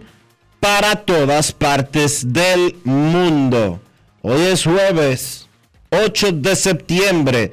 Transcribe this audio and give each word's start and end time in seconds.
para 0.61 0.97
todas 0.97 1.53
partes 1.53 2.35
del 2.35 2.77
mundo. 2.85 3.81
Hoy 4.21 4.43
es 4.43 4.65
jueves 4.65 5.49
8 5.91 6.33
de 6.33 6.55
septiembre 6.55 7.53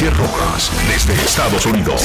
Desde 0.00 1.12
Estados 1.12 1.66
Unidos. 1.66 2.00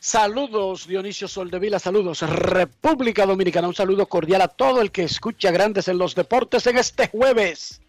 Saludos 0.00 0.88
Dionisio 0.88 1.28
Soldevila, 1.28 1.78
saludos 1.78 2.22
República 2.22 3.24
Dominicana, 3.24 3.68
un 3.68 3.74
saludo 3.76 4.06
cordial 4.06 4.42
a 4.42 4.48
todo 4.48 4.80
el 4.80 4.90
que 4.90 5.04
escucha 5.04 5.52
Grandes 5.52 5.86
en 5.86 5.96
los 5.96 6.16
Deportes 6.16 6.66
en 6.66 6.76
este 6.76 7.06
jueves. 7.06 7.80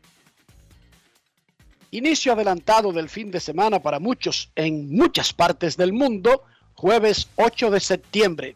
Inicio 1.89 2.33
adelantado 2.33 2.91
del 2.91 3.09
fin 3.09 3.31
de 3.31 3.39
semana 3.39 3.81
para 3.81 3.97
muchos 3.97 4.51
en 4.53 4.95
muchas 4.95 5.33
partes 5.33 5.75
del 5.75 5.91
mundo, 5.91 6.43
jueves 6.75 7.29
8 7.37 7.71
de 7.71 7.79
septiembre. 7.79 8.55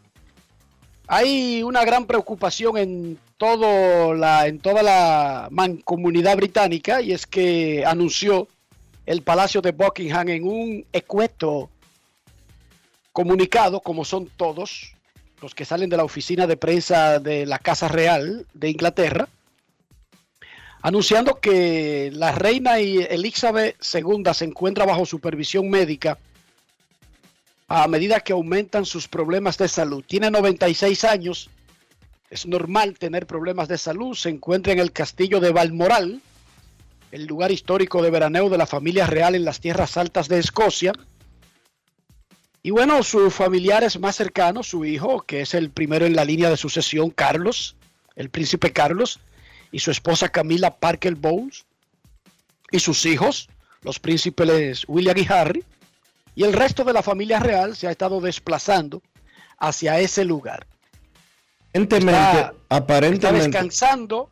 Hay 1.12 1.64
una 1.64 1.84
gran 1.84 2.06
preocupación 2.06 2.78
en, 2.78 3.18
todo 3.36 4.14
la, 4.14 4.46
en 4.46 4.60
toda 4.60 4.80
la 4.84 5.48
mancomunidad 5.50 6.36
británica 6.36 7.02
y 7.02 7.10
es 7.10 7.26
que 7.26 7.84
anunció 7.84 8.46
el 9.06 9.22
Palacio 9.22 9.60
de 9.60 9.72
Buckingham 9.72 10.28
en 10.28 10.44
un 10.44 10.86
ecueto 10.92 11.68
comunicado, 13.10 13.80
como 13.80 14.04
son 14.04 14.28
todos 14.36 14.92
los 15.42 15.52
que 15.52 15.64
salen 15.64 15.90
de 15.90 15.96
la 15.96 16.04
oficina 16.04 16.46
de 16.46 16.56
prensa 16.56 17.18
de 17.18 17.44
la 17.44 17.58
Casa 17.58 17.88
Real 17.88 18.46
de 18.54 18.70
Inglaterra, 18.70 19.28
anunciando 20.80 21.40
que 21.40 22.12
la 22.14 22.30
reina 22.30 22.78
Elizabeth 22.78 23.76
II 23.82 24.32
se 24.32 24.44
encuentra 24.44 24.86
bajo 24.86 25.04
supervisión 25.04 25.68
médica 25.70 26.18
a 27.72 27.86
medida 27.86 28.18
que 28.18 28.32
aumentan 28.32 28.84
sus 28.84 29.06
problemas 29.06 29.56
de 29.56 29.68
salud. 29.68 30.04
Tiene 30.04 30.28
96 30.28 31.04
años, 31.04 31.50
es 32.28 32.44
normal 32.44 32.98
tener 32.98 33.28
problemas 33.28 33.68
de 33.68 33.78
salud, 33.78 34.16
se 34.16 34.28
encuentra 34.28 34.72
en 34.72 34.80
el 34.80 34.90
castillo 34.90 35.38
de 35.38 35.52
Balmoral, 35.52 36.20
el 37.12 37.26
lugar 37.26 37.52
histórico 37.52 38.02
de 38.02 38.10
veraneo 38.10 38.48
de 38.48 38.58
la 38.58 38.66
familia 38.66 39.06
real 39.06 39.36
en 39.36 39.44
las 39.44 39.60
tierras 39.60 39.96
altas 39.96 40.26
de 40.26 40.40
Escocia. 40.40 40.92
Y 42.64 42.70
bueno, 42.70 43.04
sus 43.04 43.32
familiares 43.32 44.00
más 44.00 44.16
cercanos, 44.16 44.66
su 44.66 44.84
hijo, 44.84 45.20
que 45.20 45.42
es 45.42 45.54
el 45.54 45.70
primero 45.70 46.06
en 46.06 46.16
la 46.16 46.24
línea 46.24 46.50
de 46.50 46.56
sucesión, 46.56 47.10
Carlos, 47.10 47.76
el 48.16 48.30
príncipe 48.30 48.72
Carlos, 48.72 49.20
y 49.70 49.78
su 49.78 49.92
esposa 49.92 50.28
Camila 50.28 50.74
Parker 50.74 51.14
Bowles, 51.14 51.66
y 52.72 52.80
sus 52.80 53.06
hijos, 53.06 53.48
los 53.82 54.00
príncipes 54.00 54.84
William 54.88 55.16
y 55.16 55.26
Harry, 55.32 55.64
y 56.40 56.44
el 56.44 56.54
resto 56.54 56.84
de 56.84 56.94
la 56.94 57.02
familia 57.02 57.38
real 57.38 57.76
se 57.76 57.86
ha 57.86 57.90
estado 57.90 58.18
desplazando 58.18 59.02
hacia 59.58 60.00
ese 60.00 60.24
lugar. 60.24 60.66
Aparentemente, 61.74 62.10
Está, 62.12 62.40
está 62.40 62.76
aparentemente, 62.76 63.46
descansando, 63.48 64.30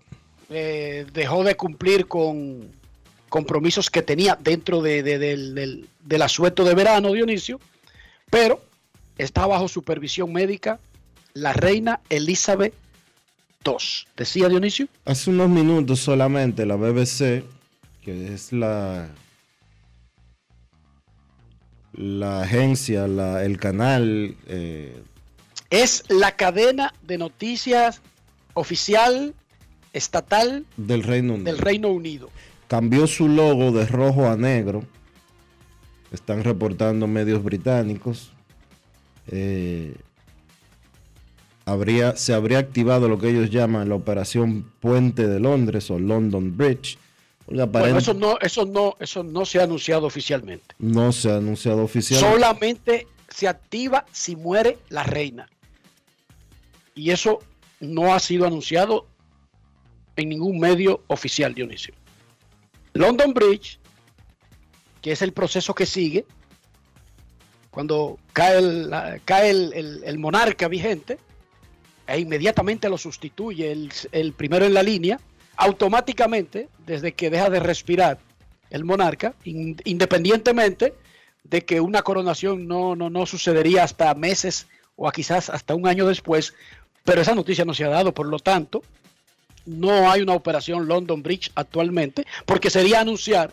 eh, 0.49 1.05
dejó 1.13 1.45
de 1.45 1.55
cumplir 1.55 2.07
con 2.09 2.71
compromisos 3.29 3.91
que 3.91 4.01
tenía 4.01 4.39
dentro 4.41 4.81
de- 4.81 5.03
de- 5.03 5.19
del, 5.19 5.55
del- 5.55 5.89
del 6.03 6.23
asueto 6.23 6.65
de 6.65 6.75
verano, 6.75 7.13
Dionisio, 7.13 7.61
pero 8.31 8.63
está 9.19 9.47
bajo 9.47 9.69
supervisión 9.69 10.33
médica 10.33 10.81
la 11.35 11.53
reina 11.53 12.01
Elizabeth 12.09 12.73
II. 13.67 13.75
¿Decía 14.17 14.49
Dionisio? 14.49 14.89
hace 15.05 15.29
unos 15.29 15.51
minutos 15.51 16.01
solamente 16.01 16.65
la 16.65 16.77
BBC, 16.77 17.45
que 18.01 18.33
es 18.33 18.51
la 18.55 19.09
la 21.99 22.43
agencia, 22.43 23.09
la- 23.09 23.45
el 23.45 23.59
canal 23.59 24.37
eh, 24.47 25.03
Es 25.71 26.05
la 26.09 26.37
cadena 26.37 26.95
de 27.03 27.19
noticias 27.19 28.01
oficial 28.55 29.35
estatal 29.93 30.65
del 30.77 31.03
Reino 31.03 31.35
Unido, 31.35 31.45
del 31.53 31.59
Reino 31.59 31.89
Unido. 31.89 32.31
cambió 32.69 33.07
su 33.09 33.29
logo 33.29 33.73
de 33.73 33.85
rojo 33.87 34.29
a 34.29 34.37
negro. 34.37 34.85
Están 36.13 36.45
reportando 36.45 37.07
medios 37.09 37.43
británicos. 37.43 38.33
Eh, 39.27 39.95
habría, 41.67 42.17
se 42.17 42.33
habría 42.33 42.59
activado 42.61 43.09
lo 43.09 43.19
que 43.19 43.29
ellos 43.31 43.51
llaman 43.51 43.89
la 43.89 43.97
operación 43.97 44.71
Puente 44.81 45.27
de 45.27 45.41
Londres 45.41 45.91
o 45.91 45.99
London 45.99 46.57
Bridge. 46.57 46.97
Bueno, 47.87 47.99
eso 47.99 48.15
no, 48.15 48.39
eso 48.41 48.67
no, 48.67 48.97
eso 49.01 49.23
no 49.23 49.45
se 49.47 49.59
ha 49.61 49.65
anunciado 49.65 50.07
oficialmente. 50.07 50.75
no 50.79 51.13
se 51.13 51.31
ha 51.31 51.37
anunciado 51.37 51.83
oficial. 51.83 52.21
Solamente 52.21 53.07
se 53.29 53.49
activa 53.49 54.05
si 54.13 54.37
muere 54.37 54.79
la 54.89 55.03
reina. 55.03 55.49
Y 56.95 57.11
eso 57.11 57.39
no 57.81 58.13
ha 58.13 58.19
sido 58.21 58.47
anunciado 58.47 59.07
en 60.17 60.29
ningún 60.31 60.59
medio 60.59 61.03
oficial, 61.07 61.55
Dionisio. 61.55 61.95
London 62.95 63.33
Bridge 63.33 63.79
que 65.01 65.13
es 65.13 65.23
el 65.23 65.33
proceso 65.33 65.75
que 65.75 65.87
sigue, 65.87 66.27
cuando 67.71 68.19
cae 68.33 68.59
el, 68.59 68.91
cae 69.25 69.51
el- 69.51 69.73
el- 69.73 70.03
el 70.05 70.19
monarca 70.19 70.67
vigente, 70.67 71.19
e 72.07 72.19
inmediatamente 72.19 72.89
lo 72.89 72.99
sustituye 72.99 73.71
el 74.11 74.33
primero 74.33 74.65
en 74.67 74.75
la 74.75 74.83
línea, 74.83 75.21
automáticamente, 75.59 76.69
desde 76.87 77.13
que 77.13 77.29
deja 77.31 77.51
de 77.51 77.61
respirar 77.61 78.19
el 78.71 78.85
monarca, 78.85 79.35
in- 79.45 79.77
independientemente 79.85 80.95
de 81.45 81.65
que 81.65 81.81
una 81.81 82.03
coronación 82.03 82.67
no, 82.67 82.97
no, 82.97 83.11
no 83.11 83.27
sucedería 83.27 83.85
hasta 83.85 84.15
meses 84.15 84.67
o 84.97 85.11
quizás 85.11 85.51
hasta 85.51 85.75
un 85.75 85.87
año 85.87 86.07
después, 86.07 86.55
pero 87.05 87.21
esa 87.23 87.35
noticia 87.35 87.65
no 87.65 87.75
se 87.75 87.85
ha 87.85 87.89
dado, 87.89 88.13
por 88.15 88.27
lo 88.27 88.39
tanto, 88.39 88.83
no 89.67 90.11
hay 90.11 90.23
una 90.23 90.35
operación 90.35 90.89
London 90.89 91.23
Bridge 91.23 91.51
actualmente, 91.55 92.25
porque 92.47 92.71
sería 92.71 93.01
anunciar 93.01 93.51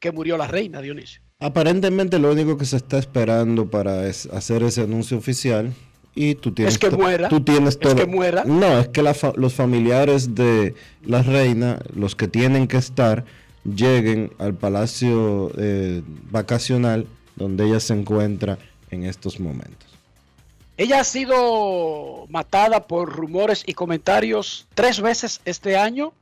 que 0.00 0.12
murió 0.12 0.36
la 0.36 0.46
reina, 0.46 0.80
Dionisio. 0.80 1.20
Aparentemente 1.40 2.18
lo 2.18 2.32
único 2.32 2.56
que 2.58 2.64
se 2.64 2.76
está 2.76 2.98
esperando 2.98 3.70
para 3.70 4.02
hacer 4.08 4.62
ese 4.62 4.82
anuncio 4.82 5.16
oficial 5.18 5.72
y 6.14 6.34
tú 6.34 6.52
tienes 6.52 6.74
Es 6.74 6.78
que 6.78 6.90
muera, 6.90 7.28
Tú 7.28 7.40
tienes 7.42 7.70
es 7.74 7.78
todo. 7.80 7.94
que 7.96 8.06
muera. 8.06 8.44
No, 8.44 8.78
es 8.80 8.88
que 8.88 9.02
la 9.02 9.14
fa- 9.14 9.32
los 9.36 9.54
familiares 9.54 10.34
de 10.34 10.74
la 11.04 11.22
reina, 11.22 11.78
los 11.94 12.14
que 12.16 12.26
tienen 12.28 12.66
que 12.66 12.76
estar, 12.78 13.24
lleguen 13.64 14.32
al 14.38 14.54
palacio 14.54 15.50
eh, 15.58 16.02
vacacional 16.30 17.06
donde 17.36 17.66
ella 17.66 17.80
se 17.80 17.92
encuentra 17.94 18.58
en 18.90 19.04
estos 19.04 19.38
momentos. 19.38 19.88
Ella 20.76 21.00
ha 21.00 21.04
sido 21.04 22.26
matada 22.28 22.86
por 22.86 23.12
rumores 23.12 23.62
y 23.66 23.74
comentarios 23.74 24.66
tres 24.74 25.00
veces 25.00 25.40
este 25.44 25.76
año 25.76 26.12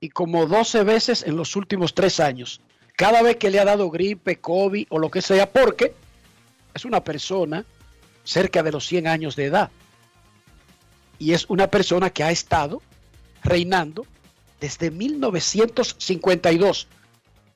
y 0.00 0.08
como 0.10 0.46
12 0.46 0.82
veces 0.84 1.22
en 1.26 1.36
los 1.36 1.56
últimos 1.56 1.94
tres 1.94 2.20
años. 2.20 2.60
Cada 2.96 3.22
vez 3.22 3.36
que 3.36 3.50
le 3.50 3.60
ha 3.60 3.64
dado 3.64 3.90
gripe, 3.90 4.36
COVID 4.36 4.86
o 4.90 4.98
lo 4.98 5.10
que 5.10 5.20
sea, 5.22 5.50
porque 5.50 5.94
es 6.74 6.84
una 6.86 7.02
persona 7.04 7.64
cerca 8.26 8.62
de 8.62 8.72
los 8.72 8.86
100 8.86 9.06
años 9.06 9.36
de 9.36 9.46
edad. 9.46 9.70
Y 11.18 11.32
es 11.32 11.46
una 11.48 11.68
persona 11.68 12.10
que 12.10 12.22
ha 12.22 12.30
estado 12.30 12.82
reinando 13.42 14.04
desde 14.60 14.90
1952. 14.90 16.88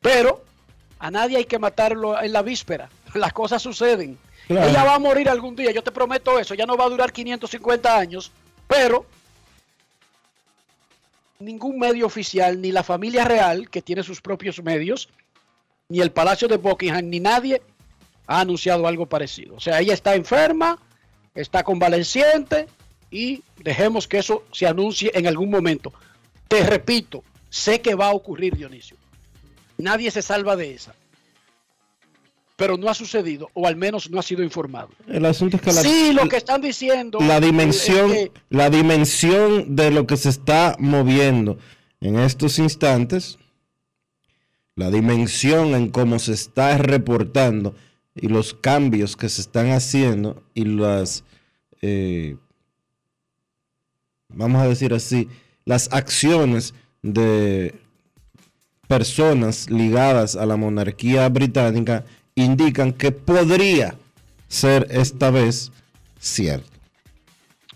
Pero 0.00 0.42
a 0.98 1.10
nadie 1.10 1.36
hay 1.36 1.44
que 1.44 1.58
matarlo 1.58 2.20
en 2.22 2.32
la 2.32 2.40
víspera. 2.40 2.88
Las 3.14 3.34
cosas 3.34 3.60
suceden. 3.60 4.16
Claro. 4.46 4.68
Ella 4.68 4.84
va 4.84 4.94
a 4.94 4.98
morir 4.98 5.28
algún 5.28 5.54
día, 5.54 5.70
yo 5.70 5.82
te 5.82 5.92
prometo 5.92 6.38
eso. 6.38 6.54
Ya 6.54 6.64
no 6.66 6.76
va 6.76 6.86
a 6.86 6.88
durar 6.88 7.12
550 7.12 7.96
años, 7.96 8.32
pero 8.66 9.04
ningún 11.38 11.78
medio 11.78 12.06
oficial, 12.06 12.60
ni 12.60 12.72
la 12.72 12.82
familia 12.82 13.24
real, 13.24 13.68
que 13.68 13.82
tiene 13.82 14.02
sus 14.02 14.20
propios 14.20 14.62
medios, 14.62 15.08
ni 15.88 16.00
el 16.00 16.12
Palacio 16.12 16.48
de 16.48 16.56
Buckingham, 16.56 17.08
ni 17.08 17.20
nadie 17.20 17.62
ha 18.30 18.40
anunciado 18.42 18.86
algo 18.86 19.06
parecido. 19.06 19.56
O 19.56 19.60
sea, 19.60 19.80
ella 19.80 19.92
está 19.92 20.14
enferma, 20.14 20.78
está 21.34 21.64
convaleciente 21.64 22.66
y 23.10 23.42
dejemos 23.58 24.06
que 24.06 24.18
eso 24.18 24.44
se 24.52 24.68
anuncie 24.68 25.10
en 25.14 25.26
algún 25.26 25.50
momento. 25.50 25.92
Te 26.46 26.62
repito, 26.64 27.24
sé 27.48 27.80
que 27.80 27.96
va 27.96 28.06
a 28.06 28.12
ocurrir, 28.14 28.56
Dionisio. 28.56 28.96
Nadie 29.78 30.12
se 30.12 30.22
salva 30.22 30.54
de 30.54 30.74
esa. 30.74 30.94
Pero 32.54 32.76
no 32.76 32.88
ha 32.88 32.94
sucedido, 32.94 33.50
o 33.54 33.66
al 33.66 33.74
menos 33.74 34.08
no 34.10 34.20
ha 34.20 34.22
sido 34.22 34.44
informado. 34.44 34.90
El 35.08 35.24
asunto 35.26 35.56
es 35.56 35.62
que 35.62 35.72
la, 35.72 35.82
sí, 35.82 36.12
lo 36.12 36.28
que 36.28 36.36
están 36.36 36.60
diciendo. 36.60 37.18
la 37.20 37.40
dimensión, 37.40 38.12
es 38.12 38.28
que- 38.28 38.32
la 38.50 38.70
dimensión 38.70 39.74
de 39.74 39.90
lo 39.90 40.06
que 40.06 40.16
se 40.16 40.28
está 40.28 40.76
moviendo 40.78 41.58
en 42.00 42.16
estos 42.20 42.60
instantes, 42.60 43.38
la 44.76 44.88
dimensión 44.88 45.74
en 45.74 45.90
cómo 45.90 46.20
se 46.20 46.34
está 46.34 46.78
reportando 46.78 47.74
y 48.14 48.28
los 48.28 48.54
cambios 48.54 49.16
que 49.16 49.28
se 49.28 49.40
están 49.40 49.70
haciendo 49.70 50.42
y 50.54 50.64
las, 50.64 51.24
eh, 51.82 52.36
vamos 54.28 54.62
a 54.62 54.68
decir 54.68 54.92
así, 54.94 55.28
las 55.64 55.92
acciones 55.92 56.74
de 57.02 57.74
personas 58.88 59.70
ligadas 59.70 60.36
a 60.36 60.46
la 60.46 60.56
monarquía 60.56 61.28
británica 61.28 62.04
indican 62.34 62.92
que 62.92 63.12
podría 63.12 63.94
ser 64.48 64.86
esta 64.90 65.30
vez 65.30 65.70
cierto. 66.18 66.68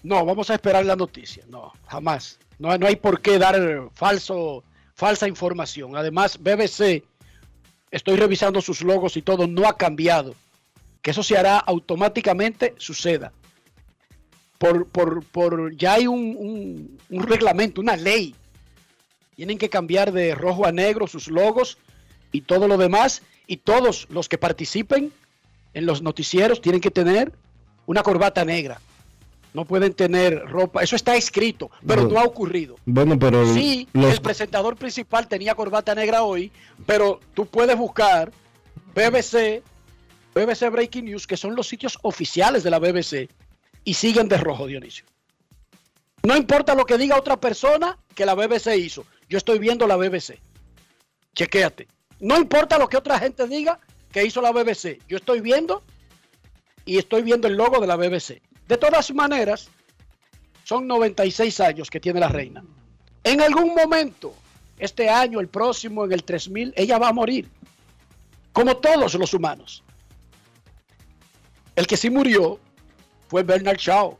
No, 0.03 0.25
vamos 0.25 0.51
a 0.51 0.55
esperar 0.55 0.85
la 0.85 0.97
noticia. 0.97 1.45
No, 1.49 1.73
jamás. 1.87 2.39
No, 2.59 2.77
no 2.77 2.87
hay 2.87 2.97
por 2.97 3.21
qué 3.21 3.39
dar 3.39 3.57
falso, 3.95 4.63
falsa 4.95 5.27
información. 5.29 5.97
Además, 5.97 6.39
BBC, 6.39 7.05
estoy 7.97 8.17
revisando 8.17 8.61
sus 8.61 8.83
logos 8.83 9.17
y 9.17 9.23
todo, 9.23 9.47
no 9.47 9.67
ha 9.69 9.77
cambiado. 9.77 10.35
Que 11.03 11.11
eso 11.13 11.23
se 11.23 11.37
hará 11.37 11.59
automáticamente, 11.59 12.75
suceda. 12.79 13.33
Por, 14.59 14.87
por, 14.89 15.25
por 15.25 15.77
ya 15.77 15.95
hay 15.95 16.07
un, 16.07 16.37
un- 16.39 16.99
un 17.11 17.23
reglamento, 17.27 17.81
una 17.81 17.97
ley. 17.97 18.35
Tienen 19.37 19.59
que 19.59 19.69
cambiar 19.69 20.13
de 20.13 20.35
rojo 20.35 20.65
a 20.67 20.73
negro 20.73 21.07
sus 21.07 21.29
logos 21.29 21.77
y 22.33 22.43
todo 22.43 22.69
lo 22.69 22.79
demás. 22.79 23.23
Y 23.47 23.59
todos 23.59 24.07
los 24.11 24.29
que 24.29 24.39
participen 24.39 25.13
en 25.75 25.87
los 25.87 26.01
noticieros 26.03 26.61
tienen 26.63 26.81
que 26.81 26.91
tener 26.91 27.33
una 27.87 28.03
corbata 28.03 28.45
negra. 28.45 28.81
No 29.55 29.65
pueden 29.65 29.95
tener 29.95 30.41
ropa. 30.49 30.83
Eso 30.83 30.97
está 30.97 31.15
escrito, 31.17 31.71
pero 31.87 32.03
No. 32.03 32.09
no 32.11 32.21
ha 32.21 32.25
ocurrido. 32.25 32.75
Bueno, 32.85 33.17
pero 33.19 33.47
Sí, 33.55 33.89
los, 33.93 34.13
el 34.15 34.21
presentador 34.21 34.77
principal 34.77 35.29
tenía 35.29 35.55
corbata 35.55 35.95
negra 35.95 36.25
hoy, 36.25 36.51
pero 36.85 37.21
tú 37.35 37.47
puedes 37.47 37.79
buscar 37.79 38.33
BBC, 38.95 39.63
BBC 40.35 40.69
Breaking 40.71 41.05
News, 41.05 41.27
que 41.27 41.37
son 41.37 41.55
los 41.55 41.69
sitios 41.69 41.97
oficiales 42.03 42.65
de 42.65 42.71
la 42.71 42.81
BBC, 42.81 43.29
y 43.85 43.95
siguen 43.95 44.29
de 44.29 44.39
rojo, 44.39 44.67
Dionisio. 44.67 45.05
No 46.25 46.37
importa 46.37 46.75
lo 46.75 46.85
que 46.85 46.99
diga 46.99 47.17
otra 47.17 47.37
persona 47.39 47.97
que 48.15 48.27
la 48.27 48.35
BBC 48.35 48.77
hizo. 48.77 49.05
Yo 49.29 49.39
estoy 49.39 49.61
viendo 49.61 49.87
la 49.87 49.97
BBC. 49.97 50.41
Chequéate. 51.35 51.87
No 52.19 52.39
importa 52.39 52.77
lo 52.79 52.89
que 52.89 52.97
otra 52.97 53.19
gente 53.21 53.47
diga 53.47 53.79
que 54.11 54.25
hizo 54.25 54.41
la 54.41 54.51
BBC. 54.51 54.99
Yo 55.09 55.17
estoy 55.17 55.41
viendo 55.41 55.83
y 56.85 56.99
estoy 56.99 57.23
viendo 57.23 57.47
el 57.47 57.55
logo 57.55 57.79
de 57.81 57.87
la 57.87 57.97
BBC. 57.97 58.41
De 58.69 58.77
todas 58.79 59.13
maneras, 59.15 59.69
son 60.65 60.87
96 60.87 61.61
años 61.61 61.91
que 61.91 62.01
tiene 62.01 62.21
la 62.21 62.29
reina. 62.29 62.65
En 63.23 63.41
algún 63.41 63.75
momento, 63.75 64.35
este 64.79 65.09
año, 65.09 65.41
el 65.41 65.49
próximo, 65.49 66.05
en 66.05 66.13
el 66.13 66.25
3000, 66.25 66.73
ella 66.77 66.99
va 66.99 67.09
a 67.09 67.13
morir. 67.13 67.49
Como 68.53 68.77
todos 68.77 69.15
los 69.15 69.35
humanos. 69.35 69.83
El 71.77 71.87
que 71.87 71.97
sí 71.97 72.09
murió 72.09 72.59
fue 73.29 73.43
Bernard 73.43 73.79
Shaw, 73.79 74.17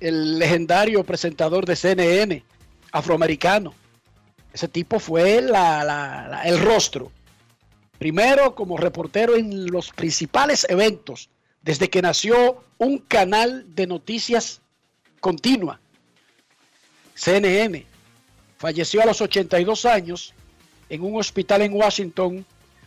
el 0.00 0.38
legendario 0.38 1.04
presentador 1.04 1.66
de 1.66 1.76
CNN, 1.76 2.42
afroamericano. 2.92 3.74
Ese 4.52 4.68
tipo 4.68 4.98
fue 4.98 5.40
la- 5.42 6.42
el 6.44 6.60
rostro. 6.60 7.12
Primero 7.98 8.54
como 8.54 8.76
reportero 8.76 9.36
en 9.36 9.66
los 9.66 9.90
principales 9.90 10.66
eventos, 10.68 11.28
desde 11.64 11.88
que 11.88 12.02
nació 12.02 12.62
un 12.78 12.98
canal 12.98 13.64
de 13.74 13.86
noticias 13.86 14.60
continua. 15.20 15.80
CNN. 17.14 17.86
Falleció 18.58 19.02
a 19.02 19.06
los 19.06 19.20
82 19.20 19.86
años 19.86 20.34
en 20.90 21.02
un 21.02 21.18
hospital 21.18 21.62
en 21.62 21.72
Washington. 21.72 22.44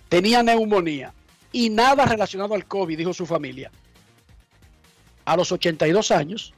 Tenía 0.09 0.43
neumonía 0.43 1.13
y 1.51 1.69
nada 1.69 2.05
relacionado 2.05 2.53
al 2.53 2.65
COVID, 2.65 2.97
dijo 2.97 3.13
su 3.13 3.25
familia. 3.25 3.71
A 5.25 5.35
los 5.35 5.51
82 5.51 6.11
años 6.11 6.53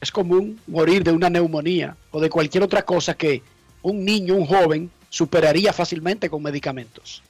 es 0.00 0.10
común 0.12 0.60
morir 0.68 1.02
de 1.02 1.10
una 1.10 1.28
neumonía 1.28 1.96
o 2.12 2.20
de 2.20 2.30
cualquier 2.30 2.62
otra 2.62 2.82
cosa 2.82 3.14
que 3.14 3.42
un 3.82 4.04
niño, 4.04 4.34
un 4.34 4.46
joven, 4.46 4.90
superaría 5.10 5.72
fácilmente 5.72 6.30
con 6.30 6.42
medicamentos. 6.42 7.22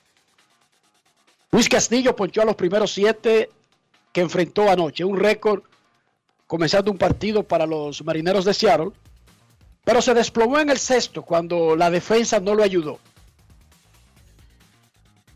Luis 1.57 1.71
Castillo 1.71 2.15
ponchó 2.15 2.43
a 2.43 2.45
los 2.45 2.55
primeros 2.55 2.93
siete 2.93 3.49
que 4.13 4.21
enfrentó 4.21 4.69
anoche, 4.69 5.07
un 5.07 5.19
récord 5.19 5.63
comenzando 6.47 6.91
un 6.91 6.99
partido 6.99 7.45
para 7.45 7.65
los 7.65 8.05
marineros 8.05 8.45
de 8.45 8.53
Seattle, 8.53 8.91
pero 9.83 10.03
se 10.03 10.13
desplomó 10.13 10.59
en 10.59 10.69
el 10.69 10.79
sexto 10.79 11.23
cuando 11.23 11.75
la 11.75 11.89
defensa 11.89 12.41
no 12.41 12.55
lo 12.55 12.63
ayudó. 12.63 12.99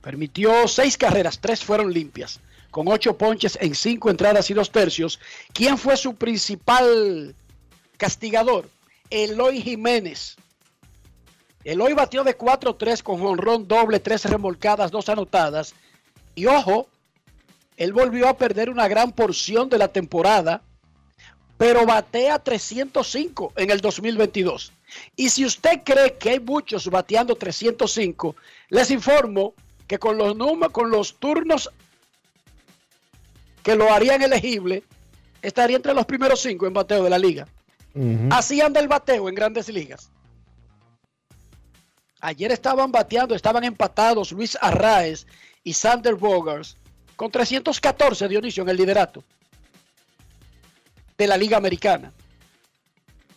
Permitió 0.03 0.69
seis 0.69 0.99
carreras, 0.99 1.39
tres 1.41 1.65
fueron 1.65 1.91
limpias, 1.91 2.39
con 2.71 2.87
ocho 2.89 3.17
ponches 3.17 3.57
en 3.59 3.75
cinco 3.75 4.11
entradas 4.11 4.50
y 4.50 4.53
dos 4.53 4.71
tercios. 4.71 5.19
¿Quién 5.55 5.79
fue 5.79 5.97
su 5.97 6.17
principal 6.17 7.35
castigador? 7.97 8.69
Eloy 9.09 9.62
Jiménez. 9.62 10.37
Eloy 11.65 11.95
batió 11.95 12.25
de 12.25 12.37
4-3 12.37 13.03
con 13.03 13.21
jonrón 13.21 13.67
doble, 13.67 14.00
tres 14.00 14.27
remolcadas, 14.27 14.91
dos 14.91 15.09
anotadas. 15.09 15.75
Y 16.35 16.47
ojo, 16.47 16.89
él 17.77 17.93
volvió 17.93 18.29
a 18.29 18.37
perder 18.37 18.71
una 18.71 18.89
gran 18.89 19.13
porción 19.13 19.69
de 19.69 19.79
la 19.79 19.89
temporada 19.89 20.63
pero 21.61 21.85
batea 21.85 22.39
305 22.39 23.53
en 23.55 23.71
el 23.71 23.83
2022. 23.83 24.73
Y 25.15 25.29
si 25.29 25.45
usted 25.45 25.83
cree 25.85 26.15
que 26.15 26.31
hay 26.31 26.41
muchos 26.41 26.89
bateando 26.89 27.35
305, 27.35 28.35
les 28.71 28.91
informo 28.91 29.53
que 29.87 29.99
con 29.99 30.17
los 30.17 30.35
números, 30.35 30.73
con 30.73 30.91
los 30.91 31.17
turnos 31.17 31.71
que 33.63 33.77
lo 33.77 33.93
harían 33.93 34.23
elegible, 34.23 34.85
estaría 35.43 35.77
entre 35.77 35.93
los 35.93 36.07
primeros 36.07 36.41
cinco 36.41 36.67
en 36.67 36.73
bateo 36.73 37.05
de 37.05 37.11
la 37.11 37.19
liga. 37.19 37.47
Así 38.31 38.63
anda 38.63 38.81
el 38.81 38.89
bateo 38.89 39.29
en 39.29 39.35
grandes 39.35 39.69
ligas. 39.69 40.11
Ayer 42.21 42.53
estaban 42.53 42.93
bateando, 42.93 43.35
estaban 43.35 43.65
empatados 43.65 44.33
Luis 44.33 44.57
Arraez 44.61 45.27
y 45.65 45.73
Sander 45.73 46.15
Bogars 46.15 46.77
con 47.17 47.31
314 47.31 48.29
Dionisio 48.29 48.62
en 48.62 48.69
el 48.69 48.77
liderato 48.77 49.25
de 51.17 51.27
la 51.27 51.37
Liga 51.37 51.57
Americana. 51.57 52.12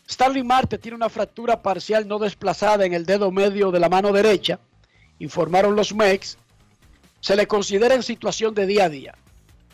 Starling 0.10 0.46
Marte 0.46 0.78
tiene 0.78 0.96
una 0.96 1.10
fractura 1.10 1.62
parcial 1.62 2.08
no 2.08 2.20
desplazada 2.20 2.86
en 2.86 2.94
el 2.94 3.06
dedo 3.06 3.32
medio 3.32 3.72
de 3.72 3.80
la 3.80 3.90
mano 3.90 4.12
derecha, 4.12 4.60
informaron 5.20 5.75
los 5.75 5.94
MEX. 5.94 6.38
Se 7.22 7.36
le 7.36 7.48
considera 7.48 7.96
en 7.96 8.04
situación 8.04 8.54
de 8.54 8.66
día 8.68 8.86
a 8.86 8.90
día. 8.90 9.16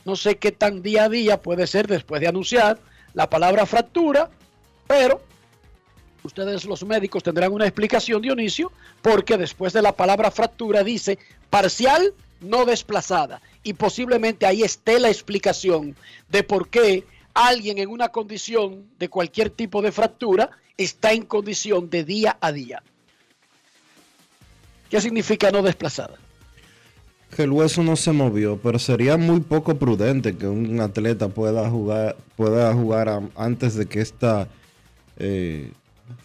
No 0.06 0.16
sé 0.16 0.38
qué 0.38 0.52
tan 0.52 0.82
día 0.82 1.06
a 1.06 1.10
día 1.10 1.42
puede 1.42 1.68
ser 1.68 1.88
después 1.88 2.22
de 2.22 2.28
anunciar 2.28 2.80
la 3.14 3.30
palabra 3.30 3.66
fractura, 3.66 4.30
pero 4.88 5.22
ustedes 6.30 6.66
los 6.66 6.84
médicos 6.86 7.24
tendrán 7.24 7.52
una 7.52 7.66
explicación, 7.66 8.22
Dionisio, 8.22 8.72
porque 9.02 9.38
después 9.38 9.74
de 9.74 9.82
la 9.82 9.92
palabra 9.92 10.32
fractura 10.32 10.84
dice 10.84 11.18
parcial 11.50 12.14
no 12.40 12.66
desplazada. 12.66 13.42
Y 13.64 13.74
posiblemente 13.74 14.46
ahí 14.46 14.64
esté 14.64 15.00
la 15.00 15.10
explicación 15.10 15.96
de 16.30 16.44
por 16.44 16.70
qué 16.70 17.04
alguien 17.34 17.80
en 17.80 17.90
una 17.90 18.10
condición 18.10 18.86
de 18.98 19.10
cualquier 19.10 19.50
tipo 19.50 19.82
de 19.82 19.92
fractura 19.92 20.52
está 20.78 21.12
en 21.12 21.24
condición 21.24 21.90
de 21.90 22.04
día 22.06 22.38
a 22.40 22.52
día. 22.52 22.82
¿Qué 24.90 25.02
significa 25.02 25.52
no 25.52 25.62
desplazada? 25.62 26.18
que 27.36 27.44
el 27.44 27.52
hueso 27.52 27.84
no 27.84 27.96
se 27.96 28.12
movió, 28.12 28.58
pero 28.58 28.80
sería 28.80 29.16
muy 29.16 29.40
poco 29.42 29.76
prudente 29.76 30.36
que 30.36 30.48
un 30.48 30.80
atleta 30.80 31.30
pueda 31.30 31.70
jugar, 31.70 32.18
pueda 32.36 32.74
jugar 32.74 33.22
antes 33.36 33.76
de 33.76 33.86
que 33.86 34.02
esta 34.02 34.48
eh, 35.20 35.72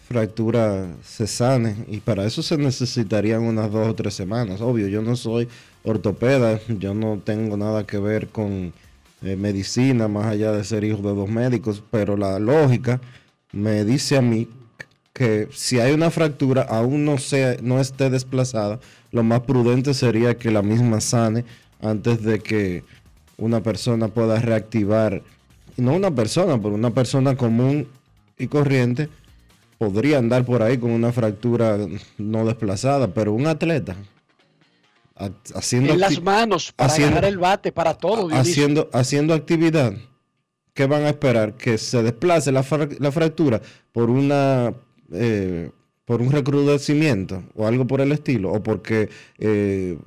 fractura 0.07 0.87
se 1.03 1.27
sane. 1.27 1.75
Y 1.87 1.99
para 1.99 2.25
eso 2.25 2.41
se 2.43 2.57
necesitarían 2.57 3.43
unas 3.43 3.71
dos 3.71 3.87
o 3.87 3.95
tres 3.95 4.13
semanas. 4.13 4.61
Obvio, 4.61 4.87
yo 4.87 5.01
no 5.01 5.15
soy 5.15 5.47
ortopeda, 5.83 6.59
yo 6.79 6.93
no 6.93 7.19
tengo 7.23 7.57
nada 7.57 7.85
que 7.85 7.97
ver 7.97 8.27
con 8.27 8.73
eh, 9.21 9.35
medicina, 9.35 10.07
más 10.07 10.25
allá 10.27 10.51
de 10.51 10.63
ser 10.63 10.83
hijo 10.83 10.97
de 10.97 11.15
dos 11.15 11.29
médicos, 11.29 11.81
pero 11.89 12.17
la 12.17 12.39
lógica 12.39 12.99
me 13.51 13.85
dice 13.85 14.17
a 14.17 14.21
mí 14.21 14.47
que 15.13 15.47
si 15.53 15.79
hay 15.79 15.93
una 15.93 16.11
fractura, 16.11 16.63
aún 16.63 17.05
no, 17.05 17.17
sea, 17.17 17.55
no 17.61 17.79
esté 17.79 18.09
desplazada, 18.09 18.79
lo 19.11 19.23
más 19.23 19.41
prudente 19.41 19.93
sería 19.93 20.37
que 20.37 20.51
la 20.51 20.61
misma 20.61 20.99
sane 20.99 21.45
antes 21.81 22.21
de 22.21 22.39
que 22.39 22.83
una 23.37 23.61
persona 23.61 24.09
pueda 24.09 24.39
reactivar, 24.39 25.23
y 25.77 25.81
no 25.81 25.93
una 25.93 26.11
persona, 26.11 26.57
pero 26.57 26.75
una 26.75 26.91
persona 26.91 27.35
común 27.35 27.87
y 28.37 28.47
corriente 28.47 29.09
podría 29.77 30.17
andar 30.17 30.45
por 30.45 30.61
ahí 30.63 30.77
con 30.77 30.91
una 30.91 31.11
fractura 31.11 31.77
no 32.17 32.45
desplazada, 32.45 33.07
pero 33.13 33.33
un 33.33 33.47
atleta 33.47 33.95
ha- 35.15 35.29
haciendo, 35.53 35.93
En 35.93 35.99
las 35.99 36.21
manos 36.21 36.71
para 36.73 36.91
haciendo- 36.91 37.19
el 37.27 37.37
bate 37.37 37.71
para 37.71 37.93
todo. 37.93 38.29
Haciendo, 38.33 38.89
haciendo 38.93 39.33
actividad, 39.33 39.93
¿qué 40.73 40.85
van 40.87 41.03
a 41.03 41.09
esperar? 41.09 41.53
Que 41.55 41.77
se 41.77 42.03
desplace 42.03 42.51
la, 42.51 42.63
fra- 42.63 42.89
la 42.99 43.11
fractura 43.11 43.61
por 43.91 44.09
una 44.09 44.73
eh, 45.11 45.69
por 46.05 46.21
un 46.21 46.31
recrudecimiento 46.31 47.43
o 47.55 47.65
algo 47.65 47.85
por 47.87 47.99
el 48.01 48.11
estilo, 48.11 48.51
o 48.51 48.61
porque 48.61 49.09
eh, 49.39 49.97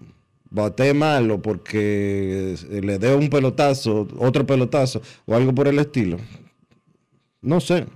bate 0.51 0.95
mal, 0.95 1.31
o 1.31 1.43
porque 1.43 2.55
le 2.71 2.99
dé 2.99 3.15
un 3.15 3.29
pelotazo, 3.31 4.07
otro 4.19 4.47
pelotazo, 4.47 5.03
o 5.27 5.35
algo 5.35 5.53
por 5.55 5.67
el 5.69 5.79
estilo. 5.81 6.19
No 7.43 7.61
sé. 7.61 7.87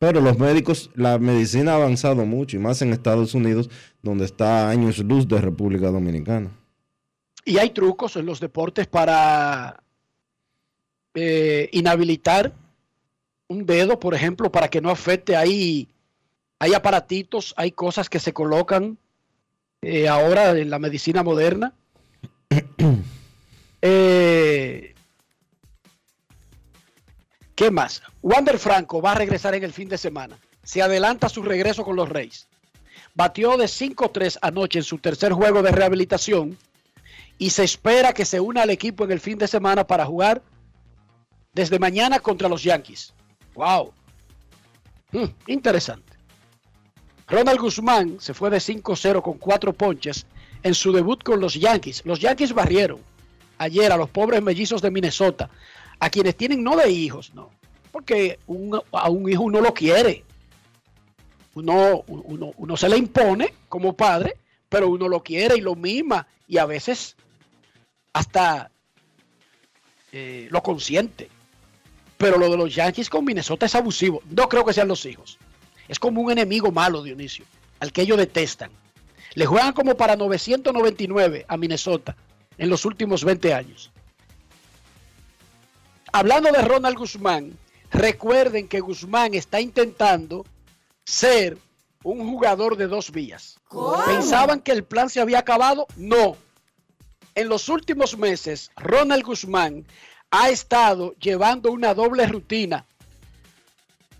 Pero 0.00 0.22
los 0.22 0.38
médicos, 0.38 0.90
la 0.94 1.18
medicina 1.18 1.72
ha 1.72 1.74
avanzado 1.74 2.24
mucho, 2.24 2.56
y 2.56 2.58
más 2.58 2.80
en 2.80 2.94
Estados 2.94 3.34
Unidos, 3.34 3.68
donde 4.02 4.24
está 4.24 4.70
años 4.70 4.98
luz 5.00 5.28
de 5.28 5.38
República 5.38 5.90
Dominicana. 5.90 6.50
Y 7.44 7.58
hay 7.58 7.68
trucos 7.68 8.16
en 8.16 8.24
los 8.24 8.40
deportes 8.40 8.86
para 8.86 9.82
eh, 11.12 11.68
inhabilitar 11.72 12.54
un 13.48 13.66
dedo, 13.66 14.00
por 14.00 14.14
ejemplo, 14.14 14.50
para 14.50 14.68
que 14.68 14.80
no 14.80 14.88
afecte. 14.88 15.36
Hay, 15.36 15.86
hay 16.58 16.72
aparatitos, 16.72 17.52
hay 17.58 17.70
cosas 17.70 18.08
que 18.08 18.20
se 18.20 18.32
colocan 18.32 18.96
eh, 19.82 20.08
ahora 20.08 20.58
en 20.58 20.70
la 20.70 20.78
medicina 20.78 21.22
moderna. 21.22 21.74
Eh, 23.82 24.89
¿Qué 27.60 27.70
más? 27.70 28.00
Wander 28.22 28.58
Franco 28.58 29.02
va 29.02 29.12
a 29.12 29.16
regresar 29.16 29.54
en 29.54 29.62
el 29.62 29.74
fin 29.74 29.86
de 29.86 29.98
semana. 29.98 30.38
Se 30.62 30.80
adelanta 30.80 31.28
su 31.28 31.42
regreso 31.42 31.84
con 31.84 31.94
los 31.94 32.08
Reyes. 32.08 32.48
Batió 33.14 33.58
de 33.58 33.66
5-3 33.66 34.38
anoche 34.40 34.78
en 34.78 34.82
su 34.82 34.96
tercer 34.96 35.34
juego 35.34 35.62
de 35.62 35.70
rehabilitación 35.70 36.56
y 37.36 37.50
se 37.50 37.64
espera 37.64 38.14
que 38.14 38.24
se 38.24 38.40
una 38.40 38.62
al 38.62 38.70
equipo 38.70 39.04
en 39.04 39.10
el 39.10 39.20
fin 39.20 39.36
de 39.36 39.46
semana 39.46 39.86
para 39.86 40.06
jugar 40.06 40.40
desde 41.52 41.78
mañana 41.78 42.18
contra 42.18 42.48
los 42.48 42.62
Yankees. 42.62 43.12
¡Wow! 43.54 43.92
Mm, 45.12 45.26
interesante. 45.48 46.14
Ronald 47.28 47.60
Guzmán 47.60 48.16
se 48.20 48.32
fue 48.32 48.48
de 48.48 48.56
5-0 48.56 49.20
con 49.20 49.36
cuatro 49.36 49.74
ponches 49.74 50.24
en 50.62 50.72
su 50.72 50.92
debut 50.92 51.22
con 51.22 51.40
los 51.40 51.52
Yankees. 51.52 52.06
Los 52.06 52.20
Yankees 52.20 52.54
barrieron 52.54 53.00
ayer 53.58 53.92
a 53.92 53.98
los 53.98 54.08
pobres 54.08 54.40
mellizos 54.40 54.80
de 54.80 54.90
Minnesota, 54.90 55.50
a 56.00 56.10
quienes 56.10 56.36
tienen 56.36 56.64
no 56.64 56.76
de 56.76 56.90
hijos, 56.90 57.32
no, 57.34 57.50
porque 57.92 58.38
a 58.92 59.10
un 59.10 59.30
hijo 59.30 59.42
uno 59.42 59.60
lo 59.60 59.72
quiere. 59.72 60.24
Uno, 61.54 62.04
uno, 62.06 62.52
uno 62.56 62.76
se 62.76 62.88
le 62.88 62.96
impone 62.96 63.54
como 63.68 63.94
padre, 63.94 64.36
pero 64.68 64.88
uno 64.88 65.08
lo 65.08 65.22
quiere 65.22 65.56
y 65.56 65.60
lo 65.60 65.74
mima 65.74 66.26
y 66.46 66.58
a 66.58 66.66
veces 66.66 67.16
hasta 68.12 68.70
eh, 70.12 70.48
lo 70.50 70.62
consiente. 70.62 71.28
Pero 72.16 72.38
lo 72.38 72.50
de 72.50 72.56
los 72.56 72.74
Yankees 72.74 73.08
con 73.08 73.24
Minnesota 73.24 73.66
es 73.66 73.74
abusivo. 73.74 74.22
No 74.30 74.48
creo 74.48 74.64
que 74.64 74.72
sean 74.72 74.88
los 74.88 75.04
hijos. 75.06 75.38
Es 75.88 75.98
como 75.98 76.20
un 76.20 76.30
enemigo 76.30 76.70
malo, 76.70 77.02
Dionisio, 77.02 77.44
al 77.80 77.92
que 77.92 78.02
ellos 78.02 78.18
detestan. 78.18 78.70
Le 79.34 79.46
juegan 79.46 79.72
como 79.72 79.96
para 79.96 80.16
999 80.16 81.46
a 81.48 81.56
Minnesota 81.56 82.16
en 82.58 82.68
los 82.68 82.84
últimos 82.84 83.24
20 83.24 83.54
años. 83.54 83.90
Hablando 86.12 86.50
de 86.50 86.62
Ronald 86.62 86.96
Guzmán, 86.96 87.56
recuerden 87.90 88.68
que 88.68 88.80
Guzmán 88.80 89.34
está 89.34 89.60
intentando 89.60 90.44
ser 91.04 91.56
un 92.02 92.28
jugador 92.28 92.76
de 92.76 92.86
dos 92.86 93.10
vías. 93.10 93.60
¿Pensaban 94.06 94.60
que 94.60 94.72
el 94.72 94.84
plan 94.84 95.08
se 95.08 95.20
había 95.20 95.38
acabado? 95.38 95.86
No. 95.96 96.36
En 97.34 97.48
los 97.48 97.68
últimos 97.68 98.18
meses, 98.18 98.70
Ronald 98.76 99.24
Guzmán 99.24 99.84
ha 100.30 100.50
estado 100.50 101.14
llevando 101.20 101.70
una 101.70 101.94
doble 101.94 102.26
rutina 102.26 102.84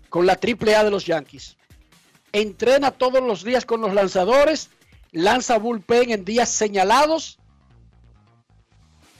con 0.09 0.25
la 0.25 0.33
AAA 0.33 0.85
de 0.85 0.91
los 0.91 1.05
Yankees. 1.05 1.57
Entrena 2.31 2.91
todos 2.91 3.21
los 3.21 3.43
días 3.43 3.65
con 3.65 3.81
los 3.81 3.93
lanzadores, 3.93 4.69
lanza 5.11 5.57
bullpen 5.57 6.11
en 6.11 6.23
días 6.23 6.49
señalados 6.49 7.37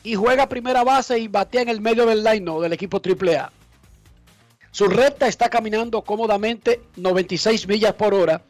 y 0.03 0.15
juega 0.15 0.50
primera 0.50 0.84
base 0.84 1.20
y 1.20 1.27
batea 1.27 1.62
en 1.62 1.70
el 1.70 1.81
medio 1.81 2.05
del 2.05 2.24
line 2.24 2.60
del 2.62 2.74
equipo 2.74 3.01
AAA. 3.03 3.51
Su 4.72 4.88
recta 4.88 5.27
está 5.27 5.50
caminando 5.50 6.01
cómodamente 6.01 6.81
96 6.96 7.67
millas 7.67 7.93
por 7.93 8.13
hora. 8.13 8.41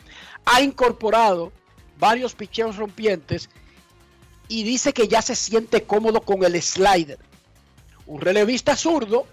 Ha 0.46 0.62
incorporado 0.62 1.52
varios 1.98 2.36
picheos 2.36 2.78
rompientes 2.78 3.50
y 4.48 4.64
dice 4.64 4.94
que 4.94 5.08
ya 5.08 5.22
se 5.22 5.36
siente 5.36 5.84
cómodo 5.84 6.22
con 6.22 6.44
el 6.44 6.62
slider. 6.62 7.18
Un 8.06 8.22
relevista 8.22 8.76
zurdo 8.76 9.26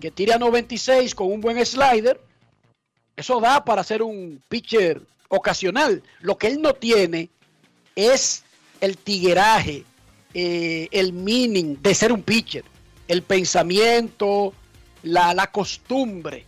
que 0.00 0.10
tira 0.10 0.38
96 0.38 1.14
con 1.14 1.32
un 1.32 1.40
buen 1.40 1.64
slider. 1.64 2.20
Eso 3.16 3.40
da 3.40 3.64
para 3.64 3.82
ser 3.82 4.02
un 4.02 4.42
pitcher 4.48 5.02
ocasional. 5.28 6.02
Lo 6.20 6.38
que 6.38 6.46
él 6.46 6.62
no 6.62 6.74
tiene 6.74 7.30
es 7.96 8.44
el 8.80 8.96
tigueraje, 8.96 9.84
eh, 10.34 10.88
el 10.90 11.12
meaning 11.12 11.80
de 11.80 11.94
ser 11.94 12.12
un 12.12 12.22
pitcher, 12.22 12.64
el 13.06 13.22
pensamiento, 13.22 14.52
la, 15.02 15.34
la 15.34 15.50
costumbre. 15.50 16.46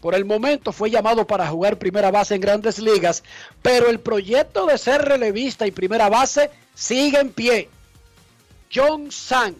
Por 0.00 0.14
el 0.16 0.24
momento 0.24 0.72
fue 0.72 0.90
llamado 0.90 1.26
para 1.26 1.46
jugar 1.46 1.78
primera 1.78 2.10
base 2.10 2.34
en 2.34 2.40
grandes 2.40 2.78
ligas, 2.80 3.22
pero 3.62 3.88
el 3.88 4.00
proyecto 4.00 4.66
de 4.66 4.76
ser 4.76 5.02
relevista 5.02 5.66
y 5.66 5.70
primera 5.70 6.08
base 6.08 6.50
sigue 6.74 7.20
en 7.20 7.30
pie. 7.30 7.68
John 8.74 9.12
Sang 9.12 9.54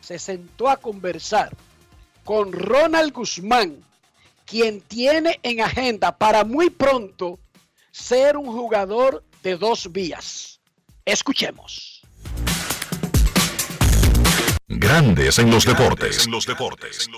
se 0.00 0.18
sentó 0.18 0.68
a 0.68 0.76
conversar 0.76 1.56
con 2.24 2.52
Ronald 2.52 3.12
Guzmán, 3.12 3.82
quien 4.44 4.82
tiene 4.82 5.40
en 5.42 5.62
agenda 5.62 6.16
para 6.16 6.44
muy 6.44 6.68
pronto 6.68 7.38
ser 7.90 8.36
un 8.36 8.46
jugador 8.46 9.24
de 9.42 9.56
dos 9.56 9.90
vías. 9.90 10.60
Escuchemos. 11.04 12.02
Grandes 14.68 15.38
en 15.38 15.50
los 15.50 15.64
deportes. 15.64 16.26
En 16.26 16.32
los 16.32 16.44
deportes. 16.46 17.08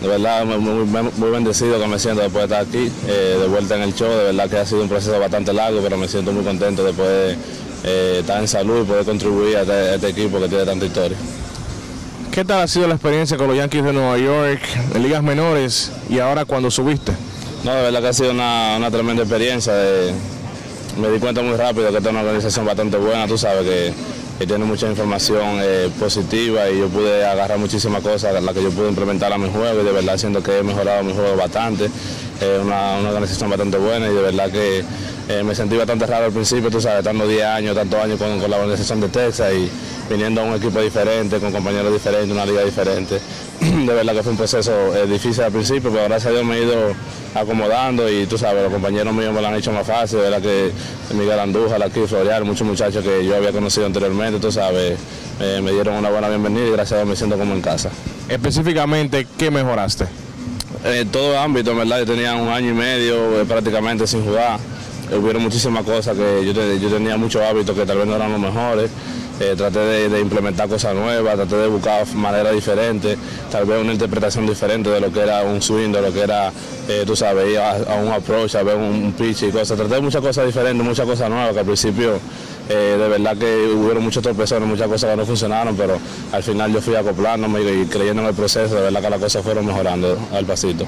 De 0.00 0.08
verdad, 0.08 0.44
muy, 0.46 1.30
bendecido 1.30 1.78
que 1.78 1.86
me 1.86 1.98
siento 1.98 2.22
después 2.22 2.48
de 2.48 2.54
estar 2.54 2.66
aquí, 2.66 2.90
eh, 3.06 3.36
de 3.40 3.46
vuelta 3.48 3.76
en 3.76 3.82
el 3.82 3.94
show. 3.94 4.08
De 4.08 4.24
verdad 4.24 4.48
que 4.48 4.56
ha 4.58 4.66
sido 4.66 4.82
un 4.82 4.88
proceso 4.88 5.18
bastante 5.20 5.52
largo, 5.52 5.80
pero 5.82 5.96
me 5.98 6.08
siento 6.08 6.32
muy 6.32 6.44
contento 6.44 6.82
de 6.82 6.92
poder 6.92 7.36
eh, 7.84 8.18
estar 8.20 8.40
en 8.40 8.48
salud 8.48 8.82
y 8.82 8.86
poder 8.86 9.04
contribuir 9.04 9.56
a 9.58 9.60
este, 9.62 9.72
a 9.72 9.94
este 9.96 10.08
equipo 10.08 10.40
que 10.40 10.48
tiene 10.48 10.64
tanta 10.64 10.86
historia. 10.86 11.16
¿Qué 12.30 12.44
tal 12.44 12.62
ha 12.62 12.68
sido 12.68 12.88
la 12.88 12.94
experiencia 12.94 13.36
con 13.36 13.48
los 13.48 13.56
Yankees 13.56 13.84
de 13.84 13.92
Nueva 13.92 14.16
York 14.16 14.62
en 14.94 15.02
ligas 15.02 15.22
menores 15.22 15.92
y 16.08 16.18
ahora 16.20 16.46
cuando 16.46 16.70
subiste? 16.70 17.12
No, 17.64 17.74
de 17.74 17.82
verdad 17.82 18.00
que 18.00 18.08
ha 18.08 18.12
sido 18.14 18.30
una, 18.30 18.76
una 18.78 18.90
tremenda 18.90 19.22
experiencia. 19.24 19.74
de- 19.74 20.12
me 20.98 21.08
di 21.10 21.18
cuenta 21.18 21.40
muy 21.42 21.56
rápido 21.56 21.90
que 21.90 21.96
esta 21.96 22.08
es 22.10 22.12
una 22.14 22.20
organización 22.20 22.66
bastante 22.66 22.96
buena, 22.98 23.26
tú 23.26 23.36
sabes 23.38 23.62
que 23.64 23.92
tiene 24.38 24.64
mucha 24.64 24.88
información 24.88 25.58
eh, 25.60 25.88
positiva 25.98 26.68
y 26.68 26.78
yo 26.78 26.88
pude 26.88 27.24
agarrar 27.24 27.58
muchísimas 27.58 28.02
cosas, 28.02 28.42
las 28.42 28.54
que 28.54 28.62
yo 28.62 28.70
pude 28.70 28.88
implementar 28.88 29.32
a 29.32 29.38
mi 29.38 29.48
juego 29.48 29.82
y 29.82 29.84
de 29.84 29.92
verdad 29.92 30.16
siento 30.16 30.42
que 30.42 30.58
he 30.58 30.62
mejorado 30.62 31.04
mi 31.04 31.12
juego 31.12 31.36
bastante. 31.36 31.84
Es 31.84 32.60
una, 32.60 32.98
una 32.98 33.10
organización 33.10 33.50
bastante 33.50 33.78
buena 33.78 34.08
y 34.08 34.14
de 34.14 34.22
verdad 34.22 34.50
que 34.50 34.84
eh, 35.28 35.42
me 35.44 35.54
sentí 35.54 35.76
bastante 35.76 36.06
raro 36.06 36.26
al 36.26 36.32
principio, 36.32 36.70
tú 36.70 36.80
sabes, 36.80 36.98
estando 36.98 37.26
10 37.28 37.44
años, 37.44 37.76
tantos 37.76 38.00
años 38.00 38.18
con, 38.18 38.40
con 38.40 38.50
la 38.50 38.56
organización 38.56 39.00
de 39.00 39.08
Texas 39.08 39.52
y 39.54 39.70
viniendo 40.10 40.40
a 40.40 40.44
un 40.44 40.54
equipo 40.54 40.80
diferente, 40.80 41.38
con 41.38 41.52
compañeros 41.52 41.92
diferentes, 41.92 42.30
una 42.30 42.44
liga 42.44 42.64
diferente. 42.64 43.20
De 43.60 43.92
verdad 43.92 44.14
que 44.14 44.22
fue 44.22 44.32
un 44.32 44.38
proceso 44.38 44.94
eh, 44.94 45.06
difícil 45.06 45.44
al 45.44 45.52
principio, 45.52 45.90
pero 45.90 46.04
gracias 46.04 46.26
a 46.26 46.30
Dios 46.30 46.44
me 46.44 46.56
he 46.58 46.64
ido 46.64 46.94
acomodando 47.34 48.10
y 48.10 48.26
tú 48.26 48.36
sabes, 48.36 48.62
los 48.62 48.72
compañeros 48.72 49.14
míos 49.14 49.32
me 49.32 49.40
lo 49.40 49.48
han 49.48 49.54
hecho 49.54 49.72
más 49.72 49.86
fácil, 49.86 50.18
de 50.18 50.24
verdad 50.24 50.42
que 50.42 50.70
Miguel 51.14 51.38
Andújar, 51.38 51.82
aquí 51.82 52.00
Florial, 52.06 52.44
muchos 52.44 52.66
muchachos 52.66 53.02
que 53.04 53.24
yo 53.24 53.36
había 53.36 53.52
conocido 53.52 53.86
anteriormente, 53.86 54.38
tú 54.40 54.52
sabes, 54.52 54.98
eh, 55.40 55.60
me 55.62 55.72
dieron 55.72 55.94
una 55.96 56.10
buena 56.10 56.28
bienvenida 56.28 56.66
y 56.66 56.70
gracias 56.72 56.92
a 56.92 56.96
Dios 56.96 57.08
me 57.08 57.16
siento 57.16 57.38
como 57.38 57.54
en 57.54 57.62
casa. 57.62 57.90
Específicamente, 58.28 59.26
¿qué 59.38 59.50
mejoraste? 59.50 60.06
En 60.84 61.08
todo 61.08 61.38
ámbito, 61.38 61.70
en 61.70 61.78
verdad, 61.78 62.00
yo 62.00 62.06
tenía 62.06 62.34
un 62.34 62.48
año 62.48 62.70
y 62.70 62.74
medio 62.74 63.40
eh, 63.40 63.44
prácticamente 63.46 64.06
sin 64.06 64.24
jugar. 64.24 64.58
Eh, 65.10 65.16
Hubieron 65.16 65.42
muchísimas 65.42 65.84
cosas 65.84 66.16
que 66.16 66.44
yo, 66.44 66.52
yo 66.52 66.88
tenía 66.88 67.16
muchos 67.16 67.40
hábitos 67.42 67.76
que 67.76 67.86
tal 67.86 67.98
vez 67.98 68.06
no 68.06 68.16
eran 68.16 68.32
los 68.32 68.40
mejores. 68.40 68.90
Eh, 69.40 69.54
traté 69.56 70.08
de, 70.08 70.20
implementar 70.20 70.68
cosas 70.68 70.94
nuevas, 70.94 71.34
traté 71.34 71.56
de 71.56 71.66
buscar 71.66 72.06
maneras 72.14 72.54
diferentes, 72.54 73.18
tal 73.50 73.64
vez 73.64 73.80
una 73.80 73.92
interpretación 73.92 74.46
diferente 74.46 74.90
de 74.90 75.00
lo 75.00 75.10
que 75.10 75.20
era 75.20 75.42
un 75.42 75.60
swing, 75.60 75.90
de 75.90 76.02
lo 76.02 76.12
que 76.12 76.20
era, 76.20 76.52
eh, 76.88 77.02
tú 77.06 77.16
sabes, 77.16 77.58
a, 77.58 77.94
un 77.96 78.12
approach, 78.12 78.54
a 78.54 78.62
ver 78.62 78.76
un, 78.76 79.12
pitch 79.12 79.44
y 79.44 79.50
cosas. 79.50 79.76
Traté 79.76 79.94
de 79.94 80.00
muchas 80.00 80.20
cosas 80.20 80.46
diferentes, 80.46 80.86
muchas 80.86 81.06
cosas 81.06 81.28
nuevas 81.28 81.52
que 81.52 81.60
al 81.60 81.66
principio 81.66 82.20
eh, 82.68 82.96
de 82.98 83.08
verdad 83.08 83.36
que 83.36 83.72
hubieron 83.74 84.04
muchos 84.04 84.22
tropezones, 84.22 84.68
muchas 84.68 84.86
cosas 84.86 85.10
que 85.10 85.16
no 85.16 85.26
funcionaron, 85.26 85.76
pero 85.76 85.98
al 86.30 86.42
final 86.42 86.72
yo 86.72 86.80
fui 86.80 86.94
acoplándome 86.94 87.62
y, 87.62 87.86
creyendo 87.86 88.22
en 88.22 88.28
el 88.28 88.34
proceso, 88.34 88.74
de 88.76 88.82
verdad 88.82 89.00
que 89.00 89.10
las 89.10 89.20
cosas 89.20 89.42
fueron 89.42 89.66
mejorando 89.66 90.16
al 90.32 90.44
pasito. 90.44 90.86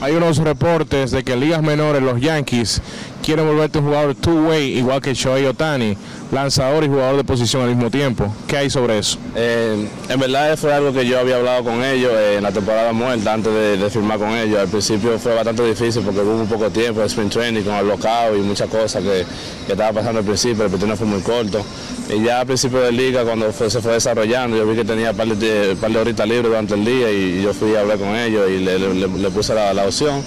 Hay 0.00 0.14
unos 0.14 0.38
reportes 0.38 1.10
de 1.10 1.24
que 1.24 1.34
ligas 1.34 1.60
menores 1.60 2.00
los 2.02 2.20
Yankees 2.20 2.80
quieren 3.24 3.46
volverte 3.46 3.78
un 3.78 3.86
jugador 3.86 4.14
two-way, 4.14 4.78
igual 4.78 5.00
que 5.00 5.14
Shohei 5.14 5.46
Otani, 5.46 5.96
lanzador 6.32 6.84
y 6.84 6.88
jugador 6.88 7.16
de 7.16 7.24
posición 7.24 7.62
al 7.62 7.68
mismo 7.68 7.90
tiempo. 7.90 8.32
¿Qué 8.46 8.56
hay 8.56 8.70
sobre 8.70 8.98
eso? 8.98 9.18
Eh, 9.34 9.88
en 10.08 10.20
verdad 10.20 10.56
fue 10.56 10.72
algo 10.72 10.92
que 10.92 11.06
yo 11.06 11.18
había 11.18 11.36
hablado 11.36 11.64
con 11.64 11.84
ellos 11.84 12.12
eh, 12.14 12.36
en 12.36 12.42
la 12.42 12.52
temporada 12.52 12.92
muerta 12.92 13.34
antes 13.34 13.52
de, 13.52 13.76
de 13.76 13.90
firmar 13.90 14.18
con 14.18 14.30
ellos. 14.30 14.58
Al 14.58 14.68
principio 14.68 15.18
fue 15.18 15.34
bastante 15.34 15.64
difícil 15.64 16.02
porque 16.02 16.20
hubo 16.20 16.40
un 16.40 16.48
poco 16.48 16.70
tiempo 16.70 17.00
de 17.00 17.06
sprint 17.06 17.32
training 17.32 17.62
con 17.62 17.74
el 17.74 17.88
lockout 17.88 18.36
y 18.36 18.40
muchas 18.40 18.68
cosas 18.68 19.02
que, 19.02 19.24
que 19.66 19.72
estaba 19.72 19.92
pasando 19.92 20.20
al 20.20 20.24
principio. 20.24 20.64
El 20.64 20.70
partido 20.70 20.96
fue 20.96 21.06
muy 21.06 21.20
corto. 21.20 21.62
Y 22.08 22.24
ya 22.24 22.40
al 22.40 22.46
principio 22.46 22.80
de 22.80 22.92
liga, 22.92 23.24
cuando 23.24 23.52
se 23.52 23.80
fue 23.82 23.92
desarrollando, 23.92 24.56
yo 24.56 24.66
vi 24.66 24.74
que 24.74 24.84
tenía 24.84 25.10
un 25.10 25.16
par 25.16 25.28
de, 25.28 25.76
par 25.78 25.90
de 25.90 25.98
horitas 25.98 26.26
libres 26.26 26.46
durante 26.46 26.74
el 26.74 26.84
día 26.84 27.12
y, 27.12 27.42
yo 27.42 27.52
fui 27.52 27.74
a 27.74 27.80
hablar 27.80 27.98
con 27.98 28.16
ellos 28.16 28.48
y 28.50 28.58
le, 28.58 29.30
puse 29.30 29.54
la 29.54 29.84
opción. 29.84 30.24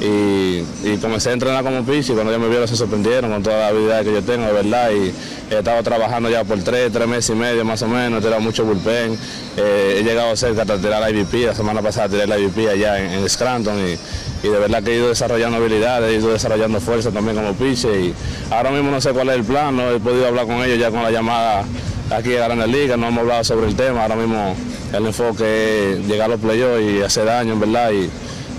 Y, 0.00 0.64
y 0.82 0.96
comencé 1.00 1.28
a 1.28 1.32
entrenar 1.34 1.62
como 1.62 1.84
pitch 1.84 2.08
y 2.08 2.12
cuando 2.14 2.32
ellos 2.32 2.42
me 2.42 2.48
vieron 2.48 2.66
se 2.66 2.74
sorprendieron 2.74 3.30
con 3.30 3.42
toda 3.42 3.58
la 3.58 3.66
habilidad 3.68 4.02
que 4.02 4.12
yo 4.14 4.22
tengo, 4.22 4.46
de 4.46 4.52
verdad. 4.52 4.90
Y 4.92 5.12
he 5.54 5.58
estado 5.58 5.82
trabajando 5.82 6.30
ya 6.30 6.44
por 6.44 6.62
tres, 6.62 6.90
tres 6.92 7.06
meses 7.06 7.30
y 7.30 7.34
medio 7.34 7.64
más 7.64 7.82
o 7.82 7.88
menos, 7.88 8.20
he 8.20 8.22
tirado 8.22 8.40
mucho 8.40 8.64
bullpen. 8.64 9.18
Eh, 9.56 9.96
he 9.98 10.04
llegado 10.04 10.34
cerca 10.36 10.62
hasta 10.62 10.78
tirar 10.78 11.00
la 11.00 11.10
IVP, 11.10 11.46
la 11.46 11.54
semana 11.54 11.82
pasada 11.82 12.08
tiré 12.08 12.26
la 12.26 12.38
IVP 12.38 12.70
allá 12.70 12.98
en, 12.98 13.28
Scranton 13.28 13.76
y, 13.78 14.48
de 14.48 14.58
verdad 14.58 14.82
que 14.82 14.92
he 14.92 14.96
ido 14.96 15.08
desarrollando 15.08 15.58
habilidades, 15.58 16.10
he 16.10 16.18
ido 16.18 16.32
desarrollando 16.32 16.80
fuerza 16.80 17.10
también 17.10 17.36
como 17.36 17.52
pitch 17.54 17.84
y 17.84 18.14
ahora 18.50 18.70
mismo 18.70 18.90
no 18.90 19.00
sé 19.00 19.10
cuál 19.10 19.28
es 19.28 19.34
el 19.34 19.44
plan, 19.44 19.76
no 19.76 19.90
he 19.90 20.00
podido 20.00 20.28
hablar 20.28 20.46
con 20.46 20.64
ellos 20.64 20.78
ya 20.78 20.90
con 20.90 21.02
la 21.02 21.10
llamada 21.10 21.64
aquí 22.10 22.36
a 22.36 22.44
Grandes 22.44 22.68
Ligas, 22.68 22.96
no 22.96 23.08
hemos 23.08 23.20
hablado 23.20 23.44
sobre 23.44 23.66
el 23.66 23.76
tema, 23.76 24.02
ahora 24.02 24.16
mismo 24.16 24.54
el 24.92 25.06
enfoque 25.06 25.92
es 25.92 26.06
llegar 26.06 26.26
a 26.26 26.28
los 26.28 26.40
playoffs 26.40 26.82
y 26.82 27.02
hacer 27.02 27.26
daño 27.26 27.52
en 27.52 27.60
verdad 27.60 27.90
y 27.90 28.08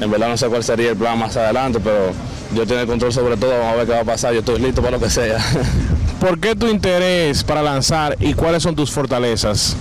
en 0.02 0.10
verdad 0.10 0.30
no 0.30 0.38
sé 0.38 0.48
cuál 0.48 0.64
sería 0.64 0.90
el 0.90 0.98
plan 0.98 1.18
más 1.18 1.38
adelante, 1.38 1.80
pero 1.82 2.12
yo 2.54 2.66
tengo 2.66 2.82
el 2.82 2.88
control 2.88 3.14
sobre 3.14 3.38
todo, 3.38 3.52
vamos 3.52 3.74
a 3.74 3.76
ver 3.78 3.86
qué 3.86 3.94
va 3.94 4.00
a 4.00 4.04
pasar, 4.04 4.34
yo 4.34 4.40
estoy 4.40 4.60
listo 4.60 4.82
para 4.82 4.98
lo 4.98 5.04
que 5.04 5.10
sea. 5.10 5.38
¿Por 6.20 6.40
qué 6.40 6.56
tu 6.56 6.68
interés 6.68 7.44
para 7.44 7.62
lanzar 7.62 8.18
y 8.20 8.34
cuáles 8.34 8.64
son 8.64 8.76
tus 8.76 8.92
fortalezas? 8.92 9.76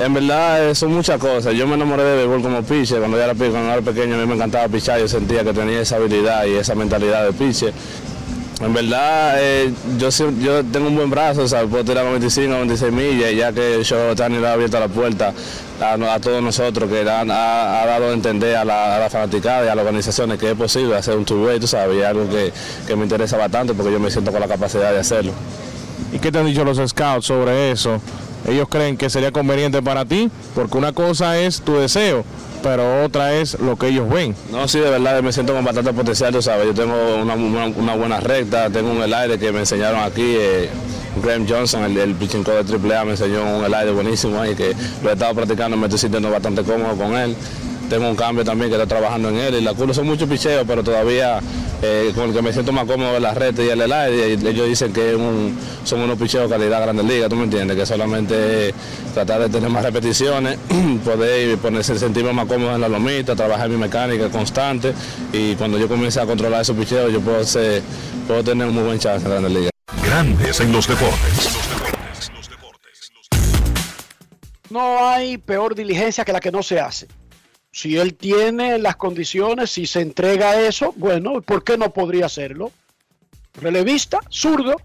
En 0.00 0.14
verdad 0.14 0.70
eh, 0.70 0.74
son 0.74 0.92
muchas 0.92 1.18
cosas. 1.18 1.54
Yo 1.54 1.66
me 1.66 1.74
enamoré 1.74 2.02
de 2.02 2.16
béisbol 2.16 2.42
como 2.42 2.62
pitcher. 2.62 3.00
Cuando 3.00 3.18
yo 3.18 3.24
era, 3.24 3.34
cuando 3.34 3.72
era 3.72 3.82
pequeño 3.82 4.14
a 4.14 4.18
mí 4.18 4.26
me 4.26 4.34
encantaba 4.34 4.66
pichar. 4.68 4.98
Yo 4.98 5.06
sentía 5.06 5.44
que 5.44 5.52
tenía 5.52 5.80
esa 5.80 5.96
habilidad 5.96 6.46
y 6.46 6.54
esa 6.54 6.74
mentalidad 6.74 7.26
de 7.26 7.32
pitcher. 7.32 7.74
En 8.62 8.72
verdad, 8.72 9.34
eh, 9.38 9.72
yo, 9.98 10.08
yo 10.40 10.64
tengo 10.64 10.88
un 10.88 10.96
buen 10.96 11.10
brazo, 11.10 11.42
o 11.42 11.48
sea, 11.48 11.64
puedo 11.64 11.84
tirar 11.84 12.04
95, 12.04 12.50
96 12.50 12.92
millas, 12.92 13.32
ya 13.34 13.52
que 13.52 13.82
yo 13.82 14.14
Tani 14.14 14.38
le 14.38 14.46
ha 14.46 14.52
abierto 14.52 14.78
la 14.78 14.88
puerta 14.88 15.32
a, 15.80 16.20
todos 16.20 16.42
nosotros, 16.42 16.88
que 16.90 17.00
han- 17.08 17.30
ha, 17.30 17.84
dado 17.86 18.10
a 18.10 18.12
entender 18.12 18.56
a 18.56 18.64
la, 18.64 19.08
fanaticada 19.10 19.64
y 19.64 19.68
a 19.68 19.74
las 19.74 19.84
organizaciones 19.84 20.38
que 20.38 20.50
es 20.50 20.56
posible 20.56 20.96
hacer 20.96 21.16
un 21.16 21.24
two-way, 21.24 21.58
tú 21.58 21.66
sabes, 21.66 21.96
y 21.98 22.02
algo 22.02 22.28
que, 22.28 22.52
que 22.86 22.96
me 22.96 23.04
interesa 23.04 23.36
bastante 23.36 23.74
porque 23.74 23.92
yo 23.92 23.98
me 24.00 24.10
siento 24.10 24.30
con 24.30 24.40
la 24.40 24.48
capacidad 24.48 24.92
de 24.92 24.98
hacerlo. 25.00 25.32
¿Y 26.12 26.18
qué 26.18 26.30
te 26.32 26.38
han 26.38 26.46
dicho 26.46 26.64
los 26.64 26.78
scouts 26.90 27.26
sobre 27.26 27.70
eso? 27.70 28.00
Ellos 28.48 28.68
creen 28.68 28.96
que 28.96 29.10
sería 29.10 29.32
conveniente 29.32 29.82
para 29.82 30.04
ti, 30.04 30.30
porque 30.54 30.78
una 30.78 30.92
cosa 30.92 31.38
es 31.38 31.60
tu 31.60 31.74
deseo, 31.76 32.24
pero 32.62 33.04
otra 33.04 33.34
es 33.34 33.58
lo 33.60 33.76
que 33.76 33.88
ellos 33.88 34.08
ven. 34.08 34.34
No, 34.50 34.66
sí, 34.66 34.78
de 34.78 34.90
verdad 34.90 35.22
me 35.22 35.32
siento 35.32 35.54
con 35.54 35.64
bastante 35.64 35.92
potencial, 35.92 36.32
tú 36.32 36.42
sabes. 36.42 36.66
Yo 36.66 36.74
tengo 36.74 36.94
una, 37.16 37.94
buena 37.94 38.20
recta, 38.20 38.70
tengo 38.70 38.90
un 38.90 39.02
aire 39.02 39.38
que 39.38 39.52
me 39.52 39.60
enseñaron 39.60 40.00
aquí. 40.00 40.36
eh, 40.38 40.68
Graham 41.22 41.44
Johnson, 41.46 41.82
el, 41.84 41.98
el 41.98 42.14
pitching 42.14 42.44
de 42.44 42.52
AAA, 42.52 43.04
me 43.04 43.10
enseñó 43.12 43.58
un 43.58 43.74
aire 43.74 43.90
buenísimo 43.90 44.40
ahí 44.40 44.54
que 44.54 44.74
lo 45.02 45.10
he 45.10 45.12
estado 45.12 45.34
practicando, 45.34 45.76
me 45.76 45.86
estoy 45.86 45.98
sintiendo 45.98 46.30
bastante 46.30 46.62
cómodo 46.62 46.94
con 46.96 47.14
él. 47.16 47.34
Tengo 47.90 48.08
un 48.08 48.14
cambio 48.16 48.44
también 48.44 48.70
que 48.70 48.76
estoy 48.76 48.88
trabajando 48.88 49.28
en 49.30 49.36
él 49.36 49.54
y 49.56 49.60
la 49.62 49.74
curva 49.74 49.92
son 49.92 50.06
muchos 50.06 50.28
picheos, 50.28 50.64
pero 50.66 50.84
todavía 50.84 51.40
eh, 51.82 52.12
con 52.14 52.28
el 52.28 52.32
que 52.34 52.40
me 52.40 52.52
siento 52.52 52.70
más 52.72 52.84
cómodo 52.86 53.16
es 53.16 53.20
la 53.20 53.34
recta 53.34 53.64
y 53.64 53.68
el 53.68 53.92
aire. 53.92 54.28
Y 54.40 54.46
ellos 54.46 54.68
dicen 54.68 54.92
que 54.92 55.16
un- 55.16 55.58
son 55.84 56.00
unos 56.00 56.16
picheos 56.16 56.48
de 56.48 56.56
calidad 56.56 56.80
grande 56.82 57.02
liga, 57.02 57.28
¿tú 57.28 57.34
me 57.34 57.44
entiendes? 57.44 57.76
Que 57.76 57.84
solamente 57.84 58.68
es 58.68 58.74
tratar 59.12 59.40
de 59.40 59.48
tener 59.48 59.68
más 59.70 59.82
repeticiones, 59.82 60.56
poder 61.04 61.58
ponerse, 61.58 61.98
sentirme 61.98 62.32
más 62.32 62.46
cómodo 62.46 62.76
en 62.76 62.80
la 62.80 62.88
lomita, 62.88 63.34
trabajar 63.34 63.68
mi 63.68 63.76
mecánica 63.76 64.28
constante 64.28 64.94
y 65.32 65.56
cuando 65.56 65.76
yo 65.76 65.88
comience 65.88 66.20
a 66.20 66.26
controlar 66.26 66.60
esos 66.62 66.76
picheos 66.76 67.12
yo 67.12 67.20
puedo, 67.20 67.42
ser- 67.44 67.82
puedo 68.28 68.44
tener 68.44 68.68
un 68.68 68.74
muy 68.74 68.84
buen 68.84 68.98
chance 69.00 69.24
en 69.26 69.32
Grandes 69.32 69.52
Ligas. 69.52 69.70
Grandes 70.06 70.60
en 70.60 70.70
los 70.70 70.86
deportes. 70.86 71.50
No 74.70 75.08
hay 75.08 75.38
peor 75.38 75.74
diligencia 75.74 76.24
que 76.24 76.32
la 76.32 76.38
que 76.38 76.52
no 76.52 76.62
se 76.62 76.78
hace. 76.78 77.08
Si 77.72 77.96
él 77.96 78.14
tiene 78.14 78.78
las 78.78 78.96
condiciones, 78.96 79.70
si 79.70 79.86
se 79.86 80.00
entrega 80.00 80.50
a 80.50 80.60
eso, 80.60 80.92
bueno, 80.96 81.40
¿por 81.40 81.62
qué 81.62 81.78
no 81.78 81.92
podría 81.92 82.26
hacerlo? 82.26 82.72
Relevista, 83.54 84.20
zurdo 84.28 84.76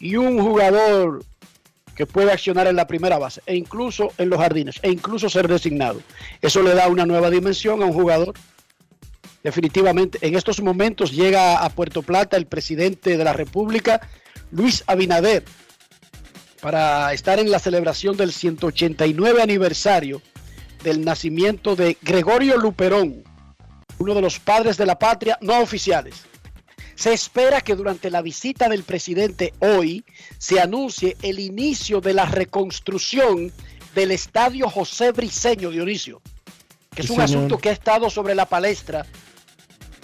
y 0.00 0.16
un 0.16 0.42
jugador 0.42 1.24
que 1.94 2.06
puede 2.06 2.32
accionar 2.32 2.66
en 2.66 2.76
la 2.76 2.86
primera 2.86 3.18
base 3.18 3.42
e 3.46 3.54
incluso 3.54 4.12
en 4.18 4.30
los 4.30 4.40
jardines 4.40 4.80
e 4.82 4.90
incluso 4.90 5.28
ser 5.28 5.46
designado. 5.46 6.00
Eso 6.40 6.62
le 6.62 6.74
da 6.74 6.88
una 6.88 7.06
nueva 7.06 7.30
dimensión 7.30 7.82
a 7.82 7.86
un 7.86 7.92
jugador. 7.92 8.34
Definitivamente, 9.44 10.18
en 10.22 10.34
estos 10.34 10.60
momentos 10.60 11.12
llega 11.12 11.58
a 11.58 11.68
Puerto 11.70 12.02
Plata 12.02 12.36
el 12.36 12.46
presidente 12.46 13.16
de 13.16 13.24
la 13.24 13.32
República, 13.32 14.00
Luis 14.50 14.82
Abinader, 14.86 15.44
para 16.60 17.12
estar 17.12 17.38
en 17.38 17.50
la 17.50 17.58
celebración 17.58 18.16
del 18.16 18.32
189 18.32 19.42
aniversario 19.42 20.22
del 20.82 21.04
nacimiento 21.04 21.76
de 21.76 21.96
Gregorio 22.02 22.56
Luperón, 22.58 23.24
uno 23.98 24.14
de 24.14 24.20
los 24.20 24.38
padres 24.38 24.76
de 24.76 24.86
la 24.86 24.98
patria 24.98 25.38
no 25.40 25.60
oficiales. 25.60 26.14
Se 26.94 27.12
espera 27.12 27.60
que 27.60 27.74
durante 27.74 28.10
la 28.10 28.22
visita 28.22 28.68
del 28.68 28.82
presidente 28.82 29.54
hoy 29.60 30.04
se 30.38 30.60
anuncie 30.60 31.16
el 31.22 31.38
inicio 31.40 32.00
de 32.00 32.12
la 32.14 32.26
reconstrucción 32.26 33.50
del 33.94 34.10
estadio 34.10 34.68
José 34.68 35.12
Briceño 35.12 35.70
Dionisio. 35.70 36.20
que 36.94 37.00
es 37.02 37.06
Sí, 37.08 37.14
un 37.14 37.26
señor. 37.26 37.38
asunto 37.38 37.58
que 37.58 37.70
ha 37.70 37.72
estado 37.72 38.10
sobre 38.10 38.34
la 38.34 38.44
palestra 38.44 39.06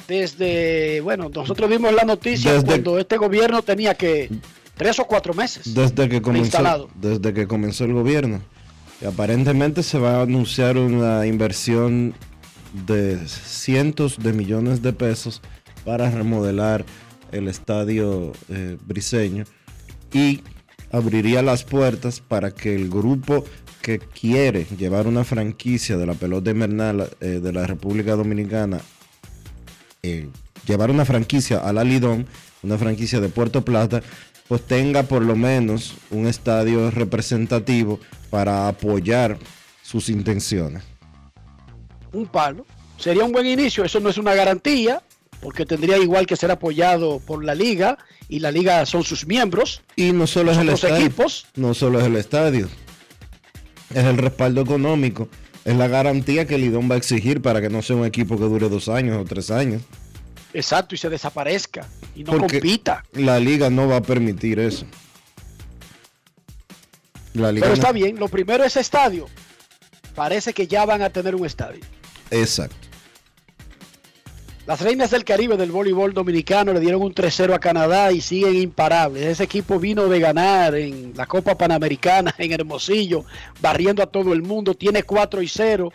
desde, 0.06 1.00
bueno, 1.02 1.28
nosotros 1.28 1.68
vimos 1.68 1.92
la 1.92 2.04
noticia 2.04 2.52
Desde- 2.54 2.66
cuando 2.66 2.98
este 2.98 3.18
gobierno 3.18 3.62
tenía 3.62 3.94
que 3.94 4.30
tres 4.76 4.98
o 4.98 5.04
cuatro 5.04 5.34
meses. 5.34 5.74
Desde 5.74 6.08
que 6.08 6.22
comenzó, 6.22 6.44
instalado. 6.46 6.88
desde 6.94 7.34
que 7.34 7.46
comenzó 7.46 7.84
el 7.84 7.92
gobierno. 7.92 8.40
Aparentemente 9.06 9.82
se 9.82 9.98
va 9.98 10.16
a 10.16 10.22
anunciar 10.22 10.76
una 10.76 11.26
inversión 11.26 12.14
de 12.87 13.18
cientos 13.28 14.18
de 14.18 14.32
millones 14.32 14.82
de 14.82 14.92
pesos 14.92 15.40
para 15.84 16.11
remodelar 16.11 16.84
el 17.30 17.48
estadio 17.48 18.32
eh, 18.48 18.76
briseño 18.84 19.44
y 20.12 20.42
abriría 20.90 21.42
las 21.42 21.64
puertas 21.64 22.20
para 22.20 22.50
que 22.50 22.74
el 22.74 22.88
grupo 22.88 23.44
que 23.82 23.98
quiere 23.98 24.66
llevar 24.76 25.06
una 25.06 25.24
franquicia 25.24 25.96
de 25.96 26.06
la 26.06 26.14
pelota 26.14 26.50
invernal 26.50 27.08
eh, 27.20 27.40
de 27.42 27.52
la 27.52 27.66
República 27.66 28.16
Dominicana 28.16 28.80
eh, 30.02 30.28
llevar 30.66 30.90
una 30.90 31.04
franquicia 31.04 31.58
a 31.58 31.72
la 31.72 31.84
Lidón, 31.84 32.26
una 32.62 32.78
franquicia 32.78 33.20
de 33.20 33.28
Puerto 33.28 33.64
Plata, 33.64 34.02
pues 34.48 34.66
tenga 34.66 35.02
por 35.04 35.22
lo 35.22 35.37
menos 35.37 35.94
un 36.11 36.26
estadio 36.26 36.90
representativo 36.90 38.00
para 38.30 38.68
apoyar 38.68 39.38
sus 39.82 40.08
intenciones. 40.08 40.82
un 42.12 42.26
palo. 42.26 42.64
Sería 42.98 43.24
un 43.24 43.32
buen 43.32 43.46
inicio, 43.46 43.84
eso 43.84 44.00
no 44.00 44.08
es 44.08 44.18
una 44.18 44.34
garantía, 44.34 45.02
porque 45.40 45.64
tendría 45.64 45.98
igual 45.98 46.26
que 46.26 46.34
ser 46.37 46.50
apoyado 46.50 47.20
por 47.20 47.44
la 47.44 47.54
liga, 47.54 47.96
y 48.28 48.40
la 48.40 48.50
liga 48.50 48.84
son 48.87 49.04
sus 49.04 49.26
miembros, 49.26 49.82
Y 49.94 50.12
no 50.12 50.26
solo 50.26 50.50
es 50.52 50.58
el 50.58 50.66
los 50.66 50.82
estadio, 50.82 51.06
equipos. 51.06 51.46
no 51.54 51.74
solo 51.74 52.00
es 52.00 52.06
el 52.06 52.16
estadio, 52.16 52.68
es 53.94 54.04
el 54.04 54.16
respaldo 54.18 54.61
económico, 54.62 55.28
es 55.64 55.76
la 55.76 55.87
garantía 55.87 56.46
que 56.46 56.58
Lidón 56.58 56.90
va 56.90 56.96
a 56.96 56.98
exigir 56.98 57.40
para 57.40 57.61
que 57.61 57.68
no 57.70 57.82
sea 57.82 57.94
un 57.96 58.04
equipo 58.04 58.37
que 58.37 58.44
dure 58.44 58.68
dos 58.68 58.88
años 58.88 59.16
o 59.16 59.24
tres 59.24 59.50
años. 59.50 59.82
Exacto, 60.54 60.94
y 60.94 60.98
se 60.98 61.08
desaparezca 61.11 61.87
y 62.14 62.24
no 62.24 62.32
Porque 62.32 62.58
compita. 62.61 63.04
La 63.12 63.38
liga 63.38 63.68
no 63.70 63.87
va 63.88 63.96
a 63.96 64.02
permitir 64.02 64.58
eso. 64.58 64.87
La 67.34 67.52
liga 67.52 67.64
Pero 67.66 67.76
no- 67.76 67.80
está 67.82 67.92
bien, 67.92 68.18
lo 68.18 68.28
primero 68.28 68.64
es 68.64 68.76
estadio. 68.76 69.26
Parece 70.14 70.52
que 70.52 70.66
ya 70.66 70.84
van 70.84 71.02
a 71.02 71.11
tener 71.11 71.34
un 71.34 71.46
estadio. 71.46 71.80
Exacto. 72.30 72.76
Las 74.66 74.80
reinas 74.82 75.11
del 75.11 75.24
Caribe 75.24 75.56
del 75.56 75.70
voleibol 75.70 76.12
dominicano 76.12 76.74
le 76.74 76.80
dieron 76.80 77.00
un 77.00 77.14
3-0 77.14 77.54
a 77.54 77.58
Canadá 77.58 78.12
y 78.12 78.20
siguen 78.20 78.54
imparables. 78.54 79.24
Ese 79.24 79.44
equipo 79.44 79.78
vino 79.78 80.08
de 80.08 80.20
ganar 80.20 80.74
en 80.74 81.12
la 81.16 81.24
Copa 81.26 81.56
Panamericana 81.56 82.34
en 82.37 82.52
Hermosillo, 82.52 83.24
barriendo 83.62 84.02
a 84.02 84.06
todo 84.06 84.34
el 84.34 84.42
mundo. 84.42 84.74
Tiene 84.74 85.04
4 85.04 85.40
y 85.40 85.48
0 85.48 85.90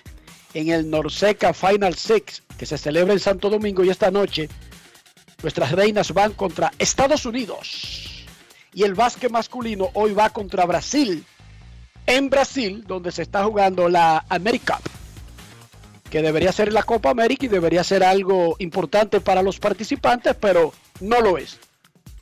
en 0.54 0.70
el 0.70 0.90
Norseca 0.90 1.54
Final 1.54 1.96
Six, 1.96 2.44
que 2.58 2.66
se 2.66 2.78
celebra 2.78 3.14
en 3.14 3.20
Santo 3.20 3.50
Domingo 3.50 3.84
y 3.84 3.90
esta 3.90 4.12
noche 4.12 4.50
nuestras 5.42 5.72
reinas 5.72 6.14
van 6.14 6.34
contra 6.34 6.72
Estados 6.80 7.26
Unidos. 7.26 8.26
Y 8.74 8.84
el 8.84 8.96
básquet 8.96 9.32
masculino 9.32 9.90
hoy 9.94 10.14
va 10.14 10.30
contra 10.30 10.66
Brasil. 10.66 11.26
En 12.06 12.30
Brasil, 12.30 12.84
donde 12.88 13.12
se 13.12 13.22
está 13.22 13.44
jugando 13.44 13.88
la 13.88 14.26
America 14.30 14.80
que 16.14 16.22
debería 16.22 16.52
ser 16.52 16.72
la 16.72 16.84
Copa 16.84 17.10
América 17.10 17.48
y 17.48 17.50
debería 17.50 17.84
ser 17.84 18.04
algo 18.04 18.56
importante 18.60 19.20
para 19.20 19.42
los 19.42 19.60
participantes, 19.60 20.36
pero 20.40 20.72
no 21.00 21.22
lo 21.22 21.40
es. 21.40 21.58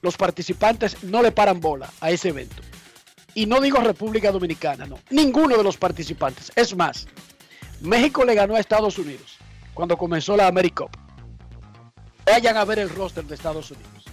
Los 0.02 0.16
participantes 0.16 1.04
no 1.04 1.22
le 1.22 1.34
paran 1.34 1.60
bola 1.60 1.90
a 2.00 2.10
ese 2.10 2.30
evento. 2.30 2.62
Y 3.36 3.48
no 3.48 3.60
digo 3.60 3.80
República 3.80 4.32
Dominicana, 4.32 4.86
no. 4.86 4.98
Ninguno 5.10 5.58
de 5.58 5.64
los 5.66 5.76
participantes. 5.76 6.54
Es 6.56 6.74
más, 6.74 7.06
México 7.82 8.24
le 8.24 8.36
ganó 8.36 8.56
a 8.56 8.60
Estados 8.60 8.98
Unidos 8.98 9.38
cuando 9.74 9.98
comenzó 9.98 10.38
la 10.38 10.48
America 10.48 10.86
Cup. 10.86 10.98
Vayan 12.26 12.58
a 12.58 12.66
ver 12.66 12.80
el 12.80 12.90
roster 12.90 13.26
de 13.26 13.36
Estados 13.36 13.72
Unidos. 13.72 14.06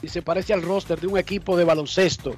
Y 0.00 0.08
se 0.08 0.22
parece 0.22 0.52
al 0.52 0.62
roster 0.62 1.00
de 1.00 1.08
un 1.08 1.18
equipo 1.18 1.56
de 1.56 1.64
baloncesto, 1.64 2.36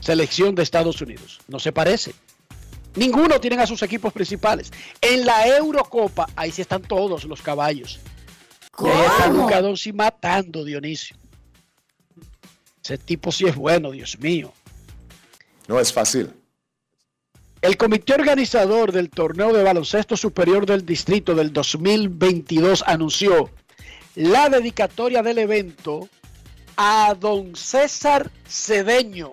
selección 0.00 0.54
de 0.54 0.62
Estados 0.62 1.00
Unidos. 1.00 1.40
No 1.48 1.58
se 1.58 1.72
parece. 1.72 2.14
Ninguno 2.94 3.40
tienen 3.40 3.60
a 3.60 3.66
sus 3.66 3.82
equipos 3.82 4.12
principales. 4.12 4.72
En 5.00 5.26
la 5.26 5.46
Eurocopa, 5.48 6.28
ahí 6.36 6.52
sí 6.52 6.62
están 6.62 6.82
todos 6.82 7.24
los 7.24 7.42
caballos. 7.42 7.98
Y 8.78 8.86
ahí 8.86 9.06
está 9.06 9.26
Luka 9.28 9.60
Doncic 9.60 9.94
matando, 9.94 10.64
Dionisio. 10.64 11.16
Ese 12.82 12.98
tipo 12.98 13.32
sí 13.32 13.46
es 13.46 13.56
bueno, 13.56 13.90
Dios 13.90 14.18
mío. 14.20 14.52
No 15.66 15.80
es 15.80 15.92
fácil. 15.92 16.32
El 17.66 17.76
comité 17.76 18.14
organizador 18.14 18.92
del 18.92 19.10
torneo 19.10 19.52
de 19.52 19.64
baloncesto 19.64 20.16
superior 20.16 20.66
del 20.66 20.86
distrito 20.86 21.34
del 21.34 21.52
2022 21.52 22.84
anunció 22.86 23.50
la 24.14 24.48
dedicatoria 24.48 25.20
del 25.20 25.38
evento 25.38 26.08
a 26.76 27.16
don 27.18 27.56
César 27.56 28.30
Cedeño 28.46 29.32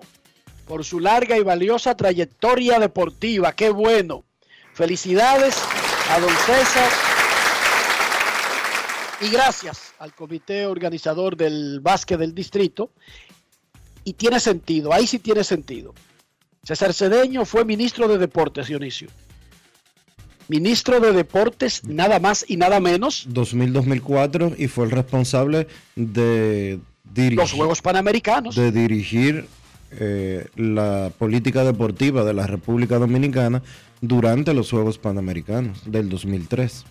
por 0.66 0.84
su 0.84 0.98
larga 0.98 1.38
y 1.38 1.44
valiosa 1.44 1.96
trayectoria 1.96 2.80
deportiva. 2.80 3.52
Qué 3.52 3.70
bueno. 3.70 4.24
Felicidades 4.72 5.56
a 6.10 6.18
don 6.18 6.36
César. 6.38 6.90
Y 9.20 9.28
gracias 9.28 9.94
al 10.00 10.12
comité 10.12 10.66
organizador 10.66 11.36
del 11.36 11.78
básquet 11.78 12.18
del 12.18 12.34
distrito. 12.34 12.90
Y 14.02 14.14
tiene 14.14 14.40
sentido, 14.40 14.92
ahí 14.92 15.06
sí 15.06 15.20
tiene 15.20 15.44
sentido. 15.44 15.94
César 16.64 16.94
Cedeño 16.94 17.44
fue 17.44 17.64
ministro 17.64 18.08
de 18.08 18.18
Deportes, 18.18 18.68
Dionisio. 18.68 19.08
Ministro 20.48 21.00
de 21.00 21.12
Deportes, 21.12 21.84
nada 21.84 22.18
más 22.18 22.44
y 22.46 22.56
nada 22.56 22.80
menos, 22.80 23.26
2000-2004 23.30 24.56
y 24.58 24.68
fue 24.68 24.84
el 24.84 24.90
responsable 24.90 25.66
de 25.96 26.80
dirigir, 27.04 27.38
los 27.38 27.52
Juegos 27.52 27.80
Panamericanos. 27.80 28.54
de 28.54 28.70
dirigir 28.70 29.46
eh, 29.92 30.48
la 30.56 31.10
política 31.18 31.64
deportiva 31.64 32.24
de 32.24 32.34
la 32.34 32.46
República 32.46 32.98
Dominicana 32.98 33.62
durante 34.00 34.52
los 34.52 34.70
Juegos 34.70 34.98
Panamericanos 34.98 35.90
del 35.90 36.08
2003. 36.08 36.84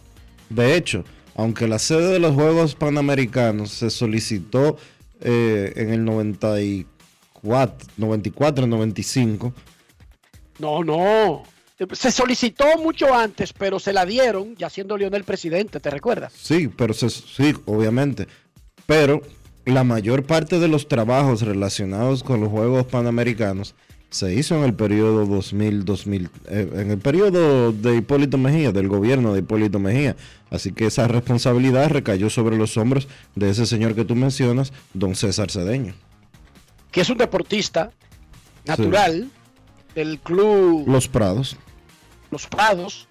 De 0.50 0.76
hecho, 0.76 1.04
aunque 1.36 1.68
la 1.68 1.80
sede 1.80 2.14
de 2.14 2.20
los 2.20 2.34
Juegos 2.34 2.76
Panamericanos 2.76 3.72
se 3.72 3.90
solicitó 3.90 4.78
eh, 5.22 5.74
en 5.76 5.90
el 5.94 6.06
94, 6.06 6.93
94, 7.44 8.66
95, 8.68 9.54
No, 10.60 10.84
no. 10.84 11.44
Se 11.94 12.12
solicitó 12.12 12.66
mucho 12.82 13.14
antes, 13.14 13.52
pero 13.52 13.80
se 13.80 13.92
la 13.92 14.06
dieron 14.06 14.56
ya 14.56 14.70
siendo 14.70 14.96
Lionel 14.98 15.24
presidente, 15.26 15.80
¿te 15.80 15.90
recuerdas? 15.90 16.32
Sí, 16.36 16.70
pero 16.70 16.94
se- 16.94 17.10
sí, 17.10 17.54
obviamente. 17.66 18.28
Pero 18.86 19.22
la 19.66 19.84
mayor 19.84 20.24
parte 20.24 20.60
de 20.60 20.68
los 20.68 20.88
trabajos 20.88 21.42
relacionados 21.42 22.24
con 22.24 22.40
los 22.40 22.50
Juegos 22.50 22.86
Panamericanos 22.86 23.76
se 24.12 24.34
hizo 24.36 24.56
en 24.56 24.64
el 24.64 24.76
periodo 24.76 25.26
2000-2000, 25.26 26.30
eh, 26.48 26.70
en 26.74 26.92
el 26.92 27.00
periodo 27.00 27.72
de 27.74 27.98
Hipólito 27.98 28.38
Mejía, 28.38 28.72
del 28.72 28.88
gobierno 28.88 29.34
de 29.34 29.40
Hipólito 29.40 29.80
Mejía. 29.80 30.16
Así 30.52 30.72
que 30.72 30.86
esa 30.86 31.08
responsabilidad 31.08 31.90
recayó 31.90 32.30
sobre 32.30 32.56
los 32.58 32.78
hombros 32.78 33.08
de 33.36 33.50
ese 33.50 33.66
señor 33.66 33.96
que 33.96 34.06
tú 34.06 34.16
mencionas, 34.16 34.72
don 34.94 35.16
César 35.16 35.50
Cedeño. 35.50 35.96
Que 36.94 37.02
es 37.02 37.10
un 37.10 37.18
deportista 37.18 37.92
natural 38.66 39.30
del 39.96 40.20
club 40.20 40.88
Los 40.88 41.10
Prados. 41.10 41.58
Los 42.32 42.48
Prados. 42.48 43.08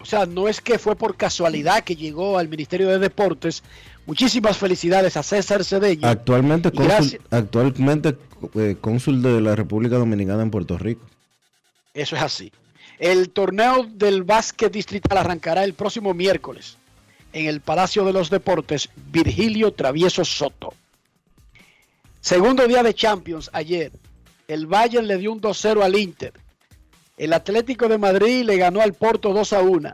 O 0.00 0.04
sea, 0.04 0.26
no 0.26 0.48
es 0.48 0.60
que 0.60 0.78
fue 0.78 0.96
por 0.96 1.16
casualidad 1.16 1.84
que 1.84 1.96
llegó 1.96 2.36
al 2.36 2.48
Ministerio 2.48 2.88
de 2.88 2.98
Deportes. 2.98 3.62
Muchísimas 4.06 4.56
felicidades 4.56 5.16
a 5.16 5.22
César 5.22 5.64
Cedeño. 5.64 6.08
Actualmente, 6.08 6.72
cónsul, 6.72 7.20
actualmente 7.30 8.16
eh, 8.54 8.76
cónsul 8.80 9.22
de 9.22 9.40
la 9.40 9.54
República 9.54 9.96
Dominicana 9.96 10.42
en 10.42 10.50
Puerto 10.50 10.76
Rico. 10.76 11.06
Eso 11.94 12.16
es 12.16 12.22
así. 12.22 12.52
El 12.98 13.30
torneo 13.30 13.86
del 13.88 14.24
básquet 14.24 14.72
distrital 14.72 15.18
arrancará 15.18 15.64
el 15.64 15.74
próximo 15.74 16.12
miércoles 16.12 16.76
en 17.32 17.46
el 17.46 17.60
Palacio 17.60 18.04
de 18.04 18.12
los 18.12 18.30
Deportes 18.30 18.88
Virgilio 19.12 19.72
Travieso 19.72 20.24
Soto. 20.24 20.74
Segundo 22.20 22.66
día 22.66 22.82
de 22.82 22.94
Champions 22.94 23.50
ayer. 23.52 23.92
El 24.46 24.66
Bayern 24.66 25.06
le 25.06 25.16
dio 25.16 25.32
un 25.32 25.40
2-0 25.40 25.82
al 25.82 25.96
Inter. 25.96 26.32
El 27.16 27.32
Atlético 27.32 27.88
de 27.88 27.98
Madrid 27.98 28.44
le 28.44 28.56
ganó 28.56 28.80
al 28.80 28.94
Porto 28.94 29.32
2 29.32 29.52
a 29.52 29.60
1. 29.60 29.92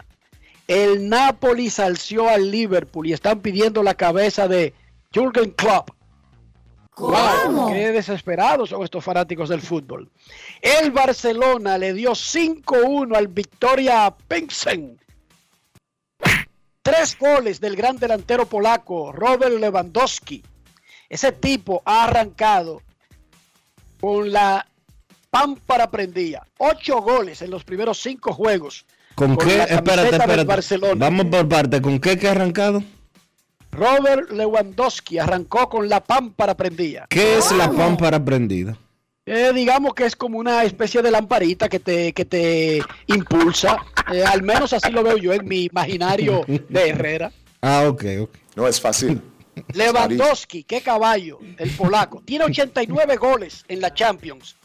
El 0.66 1.08
Napoli 1.08 1.70
salció 1.70 2.28
al 2.28 2.50
Liverpool 2.50 3.06
y 3.06 3.12
están 3.12 3.40
pidiendo 3.40 3.82
la 3.82 3.94
cabeza 3.94 4.48
de 4.48 4.74
Jürgen 5.12 5.50
Klopp. 5.50 5.90
Wow, 6.96 7.68
qué 7.68 7.92
desesperados 7.92 8.70
son 8.70 8.82
estos 8.82 9.04
fanáticos 9.04 9.50
del 9.50 9.60
fútbol. 9.60 10.10
El 10.62 10.90
Barcelona 10.90 11.76
le 11.76 11.92
dio 11.92 12.12
5-1 12.12 13.14
al 13.14 13.28
Victoria 13.28 14.14
Pilsen. 14.26 14.98
Tres 16.82 17.18
goles 17.18 17.60
del 17.60 17.76
gran 17.76 17.98
delantero 17.98 18.46
polaco 18.46 19.12
Robert 19.12 19.58
Lewandowski. 19.58 20.42
Ese 21.08 21.32
tipo 21.32 21.82
ha 21.84 22.04
arrancado 22.04 22.82
con 24.00 24.30
la 24.32 24.66
pámpara 25.30 25.90
prendida. 25.90 26.46
Ocho 26.58 27.00
goles 27.00 27.42
en 27.42 27.50
los 27.50 27.64
primeros 27.64 27.98
cinco 28.00 28.32
juegos 28.32 28.84
¿Con, 29.14 29.36
con 29.36 29.46
qué? 29.48 29.56
la 29.58 29.64
Espérate, 29.64 30.16
espérate. 30.16 30.44
Barcelona. 30.44 30.94
Vamos 30.96 31.26
por 31.26 31.48
parte. 31.48 31.80
¿Con 31.80 31.98
qué 32.00 32.18
que 32.18 32.28
ha 32.28 32.32
arrancado? 32.32 32.82
Robert 33.72 34.30
Lewandowski 34.30 35.18
arrancó 35.18 35.68
con 35.68 35.88
la 35.88 36.02
pámpara 36.02 36.54
prendida. 36.54 37.06
¿Qué 37.08 37.38
es 37.38 37.52
la 37.52 37.70
pámpara 37.70 38.22
prendida? 38.24 38.76
Eh, 39.26 39.50
digamos 39.54 39.92
que 39.94 40.04
es 40.06 40.14
como 40.14 40.38
una 40.38 40.62
especie 40.64 41.02
de 41.02 41.10
lamparita 41.10 41.68
que 41.68 41.80
te, 41.80 42.12
que 42.12 42.24
te 42.24 42.80
impulsa. 43.06 43.76
Eh, 44.12 44.22
al 44.24 44.42
menos 44.42 44.72
así 44.72 44.90
lo 44.92 45.02
veo 45.02 45.16
yo 45.16 45.32
en 45.32 45.46
mi 45.46 45.64
imaginario 45.64 46.44
de 46.46 46.88
Herrera. 46.88 47.32
Ah, 47.60 47.84
ok, 47.88 48.04
ok. 48.22 48.30
No 48.54 48.68
es 48.68 48.80
fácil. 48.80 49.20
Lewandowski, 49.72 50.64
qué 50.64 50.80
caballo, 50.80 51.38
el 51.58 51.70
polaco. 51.70 52.22
Tiene 52.24 52.44
89 52.44 53.16
goles 53.16 53.64
en 53.68 53.80
la 53.80 53.92
Champions. 53.92 54.56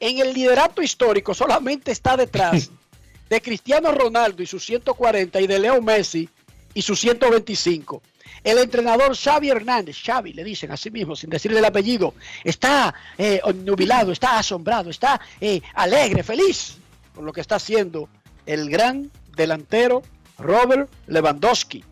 En 0.00 0.18
el 0.18 0.32
liderato 0.32 0.80
histórico 0.82 1.34
solamente 1.34 1.90
está 1.92 2.16
detrás 2.16 2.70
de 3.28 3.40
Cristiano 3.40 3.92
Ronaldo 3.92 4.42
y 4.42 4.46
sus 4.46 4.64
140 4.64 5.40
y 5.40 5.46
de 5.46 5.58
Leo 5.58 5.82
Messi 5.82 6.28
y 6.74 6.82
sus 6.82 7.00
125. 7.00 8.02
El 8.44 8.58
entrenador 8.58 9.16
Xavi 9.16 9.50
Hernández, 9.50 9.96
Xavi 10.04 10.32
le 10.32 10.44
dicen 10.44 10.70
así 10.70 10.90
mismo, 10.90 11.16
sin 11.16 11.28
decirle 11.28 11.58
el 11.58 11.64
apellido, 11.64 12.14
está 12.44 12.94
eh, 13.16 13.40
nubilado, 13.64 14.12
está 14.12 14.38
asombrado, 14.38 14.90
está 14.90 15.20
eh, 15.40 15.60
alegre, 15.74 16.22
feliz 16.22 16.76
por 17.14 17.24
lo 17.24 17.32
que 17.32 17.40
está 17.40 17.56
haciendo 17.56 18.08
el 18.46 18.70
gran 18.70 19.10
delantero 19.36 20.02
Robert 20.38 20.88
Lewandowski 21.08 21.84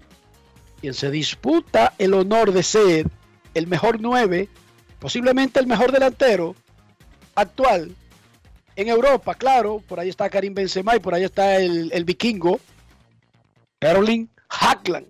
quien 0.80 0.94
se 0.94 1.10
disputa 1.10 1.94
el 1.98 2.14
honor 2.14 2.52
de 2.52 2.62
ser 2.62 3.06
el 3.54 3.66
mejor 3.66 4.00
9, 4.00 4.48
posiblemente 4.98 5.60
el 5.60 5.66
mejor 5.66 5.92
delantero 5.92 6.54
actual 7.34 7.94
en 8.76 8.88
Europa, 8.88 9.34
claro, 9.34 9.82
por 9.88 9.98
ahí 9.98 10.10
está 10.10 10.28
Karim 10.28 10.54
Benzema 10.54 10.94
y 10.94 11.00
por 11.00 11.14
ahí 11.14 11.24
está 11.24 11.56
el, 11.56 11.90
el 11.92 12.04
vikingo 12.04 12.60
Erling 13.80 14.28
Haaland. 14.50 15.08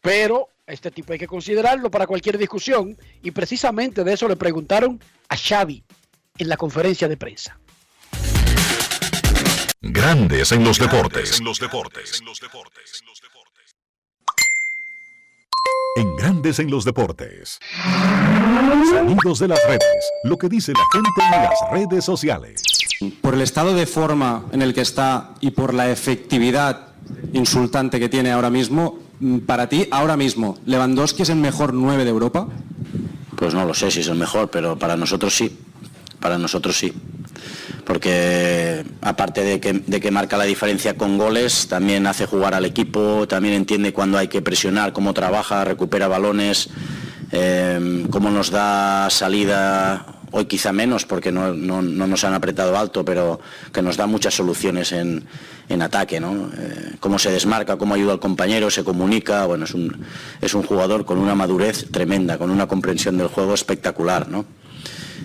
Pero 0.00 0.48
este 0.66 0.90
tipo 0.90 1.12
hay 1.12 1.18
que 1.18 1.26
considerarlo 1.26 1.90
para 1.90 2.06
cualquier 2.06 2.38
discusión 2.38 2.96
y 3.22 3.30
precisamente 3.30 4.02
de 4.04 4.12
eso 4.14 4.26
le 4.26 4.36
preguntaron 4.36 5.00
a 5.28 5.36
Xavi 5.36 5.84
en 6.38 6.48
la 6.48 6.56
conferencia 6.56 7.08
de 7.08 7.16
prensa. 7.16 7.58
Grandes 9.84 10.52
en 10.52 10.62
los 10.62 10.78
deportes. 10.78 11.40
En 11.40 11.44
los 11.44 11.58
deportes. 11.58 12.22
En 15.96 16.16
Grandes 16.16 16.60
en 16.60 16.70
los 16.70 16.84
deportes. 16.84 17.58
Sonidos 18.90 19.40
de 19.40 19.48
las 19.48 19.58
redes. 19.66 20.12
Lo 20.22 20.38
que 20.38 20.48
dice 20.48 20.72
la 20.72 20.84
gente 20.92 21.10
en 21.20 21.42
las 21.42 21.70
redes 21.72 22.04
sociales. 22.04 22.62
Por 23.20 23.34
el 23.34 23.40
estado 23.40 23.74
de 23.74 23.86
forma 23.86 24.44
en 24.52 24.62
el 24.62 24.72
que 24.72 24.82
está 24.82 25.34
y 25.40 25.50
por 25.50 25.74
la 25.74 25.90
efectividad 25.90 26.86
insultante 27.32 27.98
que 27.98 28.08
tiene 28.08 28.30
ahora 28.30 28.50
mismo, 28.50 29.00
mm, 29.18 29.38
para 29.40 29.68
ti, 29.68 29.88
ahora 29.90 30.16
mismo, 30.16 30.58
¿Lewandowski 30.64 31.22
es 31.22 31.30
el 31.30 31.38
mejor 31.38 31.74
9 31.74 32.04
de 32.04 32.10
Europa? 32.10 32.46
Pues 33.34 33.52
no 33.52 33.64
lo 33.64 33.74
sé 33.74 33.90
si 33.90 33.98
es 33.98 34.06
el 34.06 34.14
mejor, 34.14 34.48
pero 34.48 34.78
para 34.78 34.96
nosotros 34.96 35.34
sí. 35.34 35.58
Para 36.20 36.38
nosotros 36.38 36.78
sí. 36.78 36.94
Porque 37.84 38.84
aparte 39.00 39.42
de 39.42 39.60
que, 40.00 40.10
marca 40.10 40.36
la 40.36 40.44
diferencia 40.44 40.96
con 40.96 41.18
goles, 41.18 41.66
también 41.68 42.06
hace 42.06 42.26
jugar 42.26 42.54
al 42.54 42.64
equipo, 42.64 43.26
también 43.28 43.54
entiende 43.54 43.92
cuándo 43.92 44.18
hay 44.18 44.28
que 44.28 44.42
presionar, 44.42 44.92
cómo 44.92 45.12
trabaja, 45.14 45.64
recupera 45.64 46.08
balones, 46.08 46.68
eh, 47.32 48.06
cómo 48.10 48.30
nos 48.30 48.50
da 48.50 49.08
salida, 49.10 50.06
hoy 50.30 50.44
quizá 50.46 50.72
menos 50.72 51.04
porque 51.06 51.32
no, 51.32 51.52
no- 51.54 51.82
no 51.82 52.06
nos 52.06 52.24
han 52.24 52.34
apretado 52.34 52.76
alto, 52.78 53.04
pero 53.04 53.40
que 53.72 53.82
nos 53.82 53.96
da 53.96 54.06
muchas 54.06 54.34
soluciones 54.34 54.92
en, 54.92 55.24
en 55.68 55.82
ataque, 55.82 56.20
¿no? 56.20 56.50
Eh, 56.56 56.94
cómo 57.00 57.18
se 57.18 57.30
desmarca, 57.32 57.76
cómo 57.78 57.94
ayuda 57.94 58.12
al 58.12 58.20
compañero, 58.20 58.70
se 58.70 58.84
comunica, 58.84 59.44
bueno, 59.46 59.64
es 59.64 59.74
un, 59.74 60.04
es 60.40 60.54
un 60.54 60.62
jugador 60.62 61.04
con 61.04 61.18
una 61.18 61.34
madurez 61.34 61.86
tremenda, 61.90 62.38
con 62.38 62.50
una 62.50 62.66
comprensión 62.66 63.18
del 63.18 63.28
juego 63.28 63.54
espectacular, 63.54 64.28
¿no? 64.28 64.44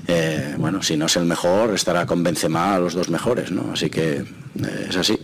Eh, 0.07 0.55
bueno, 0.57 0.81
si 0.83 0.97
no 0.97 1.05
es 1.05 1.15
el 1.15 1.25
mejor, 1.25 1.73
estará 1.73 2.05
con 2.05 2.23
Benzema 2.23 2.75
a 2.75 2.79
los 2.79 2.93
dos 2.93 3.09
mejores, 3.09 3.51
¿no? 3.51 3.71
Así 3.73 3.89
que 3.89 4.17
eh, 4.17 4.87
es 4.89 4.95
así. 4.97 5.17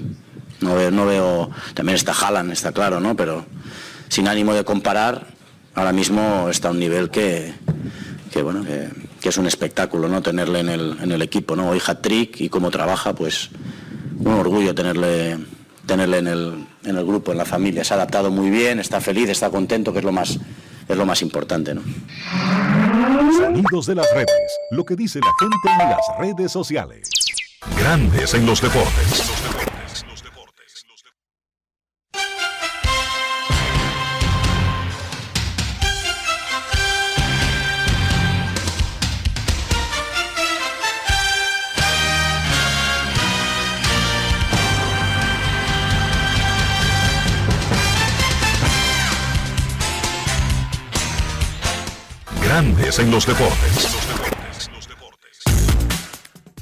No 0.61 0.75
veo, 0.75 0.91
no 0.91 1.05
veo, 1.05 1.49
también 1.73 1.95
está 1.95 2.13
Haaland, 2.13 2.51
está 2.51 2.71
claro, 2.71 2.99
¿no? 2.99 3.15
Pero 3.15 3.45
sin 4.07 4.27
ánimo 4.27 4.53
de 4.53 4.63
comparar, 4.63 5.27
ahora 5.75 5.91
mismo 5.91 6.47
está 6.49 6.69
a 6.69 6.71
un 6.71 6.79
nivel 6.79 7.09
que, 7.09 7.53
que 8.31 8.41
bueno, 8.41 8.63
que, 8.63 8.89
que 9.19 9.29
es 9.29 9.37
un 9.37 9.47
espectáculo, 9.47 10.07
¿no? 10.07 10.21
Tenerle 10.21 10.59
en 10.59 10.69
el, 10.69 10.97
en 11.01 11.11
el 11.11 11.21
equipo, 11.21 11.55
¿no? 11.55 11.69
Hoy 11.69 11.81
hat-trick 11.85 12.39
y 12.41 12.49
cómo 12.49 12.71
trabaja, 12.71 13.13
pues 13.13 13.49
un 14.19 14.33
orgullo 14.33 14.73
tenerle 14.73 15.37
tenerle 15.85 16.19
en 16.19 16.27
el, 16.27 16.65
en 16.85 16.97
el 16.97 17.05
grupo, 17.05 17.31
en 17.31 17.37
la 17.37 17.45
familia. 17.45 17.83
Se 17.83 17.93
ha 17.93 17.97
adaptado 17.97 18.31
muy 18.31 18.49
bien, 18.49 18.79
está 18.79 19.01
feliz, 19.01 19.29
está 19.29 19.49
contento, 19.49 19.91
que 19.91 19.99
es 19.99 20.05
lo 20.05 20.11
más, 20.11 20.39
es 20.87 20.97
lo 20.97 21.05
más 21.05 21.21
importante, 21.21 21.73
¿no? 21.73 21.81
Sonidos 23.37 23.87
de 23.87 23.95
las 23.95 24.13
redes. 24.13 24.59
Lo 24.71 24.85
que 24.85 24.95
dice 24.95 25.19
la 25.19 25.31
gente 25.39 25.83
en 25.83 25.89
las 25.89 26.01
redes 26.19 26.51
sociales. 26.51 27.09
Grandes 27.77 28.33
en 28.33 28.45
los 28.45 28.61
deportes. 28.61 29.52
Los 53.11 53.25
deportes. 53.25 54.69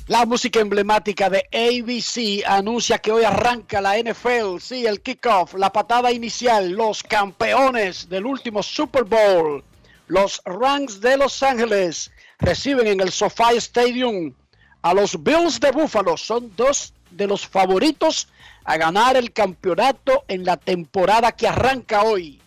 La 0.08 0.25
música 0.25 0.60
emblemática 0.60 1.30
de 1.30 1.45
ABC 1.54 2.45
anuncia 2.45 2.97
que 2.97 3.12
hoy 3.12 3.23
arranca 3.23 3.80
la 3.80 3.97
NFL, 3.97 4.60
sí, 4.60 4.86
el 4.86 5.01
kickoff, 5.01 5.54
la 5.54 5.71
patada 5.71 6.12
inicial, 6.12 6.71
los 6.71 7.01
campeones 7.01 8.10
del 8.10 8.25
último 8.25 8.62
Super 8.62 9.06
Bowl, 9.06 9.63
los 10.08 10.41
Rams 10.43 10.99
de 10.99 11.15
Los 11.15 11.41
Ángeles 11.41 12.12
reciben 12.39 12.88
en 12.88 12.99
el 12.99 13.12
SoFi 13.12 13.56
Stadium 13.56 14.34
a 14.82 14.93
los 14.93 15.23
Bills 15.23 15.60
de 15.60 15.71
Buffalo. 15.71 16.17
Son 16.17 16.51
dos 16.58 16.93
de 17.12 17.27
los 17.27 17.47
favoritos 17.47 18.27
a 18.65 18.75
ganar 18.77 19.15
el 19.15 19.32
campeonato 19.32 20.25
en 20.27 20.43
la 20.43 20.58
temporada 20.58 21.32
que 21.32 21.47
arranca 21.47 22.04
hoy. 22.04 22.41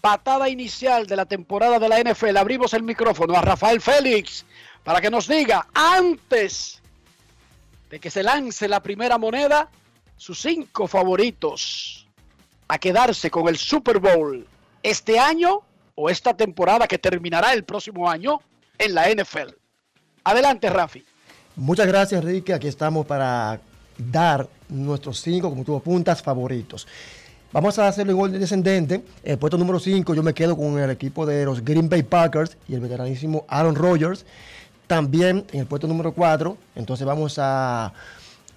Patada 0.00 0.48
inicial 0.48 1.06
de 1.06 1.16
la 1.16 1.26
temporada 1.26 1.78
de 1.78 1.88
la 1.88 2.00
NFL. 2.00 2.36
Abrimos 2.36 2.72
el 2.74 2.82
micrófono 2.82 3.34
a 3.34 3.42
Rafael 3.42 3.80
Félix 3.80 4.44
para 4.84 5.00
que 5.00 5.10
nos 5.10 5.26
diga 5.26 5.66
antes 5.74 6.80
de 7.90 7.98
que 7.98 8.10
se 8.10 8.22
lance 8.22 8.68
la 8.68 8.82
primera 8.82 9.18
moneda 9.18 9.68
sus 10.16 10.40
cinco 10.40 10.86
favoritos 10.86 12.06
a 12.68 12.78
quedarse 12.78 13.30
con 13.30 13.48
el 13.48 13.56
Super 13.56 13.98
Bowl 13.98 14.46
este 14.82 15.18
año 15.18 15.62
o 15.94 16.10
esta 16.10 16.36
temporada 16.36 16.86
que 16.86 16.98
terminará 16.98 17.52
el 17.52 17.64
próximo 17.64 18.08
año 18.08 18.40
en 18.78 18.94
la 18.94 19.08
NFL. 19.10 19.54
Adelante, 20.24 20.68
Rafi. 20.70 21.04
Muchas 21.56 21.86
gracias, 21.86 22.22
Enrique. 22.22 22.52
Aquí 22.54 22.68
estamos 22.68 23.06
para 23.06 23.60
dar 23.96 24.48
nuestros 24.68 25.20
cinco, 25.20 25.50
como 25.50 25.64
tú 25.64 25.74
apuntas, 25.74 26.22
favoritos. 26.22 26.86
Vamos 27.50 27.78
a 27.78 27.88
hacerlo 27.88 28.12
en 28.12 28.20
orden 28.20 28.40
descendente. 28.40 29.02
El 29.22 29.38
puesto 29.38 29.56
número 29.56 29.80
5, 29.80 30.14
yo 30.14 30.22
me 30.22 30.34
quedo 30.34 30.54
con 30.54 30.78
el 30.78 30.90
equipo 30.90 31.24
de 31.24 31.46
los 31.46 31.64
Green 31.64 31.88
Bay 31.88 32.02
Packers 32.02 32.58
y 32.68 32.74
el 32.74 32.80
veteranísimo 32.80 33.46
Aaron 33.48 33.74
Rodgers. 33.74 34.26
También 34.86 35.46
en 35.52 35.60
el 35.60 35.66
puesto 35.66 35.86
número 35.86 36.12
4, 36.12 36.58
entonces 36.76 37.06
vamos 37.06 37.38
a, 37.38 37.94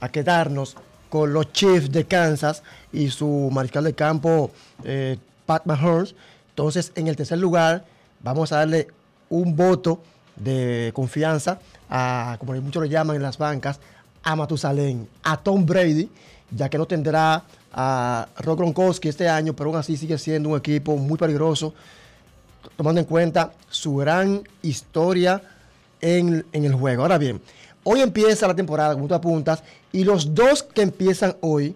a 0.01 0.09
quedarnos 0.09 0.75
con 1.07 1.31
los 1.31 1.53
Chiefs 1.53 1.89
de 1.89 2.05
Kansas 2.05 2.63
y 2.91 3.09
su 3.11 3.49
mariscal 3.51 3.85
de 3.85 3.93
campo, 3.93 4.51
eh, 4.83 5.17
Pat 5.45 5.65
Mahomes. 5.65 6.13
Entonces, 6.49 6.91
en 6.95 7.07
el 7.07 7.15
tercer 7.15 7.37
lugar, 7.37 7.85
vamos 8.21 8.51
a 8.51 8.57
darle 8.57 8.87
un 9.29 9.55
voto 9.55 10.01
de 10.35 10.91
confianza 10.93 11.59
a, 11.89 12.35
como 12.39 12.53
muchos 12.55 12.83
lo 12.83 12.89
llaman 12.89 13.15
en 13.15 13.21
las 13.21 13.37
bancas, 13.37 13.79
a 14.21 14.35
Matusalén, 14.35 15.07
a 15.23 15.37
Tom 15.37 15.65
Brady, 15.65 16.09
ya 16.53 16.67
que 16.67 16.77
no 16.77 16.85
tendrá 16.85 17.43
a 17.73 18.27
Rob 18.37 18.57
Gronkowski 18.57 19.09
este 19.09 19.29
año, 19.29 19.53
pero 19.55 19.69
aún 19.69 19.79
así 19.79 19.97
sigue 19.97 20.17
siendo 20.17 20.49
un 20.49 20.57
equipo 20.57 20.97
muy 20.97 21.17
peligroso, 21.17 21.73
tomando 22.75 22.99
en 22.99 23.05
cuenta 23.05 23.53
su 23.69 23.95
gran 23.95 24.47
historia 24.61 25.41
en, 26.01 26.45
el 26.51 26.73
juego. 26.73 27.03
Ahora 27.03 27.17
bien, 27.17 27.41
hoy 27.83 28.01
empieza 28.01 28.47
la 28.47 28.55
temporada, 28.55 28.93
como 28.93 29.07
tú 29.07 29.13
apuntas, 29.13 29.63
y 29.91 30.03
los 30.03 30.33
dos 30.33 30.63
que 30.63 30.81
empiezan 30.81 31.35
hoy, 31.41 31.75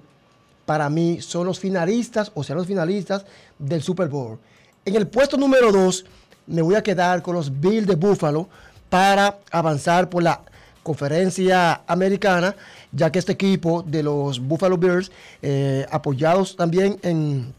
para 0.65 0.89
mí, 0.89 1.21
son 1.21 1.45
los 1.45 1.59
finalistas, 1.59 2.31
o 2.33 2.43
serán 2.43 2.59
los 2.59 2.67
finalistas 2.67 3.25
del 3.59 3.81
Super 3.81 4.07
Bowl. 4.07 4.39
En 4.83 4.95
el 4.95 5.07
puesto 5.07 5.37
número 5.37 5.71
2, 5.71 6.05
me 6.47 6.61
voy 6.61 6.75
a 6.75 6.83
quedar 6.83 7.21
con 7.21 7.35
los 7.35 7.59
Bills 7.59 7.87
de 7.87 7.95
Buffalo 7.95 8.47
para 8.89 9.39
avanzar 9.51 10.09
por 10.09 10.23
la 10.23 10.41
conferencia 10.83 11.81
americana, 11.87 12.55
ya 12.95 13.11
que 13.11 13.19
este 13.19 13.33
equipo 13.33 13.83
de 13.83 14.01
los 14.01 14.39
Buffalo 14.39 14.77
Bills, 14.77 15.11
eh, 15.41 15.85
apoyados 15.91 16.55
también 16.55 16.97
en, 17.03 17.53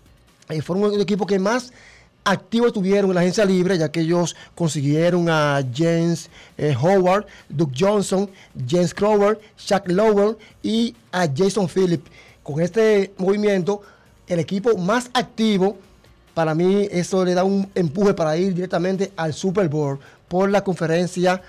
eh, 0.48 0.62
fueron 0.62 0.92
un 0.94 1.00
equipo 1.00 1.26
que 1.26 1.38
más 1.38 1.72
activos 2.24 2.72
tuvieron 2.72 3.10
en 3.10 3.14
la 3.14 3.20
agencia 3.20 3.44
libre, 3.44 3.78
ya 3.78 3.90
que 3.90 4.00
ellos 4.00 4.34
consiguieron 4.54 5.28
a 5.28 5.62
James 5.72 6.28
eh, 6.56 6.74
Howard, 6.80 7.26
Duke 7.48 7.74
Johnson, 7.78 8.28
James 8.66 8.92
Crower, 8.92 9.38
Shaq 9.58 9.88
Lowell 9.88 10.36
y 10.62 10.94
a 11.12 11.28
Jason 11.28 11.68
Phillips. 11.68 12.10
Con 12.42 12.60
este 12.60 13.12
movimiento, 13.18 13.82
el 14.26 14.40
equipo 14.40 14.76
más 14.76 15.10
activo, 15.12 15.76
para 16.34 16.54
mí 16.54 16.88
eso 16.90 17.24
le 17.24 17.34
da 17.34 17.44
un 17.44 17.68
empuje 17.74 18.14
para 18.14 18.36
ir 18.36 18.54
directamente 18.54 19.12
al 19.16 19.34
Super 19.34 19.68
Bowl 19.68 19.98
por 20.28 20.50
la 20.50 20.64
conferencia 20.64 21.40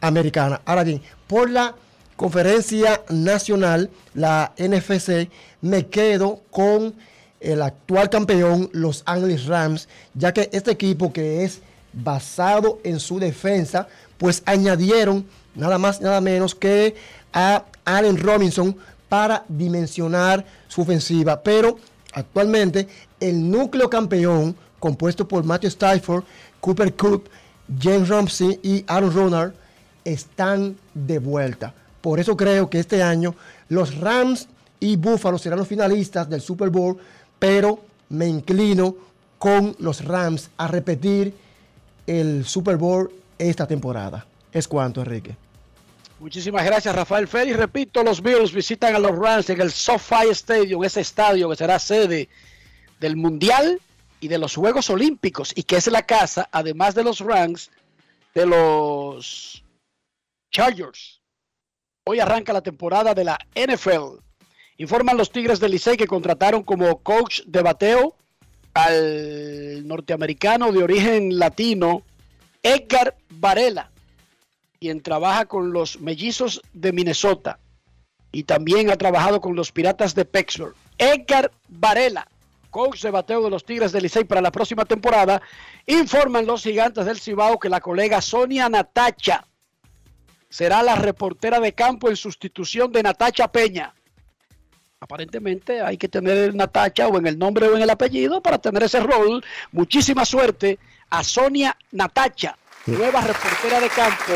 americana. 0.00 0.60
Ahora 0.64 0.84
bien, 0.84 1.00
por 1.26 1.48
la 1.48 1.74
conferencia 2.20 3.02
nacional, 3.08 3.88
la 4.12 4.52
NFC, 4.58 5.30
me 5.62 5.86
quedo 5.86 6.42
con 6.50 6.94
el 7.40 7.62
actual 7.62 8.10
campeón, 8.10 8.68
los 8.74 9.02
Angeles 9.06 9.46
Rams, 9.46 9.88
ya 10.12 10.34
que 10.34 10.50
este 10.52 10.70
equipo 10.70 11.14
que 11.14 11.44
es 11.44 11.62
basado 11.94 12.78
en 12.84 13.00
su 13.00 13.18
defensa, 13.18 13.88
pues 14.18 14.42
añadieron 14.44 15.26
nada 15.54 15.78
más, 15.78 16.02
nada 16.02 16.20
menos 16.20 16.54
que 16.54 16.94
a 17.32 17.64
Allen 17.86 18.18
Robinson 18.18 18.76
para 19.08 19.46
dimensionar 19.48 20.44
su 20.68 20.82
ofensiva. 20.82 21.42
Pero 21.42 21.78
actualmente 22.12 22.86
el 23.18 23.50
núcleo 23.50 23.88
campeón, 23.88 24.54
compuesto 24.78 25.26
por 25.26 25.42
Matthew 25.42 25.68
Stafford, 25.68 26.24
Cooper 26.60 26.94
Cup, 26.94 27.30
James 27.80 28.10
Ramsey 28.10 28.60
y 28.62 28.84
Aaron 28.88 29.14
Ronald, 29.14 29.54
están 30.04 30.76
de 30.92 31.18
vuelta. 31.18 31.72
Por 32.00 32.20
eso 32.20 32.36
creo 32.36 32.70
que 32.70 32.80
este 32.80 33.02
año 33.02 33.34
los 33.68 33.96
Rams 33.98 34.48
y 34.78 34.96
Buffalo 34.96 35.38
serán 35.38 35.58
los 35.58 35.68
finalistas 35.68 36.28
del 36.28 36.40
Super 36.40 36.70
Bowl 36.70 36.98
pero 37.40 37.80
me 38.10 38.28
inclino 38.28 38.94
con 39.38 39.74
los 39.80 40.04
Rams 40.04 40.50
a 40.58 40.68
repetir 40.68 41.34
el 42.06 42.44
Super 42.44 42.76
Bowl 42.76 43.10
esta 43.38 43.66
temporada. 43.66 44.26
Es 44.52 44.68
cuanto, 44.68 45.00
Enrique. 45.00 45.34
Muchísimas 46.20 46.64
gracias, 46.66 46.94
Rafael 46.94 47.26
Félix. 47.26 47.56
Repito, 47.56 48.04
los 48.04 48.22
Bills 48.22 48.52
visitan 48.52 48.94
a 48.94 48.98
los 48.98 49.16
Rams 49.18 49.48
en 49.48 49.60
el 49.60 49.72
SoFi 49.72 50.28
Stadium, 50.32 50.84
ese 50.84 51.00
estadio 51.00 51.48
que 51.48 51.56
será 51.56 51.78
sede 51.78 52.28
del 53.00 53.16
Mundial 53.16 53.80
y 54.20 54.28
de 54.28 54.36
los 54.36 54.54
Juegos 54.54 54.90
Olímpicos 54.90 55.52
y 55.56 55.62
que 55.62 55.76
es 55.76 55.86
la 55.86 56.02
casa, 56.02 56.50
además 56.52 56.94
de 56.94 57.04
los 57.04 57.20
Rams, 57.20 57.70
de 58.34 58.44
los 58.44 59.64
Chargers. 60.50 61.19
Hoy 62.10 62.18
arranca 62.18 62.52
la 62.52 62.60
temporada 62.60 63.14
de 63.14 63.22
la 63.22 63.38
NFL. 63.54 64.18
Informan 64.78 65.16
los 65.16 65.30
Tigres 65.30 65.60
del 65.60 65.70
Licey 65.70 65.96
que 65.96 66.08
contrataron 66.08 66.64
como 66.64 67.04
coach 67.04 67.42
de 67.46 67.62
bateo 67.62 68.16
al 68.74 69.86
norteamericano 69.86 70.72
de 70.72 70.82
origen 70.82 71.38
latino 71.38 72.02
Edgar 72.64 73.14
Varela, 73.28 73.92
quien 74.80 75.02
trabaja 75.02 75.44
con 75.44 75.72
los 75.72 76.00
mellizos 76.00 76.60
de 76.72 76.90
Minnesota 76.90 77.60
y 78.32 78.42
también 78.42 78.90
ha 78.90 78.96
trabajado 78.96 79.40
con 79.40 79.54
los 79.54 79.70
Piratas 79.70 80.12
de 80.16 80.24
Pittsburgh. 80.24 80.74
Edgar 80.98 81.52
Varela, 81.68 82.26
coach 82.70 83.02
de 83.02 83.12
bateo 83.12 83.40
de 83.40 83.50
los 83.50 83.64
Tigres 83.64 83.92
del 83.92 84.02
Licey 84.02 84.24
para 84.24 84.40
la 84.40 84.50
próxima 84.50 84.84
temporada, 84.84 85.40
informan 85.86 86.44
los 86.44 86.64
gigantes 86.64 87.04
del 87.06 87.20
Cibao 87.20 87.60
que 87.60 87.68
la 87.68 87.80
colega 87.80 88.20
Sonia 88.20 88.68
Natacha 88.68 89.46
será 90.50 90.82
la 90.82 90.96
reportera 90.96 91.60
de 91.60 91.72
campo 91.72 92.10
en 92.10 92.16
sustitución 92.16 92.92
de 92.92 93.02
Natacha 93.02 93.50
Peña 93.50 93.94
aparentemente 95.00 95.80
hay 95.80 95.96
que 95.96 96.08
tener 96.08 96.54
Natacha 96.54 97.08
o 97.08 97.18
en 97.18 97.26
el 97.26 97.38
nombre 97.38 97.66
o 97.66 97.76
en 97.76 97.82
el 97.82 97.90
apellido 97.90 98.42
para 98.42 98.58
tener 98.58 98.82
ese 98.82 99.00
rol. 99.00 99.42
Muchísima 99.72 100.24
suerte 100.24 100.78
a 101.08 101.24
Sonia 101.24 101.76
Natacha, 101.90 102.56
nueva 102.86 103.22
reportera 103.22 103.80
de 103.80 103.88
campo 103.88 104.32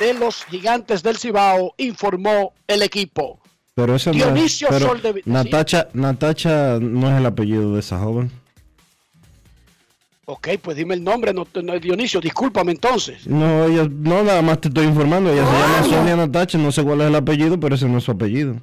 de 0.00 0.14
los 0.14 0.44
gigantes 0.46 1.02
del 1.02 1.16
Cibao, 1.18 1.74
informó 1.78 2.52
el 2.66 2.82
equipo. 2.82 3.40
Pero 3.74 3.94
ese 3.94 4.10
Dionisio 4.10 4.68
no 4.68 4.76
es, 4.76 4.82
pero 4.82 4.92
Soldevila, 4.92 5.24
Natacha, 5.26 5.88
Natacha 5.92 6.78
no 6.80 7.10
es 7.10 7.16
el 7.16 7.26
apellido 7.26 7.74
de 7.74 7.80
esa 7.80 7.98
joven. 7.98 8.32
Ok, 10.30 10.48
pues 10.60 10.76
dime 10.76 10.92
el 10.92 11.02
nombre, 11.02 11.32
no, 11.32 11.46
no, 11.62 11.78
Dionisio, 11.80 12.20
discúlpame 12.20 12.72
entonces. 12.72 13.26
No, 13.26 13.64
ella, 13.64 13.88
no, 13.90 14.22
nada 14.22 14.42
más 14.42 14.60
te 14.60 14.68
estoy 14.68 14.84
informando. 14.84 15.32
Ella 15.32 15.46
se 15.46 15.52
llama 15.52 15.84
Sonia 15.84 16.16
Natacha, 16.16 16.58
no 16.58 16.70
sé 16.70 16.84
cuál 16.84 17.00
es 17.00 17.06
el 17.06 17.14
apellido, 17.14 17.58
pero 17.58 17.76
ese 17.76 17.88
no 17.88 17.96
es 17.96 18.04
su 18.04 18.10
apellido. 18.10 18.56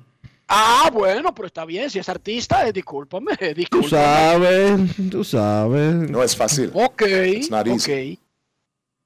Ah, 0.48 0.92
bueno, 0.94 1.34
pero 1.34 1.48
está 1.48 1.66
bien, 1.66 1.90
si 1.90 1.98
es 1.98 2.08
artista, 2.08 2.68
eh, 2.68 2.72
discúlpame, 2.72 3.32
discúlpame. 3.56 3.82
Tú 3.82 3.90
sabes, 3.90 4.80
tú 5.10 5.24
sabes. 5.24 5.96
No 6.12 6.22
es 6.22 6.36
fácil. 6.36 6.70
Ok, 6.72 7.02
It's 7.02 7.50
not 7.50 7.66
easy. 7.66 8.14
ok. 8.14 8.20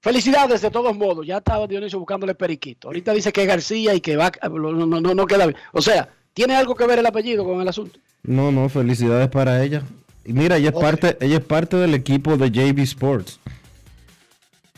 Felicidades 0.01 0.61
de 0.61 0.69
todos 0.69 0.97
modos, 0.97 1.25
ya 1.25 1.37
estaba 1.37 1.65
Dionisio 1.65 1.97
buscándole 1.97 2.35
periquito. 2.35 2.89
Ahorita 2.89 3.13
dice 3.13 3.31
que 3.31 3.43
es 3.43 3.47
García 3.47 3.95
y 3.95 4.01
que 4.01 4.17
va, 4.17 4.33
no, 4.51 4.73
no, 4.73 4.99
no, 4.99 5.13
no 5.15 5.25
queda 5.25 5.45
bien. 5.45 5.57
O 5.71 5.81
sea, 5.81 6.09
¿tiene 6.33 6.57
algo 6.57 6.75
que 6.75 6.85
ver 6.85 6.99
el 6.99 7.05
apellido 7.05 7.45
con 7.45 7.61
el 7.61 7.67
asunto? 7.69 7.99
No, 8.23 8.51
no, 8.51 8.67
felicidades 8.67 9.29
para 9.29 9.63
ella. 9.63 9.81
Y 10.29 10.33
mira, 10.33 10.57
ella 10.57 10.69
es 10.69 10.75
parte, 10.75 11.17
ella 11.21 11.37
es 11.37 11.43
parte 11.43 11.75
del 11.75 11.95
equipo 11.95 12.37
de 12.37 12.51
JB 12.51 12.81
Sports. 12.81 13.39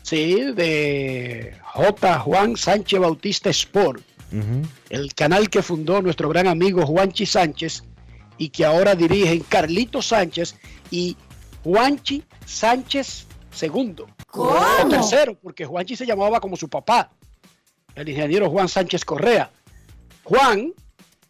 Sí, 0.01 0.53
de 0.53 1.57
J. 1.61 2.19
Juan 2.19 2.55
Sánchez 2.55 2.97
Bautista 3.01 3.49
Sport, 3.49 4.01
el 4.89 5.13
canal 5.13 5.49
que 5.49 5.61
fundó 5.61 6.01
nuestro 6.01 6.29
gran 6.29 6.47
amigo 6.47 6.85
Juanchi 6.85 7.25
Sánchez 7.25 7.83
y 8.37 8.47
que 8.47 8.63
ahora 8.63 8.95
dirigen 8.95 9.41
Carlito 9.41 10.01
Sánchez 10.01 10.55
y 10.89 11.17
Juanchi 11.65 12.23
Sánchez 12.45 13.27
segundo. 13.51 14.07
O 14.31 14.55
tercero, 14.89 15.35
porque 15.35 15.65
Juanchi 15.65 15.97
se 15.97 16.05
llamaba 16.05 16.39
como 16.39 16.55
su 16.55 16.69
papá, 16.69 17.11
el 17.95 18.07
ingeniero 18.07 18.49
Juan 18.49 18.69
Sánchez 18.69 19.03
Correa. 19.03 19.51
Juan, 20.23 20.71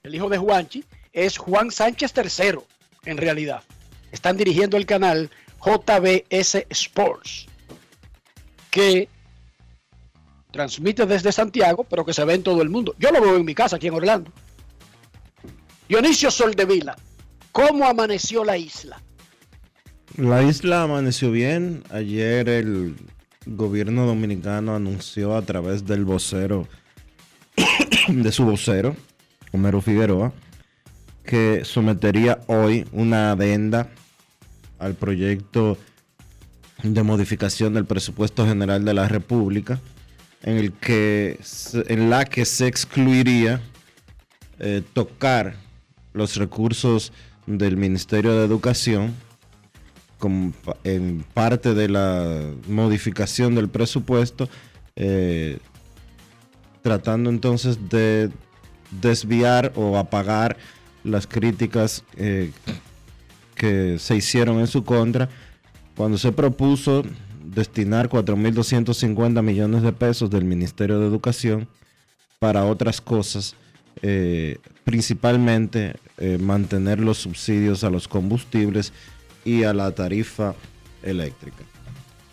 el 0.04 0.14
hijo 0.14 0.30
de 0.30 0.38
Juanchi, 0.38 0.86
es 1.12 1.40
Juan 1.40 1.72
Sánchez 1.72 2.14
tercero, 2.14 2.68
en 3.04 3.18
realidad. 3.18 3.64
Están 4.12 4.38
dirigiendo 4.38 4.78
el 4.78 4.86
canal 4.86 5.30
JBS 5.63 6.65
Sports, 6.69 7.47
que 8.69 9.08
transmite 10.52 11.06
desde 11.06 11.32
Santiago, 11.32 11.86
pero 11.89 12.06
que 12.06 12.13
se 12.13 12.26
ve 12.26 12.34
en 12.34 12.43
todo 12.43 12.62
el 12.62 12.69
mundo. 12.69 12.95
Yo 13.00 13.12
lo 13.12 13.21
veo 13.21 13.38
en 13.38 13.45
mi 13.45 13.56
casa 13.56 13.78
aquí 13.78 13.88
en 13.88 13.93
Orlando. 13.93 14.32
Dionisio 15.88 16.32
Soldevila, 16.32 16.95
¿cómo 17.52 17.86
amaneció 17.86 18.43
la 18.43 18.58
isla? 18.58 19.02
La 20.17 20.43
isla 20.43 20.84
amaneció 20.84 21.32
bien. 21.32 21.84
Ayer 21.89 22.50
el 22.50 22.95
gobierno 23.45 24.06
dominicano 24.06 24.76
anunció 24.76 25.36
a 25.36 25.41
través 25.41 25.86
del 25.86 26.06
vocero, 26.06 26.67
de 28.08 28.32
su 28.32 28.45
vocero, 28.45 28.95
Homero 29.52 29.82
Figueroa, 29.82 30.34
que 31.24 31.63
sometería 31.63 32.39
hoy 32.47 32.86
una 32.91 33.32
adenda 33.32 33.89
al 34.82 34.96
proyecto 34.96 35.78
de 36.84 37.04
modificación 37.04 37.74
del 37.74 37.86
presupuesto 37.86 38.46
general 38.46 38.84
de 38.84 38.94
la 38.94 39.08
República, 39.08 39.80
en 40.41 40.58
el 40.58 40.74
que 40.74 41.39
en 41.88 42.10
la 42.10 42.26
que 42.26 42.46
se 42.46 42.67
excluiría 42.67 43.62
eh, 44.60 44.82
tocar 44.94 45.56
los 46.13 46.36
recursos 46.36 47.13
del 47.46 47.78
Ministerio 47.78 48.34
de 48.34 48.46
Educación 48.46 49.13
en 50.84 51.26
parte 51.34 51.74
de 51.74 51.89
la 51.89 52.52
modificación 52.67 53.56
del 53.56 53.70
presupuesto, 53.70 54.50
eh, 54.96 55.58
tratando 56.82 57.30
entonces 57.30 57.89
de 57.89 58.30
desviar 59.02 59.72
o 59.76 59.98
apagar 59.98 60.58
las 61.03 61.26
críticas 61.26 62.03
eh, 62.18 62.51
que 63.56 63.97
se 63.99 64.16
hicieron 64.16 64.60
en 64.60 64.68
su 64.68 64.84
contra 64.84 65.30
cuando 65.95 66.18
se 66.18 66.32
propuso 66.32 67.04
destinar 67.43 68.10
4.250 68.10 69.41
millones 69.41 69.84
de 69.84 69.91
pesos 69.91 70.30
del 70.30 70.45
Ministerio 70.45 70.99
de 70.99 71.08
Educación 71.08 71.68
para 72.39 72.66
otras 72.66 73.02
cosas, 73.02 73.56
eh, 74.02 74.58
principalmente 74.84 75.95
eh, 76.18 76.38
mantener 76.39 76.99
los 76.99 77.20
subsidios 77.20 77.84
a 77.84 77.89
los 77.89 78.08
combustibles 78.08 78.93
y 79.45 79.64
a 79.64 79.74
la 79.74 79.91
tarifa 79.91 80.56
eléctrica. 81.04 81.64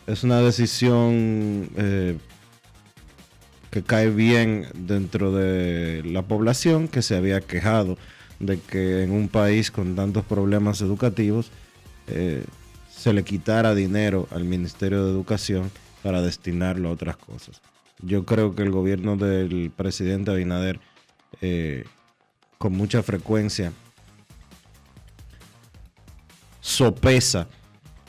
Es 0.07 0.25
una 0.25 0.41
decisión 0.41 1.69
eh, 1.77 2.16
que 3.71 3.83
cae 3.83 4.11
bien 4.11 4.66
dentro 4.75 5.33
de 5.33 6.03
la 6.05 6.23
población 6.23 6.89
que 6.89 7.03
se 7.03 7.16
había 7.16 7.41
quejado 7.41 7.99
de 8.41 8.61
que 8.61 9.03
en 9.03 9.11
un 9.11 9.28
país 9.28 9.70
con 9.70 9.97
tantos 9.97 10.24
problemas 10.24 10.80
educativos 10.80 11.51
eh, 12.07 12.45
se 12.91 13.12
le 13.12 13.24
quitara 13.24 13.74
dinero 13.74 14.28
al 14.30 14.45
Ministerio 14.45 15.05
de 15.05 15.11
Educación 15.11 15.70
para 16.03 16.22
destinarlo 16.22 16.89
a 16.89 16.93
otras 16.93 17.16
cosas. 17.16 17.61
Yo 18.01 18.24
creo 18.24 18.55
que 18.55 18.62
el 18.62 18.70
gobierno 18.70 19.16
del 19.16 19.72
presidente 19.74 20.30
Abinader 20.30 20.80
eh, 21.41 21.84
con 22.59 22.72
mucha 22.72 23.03
frecuencia 23.03 23.72
sopesa 26.61 27.49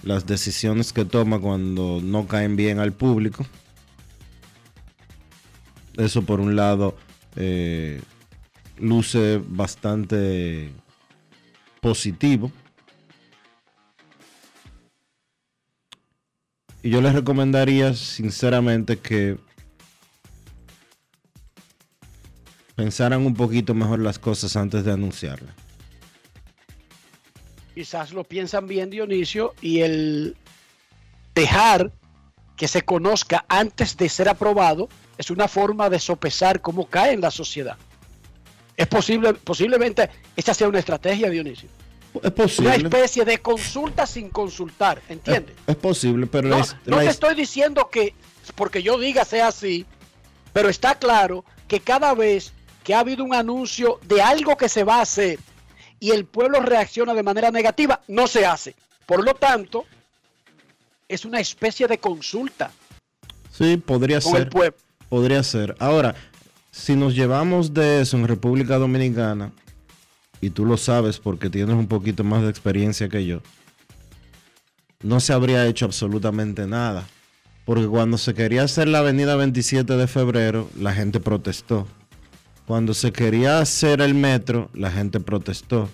las 0.03 0.25
decisiones 0.25 0.93
que 0.93 1.05
toma 1.05 1.39
cuando 1.39 1.99
no 2.01 2.27
caen 2.27 2.55
bien 2.55 2.79
al 2.79 2.93
público. 2.93 3.45
Eso 5.97 6.23
por 6.23 6.39
un 6.39 6.55
lado 6.55 6.95
eh, 7.35 8.01
luce 8.79 9.41
bastante 9.45 10.71
positivo. 11.81 12.51
Y 16.81 16.89
yo 16.91 17.01
les 17.01 17.13
recomendaría 17.13 17.93
sinceramente 17.93 18.97
que 18.99 19.37
pensaran 22.75 23.25
un 23.25 23.33
poquito 23.33 23.73
mejor 23.73 23.99
las 23.99 24.19
cosas 24.19 24.55
antes 24.55 24.85
de 24.85 24.93
anunciarlas. 24.93 25.53
Quizás 27.75 28.13
lo 28.13 28.23
piensan 28.23 28.67
bien 28.67 28.89
Dionisio 28.89 29.53
y 29.61 29.81
el 29.81 30.37
dejar 31.35 31.91
que 32.55 32.67
se 32.67 32.83
conozca 32.83 33.45
antes 33.47 33.95
de 33.97 34.09
ser 34.09 34.29
aprobado 34.29 34.89
es 35.17 35.29
una 35.29 35.47
forma 35.47 35.89
de 35.89 35.99
sopesar 35.99 36.61
cómo 36.61 36.89
cae 36.89 37.13
en 37.13 37.21
la 37.21 37.31
sociedad. 37.31 37.77
Es 38.79 38.87
posible, 38.87 39.33
posiblemente 39.33 40.09
esa 40.37 40.53
sea 40.53 40.69
una 40.69 40.79
estrategia, 40.79 41.29
Dionisio. 41.29 41.67
Es 42.23 42.31
posible. 42.31 42.69
Una 42.69 42.87
especie 42.87 43.25
de 43.25 43.39
consulta 43.39 44.07
sin 44.07 44.29
consultar, 44.29 45.01
¿entiendes? 45.09 45.53
Es, 45.67 45.69
es 45.69 45.75
posible, 45.75 46.27
pero 46.27 46.47
No, 46.47 46.59
his- 46.59 46.75
no 46.85 46.97
te 46.99 47.07
estoy 47.07 47.35
diciendo 47.35 47.89
que 47.91 48.13
porque 48.55 48.81
yo 48.81 48.97
diga 48.97 49.25
sea 49.25 49.47
así, 49.49 49.85
pero 50.53 50.69
está 50.69 50.95
claro 50.95 51.43
que 51.67 51.81
cada 51.81 52.13
vez 52.13 52.53
que 52.85 52.93
ha 52.93 52.99
habido 53.01 53.23
un 53.25 53.33
anuncio 53.35 53.99
de 54.07 54.21
algo 54.21 54.55
que 54.55 54.69
se 54.69 54.85
va 54.85 54.99
a 54.99 55.01
hacer 55.01 55.39
y 55.99 56.11
el 56.11 56.23
pueblo 56.23 56.61
reacciona 56.61 57.13
de 57.13 57.21
manera 57.21 57.51
negativa, 57.51 57.99
no 58.07 58.27
se 58.27 58.45
hace. 58.45 58.75
Por 59.05 59.25
lo 59.25 59.33
tanto, 59.35 59.83
es 61.09 61.25
una 61.25 61.41
especie 61.41 61.85
de 61.87 61.97
consulta 61.97 62.71
Sí, 63.51 63.75
podría 63.75 64.21
con 64.21 64.35
el 64.37 64.43
ser. 64.43 64.49
pueblo. 64.49 64.77
Podría 65.09 65.43
ser. 65.43 65.75
Ahora, 65.79 66.15
si 66.79 66.95
nos 66.95 67.13
llevamos 67.13 67.73
de 67.73 68.01
eso 68.01 68.17
en 68.17 68.27
República 68.27 68.77
Dominicana, 68.77 69.51
y 70.41 70.49
tú 70.51 70.65
lo 70.65 70.77
sabes 70.77 71.19
porque 71.19 71.49
tienes 71.49 71.75
un 71.75 71.87
poquito 71.87 72.23
más 72.23 72.41
de 72.41 72.49
experiencia 72.49 73.09
que 73.09 73.25
yo, 73.25 73.41
no 75.03 75.19
se 75.19 75.33
habría 75.33 75.65
hecho 75.67 75.85
absolutamente 75.85 76.67
nada. 76.67 77.05
Porque 77.65 77.87
cuando 77.87 78.17
se 78.17 78.33
quería 78.33 78.63
hacer 78.63 78.87
la 78.87 78.99
avenida 78.99 79.35
27 79.35 79.95
de 79.95 80.07
febrero, 80.07 80.69
la 80.79 80.93
gente 80.93 81.19
protestó. 81.19 81.87
Cuando 82.65 82.93
se 82.93 83.11
quería 83.11 83.59
hacer 83.59 84.01
el 84.01 84.15
metro, 84.15 84.69
la 84.73 84.89
gente 84.89 85.19
protestó. 85.19 85.89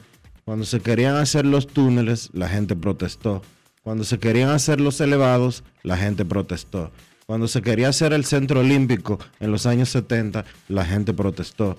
Cuando 0.46 0.66
se 0.66 0.80
querían 0.80 1.16
hacer 1.16 1.46
los 1.46 1.68
túneles, 1.68 2.30
la 2.34 2.48
gente 2.48 2.76
protestó. 2.76 3.42
Cuando 3.84 4.04
se 4.04 4.20
querían 4.20 4.50
hacer 4.50 4.80
los 4.80 5.02
elevados, 5.02 5.64
la 5.84 5.98
gente 5.98 6.24
protestó. 6.24 6.92
Cuando 7.26 7.48
se 7.48 7.62
quería 7.64 7.90
hacer 7.90 8.14
el 8.14 8.24
centro 8.24 8.60
olímpico 8.60 9.18
en 9.40 9.52
los 9.52 9.66
años 9.66 9.90
70, 9.90 10.46
la 10.68 10.86
gente 10.86 11.12
protestó. 11.14 11.76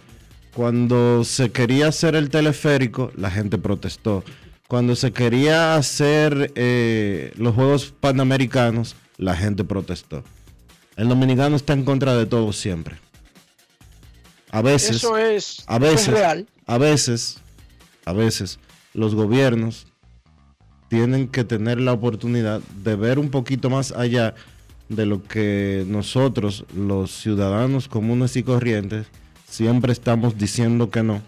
Cuando 0.53 1.23
se 1.23 1.53
quería 1.53 1.87
hacer 1.89 2.17
el 2.17 2.31
teleférico, 2.31 3.13
la 3.15 3.31
gente 3.31 3.57
protestó. 3.57 4.25
Cuando 4.67 4.97
se 4.97 5.13
quería 5.13 5.77
hacer 5.77 6.53
eh, 6.57 7.33
los 7.37 7.55
Juegos 7.55 7.95
Panamericanos, 8.01 8.97
la 9.19 9.37
gente 9.37 9.63
protestó. 9.63 10.25
El 10.97 11.09
dominicano 11.09 11.55
está 11.55 11.75
en 11.75 11.85
contra 11.85 12.17
de 12.17 12.27
todo 12.27 12.53
siempre. 12.53 12.97
A 14.51 14.63
veces, 14.63 14.97
Eso 14.97 15.17
es, 15.17 15.63
a 15.69 15.77
es 15.77 15.81
veces, 15.81 16.09
real. 16.09 16.47
a 16.67 16.79
veces, 16.79 17.39
a 18.05 18.13
veces, 18.13 18.59
los 18.95 19.15
gobiernos 19.15 19.87
tienen 20.89 21.29
que 21.29 21.45
tener 21.45 21.81
la 21.81 21.93
oportunidad 21.93 22.61
de 22.83 22.97
ver 22.97 23.19
un 23.21 23.31
poquito 23.31 23.71
más 23.71 23.93
allá 23.93 24.35
de 24.89 25.07
lo 25.07 25.23
que 25.23 25.85
nosotros, 25.87 26.65
los 26.75 27.11
ciudadanos 27.11 27.89
comunes 27.89 28.37
y 28.37 28.43
corrientes, 28.43 29.07
siempre 29.49 29.93
estamos 29.93 30.39
diciendo 30.39 30.91
que 30.91 31.03
no. 31.03 31.23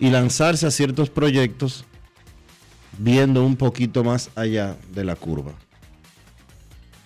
Y 0.00 0.10
lanzarse 0.10 0.66
a 0.66 0.70
ciertos 0.70 1.10
proyectos 1.10 1.84
viendo 2.98 3.44
un 3.44 3.56
poquito 3.56 4.04
más 4.04 4.30
allá 4.34 4.76
de 4.92 5.04
la 5.04 5.16
curva. 5.16 5.52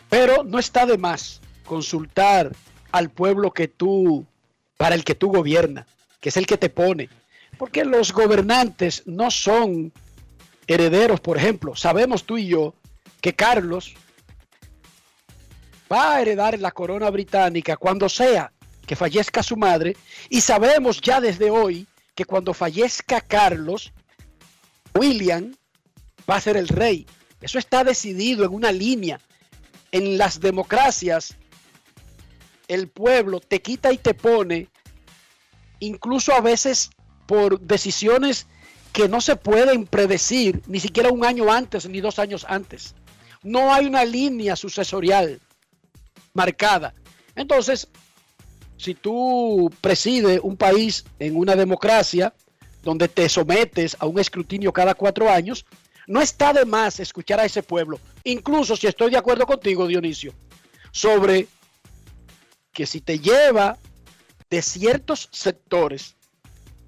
Pero 0.08 0.44
no 0.44 0.58
está 0.58 0.86
de 0.86 0.98
más 0.98 1.40
consultar 1.64 2.52
al 2.90 3.10
pueblo 3.10 3.52
que 3.52 3.68
tú, 3.68 4.26
para 4.76 4.94
el 4.94 5.04
que 5.04 5.14
tú 5.14 5.28
gobiernas, 5.28 5.86
que 6.20 6.28
es 6.28 6.36
el 6.36 6.46
que 6.46 6.58
te 6.58 6.68
pone. 6.68 7.08
Porque 7.58 7.84
los 7.84 8.12
gobernantes 8.12 9.02
no 9.06 9.30
son 9.30 9.92
herederos, 10.66 11.20
por 11.20 11.38
ejemplo. 11.38 11.74
Sabemos 11.74 12.24
tú 12.24 12.36
y 12.38 12.46
yo 12.46 12.74
que 13.22 13.34
Carlos 13.34 13.94
va 15.90 16.16
a 16.16 16.20
heredar 16.20 16.58
la 16.58 16.72
corona 16.72 17.08
británica 17.08 17.76
cuando 17.76 18.08
sea 18.08 18.52
que 18.86 18.96
fallezca 18.96 19.42
su 19.42 19.56
madre. 19.56 19.96
Y 20.28 20.40
sabemos 20.40 21.00
ya 21.00 21.20
desde 21.20 21.50
hoy 21.50 21.86
que 22.14 22.24
cuando 22.24 22.52
fallezca 22.52 23.20
Carlos, 23.20 23.92
William 24.94 25.54
va 26.28 26.36
a 26.36 26.40
ser 26.40 26.56
el 26.56 26.68
rey. 26.68 27.06
Eso 27.40 27.58
está 27.58 27.84
decidido 27.84 28.44
en 28.44 28.52
una 28.52 28.72
línea. 28.72 29.20
En 29.92 30.18
las 30.18 30.40
democracias, 30.40 31.36
el 32.66 32.88
pueblo 32.88 33.40
te 33.40 33.62
quita 33.62 33.92
y 33.92 33.98
te 33.98 34.14
pone, 34.14 34.68
incluso 35.78 36.34
a 36.34 36.40
veces 36.40 36.90
por 37.26 37.60
decisiones 37.60 38.46
que 38.92 39.08
no 39.08 39.20
se 39.20 39.36
pueden 39.36 39.86
predecir, 39.86 40.62
ni 40.66 40.80
siquiera 40.80 41.10
un 41.10 41.24
año 41.24 41.52
antes 41.52 41.88
ni 41.88 42.00
dos 42.00 42.18
años 42.18 42.44
antes. 42.48 42.94
No 43.42 43.72
hay 43.72 43.86
una 43.86 44.04
línea 44.04 44.56
sucesorial 44.56 45.40
marcada. 46.34 46.94
Entonces, 47.34 47.88
si 48.76 48.94
tú 48.94 49.70
presides 49.80 50.40
un 50.42 50.56
país 50.56 51.04
en 51.18 51.36
una 51.36 51.54
democracia 51.54 52.34
donde 52.82 53.08
te 53.08 53.28
sometes 53.28 53.96
a 54.00 54.06
un 54.06 54.18
escrutinio 54.18 54.72
cada 54.72 54.94
cuatro 54.94 55.30
años, 55.30 55.64
no 56.06 56.20
está 56.20 56.52
de 56.52 56.64
más 56.64 56.98
escuchar 57.00 57.40
a 57.40 57.44
ese 57.44 57.62
pueblo, 57.62 58.00
incluso 58.24 58.76
si 58.76 58.88
estoy 58.88 59.10
de 59.12 59.18
acuerdo 59.18 59.46
contigo, 59.46 59.86
Dionisio, 59.86 60.34
sobre 60.90 61.46
que 62.72 62.86
si 62.86 63.00
te 63.00 63.18
lleva 63.18 63.78
de 64.50 64.62
ciertos 64.62 65.28
sectores, 65.30 66.16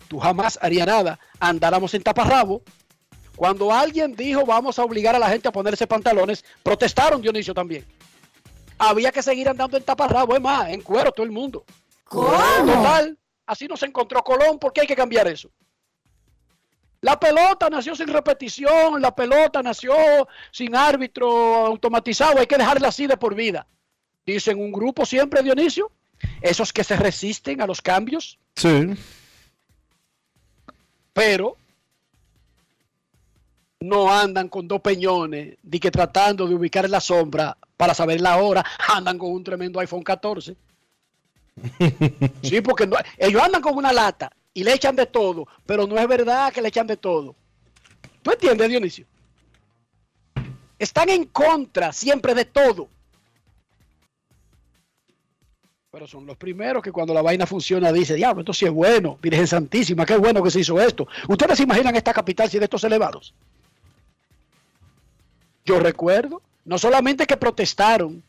tú 0.09 0.19
jamás 0.19 0.59
harías 0.61 0.87
nada, 0.87 1.19
andáramos 1.39 1.95
en 1.95 2.03
taparrabo. 2.03 2.63
Cuando 3.37 3.73
alguien 3.73 4.15
dijo 4.15 4.45
vamos 4.47 4.79
a 4.79 4.85
obligar 4.85 5.15
a 5.15 5.19
la 5.19 5.29
gente 5.29 5.49
a 5.49 5.53
ponerse 5.53 5.87
pantalones, 5.87 6.45
protestaron 6.63 7.21
Dionisio 7.21 7.53
también. 7.55 7.85
Había 8.79 9.13
que 9.13 9.23
seguir 9.23 9.49
andando 9.49 9.77
en 9.77 9.83
taparrabo, 9.83 10.35
es 10.35 10.41
más, 10.41 10.69
en 10.69 10.81
cuero 10.83 11.11
todo 11.13 11.25
el 11.25 11.33
mundo. 11.33 11.65
Total, 12.11 13.17
así 13.47 13.67
nos 13.67 13.83
encontró 13.83 14.23
Colón, 14.23 14.59
¿por 14.59 14.73
qué 14.73 14.83
hay 14.83 14.87
que 14.87 14.97
cambiar 14.97 15.27
eso? 15.29 15.51
La 17.01 17.19
pelota 17.21 17.69
nació 17.69 17.95
sin 17.95 18.09
repetición, 18.09 19.01
la 19.03 19.15
pelota 19.15 19.63
nació 19.63 19.95
sin 20.51 20.75
árbitro 20.75 21.67
automatizado, 21.67 22.39
hay 22.39 22.47
que 22.47 22.57
dejarla 22.57 22.89
así 22.89 23.07
de 23.07 23.17
por 23.17 23.35
vida. 23.35 23.67
Dicen 24.25 24.59
un 24.59 24.73
grupo 24.73 25.05
siempre, 25.05 25.43
Dionisio, 25.43 25.91
esos 26.41 26.73
que 26.73 26.83
se 26.83 26.97
resisten 26.97 27.61
a 27.61 27.67
los 27.67 27.83
cambios, 27.83 28.39
Sí. 28.57 28.95
pero 31.13 31.57
no 33.85 34.11
andan 34.13 34.49
con 34.49 34.67
dos 34.67 34.81
peñones, 34.81 35.57
di 35.63 35.79
que 35.79 35.91
tratando 35.91 36.47
de 36.47 36.55
ubicar 36.55 36.89
la 36.89 37.01
sombra 37.01 37.57
para 37.77 37.95
saber 37.95 38.21
la 38.21 38.39
hora, 38.39 38.65
andan 38.89 39.19
con 39.19 39.31
un 39.31 39.45
tremendo 39.45 39.81
iPhone 39.81 40.03
14. 40.03 40.57
Sí, 42.43 42.61
porque 42.61 42.87
no- 42.87 42.97
ellos 43.19 43.43
andan 43.43 43.63
con 43.63 43.77
una 43.77 43.93
lata 43.93 44.31
y 44.53 44.65
le 44.65 44.73
echan 44.75 44.97
de 44.97 45.07
todo, 45.07 45.47
pero 45.67 45.87
no 45.87 45.99
es 45.99 46.07
verdad 46.09 46.53
que 46.53 46.61
le 46.63 46.69
echan 46.69 46.87
de 46.87 46.97
todo. 46.97 47.37
¿Tú 48.23 48.31
entiendes, 48.33 48.69
Dionisio? 48.69 49.07
Están 50.79 51.09
en 51.11 51.27
contra 51.27 51.93
siempre 51.93 52.35
de 52.35 52.45
todo. 52.45 52.89
Pero 55.91 56.07
son 56.09 56.27
los 56.27 56.37
primeros 56.37 56.83
que 56.83 56.91
cuando 56.91 57.15
la 57.15 57.23
vaina 57.23 57.47
funciona 57.47 57.93
dicen, 57.93 58.17
diablo, 58.17 58.41
esto 58.41 58.53
sí 58.53 58.65
es 58.65 58.73
bueno, 58.73 59.17
Virgen 59.23 59.47
Santísima, 59.47 60.05
qué 60.05 60.17
bueno 60.17 60.43
que 60.43 60.51
se 60.51 60.61
hizo 60.61 60.81
esto. 60.81 61.07
¿Ustedes 61.29 61.57
se 61.57 61.63
imaginan 61.63 61.95
esta 61.95 62.13
capital 62.13 62.51
sin 62.51 62.63
estos 62.63 62.83
elevados? 62.83 63.33
Yo 65.65 65.81
recuerdo, 65.81 66.43
no 66.65 66.79
solamente 66.79 67.27
que 67.27 67.37
protestaron 67.37 68.23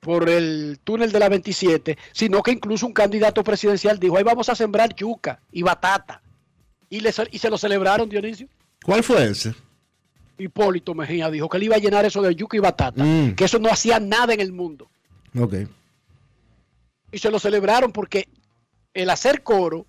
por 0.00 0.28
el 0.28 0.78
túnel 0.84 1.10
de 1.12 1.18
la 1.18 1.28
27, 1.28 1.96
sino 2.12 2.42
que 2.42 2.52
incluso 2.52 2.86
un 2.86 2.92
candidato 2.92 3.42
presidencial 3.44 3.98
dijo, 3.98 4.16
ahí 4.16 4.22
vamos 4.24 4.48
a 4.48 4.54
sembrar 4.54 4.94
yuca 4.94 5.40
y 5.52 5.62
batata. 5.62 6.20
Y, 6.88 7.00
le- 7.00 7.12
y 7.32 7.38
se 7.38 7.50
lo 7.50 7.58
celebraron, 7.58 8.08
Dionisio. 8.08 8.48
¿Cuál 8.84 9.02
fue 9.02 9.24
ese? 9.30 9.54
Hipólito 10.38 10.94
Mejía 10.94 11.30
dijo 11.30 11.48
que 11.48 11.56
él 11.56 11.62
iba 11.64 11.76
a 11.76 11.80
llenar 11.80 12.04
eso 12.04 12.22
de 12.22 12.34
yuca 12.34 12.56
y 12.56 12.60
batata, 12.60 13.02
Mm. 13.02 13.34
que 13.34 13.44
eso 13.44 13.58
no 13.58 13.68
hacía 13.70 13.98
nada 13.98 14.34
en 14.34 14.40
el 14.40 14.52
mundo. 14.52 14.88
Ok. 15.36 15.54
Y 17.10 17.18
se 17.18 17.30
lo 17.30 17.38
celebraron 17.38 17.90
porque 17.92 18.28
el 18.94 19.10
hacer 19.10 19.42
coro, 19.42 19.86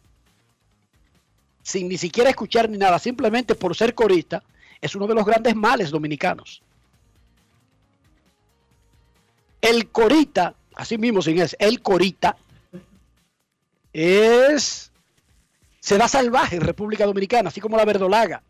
sin 1.62 1.90
ni 1.90 1.98
siquiera 1.98 2.30
escuchar 2.30 2.70
ni 2.70 2.78
nada, 2.78 2.98
simplemente 2.98 3.54
por 3.56 3.76
ser 3.76 3.94
corista, 3.94 4.42
es 4.82 4.96
uno 4.96 5.08
de 5.08 5.16
los 5.16 5.26
grandes 5.26 5.56
males 5.56 5.92
dominicanos. 5.92 6.62
El 9.62 9.90
corita, 9.90 10.56
así 10.76 10.98
mismo 10.98 11.22
sin 11.22 11.40
es, 11.40 11.56
el 11.60 11.82
corita, 11.82 12.38
es, 13.94 14.92
se 15.80 15.98
da 15.98 16.08
salvaje 16.08 16.56
en 16.56 16.62
República 16.62 17.06
Dominicana, 17.06 17.50
así 17.50 17.60
como 17.60 17.78
la 17.78 17.86
verdolaga. 17.86 18.44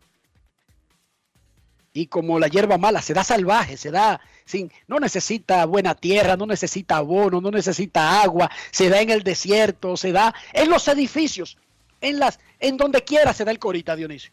Y 1.94 2.06
como 2.06 2.38
la 2.38 2.48
hierba 2.48 2.78
mala, 2.78 3.00
se 3.00 3.14
da 3.14 3.24
salvaje, 3.24 3.76
se 3.76 3.90
da 3.90 4.20
sin, 4.44 4.70
no 4.86 5.00
necesita 5.00 5.64
buena 5.64 5.94
tierra, 5.94 6.36
no 6.36 6.46
necesita 6.46 6.98
abono, 6.98 7.40
no 7.40 7.50
necesita 7.50 8.22
agua, 8.22 8.50
se 8.70 8.88
da 8.88 9.00
en 9.00 9.10
el 9.10 9.22
desierto, 9.22 9.96
se 9.96 10.12
da 10.12 10.34
en 10.52 10.68
los 10.68 10.86
edificios, 10.86 11.56
en 12.00 12.18
las, 12.18 12.38
en 12.60 12.76
donde 12.76 13.02
quiera 13.02 13.32
se 13.32 13.44
da 13.44 13.50
el 13.50 13.58
corita, 13.58 13.96
Dionisio. 13.96 14.30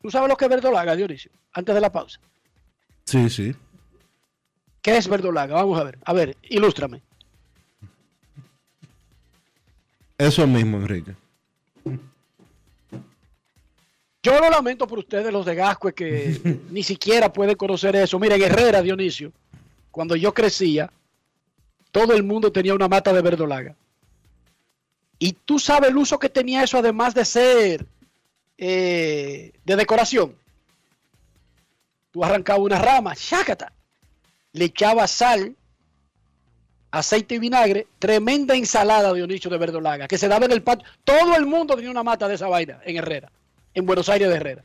¿Tú 0.00 0.10
sabes 0.10 0.28
lo 0.28 0.36
que 0.36 0.44
es 0.44 0.50
verdolaga, 0.50 0.94
Dionisio? 0.94 1.30
Antes 1.52 1.74
de 1.74 1.80
la 1.80 1.90
pausa. 1.90 2.20
Sí, 3.04 3.28
sí. 3.30 3.54
¿Qué 4.80 4.96
es 4.96 5.08
verdolaga? 5.08 5.54
Vamos 5.54 5.78
a 5.80 5.84
ver. 5.84 5.98
A 6.04 6.12
ver, 6.12 6.36
ilústrame. 6.42 7.02
Eso 10.16 10.46
mismo, 10.46 10.78
Enrique. 10.78 11.14
Yo 14.22 14.40
lo 14.40 14.50
lamento 14.50 14.86
por 14.86 14.98
ustedes, 14.98 15.32
los 15.32 15.46
de 15.46 15.54
Gascue, 15.54 15.94
que 15.94 16.60
ni 16.70 16.82
siquiera 16.82 17.32
pueden 17.32 17.56
conocer 17.56 17.96
eso. 17.96 18.18
Miren, 18.18 18.42
Herrera, 18.42 18.82
Dionisio, 18.82 19.32
cuando 19.90 20.16
yo 20.16 20.34
crecía, 20.34 20.90
todo 21.90 22.14
el 22.14 22.22
mundo 22.22 22.52
tenía 22.52 22.74
una 22.74 22.88
mata 22.88 23.12
de 23.12 23.22
verdolaga. 23.22 23.74
Y 25.18 25.32
tú 25.32 25.58
sabes 25.58 25.90
el 25.90 25.96
uso 25.96 26.18
que 26.18 26.28
tenía 26.28 26.62
eso, 26.62 26.78
además 26.78 27.14
de 27.14 27.24
ser 27.24 27.86
eh, 28.58 29.52
de 29.64 29.76
decoración. 29.76 30.34
Tú 32.10 32.24
arrancabas 32.24 32.62
una 32.62 32.78
rama, 32.78 33.14
chácata, 33.14 33.72
le 34.52 34.66
echabas 34.66 35.10
sal, 35.10 35.54
aceite 36.90 37.36
y 37.36 37.38
vinagre, 37.38 37.86
tremenda 37.98 38.56
ensalada, 38.56 39.12
Dionisio, 39.12 39.50
de 39.50 39.58
verdolaga, 39.58 40.08
que 40.08 40.18
se 40.18 40.28
daba 40.28 40.46
en 40.46 40.52
el 40.52 40.62
patio. 40.62 40.86
Todo 41.04 41.36
el 41.36 41.46
mundo 41.46 41.76
tenía 41.76 41.90
una 41.90 42.02
mata 42.02 42.26
de 42.26 42.34
esa 42.34 42.48
vaina 42.48 42.80
en 42.84 42.96
Herrera, 42.96 43.30
en 43.74 43.86
Buenos 43.86 44.08
Aires 44.08 44.28
de 44.28 44.36
Herrera. 44.36 44.62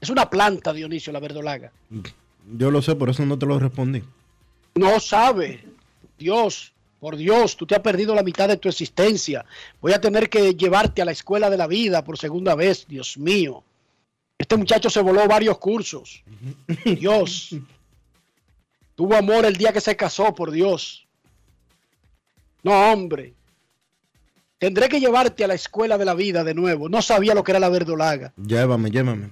Es 0.00 0.10
una 0.10 0.30
planta, 0.30 0.72
Dionisio, 0.72 1.12
la 1.12 1.20
verdolaga. 1.20 1.72
Yo 2.56 2.70
lo 2.70 2.80
sé, 2.80 2.94
por 2.94 3.10
eso 3.10 3.26
no 3.26 3.38
te 3.38 3.46
lo 3.46 3.58
respondí. 3.58 4.02
No 4.76 5.00
sabe. 5.00 5.64
Dios, 6.18 6.72
por 7.00 7.16
Dios, 7.16 7.56
tú 7.56 7.66
te 7.66 7.74
has 7.74 7.80
perdido 7.80 8.14
la 8.14 8.22
mitad 8.22 8.48
de 8.48 8.56
tu 8.56 8.68
existencia. 8.68 9.44
Voy 9.80 9.92
a 9.92 10.00
tener 10.00 10.28
que 10.28 10.54
llevarte 10.54 11.02
a 11.02 11.04
la 11.04 11.12
escuela 11.12 11.48
de 11.48 11.56
la 11.56 11.66
vida 11.66 12.02
por 12.02 12.18
segunda 12.18 12.54
vez. 12.54 12.86
Dios 12.88 13.16
mío. 13.16 13.62
Este 14.36 14.56
muchacho 14.56 14.90
se 14.90 15.00
voló 15.00 15.26
varios 15.26 15.58
cursos. 15.58 16.22
Dios. 16.84 17.54
Tuvo 18.94 19.14
amor 19.14 19.44
el 19.44 19.56
día 19.56 19.72
que 19.72 19.80
se 19.80 19.96
casó, 19.96 20.34
por 20.34 20.50
Dios. 20.50 21.06
No, 22.64 22.72
hombre. 22.92 23.34
Tendré 24.58 24.88
que 24.88 24.98
llevarte 24.98 25.44
a 25.44 25.48
la 25.48 25.54
escuela 25.54 25.98
de 25.98 26.04
la 26.04 26.14
vida 26.14 26.42
de 26.42 26.54
nuevo. 26.54 26.88
No 26.88 27.00
sabía 27.00 27.34
lo 27.34 27.44
que 27.44 27.52
era 27.52 27.60
la 27.60 27.68
verdolaga. 27.68 28.32
Llévame, 28.36 28.90
llévame. 28.90 29.30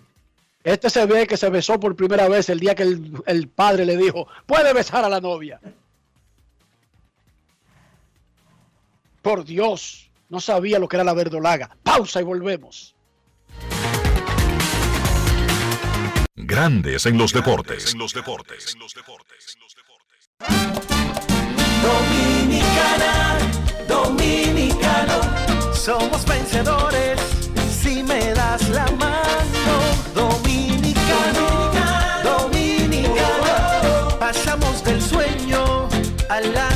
Este 0.63 0.89
se 0.89 1.05
ve 1.07 1.27
que 1.27 1.37
se 1.37 1.51
besó 1.51 1.81
por 1.81 1.97
primera 1.97 2.29
vez 2.29 2.49
el 2.49 2.61
día 2.61 2.77
que 2.77 2.85
el, 2.85 3.13
el 3.27 3.49
padre 3.49 3.85
le 3.87 3.97
dijo, 3.97 4.29
puede 4.47 4.73
besar 4.73 5.05
a 5.05 5.09
la 5.09 5.21
novia. 5.21 5.61
Por 9.27 9.45
Dios, 9.45 10.09
no 10.29 10.39
sabía 10.39 10.79
lo 10.79 10.87
que 10.87 10.95
era 10.95 11.03
la 11.03 11.13
verdolaga. 11.13 11.77
Pausa 11.83 12.21
y 12.21 12.23
volvemos. 12.23 12.95
Grandes 16.37 17.07
en 17.07 17.19
los 17.19 17.33
deportes. 17.33 17.93
En 17.93 17.99
los 17.99 18.15
deportes. 18.15 18.77
Dominicana, 21.83 23.39
dominicano, 23.89 25.75
somos 25.75 26.25
vencedores 26.25 27.19
si 27.83 28.05
me 28.05 28.31
das 28.31 28.69
la 28.69 28.87
mano. 28.93 29.75
Dominicano, 30.15 31.73
dominicano, 32.23 34.19
pasamos 34.21 34.85
del 34.85 35.03
sueño 35.03 35.89
a 36.29 36.41
la. 36.41 36.76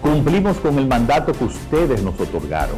Cumplimos 0.00 0.58
con 0.58 0.78
el 0.78 0.86
mandato 0.86 1.32
que 1.32 1.44
ustedes 1.44 2.02
nos 2.02 2.18
otorgaron. 2.20 2.76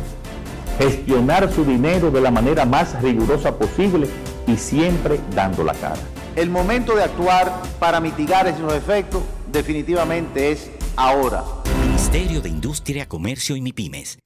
Gestionar 0.79 1.53
su 1.53 1.64
dinero 1.64 2.11
de 2.11 2.21
la 2.21 2.31
manera 2.31 2.64
más 2.64 3.01
rigurosa 3.03 3.57
posible 3.59 4.09
y 4.47 4.57
siempre 4.57 5.21
dando 5.35 5.64
la 5.64 5.75
cara. 5.75 6.01
El 6.37 6.51
momento 6.51 6.95
de 6.95 7.03
actuar 7.03 7.53
para 7.81 8.01
mitigar 8.01 8.47
esos 8.47 8.73
efectos 8.73 9.23
definitivamente 9.51 10.53
es 10.53 10.71
ahora. 10.97 11.43
Ministerio 11.85 12.41
de 12.41 12.49
Industria, 12.49 13.09
Comercio 13.09 13.57
y 13.57 13.61
MIPIMES. 13.61 14.19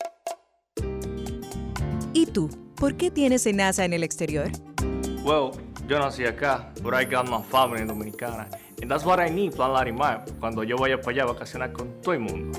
¿Y 2.12 2.26
tú? 2.26 2.50
¿Por 2.76 2.96
qué 2.96 3.10
tienes 3.10 3.46
enaza 3.46 3.84
en 3.84 3.94
el 3.94 4.02
exterior? 4.02 4.50
Well, 5.24 5.52
yo 5.88 5.98
nací 5.98 6.24
acá, 6.26 6.70
but 6.82 6.94
I 6.94 7.04
got 7.04 7.28
my 7.28 7.42
family 7.50 7.84
dominicana. 7.84 8.48
And 8.82 8.90
that's 8.90 9.04
what 9.04 9.20
I 9.20 9.30
need, 9.30 9.54
Plan 9.54 9.72
Larimar, 9.72 10.24
cuando 10.40 10.64
yo 10.64 10.76
vaya 10.76 11.00
para 11.00 11.12
allá 11.12 11.22
a 11.22 11.26
vacacionar 11.26 11.72
con 11.72 12.00
todo 12.02 12.14
el 12.14 12.20
mundo. 12.20 12.58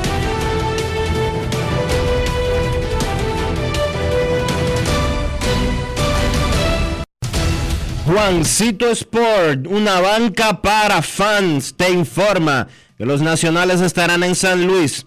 Juancito 8.11 8.91
Sport, 8.91 9.67
una 9.67 10.01
banca 10.01 10.61
para 10.61 11.01
fans, 11.01 11.73
te 11.77 11.89
informa 11.91 12.67
que 12.97 13.05
los 13.05 13.21
nacionales 13.21 13.79
estarán 13.79 14.21
en 14.23 14.35
San 14.35 14.67
Luis 14.67 15.05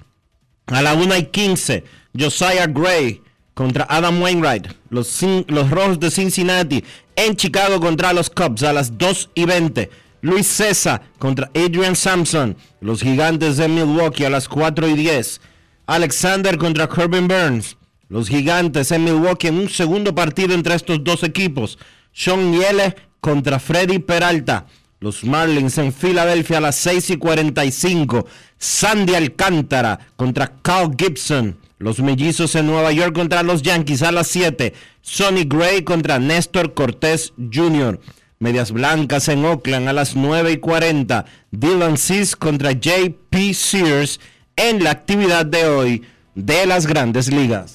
a 0.64 0.80
la 0.80 0.94
1 0.94 1.14
y 1.18 1.24
15. 1.24 1.84
Josiah 2.18 2.66
Gray 2.66 3.20
contra 3.52 3.86
Adam 3.90 4.22
Wainwright. 4.22 4.68
Los, 4.88 5.20
los 5.48 5.68
Rojos 5.68 6.00
de 6.00 6.10
Cincinnati 6.10 6.82
en 7.14 7.36
Chicago 7.36 7.78
contra 7.78 8.14
los 8.14 8.30
Cubs 8.30 8.62
a 8.62 8.72
las 8.72 8.96
2 8.96 9.32
y 9.34 9.44
20. 9.44 9.90
Luis 10.22 10.46
César 10.46 11.02
contra 11.18 11.50
Adrian 11.54 11.96
Sampson. 11.96 12.56
Los 12.80 13.02
Gigantes 13.02 13.58
de 13.58 13.68
Milwaukee 13.68 14.24
a 14.24 14.30
las 14.30 14.48
4 14.48 14.88
y 14.88 14.94
10. 14.94 15.42
Alexander 15.86 16.56
contra 16.56 16.88
Corbin 16.88 17.28
Burns. 17.28 17.76
Los 18.08 18.30
Gigantes 18.30 18.92
en 18.92 19.04
Milwaukee 19.04 19.48
en 19.48 19.58
un 19.58 19.68
segundo 19.68 20.14
partido 20.14 20.54
entre 20.54 20.74
estos 20.74 21.04
dos 21.04 21.22
equipos. 21.22 21.78
Sean 22.14 22.52
Yele 22.52 22.94
contra 23.20 23.58
Freddy 23.58 23.98
Peralta. 23.98 24.66
Los 25.00 25.24
Marlins 25.24 25.76
en 25.76 25.92
Filadelfia 25.92 26.58
a 26.58 26.60
las 26.62 26.76
6 26.76 27.10
y 27.10 27.16
45. 27.18 28.26
Sandy 28.56 29.14
Alcántara 29.14 29.98
contra 30.16 30.50
Carl 30.62 30.94
Gibson. 30.96 31.58
Los 31.78 31.98
Mellizos 31.98 32.54
en 32.54 32.66
Nueva 32.68 32.92
York 32.92 33.14
contra 33.14 33.42
los 33.42 33.60
Yankees 33.60 34.02
a 34.02 34.12
las 34.12 34.28
7. 34.28 34.72
Sonny 35.02 35.44
Gray 35.44 35.82
contra 35.82 36.18
Néstor 36.18 36.72
Cortés 36.72 37.34
Jr. 37.52 38.00
Medias 38.38 38.72
Blancas 38.72 39.28
en 39.28 39.44
Oakland 39.44 39.88
a 39.88 39.92
las 39.92 40.16
9 40.16 40.52
y 40.52 40.56
40. 40.58 41.26
Dylan 41.50 41.98
Cis 41.98 42.36
contra 42.36 42.70
J.P. 42.70 43.52
Sears 43.52 44.20
en 44.56 44.84
la 44.84 44.92
actividad 44.92 45.44
de 45.44 45.66
hoy 45.66 46.02
de 46.34 46.64
las 46.64 46.86
grandes 46.86 47.28
ligas. 47.28 47.74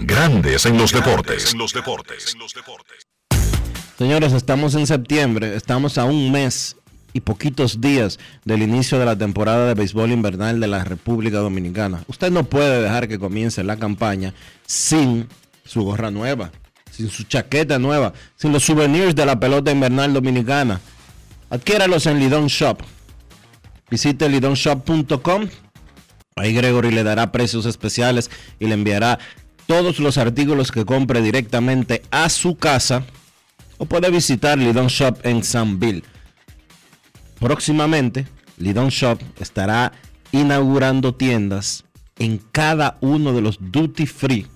Grandes 0.00 0.64
en 0.64 0.78
los 0.78 0.92
deportes. 0.92 1.56
Señores, 3.98 4.32
estamos 4.32 4.76
en 4.76 4.86
septiembre, 4.86 5.56
estamos 5.56 5.98
a 5.98 6.04
un 6.04 6.30
mes 6.30 6.76
y 7.12 7.20
poquitos 7.20 7.80
días 7.80 8.20
del 8.44 8.62
inicio 8.62 9.00
de 9.00 9.04
la 9.04 9.18
temporada 9.18 9.66
de 9.66 9.74
béisbol 9.74 10.12
invernal 10.12 10.60
de 10.60 10.68
la 10.68 10.84
República 10.84 11.38
Dominicana. 11.38 12.04
Usted 12.06 12.30
no 12.30 12.44
puede 12.44 12.80
dejar 12.80 13.08
que 13.08 13.18
comience 13.18 13.64
la 13.64 13.76
campaña 13.76 14.34
sin 14.66 15.28
su 15.64 15.82
gorra 15.82 16.12
nueva, 16.12 16.52
sin 16.92 17.10
su 17.10 17.24
chaqueta 17.24 17.80
nueva, 17.80 18.12
sin 18.36 18.52
los 18.52 18.62
souvenirs 18.62 19.16
de 19.16 19.26
la 19.26 19.40
pelota 19.40 19.72
invernal 19.72 20.14
dominicana. 20.14 20.80
Adquiéralos 21.50 22.06
en 22.06 22.20
Lidon 22.20 22.46
Shop. 22.46 22.82
Visite 23.90 24.28
lidonshop.com. 24.28 25.48
Ahí 26.36 26.54
Gregory 26.54 26.92
le 26.92 27.02
dará 27.02 27.32
precios 27.32 27.66
especiales 27.66 28.30
y 28.60 28.66
le 28.66 28.74
enviará 28.74 29.18
todos 29.68 30.00
los 30.00 30.16
artículos 30.16 30.72
que 30.72 30.86
compre 30.86 31.20
directamente 31.20 32.00
a 32.10 32.30
su 32.30 32.56
casa 32.56 33.04
o 33.76 33.84
puede 33.84 34.10
visitar 34.10 34.56
Lidon 34.56 34.86
Shop 34.86 35.18
en 35.24 35.44
Sanville. 35.44 36.02
Próximamente, 37.38 38.26
Lidon 38.56 38.88
Shop 38.88 39.20
estará 39.38 39.92
inaugurando 40.32 41.14
tiendas 41.14 41.84
en 42.18 42.38
cada 42.38 42.96
uno 43.02 43.34
de 43.34 43.42
los 43.42 43.58
duty 43.60 44.06
free 44.06 44.46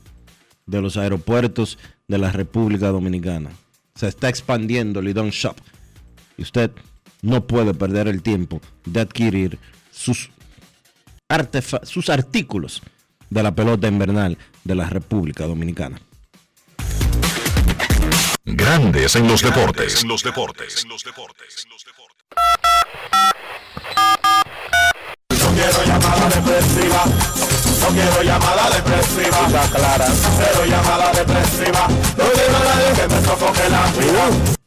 de 0.65 0.81
los 0.81 0.97
aeropuertos 0.97 1.79
de 2.09 2.17
la 2.17 2.33
República 2.33 2.89
Dominicana. 2.89 3.51
Se 3.95 4.09
está 4.09 4.31
expandiendo 4.31 5.03
Lidon 5.03 5.29
Shop 5.29 5.57
y 6.39 6.43
usted 6.43 6.71
no 7.21 7.47
puede 7.47 7.75
perder 7.75 8.09
el 8.09 8.23
tiempo 8.23 8.63
de 8.87 9.03
adquirir 9.03 9.59
sus, 9.91 10.31
sus 11.83 12.09
artículos 12.09 12.81
de 13.33 13.43
la 13.43 13.55
pelota 13.55 13.89
invernal 13.89 14.37
de 14.63 14.75
la 14.75 14.89
República 14.89 15.47
Dominicana. 15.47 16.01
Grandes 18.45 19.17
en 19.17 19.27
los 19.27 19.43
deportes. 19.43 20.05
los 20.05 20.23
deportes. 20.23 20.87
No 20.87 20.97
quiero 25.55 25.85
llamada 25.87 26.29
depresiva. 26.29 27.05
No 27.81 27.87
quiero 27.89 28.23
llamada 28.23 28.71
depresiva. 28.71 29.69
clara. 29.73 30.07
Cero 30.37 30.65
llamada 30.67 31.13
depresiva. 31.13 31.89
No 31.89 32.25
quiero 32.35 32.57
a 32.57 32.65
nadie 32.65 32.93
que 33.01 33.09
me 33.09 33.23
sofoque 33.23 33.69
la 33.71 33.87
vida. 33.93 34.62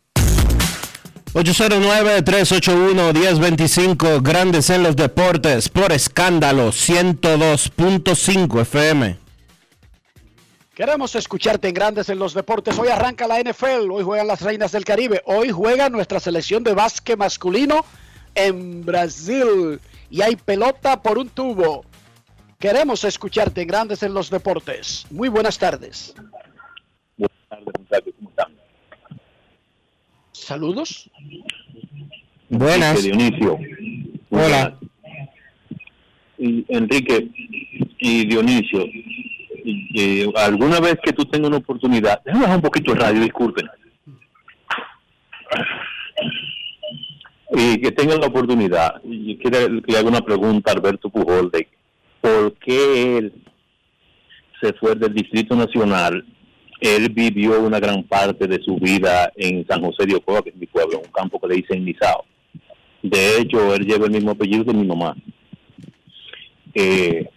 809-381-1025, 1.36 4.24
Grandes 4.24 4.70
en 4.70 4.84
los 4.84 4.96
Deportes, 4.96 5.68
por 5.68 5.92
escándalo, 5.92 6.70
102.5 6.70 8.62
FM. 8.62 9.18
Queremos 10.74 11.14
escucharte 11.16 11.68
en 11.68 11.74
Grandes 11.74 12.08
en 12.08 12.20
los 12.20 12.34
Deportes. 12.34 12.80
Hoy 12.80 12.88
arranca 12.88 13.28
la 13.28 13.42
NFL, 13.42 13.92
hoy 13.92 14.06
juegan 14.06 14.28
las 14.28 14.40
Reinas 14.40 14.72
del 14.72 14.86
Caribe, 14.86 15.22
hoy 15.26 15.52
juega 15.52 15.90
nuestra 15.90 16.22
selección 16.22 16.64
de 16.64 16.74
básquet 16.74 17.18
masculino 17.18 17.84
en 18.34 18.86
Brasil 18.86 19.82
y 20.10 20.22
hay 20.22 20.38
pelota 20.38 21.02
por 21.02 21.18
un 21.18 21.28
tubo. 21.28 21.84
Queremos 22.58 23.04
escucharte 23.04 23.62
en 23.62 23.68
Grandes 23.68 24.04
en 24.04 24.14
los 24.14 24.30
Deportes. 24.30 25.06
Muy 25.10 25.28
buenas 25.28 25.58
tardes. 25.58 26.16
Buenas 27.18 27.38
tardes, 27.50 27.74
muchachos, 27.78 28.14
¿cómo 28.18 28.30
están? 28.30 28.45
Saludos. 30.46 31.10
Buenas. 32.50 33.02
Dionisio. 33.02 33.58
Hola. 34.30 34.78
Y 36.38 36.64
Enrique, 36.68 37.32
y 37.98 38.28
Dionisio, 38.28 38.86
eh, 39.96 40.32
alguna 40.36 40.80
vez 40.80 41.00
que 41.04 41.14
tú 41.14 41.26
tengas 41.26 41.48
una 41.48 41.58
oportunidad, 41.58 42.22
déjame 42.24 42.44
bajar 42.44 42.58
un 42.58 42.62
poquito 42.62 42.92
el 42.92 43.00
radio, 43.00 43.22
disculpen. 43.22 43.68
Y 47.50 47.82
que 47.82 47.92
tengan 47.92 48.20
la 48.20 48.28
oportunidad, 48.28 49.02
y 49.04 49.38
quiero 49.38 49.82
que 49.82 49.92
le 49.92 49.98
haga 49.98 50.10
una 50.10 50.22
pregunta 50.22 50.70
a 50.70 50.76
Alberto 50.76 51.10
Pujol 51.10 51.50
de 51.50 51.68
por 52.22 52.54
qué 52.60 53.18
él 53.18 53.34
se 54.62 54.74
fue 54.74 54.94
del 54.94 55.16
Distrito 55.16 55.56
Nacional. 55.56 56.24
Él 56.82 57.10
vivió 57.10 57.62
una 57.62 57.80
gran 57.80 58.04
parte 58.04 58.48
de 58.48 58.62
su 58.62 58.76
vida 58.76 59.32
en 59.36 59.66
San 59.68 59.82
José 59.82 60.06
de 60.06 60.16
Ocoa, 60.16 60.42
que 60.42 60.50
es 60.50 60.56
mi 60.56 60.66
pueblo, 60.66 61.00
un 61.00 61.12
campo 61.12 61.40
que 61.40 61.48
le 61.48 61.56
dicen 61.56 61.86
Nizao. 61.86 62.26
De 63.02 63.40
hecho, 63.40 63.74
él 63.74 63.86
lleva 63.86 64.06
el 64.06 64.12
mismo 64.12 64.32
apellido 64.32 64.64
de 64.64 64.74
mi 64.74 64.86
mamá. 64.86 65.16
Eh, 66.74 67.30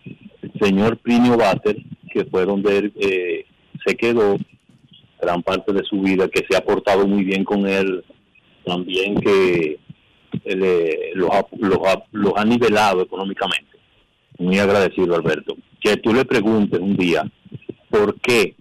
el 0.43 0.53
señor 0.61 0.99
Plinio 0.99 1.36
Bater, 1.36 1.76
que 2.12 2.24
fue 2.24 2.45
donde 2.45 2.78
él 2.78 2.93
eh, 2.99 3.45
se 3.86 3.97
quedó 3.97 4.36
gran 5.20 5.43
parte 5.43 5.72
de 5.72 5.84
su 5.84 6.01
vida, 6.01 6.28
que 6.28 6.45
se 6.49 6.57
ha 6.57 6.64
portado 6.64 7.07
muy 7.07 7.22
bien 7.24 7.45
con 7.45 7.66
él, 7.66 8.05
también 8.64 9.16
que 9.20 9.78
él, 10.45 10.62
eh, 10.64 11.11
los, 11.14 11.30
ha, 11.30 11.47
los, 11.59 11.78
ha, 11.86 12.03
los 12.12 12.32
ha 12.36 12.45
nivelado 12.45 13.03
económicamente. 13.03 13.78
Muy 14.39 14.59
agradecido, 14.59 15.14
Alberto. 15.14 15.57
Que 15.80 15.97
tú 15.97 16.12
le 16.12 16.24
preguntes 16.24 16.80
un 16.80 16.97
día 16.97 17.30
por 17.91 18.18
qué 18.20 18.55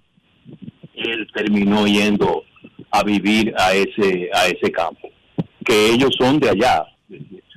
él 0.97 1.27
terminó 1.33 1.85
yendo 1.85 2.43
a 2.91 3.03
vivir 3.03 3.53
a 3.57 3.73
ese 3.73 4.29
a 4.33 4.47
ese 4.47 4.71
campo. 4.71 5.09
Que 5.63 5.91
ellos 5.91 6.11
son 6.17 6.39
de 6.39 6.49
allá, 6.49 6.85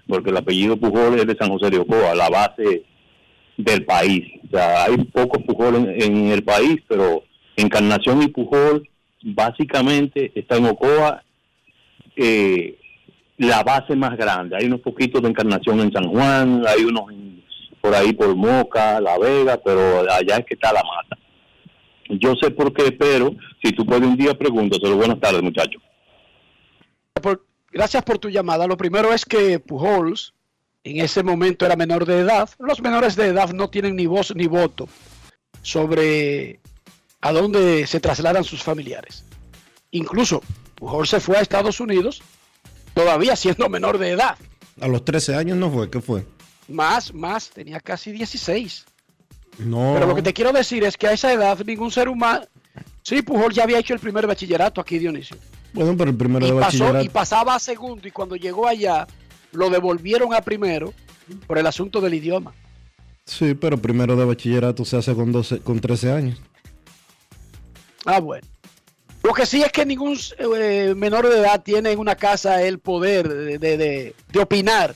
porque 0.08 0.30
el 0.30 0.36
apellido 0.36 0.76
Pujol 0.76 1.18
es 1.18 1.26
de 1.26 1.36
San 1.36 1.50
José 1.50 1.70
de 1.70 1.78
Ocoa, 1.78 2.14
la 2.14 2.28
base 2.28 2.84
del 3.56 3.84
país. 3.84 4.24
O 4.46 4.56
sea, 4.56 4.84
hay 4.84 4.96
pocos 5.04 5.42
Pujol 5.44 5.76
en, 5.76 6.28
el 6.28 6.42
país, 6.42 6.78
pero 6.88 7.22
Encarnación 7.56 8.22
y 8.22 8.28
Pujol 8.28 8.88
básicamente 9.22 10.32
está 10.34 10.56
en 10.56 10.66
Ocoa 10.66 11.22
eh, 12.16 12.78
la 13.38 13.62
base 13.62 13.94
más 13.96 14.16
grande. 14.16 14.56
Hay 14.56 14.66
unos 14.66 14.80
poquitos 14.80 15.22
de 15.22 15.28
Encarnación 15.28 15.80
en 15.80 15.92
San 15.92 16.08
Juan, 16.08 16.62
hay 16.66 16.84
unos 16.84 17.04
por 17.80 17.94
ahí 17.94 18.12
por 18.12 18.34
Moca, 18.34 19.00
La 19.00 19.18
Vega, 19.18 19.58
pero 19.64 20.00
allá 20.00 20.36
es 20.36 20.44
que 20.44 20.54
está 20.54 20.72
la 20.72 20.82
mata. 20.82 21.19
Yo 22.18 22.34
sé 22.36 22.50
por 22.50 22.72
qué, 22.72 22.92
pero 22.92 23.34
si 23.62 23.72
tú 23.72 23.86
puedes 23.86 24.08
un 24.08 24.16
día, 24.16 24.36
pregúntaselo. 24.36 24.96
Buenas 24.96 25.20
tardes, 25.20 25.42
muchachos. 25.42 25.82
Gracias 27.72 28.02
por 28.02 28.18
tu 28.18 28.28
llamada. 28.28 28.66
Lo 28.66 28.76
primero 28.76 29.12
es 29.12 29.24
que 29.24 29.60
Pujols 29.60 30.34
en 30.82 31.00
ese 31.00 31.22
momento 31.22 31.66
era 31.66 31.76
menor 31.76 32.04
de 32.04 32.18
edad. 32.18 32.50
Los 32.58 32.80
menores 32.80 33.14
de 33.16 33.26
edad 33.26 33.52
no 33.52 33.70
tienen 33.70 33.96
ni 33.96 34.06
voz 34.06 34.34
ni 34.34 34.46
voto 34.46 34.88
sobre 35.62 36.60
a 37.20 37.32
dónde 37.32 37.86
se 37.86 38.00
trasladan 38.00 38.44
sus 38.44 38.62
familiares. 38.62 39.24
Incluso 39.92 40.42
Pujols 40.74 41.10
se 41.10 41.20
fue 41.20 41.36
a 41.36 41.42
Estados 41.42 41.80
Unidos 41.80 42.22
todavía 42.94 43.36
siendo 43.36 43.68
menor 43.68 43.98
de 43.98 44.10
edad. 44.10 44.36
A 44.80 44.88
los 44.88 45.04
13 45.04 45.36
años 45.36 45.58
no 45.58 45.70
fue, 45.70 45.90
¿qué 45.90 46.00
fue? 46.00 46.26
Más, 46.66 47.12
más, 47.12 47.50
tenía 47.50 47.80
casi 47.80 48.10
16. 48.10 48.86
No. 49.58 49.92
Pero 49.94 50.06
lo 50.06 50.14
que 50.14 50.22
te 50.22 50.32
quiero 50.32 50.52
decir 50.52 50.84
es 50.84 50.96
que 50.96 51.06
a 51.08 51.12
esa 51.12 51.32
edad 51.32 51.58
ningún 51.64 51.90
ser 51.90 52.08
humano... 52.08 52.44
Sí, 53.02 53.22
Pujol 53.22 53.52
ya 53.52 53.64
había 53.64 53.78
hecho 53.78 53.94
el 53.94 54.00
primer 54.00 54.26
bachillerato 54.26 54.80
aquí, 54.80 54.98
Dionisio. 54.98 55.36
Bueno, 55.72 55.96
pero 55.96 56.10
el 56.10 56.16
primero 56.16 56.46
y, 56.46 56.50
de 56.50 56.54
pasó, 56.56 56.66
bachillerato. 56.84 57.04
y 57.04 57.08
pasaba 57.08 57.54
a 57.54 57.58
segundo 57.58 58.06
y 58.06 58.10
cuando 58.10 58.36
llegó 58.36 58.66
allá 58.66 59.06
lo 59.52 59.68
devolvieron 59.70 60.32
a 60.34 60.40
primero 60.42 60.92
por 61.46 61.58
el 61.58 61.66
asunto 61.66 62.00
del 62.00 62.14
idioma. 62.14 62.52
Sí, 63.24 63.54
pero 63.54 63.78
primero 63.78 64.16
de 64.16 64.24
bachillerato 64.24 64.84
se 64.84 64.96
hace 64.96 65.14
con 65.14 65.30
12, 65.32 65.60
con 65.60 65.80
13 65.80 66.12
años. 66.12 66.40
Ah, 68.04 68.18
bueno. 68.20 68.46
Lo 69.22 69.32
que 69.34 69.44
sí 69.46 69.62
es 69.62 69.70
que 69.70 69.84
ningún 69.84 70.16
eh, 70.38 70.94
menor 70.96 71.28
de 71.28 71.38
edad 71.38 71.62
tiene 71.62 71.92
en 71.92 71.98
una 71.98 72.14
casa 72.16 72.62
el 72.62 72.78
poder 72.78 73.28
de, 73.28 73.58
de- 73.58 73.76
de- 73.76 74.14
de 74.32 74.40
opinar 74.40 74.94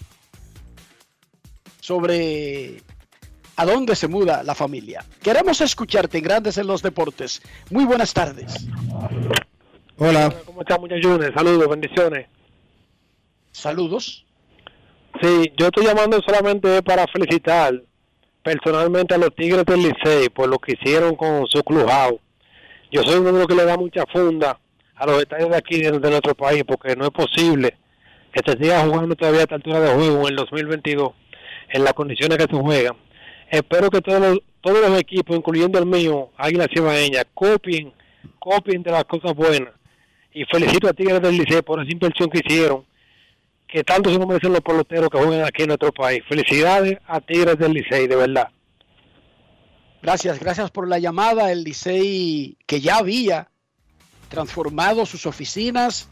sobre 1.81 2.83
a 3.57 3.65
dónde 3.65 3.95
se 3.97 4.09
muda 4.09 4.43
la 4.43 4.55
familia. 4.55 5.05
Queremos 5.23 5.61
escucharte 5.61 6.19
en 6.19 6.25
Grandes 6.25 6.59
en 6.59 6.67
los 6.67 6.83
Deportes. 6.83 7.43
Muy 7.71 7.85
buenas 7.85 8.13
tardes. 8.13 8.67
Hola. 9.99 10.35
¿Cómo 10.45 10.63
están, 10.63 10.81
muchachones? 10.81 11.31
Saludos, 11.35 11.69
bendiciones. 11.69 12.27
Saludos. 13.53 14.25
Sí, 15.23 15.53
yo 15.57 15.67
estoy 15.67 15.87
llamando 15.87 16.21
solamente 16.27 16.83
para 16.83 17.07
felicitar 17.07 17.81
personalmente 18.43 19.15
a 19.15 19.19
los 19.19 19.35
Tigres 19.35 19.65
del 19.65 19.83
Licey 19.83 20.29
por 20.29 20.49
lo 20.49 20.59
que 20.59 20.73
hicieron 20.73 21.15
con 21.15 21.47
su 21.47 21.63
clubhouse. 21.63 22.21
Yo 22.91 23.03
soy 23.03 23.21
uno 23.21 23.33
de 23.33 23.39
los 23.39 23.47
que 23.47 23.55
le 23.55 23.65
da 23.65 23.77
mucha 23.77 24.05
funda 24.13 24.59
a 24.97 25.07
los 25.07 25.21
estadios 25.21 25.51
de 25.51 25.57
aquí 25.57 25.81
de, 25.81 25.93
de 25.93 26.11
nuestro 26.11 26.35
país 26.35 26.65
porque 26.67 26.97
no 26.97 27.05
es 27.05 27.11
posible 27.11 27.77
que 28.33 28.41
se 28.45 28.59
siga 28.59 28.85
jugando 28.85 29.15
todavía 29.15 29.41
a 29.41 29.43
esta 29.45 29.55
altura 29.55 29.81
de 29.81 29.95
juego 29.95 30.23
en 30.23 30.29
el 30.29 30.37
2022 30.37 31.13
en 31.71 31.85
las 31.85 31.93
condiciones 31.93 32.37
que 32.37 32.53
se 32.53 32.61
juegan. 32.61 32.97
Espero 33.55 33.89
que 33.89 34.01
todos 34.01 34.21
los, 34.21 34.39
todos 34.61 34.81
los 34.81 34.99
equipos, 34.99 35.37
incluyendo 35.37 35.79
el 35.79 35.87
mío, 35.87 36.31
Águila 36.37 36.67
Cibaeña, 36.69 37.23
copien, 37.35 37.93
copien 38.41 38.83
de 38.83 38.91
las 38.91 39.05
cosas 39.05 39.33
buenas. 39.33 39.73
Y 40.33 40.45
felicito 40.47 40.89
a 40.89 40.93
Tigres 40.93 41.23
del 41.23 41.37
Licey 41.37 41.63
por 41.63 41.81
esa 41.81 41.93
inversión 41.93 42.29
que 42.31 42.41
hicieron, 42.45 42.85
que 43.69 43.85
tanto 43.85 44.11
se 44.11 44.19
merecen 44.19 44.53
los 44.53 44.61
peloteros 44.61 45.09
que 45.09 45.19
juegan 45.19 45.47
aquí 45.47 45.63
en 45.63 45.69
nuestro 45.69 45.93
país. 45.93 46.25
Felicidades 46.29 46.99
a 47.07 47.21
Tigres 47.21 47.57
del 47.57 47.75
Licey, 47.75 48.09
de 48.09 48.17
verdad. 48.17 48.49
Gracias, 50.03 50.41
gracias 50.41 50.73
por 50.73 50.89
la 50.89 50.99
llamada. 50.99 51.53
El 51.53 51.63
Licey 51.63 52.57
que 52.67 52.81
ya 52.81 52.97
había 52.97 53.49
transformado 54.31 55.07
sus 55.07 55.27
oficinas, 55.27 56.09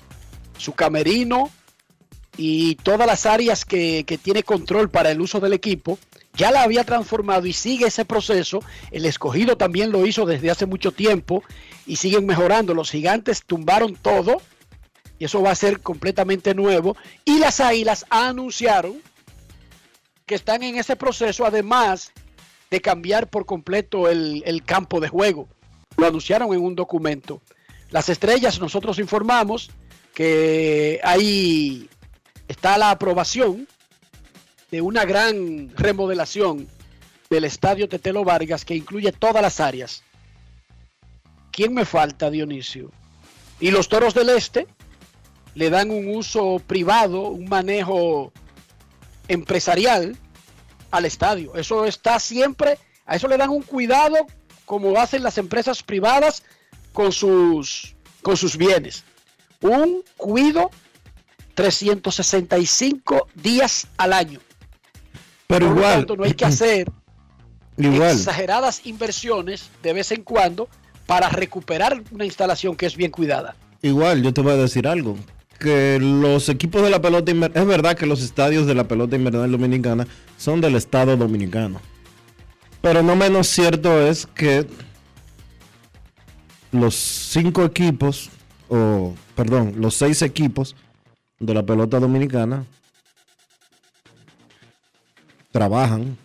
su 0.58 0.74
camerino 0.74 1.50
y 2.36 2.76
todas 2.76 3.08
las 3.08 3.26
áreas 3.26 3.64
que, 3.64 4.04
que 4.06 4.16
tiene 4.16 4.44
control 4.44 4.90
para 4.90 5.10
el 5.10 5.20
uso 5.20 5.40
del 5.40 5.54
equipo, 5.54 5.98
ya 6.34 6.50
la 6.50 6.62
había 6.62 6.84
transformado 6.84 7.46
y 7.46 7.52
sigue 7.52 7.86
ese 7.86 8.04
proceso. 8.04 8.60
El 8.90 9.04
escogido 9.04 9.56
también 9.56 9.92
lo 9.92 10.06
hizo 10.06 10.24
desde 10.24 10.50
hace 10.50 10.66
mucho 10.66 10.92
tiempo 10.92 11.42
y 11.86 11.96
siguen 11.96 12.26
mejorando. 12.26 12.74
Los 12.74 12.90
gigantes 12.90 13.44
tumbaron 13.44 13.96
todo 13.96 14.40
y 15.18 15.26
eso 15.26 15.42
va 15.42 15.50
a 15.50 15.56
ser 15.56 15.80
completamente 15.80 16.54
nuevo. 16.54 16.96
Y 17.24 17.38
las 17.38 17.60
águilas 17.60 18.06
anunciaron 18.08 19.00
que 20.24 20.34
están 20.34 20.62
en 20.62 20.76
ese 20.76 20.96
proceso, 20.96 21.44
además 21.44 22.12
de 22.70 22.80
cambiar 22.80 23.28
por 23.28 23.44
completo 23.44 24.08
el, 24.08 24.42
el 24.46 24.64
campo 24.64 25.00
de 25.00 25.08
juego. 25.08 25.48
Lo 25.98 26.06
anunciaron 26.06 26.54
en 26.54 26.60
un 26.60 26.74
documento. 26.74 27.42
Las 27.90 28.08
estrellas, 28.08 28.58
nosotros 28.58 28.98
informamos 28.98 29.70
que 30.14 30.98
ahí 31.04 31.90
está 32.48 32.78
la 32.78 32.90
aprobación 32.90 33.68
de 34.72 34.80
una 34.80 35.04
gran 35.04 35.70
remodelación 35.76 36.66
del 37.28 37.44
estadio 37.44 37.90
Tetelo 37.90 38.24
Vargas 38.24 38.64
que 38.64 38.74
incluye 38.74 39.12
todas 39.12 39.42
las 39.42 39.60
áreas. 39.60 40.02
¿Quién 41.50 41.74
me 41.74 41.84
falta, 41.84 42.30
Dionisio? 42.30 42.90
Y 43.60 43.70
los 43.70 43.90
toros 43.90 44.14
del 44.14 44.30
este 44.30 44.66
le 45.54 45.68
dan 45.68 45.90
un 45.90 46.16
uso 46.16 46.58
privado, 46.66 47.28
un 47.28 47.50
manejo 47.50 48.32
empresarial 49.28 50.16
al 50.90 51.04
estadio. 51.04 51.54
Eso 51.54 51.84
está 51.84 52.18
siempre, 52.18 52.78
a 53.04 53.16
eso 53.16 53.28
le 53.28 53.36
dan 53.36 53.50
un 53.50 53.62
cuidado 53.62 54.16
como 54.64 54.98
hacen 54.98 55.22
las 55.22 55.36
empresas 55.36 55.82
privadas 55.82 56.44
con 56.94 57.12
sus, 57.12 57.94
con 58.22 58.38
sus 58.38 58.56
bienes. 58.56 59.04
Un 59.60 60.02
cuido 60.16 60.70
365 61.56 63.28
días 63.34 63.86
al 63.98 64.14
año. 64.14 64.40
Pero 65.46 65.66
Por 65.66 65.74
lo 65.74 65.80
igual, 65.80 65.98
tanto, 65.98 66.16
no 66.16 66.24
hay 66.24 66.34
que 66.34 66.44
hacer 66.46 66.90
igual, 67.76 68.12
exageradas 68.12 68.86
inversiones 68.86 69.70
de 69.82 69.92
vez 69.92 70.12
en 70.12 70.22
cuando 70.22 70.68
para 71.06 71.28
recuperar 71.28 72.02
una 72.10 72.24
instalación 72.24 72.76
que 72.76 72.86
es 72.86 72.96
bien 72.96 73.10
cuidada. 73.10 73.56
igual, 73.82 74.22
yo 74.22 74.32
te 74.32 74.40
voy 74.40 74.52
a 74.52 74.56
decir 74.56 74.86
algo. 74.86 75.16
Que 75.58 75.98
los 76.00 76.48
equipos 76.48 76.82
de 76.82 76.90
la 76.90 77.00
pelota 77.00 77.30
invernal, 77.30 77.62
es 77.62 77.68
verdad 77.68 77.96
que 77.96 78.06
los 78.06 78.20
estadios 78.20 78.66
de 78.66 78.74
la 78.74 78.88
pelota 78.88 79.14
invernal 79.14 79.50
dominicana 79.52 80.08
son 80.36 80.60
del 80.60 80.74
Estado 80.74 81.16
dominicano. 81.16 81.80
Pero 82.80 83.02
no 83.02 83.14
menos 83.14 83.46
cierto 83.46 84.00
es 84.04 84.26
que 84.26 84.66
los 86.72 86.94
cinco 86.94 87.64
equipos, 87.64 88.30
o 88.68 89.14
perdón, 89.36 89.74
los 89.76 89.94
seis 89.94 90.22
equipos 90.22 90.74
de 91.38 91.54
la 91.54 91.62
pelota 91.62 92.00
dominicana 92.00 92.64
trabajan, 95.52 96.16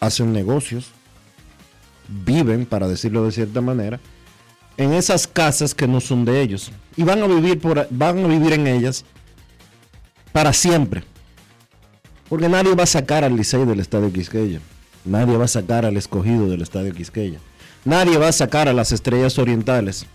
hacen 0.00 0.32
negocios, 0.32 0.90
viven, 2.08 2.66
para 2.66 2.88
decirlo 2.88 3.24
de 3.24 3.32
cierta 3.32 3.60
manera, 3.60 4.00
en 4.76 4.92
esas 4.92 5.26
casas 5.26 5.74
que 5.74 5.88
no 5.88 6.00
son 6.00 6.24
de 6.24 6.40
ellos 6.40 6.70
y 6.96 7.02
van 7.02 7.22
a 7.22 7.26
vivir 7.26 7.60
por 7.60 7.86
van 7.90 8.24
a 8.24 8.28
vivir 8.28 8.52
en 8.52 8.66
ellas 8.66 9.04
para 10.32 10.52
siempre. 10.52 11.02
Porque 12.28 12.48
nadie 12.48 12.74
va 12.74 12.82
a 12.82 12.86
sacar 12.86 13.24
al 13.24 13.36
Licey 13.36 13.64
del 13.64 13.80
estadio 13.80 14.12
Quisqueya. 14.12 14.60
Nadie 15.04 15.36
va 15.38 15.46
a 15.46 15.48
sacar 15.48 15.86
al 15.86 15.96
escogido 15.96 16.48
del 16.48 16.60
Estadio 16.60 16.92
Quisqueya. 16.92 17.38
Nadie 17.84 18.18
va 18.18 18.28
a 18.28 18.32
sacar 18.32 18.68
a 18.68 18.74
las 18.74 18.92
estrellas 18.92 19.38
orientales, 19.38 20.06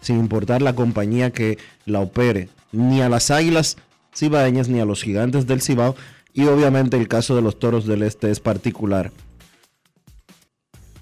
sin 0.00 0.18
importar 0.18 0.60
la 0.62 0.74
compañía 0.74 1.30
que 1.30 1.58
la 1.86 2.00
opere, 2.00 2.48
ni 2.72 3.00
a 3.00 3.08
las 3.08 3.30
águilas 3.30 3.76
cibaeñas, 4.14 4.68
ni 4.68 4.80
a 4.80 4.84
los 4.84 5.02
gigantes 5.02 5.46
del 5.46 5.62
Cibao. 5.62 5.94
Y 6.32 6.44
obviamente 6.44 6.96
el 6.96 7.08
caso 7.08 7.34
de 7.34 7.42
los 7.42 7.58
toros 7.58 7.86
del 7.86 8.02
Este 8.02 8.30
es 8.30 8.40
particular. 8.40 9.12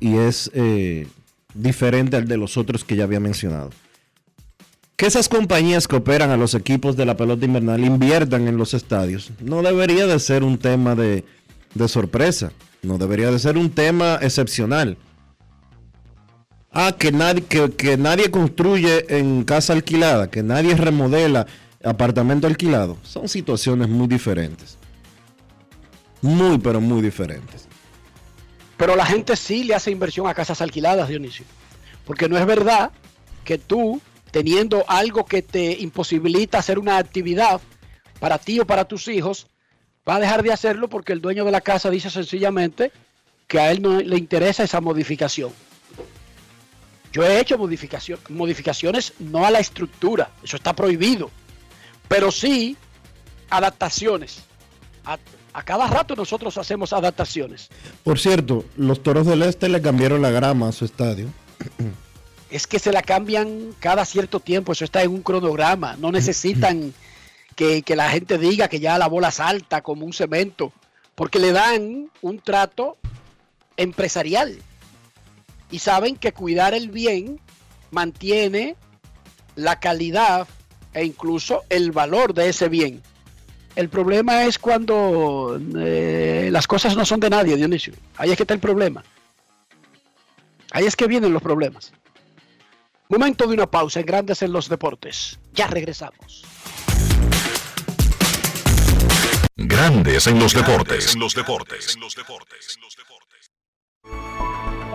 Y 0.00 0.16
es 0.16 0.50
eh, 0.54 1.06
diferente 1.54 2.16
al 2.16 2.28
de 2.28 2.36
los 2.36 2.56
otros 2.56 2.84
que 2.84 2.96
ya 2.96 3.04
había 3.04 3.20
mencionado. 3.20 3.70
Que 4.96 5.06
esas 5.06 5.28
compañías 5.28 5.86
que 5.86 5.96
operan 5.96 6.30
a 6.30 6.36
los 6.36 6.54
equipos 6.54 6.96
de 6.96 7.04
la 7.04 7.16
pelota 7.16 7.44
invernal 7.44 7.84
inviertan 7.84 8.48
en 8.48 8.56
los 8.56 8.74
estadios 8.74 9.30
no 9.40 9.62
debería 9.62 10.06
de 10.06 10.18
ser 10.18 10.42
un 10.42 10.58
tema 10.58 10.94
de, 10.94 11.24
de 11.74 11.88
sorpresa. 11.88 12.52
No 12.82 12.98
debería 12.98 13.30
de 13.30 13.38
ser 13.38 13.58
un 13.58 13.70
tema 13.70 14.18
excepcional. 14.20 14.96
Ah, 16.70 16.94
que 16.96 17.12
nadie, 17.12 17.42
que, 17.42 17.70
que 17.70 17.96
nadie 17.96 18.30
construye 18.30 19.18
en 19.18 19.44
casa 19.44 19.72
alquilada, 19.72 20.30
que 20.30 20.42
nadie 20.42 20.76
remodela 20.76 21.46
apartamento 21.84 22.46
alquilado. 22.46 22.96
Son 23.02 23.28
situaciones 23.28 23.88
muy 23.88 24.06
diferentes. 24.06 24.77
Muy, 26.22 26.58
pero 26.58 26.80
muy 26.80 27.02
diferentes. 27.02 27.68
Pero 28.76 28.96
la 28.96 29.06
gente 29.06 29.36
sí 29.36 29.64
le 29.64 29.74
hace 29.74 29.90
inversión 29.90 30.26
a 30.28 30.34
casas 30.34 30.60
alquiladas, 30.60 31.08
Dionisio. 31.08 31.44
Porque 32.04 32.28
no 32.28 32.38
es 32.38 32.46
verdad 32.46 32.92
que 33.44 33.58
tú, 33.58 34.00
teniendo 34.30 34.84
algo 34.88 35.24
que 35.24 35.42
te 35.42 35.72
imposibilita 35.80 36.58
hacer 36.58 36.78
una 36.78 36.98
actividad 36.98 37.60
para 38.20 38.38
ti 38.38 38.60
o 38.60 38.66
para 38.66 38.86
tus 38.86 39.08
hijos, 39.08 39.46
va 40.08 40.16
a 40.16 40.20
dejar 40.20 40.42
de 40.42 40.52
hacerlo 40.52 40.88
porque 40.88 41.12
el 41.12 41.20
dueño 41.20 41.44
de 41.44 41.50
la 41.50 41.60
casa 41.60 41.90
dice 41.90 42.10
sencillamente 42.10 42.92
que 43.46 43.58
a 43.58 43.70
él 43.70 43.82
no 43.82 44.00
le 44.00 44.16
interesa 44.16 44.62
esa 44.62 44.80
modificación. 44.80 45.52
Yo 47.12 47.24
he 47.24 47.40
hecho 47.40 47.58
modificaciones 47.58 49.14
no 49.18 49.46
a 49.46 49.50
la 49.50 49.58
estructura, 49.58 50.30
eso 50.42 50.56
está 50.56 50.74
prohibido, 50.74 51.30
pero 52.06 52.30
sí 52.30 52.76
adaptaciones. 53.50 54.42
A 55.58 55.62
cada 55.64 55.88
rato 55.88 56.14
nosotros 56.14 56.56
hacemos 56.56 56.92
adaptaciones. 56.92 57.68
Por 58.04 58.20
cierto, 58.20 58.64
los 58.76 59.02
toros 59.02 59.26
del 59.26 59.42
Este 59.42 59.68
le 59.68 59.82
cambiaron 59.82 60.22
la 60.22 60.30
grama 60.30 60.68
a 60.68 60.72
su 60.72 60.84
estadio. 60.84 61.28
Es 62.50 62.66
que 62.66 62.78
se 62.78 62.92
la 62.92 63.02
cambian 63.02 63.74
cada 63.78 64.06
cierto 64.06 64.40
tiempo, 64.40 64.72
eso 64.72 64.82
está 64.82 65.02
en 65.02 65.10
un 65.10 65.20
cronograma, 65.20 65.96
no 65.98 66.10
necesitan 66.10 66.94
que, 67.56 67.82
que 67.82 67.94
la 67.94 68.08
gente 68.08 68.38
diga 68.38 68.68
que 68.68 68.80
ya 68.80 68.96
la 68.96 69.06
bola 69.06 69.30
salta 69.30 69.82
como 69.82 70.06
un 70.06 70.14
cemento, 70.14 70.72
porque 71.14 71.38
le 71.40 71.52
dan 71.52 72.08
un 72.22 72.38
trato 72.38 72.96
empresarial 73.76 74.60
y 75.70 75.80
saben 75.80 76.16
que 76.16 76.32
cuidar 76.32 76.72
el 76.72 76.88
bien 76.88 77.38
mantiene 77.90 78.76
la 79.56 79.78
calidad 79.78 80.48
e 80.94 81.04
incluso 81.04 81.64
el 81.68 81.92
valor 81.92 82.32
de 82.32 82.48
ese 82.48 82.70
bien. 82.70 83.02
El 83.76 83.88
problema 83.88 84.44
es 84.44 84.58
cuando 84.58 85.60
eh, 85.76 86.48
las 86.50 86.66
cosas 86.66 86.96
no 86.96 87.04
son 87.04 87.20
de 87.20 87.30
nadie, 87.30 87.56
Dionisio. 87.56 87.94
Ahí 88.16 88.30
es 88.30 88.36
que 88.36 88.42
está 88.42 88.54
el 88.54 88.60
problema. 88.60 89.04
Ahí 90.72 90.84
es 90.84 90.96
que 90.96 91.06
vienen 91.06 91.32
los 91.32 91.42
problemas. 91.42 91.92
Momento 93.08 93.46
de 93.46 93.54
una 93.54 93.66
pausa 93.66 94.00
en 94.00 94.06
Grandes 94.06 94.42
en 94.42 94.52
los 94.52 94.68
Deportes. 94.68 95.38
Ya 95.52 95.66
regresamos. 95.66 96.44
Grandes 99.56 100.26
en 100.26 100.38
los 100.38 100.54
deportes. 100.54 101.14
En 101.14 101.20
los 101.20 101.34
deportes. 101.34 101.96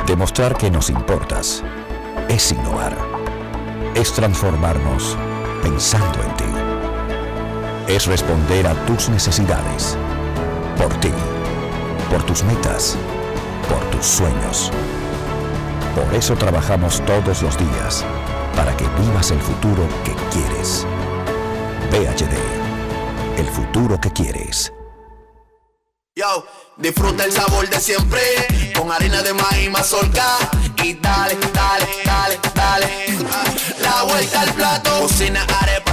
Demostrar 0.07 0.57
que 0.57 0.69
nos 0.69 0.89
importas 0.89 1.63
es 2.29 2.51
innovar. 2.51 2.97
Es 3.95 4.13
transformarnos 4.13 5.17
pensando 5.61 6.21
en 6.23 6.37
ti. 6.37 6.52
Es 7.87 8.05
responder 8.05 8.65
a 8.65 8.73
tus 8.85 9.09
necesidades. 9.09 9.97
Por 10.77 10.93
ti. 11.01 11.11
Por 12.09 12.23
tus 12.23 12.43
metas. 12.43 12.95
Por 13.69 13.79
tus 13.91 14.05
sueños. 14.05 14.71
Por 15.93 16.15
eso 16.15 16.35
trabajamos 16.35 17.03
todos 17.05 17.41
los 17.41 17.57
días. 17.57 18.05
Para 18.55 18.75
que 18.77 18.85
vivas 19.01 19.31
el 19.31 19.39
futuro 19.39 19.87
que 20.05 20.15
quieres. 20.31 20.87
VHD. 21.91 22.35
El 23.37 23.47
futuro 23.47 23.99
que 23.99 24.11
quieres. 24.11 24.71
Yo, 26.15 26.45
disfruta 26.77 27.25
el 27.25 27.31
sabor 27.31 27.67
de 27.67 27.79
siempre 27.79 28.21
con 28.77 28.91
harina 28.91 29.23
de 29.23 29.33
maíz 29.33 29.71
mazorca 29.71 30.37
y 30.83 30.93
dale, 30.93 31.35
dale, 31.53 31.87
dale, 32.05 32.39
dale. 32.53 33.17
La 33.81 34.03
vuelta 34.03 34.41
al 34.41 34.53
plato, 34.53 34.99
cocina 35.01 35.43
arepa, 35.61 35.92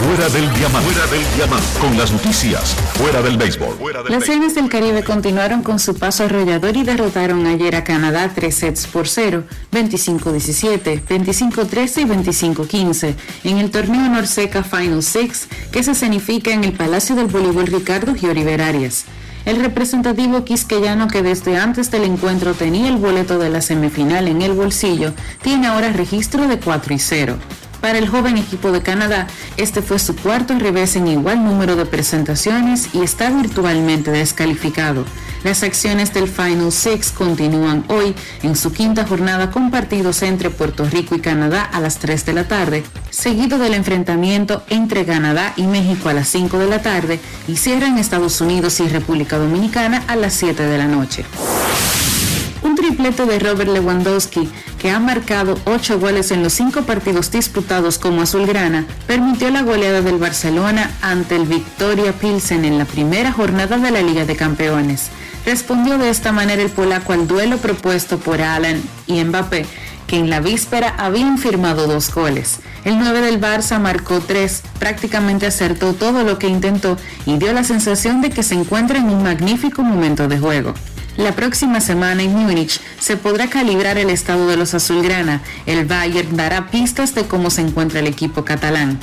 Fuera 0.00 0.30
del 0.30 0.50
diamante. 0.54 0.90
Fuera 0.90 1.06
del 1.12 1.36
diamante. 1.36 1.66
Con 1.78 1.98
las 1.98 2.10
noticias. 2.10 2.74
Fuera 2.94 3.20
del 3.20 3.36
béisbol. 3.36 3.76
Fuera 3.76 4.02
del 4.02 4.12
Las 4.12 4.26
Reinas 4.26 4.54
del 4.54 4.70
Caribe 4.70 5.04
continuaron 5.04 5.62
con 5.62 5.78
su 5.78 5.94
paso 5.94 6.24
arrollador 6.24 6.74
y 6.74 6.84
derrotaron 6.84 7.46
ayer 7.46 7.76
a 7.76 7.84
Canadá 7.84 8.32
3 8.34 8.54
sets 8.54 8.86
por 8.86 9.08
0, 9.08 9.44
25-17, 9.70 11.02
25-13 11.06 12.00
y 12.00 12.04
25-15 12.06 13.14
en 13.44 13.58
el 13.58 13.70
torneo 13.70 14.08
Norseca 14.08 14.64
Final 14.64 15.02
Six 15.02 15.48
que 15.70 15.82
se 15.82 15.90
escenifica 15.90 16.50
en 16.50 16.64
el 16.64 16.72
Palacio 16.72 17.14
del 17.14 17.26
Voleibol 17.26 17.66
Ricardo 17.66 18.14
Gioriver 18.14 18.62
Arias. 18.62 19.04
El 19.44 19.60
representativo 19.60 20.44
quisqueyano 20.46 21.08
que 21.08 21.22
desde 21.22 21.58
antes 21.58 21.90
del 21.90 22.04
encuentro 22.04 22.54
tenía 22.54 22.88
el 22.88 22.96
boleto 22.96 23.38
de 23.38 23.50
la 23.50 23.60
semifinal 23.60 24.28
en 24.28 24.40
el 24.40 24.52
bolsillo, 24.52 25.12
tiene 25.42 25.66
ahora 25.66 25.92
registro 25.92 26.48
de 26.48 26.58
4 26.58 26.94
y 26.94 26.98
0. 26.98 27.38
Para 27.80 27.98
el 27.98 28.08
joven 28.08 28.36
equipo 28.36 28.72
de 28.72 28.82
Canadá, 28.82 29.26
este 29.56 29.80
fue 29.80 29.98
su 29.98 30.14
cuarto 30.14 30.58
revés 30.58 30.96
en 30.96 31.08
igual 31.08 31.44
número 31.44 31.76
de 31.76 31.86
presentaciones 31.86 32.94
y 32.94 33.02
está 33.02 33.30
virtualmente 33.30 34.10
descalificado. 34.10 35.04
Las 35.42 35.62
acciones 35.62 36.12
del 36.12 36.28
Final 36.28 36.70
Six 36.70 37.12
continúan 37.12 37.84
hoy 37.88 38.14
en 38.42 38.56
su 38.56 38.72
quinta 38.72 39.06
jornada 39.06 39.50
con 39.50 39.70
partidos 39.70 40.22
entre 40.22 40.50
Puerto 40.50 40.84
Rico 40.84 41.14
y 41.14 41.20
Canadá 41.20 41.62
a 41.62 41.80
las 41.80 41.98
3 41.98 42.26
de 42.26 42.32
la 42.34 42.46
tarde, 42.46 42.84
seguido 43.08 43.58
del 43.58 43.72
enfrentamiento 43.72 44.62
entre 44.68 45.06
Canadá 45.06 45.54
y 45.56 45.62
México 45.62 46.10
a 46.10 46.12
las 46.12 46.28
5 46.28 46.58
de 46.58 46.66
la 46.66 46.82
tarde 46.82 47.20
y 47.48 47.56
cierran 47.56 47.96
Estados 47.96 48.42
Unidos 48.42 48.80
y 48.80 48.88
República 48.88 49.38
Dominicana 49.38 50.04
a 50.06 50.16
las 50.16 50.34
7 50.34 50.62
de 50.62 50.76
la 50.76 50.86
noche. 50.86 51.24
Triplete 52.80 53.26
de 53.26 53.38
Robert 53.38 53.70
Lewandowski, 53.70 54.48
que 54.78 54.90
ha 54.90 54.98
marcado 54.98 55.58
8 55.66 56.00
goles 56.00 56.30
en 56.30 56.42
los 56.42 56.54
5 56.54 56.84
partidos 56.84 57.30
disputados 57.30 57.98
como 57.98 58.22
azulgrana, 58.22 58.86
permitió 59.06 59.50
la 59.50 59.60
goleada 59.60 60.00
del 60.00 60.16
Barcelona 60.16 60.90
ante 61.02 61.36
el 61.36 61.44
Victoria 61.44 62.14
Pilsen 62.14 62.64
en 62.64 62.78
la 62.78 62.86
primera 62.86 63.32
jornada 63.32 63.76
de 63.76 63.90
la 63.90 64.00
Liga 64.00 64.24
de 64.24 64.34
Campeones. 64.34 65.10
Respondió 65.44 65.98
de 65.98 66.08
esta 66.08 66.32
manera 66.32 66.62
el 66.62 66.70
polaco 66.70 67.12
al 67.12 67.28
duelo 67.28 67.58
propuesto 67.58 68.18
por 68.18 68.40
Alan 68.40 68.80
y 69.06 69.22
Mbappé, 69.22 69.66
que 70.06 70.16
en 70.16 70.30
la 70.30 70.40
víspera 70.40 70.94
habían 70.96 71.36
firmado 71.36 71.86
dos 71.86 72.10
goles. 72.14 72.60
El 72.86 72.98
9 72.98 73.20
del 73.20 73.42
Barça 73.42 73.78
marcó 73.78 74.20
tres, 74.20 74.62
prácticamente 74.78 75.46
acertó 75.46 75.92
todo 75.92 76.24
lo 76.24 76.38
que 76.38 76.48
intentó 76.48 76.96
y 77.26 77.36
dio 77.36 77.52
la 77.52 77.62
sensación 77.62 78.22
de 78.22 78.30
que 78.30 78.42
se 78.42 78.54
encuentra 78.54 78.96
en 78.96 79.10
un 79.10 79.22
magnífico 79.22 79.82
momento 79.82 80.28
de 80.28 80.38
juego. 80.38 80.72
La 81.16 81.32
próxima 81.34 81.80
semana 81.80 82.22
en 82.22 82.34
Múnich 82.34 82.80
se 82.98 83.16
podrá 83.16 83.48
calibrar 83.48 83.98
el 83.98 84.10
estado 84.10 84.46
de 84.46 84.56
los 84.56 84.74
azulgrana. 84.74 85.42
El 85.66 85.84
Bayern 85.84 86.36
dará 86.36 86.70
pistas 86.70 87.14
de 87.14 87.26
cómo 87.26 87.50
se 87.50 87.62
encuentra 87.62 88.00
el 88.00 88.06
equipo 88.06 88.44
catalán. 88.44 88.98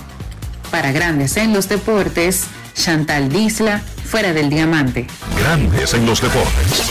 Para 0.72 0.92
Grandes 0.92 1.38
en 1.38 1.54
los 1.54 1.70
Deportes, 1.70 2.46
Chantal 2.74 3.30
Disla, 3.30 3.82
fuera 4.06 4.34
del 4.34 4.50
diamante. 4.50 5.08
Grandes 5.40 5.94
en 5.94 6.06
los 6.06 6.22
deportes. 6.22 6.84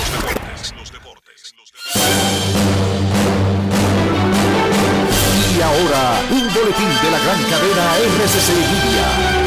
Y 5.56 5.62
ahora, 5.62 6.20
un 6.30 6.54
boletín 6.54 6.88
de 7.02 7.10
la 7.10 7.18
gran 7.18 7.42
cadena 7.44 7.96
RCC 7.96 8.48
Media. 8.50 9.45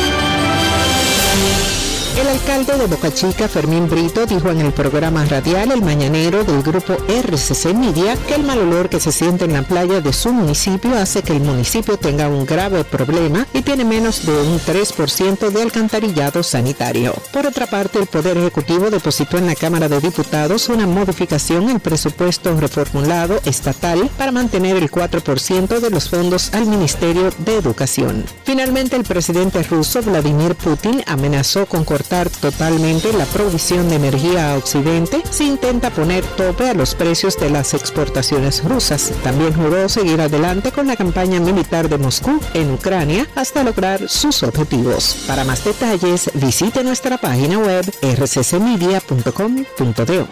El 2.18 2.28
alcalde 2.28 2.78
de 2.78 2.88
Boca 2.88 3.14
Chica, 3.14 3.48
Fermín 3.48 3.88
Brito, 3.88 4.26
dijo 4.26 4.50
en 4.50 4.60
el 4.60 4.74
programa 4.74 5.24
radial 5.24 5.72
El 5.72 5.82
Mañanero 5.82 6.44
del 6.44 6.62
grupo 6.64 6.98
RCC 7.08 7.74
Media 7.74 8.18
que 8.28 8.36
el 8.36 8.44
mal 8.44 8.60
olor 8.60 8.90
que 8.90 9.00
se 9.00 9.14
siente 9.14 9.46
en 9.46 9.54
la 9.54 9.62
playa 9.62 10.02
de 10.02 10.12
su 10.12 10.34
municipio 10.34 10.98
hace 10.98 11.22
que 11.22 11.34
el 11.34 11.42
municipio 11.42 11.98
tenga 11.98 12.28
un 12.28 12.46
grave 12.46 12.84
problema 12.84 13.48
y 13.54 13.62
tiene 13.62 13.86
menos 13.86 14.26
de 14.26 14.34
un 14.34 14.60
3% 14.60 15.50
de 15.50 15.62
alcantarillado 15.62 16.44
sanitario. 16.44 17.14
Por 17.32 17.46
otra 17.46 17.68
parte, 17.68 18.00
el 18.00 18.08
Poder 18.08 18.38
Ejecutivo 18.38 18.90
depositó 18.90 19.38
en 19.38 19.46
la 19.46 19.56
Cámara 19.56 19.88
de 19.88 20.02
Diputados 20.02 20.68
una 20.68 20.88
modificación 20.88 21.70
al 21.70 21.80
presupuesto 21.80 22.54
reformulado 22.60 23.40
estatal 23.46 24.10
para 24.18 24.34
mantener 24.34 24.76
el 24.76 24.92
4% 24.92 25.80
de 25.80 25.90
los 25.90 26.10
fondos 26.10 26.54
al 26.54 26.66
Ministerio 26.66 27.30
de 27.38 27.56
Educación. 27.56 28.26
Finalmente, 28.44 28.98
el 28.98 29.04
presidente 29.04 29.64
ruso 29.64 30.02
Vladimir 30.02 30.56
Putin 30.56 31.02
amenazó 31.08 31.66
con 31.66 31.86
cortar 31.86 32.09
totalmente 32.10 33.14
la 33.14 33.26
provisión 33.26 33.88
de 33.90 33.96
energía 33.96 34.54
a 34.54 34.58
Occidente 34.58 35.22
si 35.30 35.48
intenta 35.48 35.92
poner 35.92 36.26
tope 36.26 36.68
a 36.70 36.74
los 36.74 36.96
precios 36.96 37.38
de 37.40 37.52
las 37.52 37.74
exportaciones 37.74 38.64
rusas. 38.64 39.12
También 39.24 39.54
juró 39.54 39.88
seguir 39.88 40.20
adelante 40.20 40.72
con 40.72 40.88
la 40.88 40.96
campaña 40.96 41.40
militar 41.40 41.88
de 41.88 42.00
Moscú 42.00 42.42
en 42.54 42.72
Ucrania 42.72 43.28
hasta 43.36 43.64
lograr 43.64 44.10
sus 44.10 44.42
objetivos. 44.44 45.24
Para 45.28 45.44
más 45.44 45.64
detalles, 45.64 46.32
visite 46.34 46.84
nuestra 46.84 47.18
página 47.18 47.60
web 47.60 47.86
rccmedia.com.do. 48.02 50.28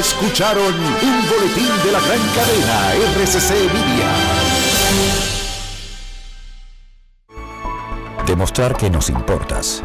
Escucharon 0.00 0.74
un 0.74 1.28
boletín 1.28 1.68
de 1.84 1.92
la 1.92 2.00
gran 2.00 2.20
cadena 2.34 2.94
RCC 3.22 3.50
Media. 3.72 4.08
Demostrar 8.26 8.76
que 8.76 8.90
nos 8.90 9.08
importas 9.08 9.84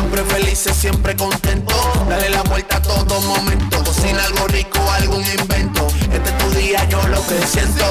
siempre 0.11 0.33
felices, 0.35 0.75
siempre 0.75 1.15
contento. 1.15 1.73
Dale 2.09 2.29
la 2.29 2.43
vuelta 2.43 2.77
a 2.77 2.81
todo 2.81 3.21
momento. 3.21 3.83
Cocina 3.83 4.23
algo 4.25 4.47
rico, 4.47 4.79
algún 4.91 5.23
invento. 5.23 5.87
Este 6.11 6.29
es 6.29 6.37
tu 6.37 6.49
día, 6.51 6.83
yo 6.89 7.01
lo 7.07 7.25
que 7.27 7.35
siento. 7.47 7.85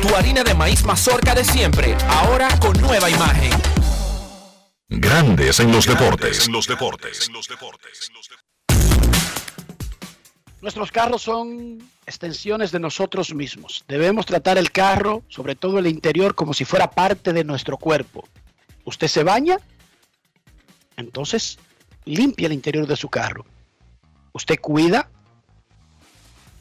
Tu 0.00 0.14
harina 0.14 0.42
de 0.42 0.54
maíz 0.54 0.84
mazorca 0.84 1.34
de 1.34 1.44
siempre, 1.44 1.96
ahora 2.08 2.48
con 2.60 2.80
nueva 2.80 3.10
imagen. 3.10 3.50
Grandes 4.88 5.60
en 5.60 5.72
los 5.72 5.86
deportes. 5.86 6.48
los 6.48 6.66
deportes. 6.66 7.30
Nuestros 10.62 10.90
carros 10.90 11.22
son 11.22 11.78
extensiones 12.06 12.72
de 12.72 12.80
nosotros 12.80 13.34
mismos. 13.34 13.84
Debemos 13.86 14.24
tratar 14.24 14.56
el 14.56 14.72
carro, 14.72 15.22
sobre 15.28 15.54
todo 15.54 15.78
el 15.78 15.86
interior, 15.86 16.34
como 16.34 16.54
si 16.54 16.64
fuera 16.64 16.90
parte 16.90 17.32
de 17.32 17.44
nuestro 17.44 17.76
cuerpo. 17.76 18.26
¿Usted 18.84 19.08
se 19.08 19.22
baña? 19.22 19.58
Entonces, 20.96 21.58
limpia 22.04 22.46
el 22.46 22.52
interior 22.52 22.86
de 22.86 22.96
su 22.96 23.08
carro. 23.08 23.44
¿Usted 24.32 24.58
cuida 24.60 25.08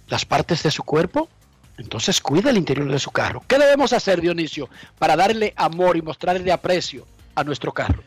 las 0.08 0.26
partes 0.26 0.64
de 0.64 0.72
su 0.72 0.84
cuerpo? 0.84 1.30
Entonces 1.78 2.22
cuida 2.22 2.50
el 2.50 2.58
interior 2.58 2.90
de 2.90 3.00
su 3.00 3.12
carro. 3.12 3.44
¿Qué 3.48 3.58
debemos 3.58 3.92
hacer, 3.94 4.22
Dionisio, 4.22 4.70
para 4.98 5.16
darle 5.16 5.54
amor 5.58 5.98
y 5.98 6.02
mostrarle 6.02 6.52
aprecio 6.52 7.06
a 7.36 7.44
nuestro 7.44 7.74
carro? 7.74 8.02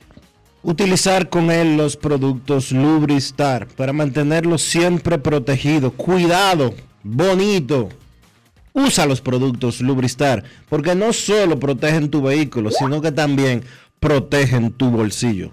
Utilizar 0.63 1.29
con 1.29 1.51
él 1.51 1.77
los 1.77 1.97
productos 1.97 2.73
Lubristar 2.73 3.69
para 3.69 3.93
mantenerlo 3.93 4.59
siempre 4.59 5.19
protegido. 5.19 5.93
Cuidado, 5.93 6.75
bonito. 7.03 7.91
Usa 8.73 9.07
los 9.07 9.21
productos 9.21 9.81
Lubristar 9.81 10.45
porque 10.69 10.95
no 10.95 11.13
solo 11.13 11.59
protegen 11.59 12.11
tu 12.11 12.23
vehículo, 12.23 12.71
sino 12.71 13.01
que 13.01 13.13
también 13.13 13.65
protegen 14.01 14.73
tu 14.73 14.91
bolsillo. 14.91 15.53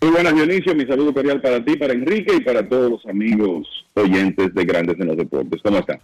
Muy 0.00 0.12
buenas, 0.12 0.34
Dionisio. 0.34 0.74
Mi 0.74 0.86
saludo 0.86 1.12
cordial 1.12 1.40
para 1.42 1.62
ti, 1.62 1.76
para 1.76 1.92
Enrique 1.92 2.34
y 2.34 2.40
para 2.40 2.66
todos 2.66 2.90
los 2.90 3.06
amigos 3.06 3.68
oyentes 3.94 4.54
de 4.54 4.64
Grandes 4.64 4.98
en 4.98 5.08
los 5.08 5.16
Deportes. 5.16 5.60
¿Cómo 5.62 5.78
están? 5.78 6.00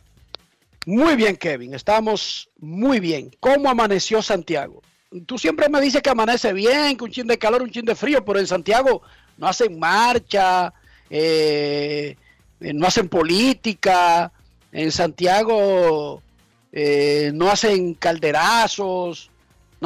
Muy 0.85 1.17
bien, 1.17 1.37
Kevin. 1.37 1.75
Estamos 1.75 2.51
muy 2.59 3.01
bien. 3.01 3.31
¿Cómo 3.41 3.71
amaneció 3.71 4.21
Santiago? 4.21 4.83
Tú 5.25 5.39
siempre 5.39 5.69
me 5.71 5.81
dices 5.81 6.03
que 6.03 6.11
amanece 6.11 6.53
bien, 6.53 6.97
que 6.97 7.05
un 7.05 7.11
chin 7.11 7.27
de 7.27 7.39
calor, 7.39 7.63
un 7.63 7.71
chin 7.71 7.87
de 7.87 7.95
frío, 7.95 8.23
pero 8.25 8.39
en 8.39 8.47
Santiago 8.47 9.01
no 9.39 9.47
hacen 9.47 9.79
marcha, 9.79 10.75
eh, 11.09 12.17
no 12.61 12.87
hacen 12.87 13.09
política, 13.09 14.31
en 14.73 14.93
Santiago 14.93 16.23
eh, 16.71 17.31
no 17.35 17.51
hacen 17.51 17.95
calderazos, 17.95 19.31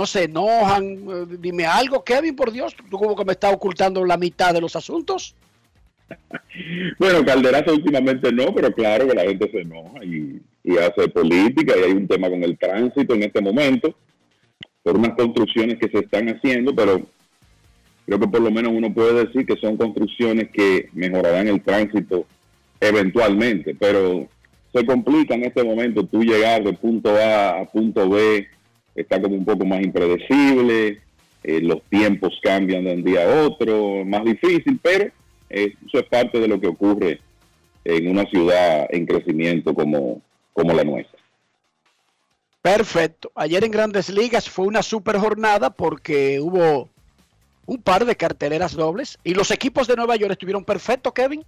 no 0.01 0.07
se 0.07 0.25
enojan. 0.25 0.85
Eh, 0.85 1.37
Dime 1.39 1.67
algo, 1.67 2.03
Kevin, 2.03 2.35
por 2.35 2.51
Dios, 2.51 2.75
tú 2.91 2.97
como 2.97 3.15
que 3.15 3.25
me 3.27 3.33
estás 3.33 3.53
ocultando 3.53 4.03
la 4.07 4.17
mitad 4.17 4.55
de 4.55 4.61
los 4.61 4.75
asuntos. 4.75 5.35
Bueno, 6.99 7.25
Calderazo 7.25 7.73
últimamente 7.73 8.33
no, 8.33 8.53
pero 8.53 8.73
claro 8.73 9.07
que 9.07 9.15
la 9.15 9.23
gente 9.23 9.51
se 9.51 9.61
enoja 9.61 10.05
y, 10.05 10.41
y 10.65 10.77
hace 10.77 11.09
política 11.09 11.75
y 11.79 11.85
hay 11.85 11.93
un 11.93 12.07
tema 12.07 12.29
con 12.29 12.43
el 12.43 12.59
tránsito 12.59 13.15
en 13.15 13.23
este 13.23 13.41
momento 13.41 13.95
por 14.83 14.97
unas 14.97 15.15
construcciones 15.17 15.79
que 15.79 15.89
se 15.89 16.01
están 16.01 16.29
haciendo, 16.29 16.75
pero 16.75 17.01
creo 18.05 18.21
que 18.21 18.29
por 18.29 18.41
lo 18.41 18.51
menos 18.51 18.73
uno 18.75 18.93
puede 18.93 19.25
decir 19.25 19.47
que 19.47 19.57
son 19.57 19.77
construcciones 19.77 20.51
que 20.51 20.89
mejorarán 20.93 21.49
el 21.49 21.63
tránsito 21.63 22.27
eventualmente, 22.81 23.75
pero 23.75 24.29
se 24.75 24.85
complica 24.85 25.35
en 25.35 25.45
este 25.45 25.65
momento 25.65 26.05
tú 26.05 26.23
llegar 26.23 26.63
de 26.63 26.73
punto 26.75 27.11
A 27.17 27.61
a 27.61 27.65
punto 27.67 28.09
B, 28.11 28.47
está 28.95 29.21
como 29.21 29.37
un 29.37 29.45
poco 29.45 29.65
más 29.65 29.83
impredecible, 29.83 31.01
eh, 31.43 31.61
los 31.61 31.83
tiempos 31.85 32.39
cambian 32.43 32.85
de 32.85 32.95
un 32.95 33.05
día 33.05 33.25
a 33.25 33.47
otro, 33.47 34.05
más 34.05 34.25
difícil, 34.25 34.79
pero 34.83 35.11
eh, 35.49 35.75
eso 35.87 35.99
es 35.99 36.05
parte 36.05 36.39
de 36.39 36.49
lo 36.49 36.61
que 36.61 36.69
ocurre 36.69 37.21
en 37.85 38.09
una 38.09 38.25
ciudad 38.27 38.87
en 38.91 39.07
crecimiento 39.07 39.75
como, 39.75 40.21
como 40.53 40.75
la 40.75 40.85
nuestra. 40.85 41.19
Perfecto. 42.63 43.33
Ayer 43.35 43.65
en 43.65 43.71
Grandes 43.71 44.11
Ligas 44.11 44.51
fue 44.51 44.67
una 44.67 44.83
super 44.83 45.17
jornada 45.17 45.71
porque 45.71 46.41
hubo 46.41 46.91
un 47.65 47.81
par 47.81 48.05
de 48.05 48.17
carteleras 48.17 48.75
dobles 48.75 49.19
y 49.25 49.33
los 49.33 49.51
equipos 49.51 49.87
de 49.87 49.97
Nueva 49.97 50.17
York 50.17 50.33
estuvieron 50.33 50.65
perfectos, 50.65 51.13
Kevin. 51.15 51.45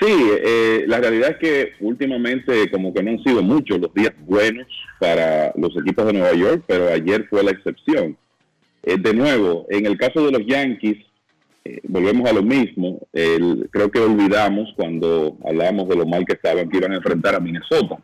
Sí, 0.00 0.08
eh, 0.10 0.84
la 0.88 0.98
realidad 0.98 1.30
es 1.30 1.36
que 1.38 1.72
últimamente 1.80 2.68
como 2.70 2.92
que 2.92 3.02
no 3.02 3.12
han 3.12 3.22
sido 3.22 3.42
muchos 3.42 3.78
los 3.78 3.94
días 3.94 4.12
buenos 4.26 4.66
para 4.98 5.52
los 5.56 5.76
equipos 5.76 6.06
de 6.06 6.14
Nueva 6.14 6.34
York, 6.34 6.64
pero 6.66 6.88
ayer 6.88 7.26
fue 7.28 7.44
la 7.44 7.52
excepción. 7.52 8.16
Eh, 8.82 8.96
de 8.98 9.14
nuevo, 9.14 9.66
en 9.70 9.86
el 9.86 9.96
caso 9.96 10.26
de 10.26 10.32
los 10.32 10.46
Yankees, 10.46 10.98
eh, 11.64 11.80
volvemos 11.84 12.28
a 12.28 12.34
lo 12.34 12.42
mismo. 12.42 13.06
creo 13.12 13.90
que 13.90 14.00
olvidamos 14.00 14.72
cuando 14.76 15.36
hablábamos 15.44 15.88
de 15.88 15.96
lo 15.96 16.06
mal 16.06 16.24
que 16.26 16.34
estaban, 16.34 16.68
que 16.68 16.78
iban 16.78 16.92
a 16.92 16.96
enfrentar 16.96 17.36
a 17.36 17.40
Minnesota. 17.40 17.96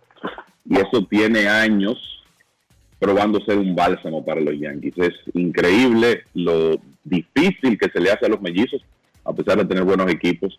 Y 0.64 0.76
eso 0.76 1.05
tiene 1.11 1.49
años 1.49 1.99
probando 3.01 3.41
ser 3.41 3.59
un 3.59 3.74
bálsamo 3.74 4.24
para 4.24 4.41
los 4.41 4.59
Yankees. 4.59 4.95
Es 4.97 5.14
increíble 5.34 6.22
lo 6.34 6.78
difícil 7.03 7.76
que 7.78 7.91
se 7.91 8.01
le 8.01 8.12
hace 8.12 8.26
a 8.26 8.28
los 8.28 8.41
mellizos, 8.41 8.80
a 9.24 9.32
pesar 9.32 9.59
de 9.59 9.64
tener 9.64 9.82
buenos 9.84 10.11
equipos 10.11 10.59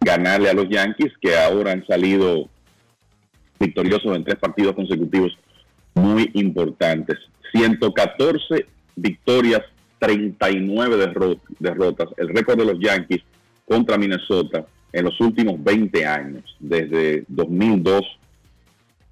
ganarle 0.00 0.50
a 0.50 0.54
los 0.54 0.68
Yankees, 0.68 1.12
que 1.20 1.36
ahora 1.36 1.72
han 1.72 1.86
salido 1.86 2.48
victoriosos 3.58 4.16
en 4.16 4.24
tres 4.24 4.36
partidos 4.36 4.74
consecutivos 4.74 5.36
muy 5.94 6.30
importantes. 6.34 7.18
114 7.52 8.66
victorias, 8.96 9.62
39 9.98 11.12
derrotas, 11.58 12.08
el 12.18 12.28
récord 12.28 12.58
de 12.58 12.66
los 12.66 12.78
Yankees 12.78 13.22
contra 13.66 13.96
Minnesota 13.96 14.66
en 14.92 15.04
los 15.04 15.20
últimos 15.20 15.62
20 15.62 16.06
años, 16.06 16.56
desde 16.60 17.24
2002 17.28 18.02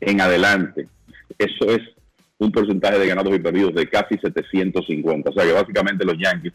en 0.01 0.21
adelante. 0.21 0.87
Eso 1.39 1.71
es 1.71 1.81
un 2.39 2.53
porcentaje 2.53 2.99
de 2.99 3.07
ganados 3.07 3.35
y 3.35 3.39
perdidos 3.39 3.75
de 3.75 3.89
casi 3.89 4.17
750. 4.19 5.31
O 5.31 5.33
sea 5.33 5.45
que 5.45 5.53
básicamente 5.53 6.05
los 6.05 6.19
Yankees 6.19 6.53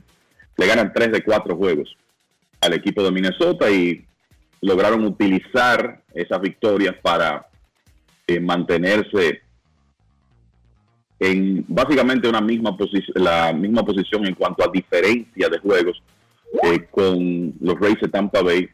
le 0.57 0.67
ganan 0.67 0.93
3 0.93 1.11
de 1.11 1.23
4 1.23 1.55
juegos 1.55 1.95
al 2.61 2.73
equipo 2.73 3.03
de 3.03 3.11
Minnesota 3.11 3.69
y 3.69 4.05
lograron 4.61 5.05
utilizar 5.05 6.01
esas 6.13 6.41
victorias 6.41 6.95
para 7.01 7.47
eh, 8.27 8.39
mantenerse 8.39 9.41
en 11.19 11.65
básicamente 11.67 12.27
una 12.27 12.41
misma 12.41 12.77
la 13.15 13.51
misma 13.53 13.83
posición 13.83 14.25
en 14.25 14.35
cuanto 14.35 14.63
a 14.63 14.71
diferencia 14.71 15.49
de 15.49 15.57
juegos 15.59 16.01
eh, 16.63 16.87
con 16.89 17.53
los 17.59 17.79
Rays 17.79 17.99
de 18.01 18.07
Tampa 18.07 18.41
Bay 18.41 18.69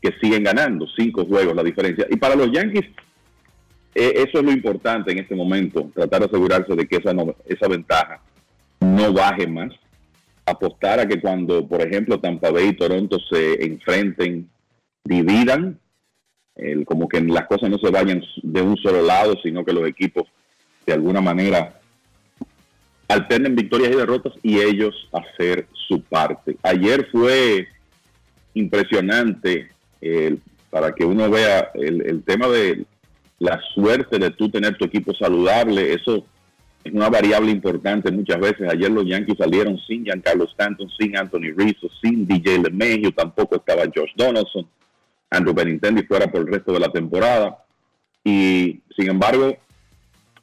que 0.00 0.12
siguen 0.20 0.42
ganando 0.42 0.86
cinco 0.96 1.24
juegos 1.24 1.54
la 1.54 1.62
diferencia. 1.62 2.06
Y 2.10 2.16
para 2.16 2.34
los 2.34 2.50
Yankees 2.50 2.86
eh, 3.94 4.12
eso 4.16 4.38
es 4.38 4.44
lo 4.44 4.52
importante 4.52 5.12
en 5.12 5.18
este 5.18 5.34
momento 5.34 5.90
tratar 5.94 6.20
de 6.20 6.26
asegurarse 6.26 6.74
de 6.74 6.86
que 6.86 6.96
esa 6.96 7.12
esa 7.46 7.68
ventaja 7.68 8.20
no 8.80 9.12
baje 9.12 9.46
más. 9.46 9.72
Apostar 10.44 10.98
a 10.98 11.06
que 11.06 11.20
cuando 11.20 11.66
por 11.66 11.82
ejemplo 11.82 12.18
Tampa 12.18 12.50
Bay 12.50 12.68
y 12.68 12.76
Toronto 12.76 13.18
se 13.30 13.64
enfrenten 13.64 14.48
dividan, 15.04 15.78
como 16.86 17.08
que 17.08 17.20
las 17.20 17.46
cosas 17.46 17.70
no 17.70 17.78
se 17.78 17.90
vayan 17.90 18.22
de 18.42 18.62
un 18.62 18.76
solo 18.76 19.02
lado, 19.02 19.34
sino 19.42 19.64
que 19.64 19.72
los 19.72 19.88
equipos 19.88 20.24
de 20.86 20.92
alguna 20.92 21.20
manera 21.20 21.80
alternen 23.08 23.54
victorias 23.54 23.92
y 23.92 23.96
derrotas 23.96 24.32
y 24.42 24.58
ellos 24.58 24.94
hacer 25.12 25.66
su 25.88 26.02
parte. 26.02 26.56
Ayer 26.62 27.08
fue 27.10 27.68
impresionante 28.54 29.70
para 30.70 30.92
que 30.92 31.04
uno 31.04 31.30
vea 31.30 31.70
el, 31.74 32.22
tema 32.24 32.48
de 32.48 32.84
la 33.38 33.60
suerte 33.74 34.18
de 34.18 34.30
tú 34.30 34.50
tener 34.50 34.76
tu 34.76 34.84
equipo 34.84 35.14
saludable, 35.14 35.92
eso 35.92 36.24
es 36.84 36.92
una 36.92 37.08
variable 37.08 37.52
importante 37.52 38.10
muchas 38.10 38.40
veces. 38.40 38.68
Ayer 38.68 38.90
los 38.90 39.06
Yankees 39.06 39.36
salieron 39.38 39.78
sin 39.86 40.04
Giancarlo 40.04 40.44
Stanton, 40.44 40.88
sin 40.98 41.16
Anthony 41.16 41.52
Rizzo, 41.56 41.88
sin 42.02 42.26
DJ 42.26 42.58
LeMahieu, 42.58 43.12
tampoco 43.12 43.56
estaba 43.56 43.82
Josh 43.94 44.12
Donaldson. 44.16 44.66
Andrew 45.32 45.54
Benintendi 45.54 46.02
fuera 46.04 46.30
por 46.30 46.42
el 46.42 46.46
resto 46.48 46.72
de 46.72 46.80
la 46.80 46.92
temporada. 46.92 47.58
Y 48.22 48.82
sin 48.96 49.10
embargo, 49.10 49.56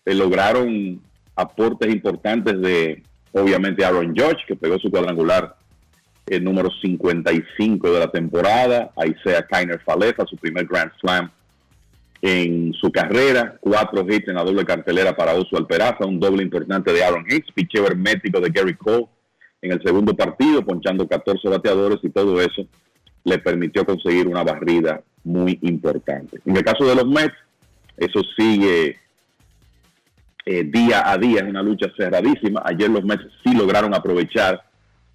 eh, 0.05 0.13
lograron 0.13 1.01
aportes 1.35 1.93
importantes 1.93 2.59
de, 2.59 3.03
obviamente, 3.31 3.85
Aaron 3.85 4.13
George, 4.15 4.43
que 4.47 4.55
pegó 4.55 4.77
su 4.79 4.89
cuadrangular 4.89 5.55
el 6.27 6.43
número 6.43 6.69
55 6.81 7.91
de 7.91 7.99
la 7.99 8.11
temporada. 8.11 8.91
Ahí 8.95 9.15
sea 9.23 9.45
Kainer 9.45 9.81
su 10.27 10.35
primer 10.37 10.65
Grand 10.65 10.91
Slam 10.99 11.31
en 12.21 12.73
su 12.73 12.91
carrera. 12.91 13.57
Cuatro 13.61 14.05
hits 14.07 14.27
en 14.27 14.35
la 14.35 14.43
doble 14.43 14.65
cartelera 14.65 15.15
para 15.15 15.33
Oso 15.33 15.57
Alperaza. 15.57 16.05
Un 16.05 16.19
doble 16.19 16.43
importante 16.43 16.91
de 16.91 17.03
Aaron 17.03 17.25
Hicks. 17.27 17.51
Picheo 17.53 17.87
hermético 17.87 18.39
de 18.41 18.49
Gary 18.49 18.75
Cole 18.75 19.07
en 19.61 19.71
el 19.71 19.81
segundo 19.83 20.15
partido, 20.15 20.63
ponchando 20.65 21.07
14 21.07 21.47
bateadores 21.49 21.99
y 22.03 22.09
todo 22.09 22.39
eso 22.41 22.65
le 23.23 23.39
permitió 23.39 23.85
conseguir 23.85 24.27
una 24.27 24.43
barrida 24.43 25.01
muy 25.23 25.59
importante. 25.61 26.39
En 26.45 26.55
el 26.55 26.63
caso 26.63 26.85
de 26.85 26.95
los 26.95 27.07
Mets, 27.07 27.35
eso 27.97 28.21
sigue 28.37 28.97
eh, 30.45 30.63
día 30.63 31.09
a 31.09 31.17
día, 31.17 31.41
es 31.41 31.49
una 31.49 31.61
lucha 31.61 31.87
cerradísima. 31.97 32.61
Ayer 32.65 32.89
los 32.89 33.03
Mets 33.03 33.23
sí 33.43 33.53
lograron 33.53 33.93
aprovechar 33.93 34.63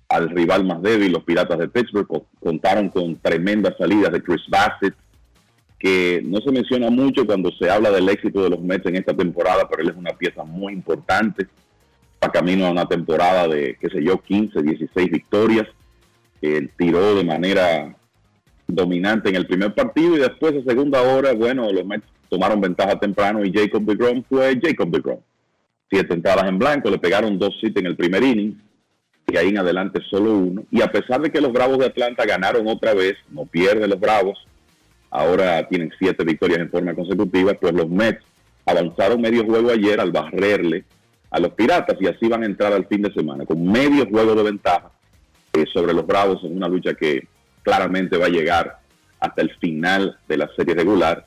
al 0.09 0.31
rival 0.31 0.65
más 0.65 0.83
débil, 0.83 1.13
los 1.13 1.25
Piratas 1.25 1.59
de 1.59 1.69
Pittsburgh, 1.69 2.07
contaron 2.39 2.91
con 2.91 3.17
tremendas 3.17 3.75
salidas 3.79 4.13
de 4.13 4.23
Chris 4.23 4.43
Bassett, 4.49 4.95
que 5.79 6.23
no 6.25 6.41
se 6.41 6.53
menciona 6.53 6.91
mucho 6.91 7.27
cuando 7.27 7.51
se 7.53 7.71
habla 7.71 7.91
del 7.91 8.09
éxito 8.09 8.43
de 8.43 8.51
los 8.51 8.61
Mets 8.61 8.87
en 8.87 8.97
esta 8.97 9.15
temporada, 9.15 9.67
pero 9.69 9.83
él 9.83 9.91
es 9.91 9.97
una 9.97 10.13
pieza 10.13 10.45
muy 10.45 10.73
importante 10.73 11.47
para 12.19 12.33
camino 12.33 12.67
a 12.67 12.71
una 12.71 12.87
temporada 12.87 13.49
de, 13.49 13.77
qué 13.81 13.89
sé 13.89 14.03
yo, 14.05 14.21
15, 14.21 14.63
16 14.63 15.11
victorias 15.11 15.67
él 16.45 16.71
tiró 16.77 17.15
de 17.15 17.25
manera 17.25 17.97
dominante 18.67 19.29
en 19.29 19.37
el 19.37 19.47
primer 19.47 19.75
partido 19.75 20.17
y 20.17 20.21
después 20.21 20.55
de 20.55 20.65
segunda 20.65 21.03
hora, 21.03 21.33
bueno, 21.33 21.71
los 21.71 21.85
Mets 21.85 22.07
tomaron 22.29 22.61
ventaja 22.61 22.99
temprano 22.99 23.45
y 23.45 23.53
Jacob 23.53 23.85
DeGrom 23.85 24.23
fue 24.29 24.59
Jacob 24.61 24.91
DeGrom. 24.91 25.21
Siete 25.91 26.15
entradas 26.15 26.49
en 26.49 26.59
blanco, 26.59 26.91
le 26.91 26.99
pegaron 26.99 27.39
dos 27.39 27.55
hits 27.63 27.77
en 27.77 27.87
el 27.87 27.97
primer 27.97 28.23
inning 28.23 28.59
y 29.27 29.37
ahí 29.37 29.49
en 29.49 29.59
adelante 29.59 30.01
solo 30.11 30.33
uno. 30.33 30.65
Y 30.71 30.83
a 30.83 30.91
pesar 30.91 31.21
de 31.21 31.31
que 31.31 31.41
los 31.41 31.53
Bravos 31.53 31.79
de 31.79 31.87
Atlanta 31.87 32.25
ganaron 32.25 32.67
otra 32.67 32.95
vez, 32.95 33.15
no 33.31 33.47
pierden 33.47 33.91
los 33.91 34.01
Bravos, 34.01 34.39
ahora 35.11 35.67
tienen 35.69 35.93
siete 35.99 36.25
victorias 36.25 36.61
en 36.61 36.71
forma 36.71 36.95
consecutiva, 36.95 37.55
pues 37.55 37.73
los 37.73 37.89
Mets 37.89 38.25
avanzaron 38.67 39.21
medio 39.21 39.45
juego 39.45 39.71
ayer 39.71 40.01
al 40.01 40.11
barrerle 40.11 40.85
a 41.31 41.39
los 41.39 41.53
Piratas 41.53 41.97
y 42.01 42.07
así 42.07 42.29
van 42.29 42.43
a 42.43 42.47
entrar 42.47 42.73
al 42.73 42.87
fin 42.87 43.03
de 43.03 43.13
semana 43.13 43.45
con 43.45 43.63
medio 43.65 44.07
juego 44.07 44.35
de 44.35 44.43
ventaja 44.43 44.94
eh, 45.55 45.65
sobre 45.73 45.95
los 45.95 46.07
Bravos 46.07 46.43
en 46.45 46.57
una 46.57 46.69
lucha 46.69 46.95
que 46.95 47.27
claramente 47.63 48.17
va 48.17 48.27
a 48.27 48.31
llegar 48.31 48.79
hasta 49.21 49.43
el 49.43 49.51
final 49.57 50.19
de 50.29 50.37
la 50.37 50.51
serie 50.57 50.75
regular. 50.75 51.27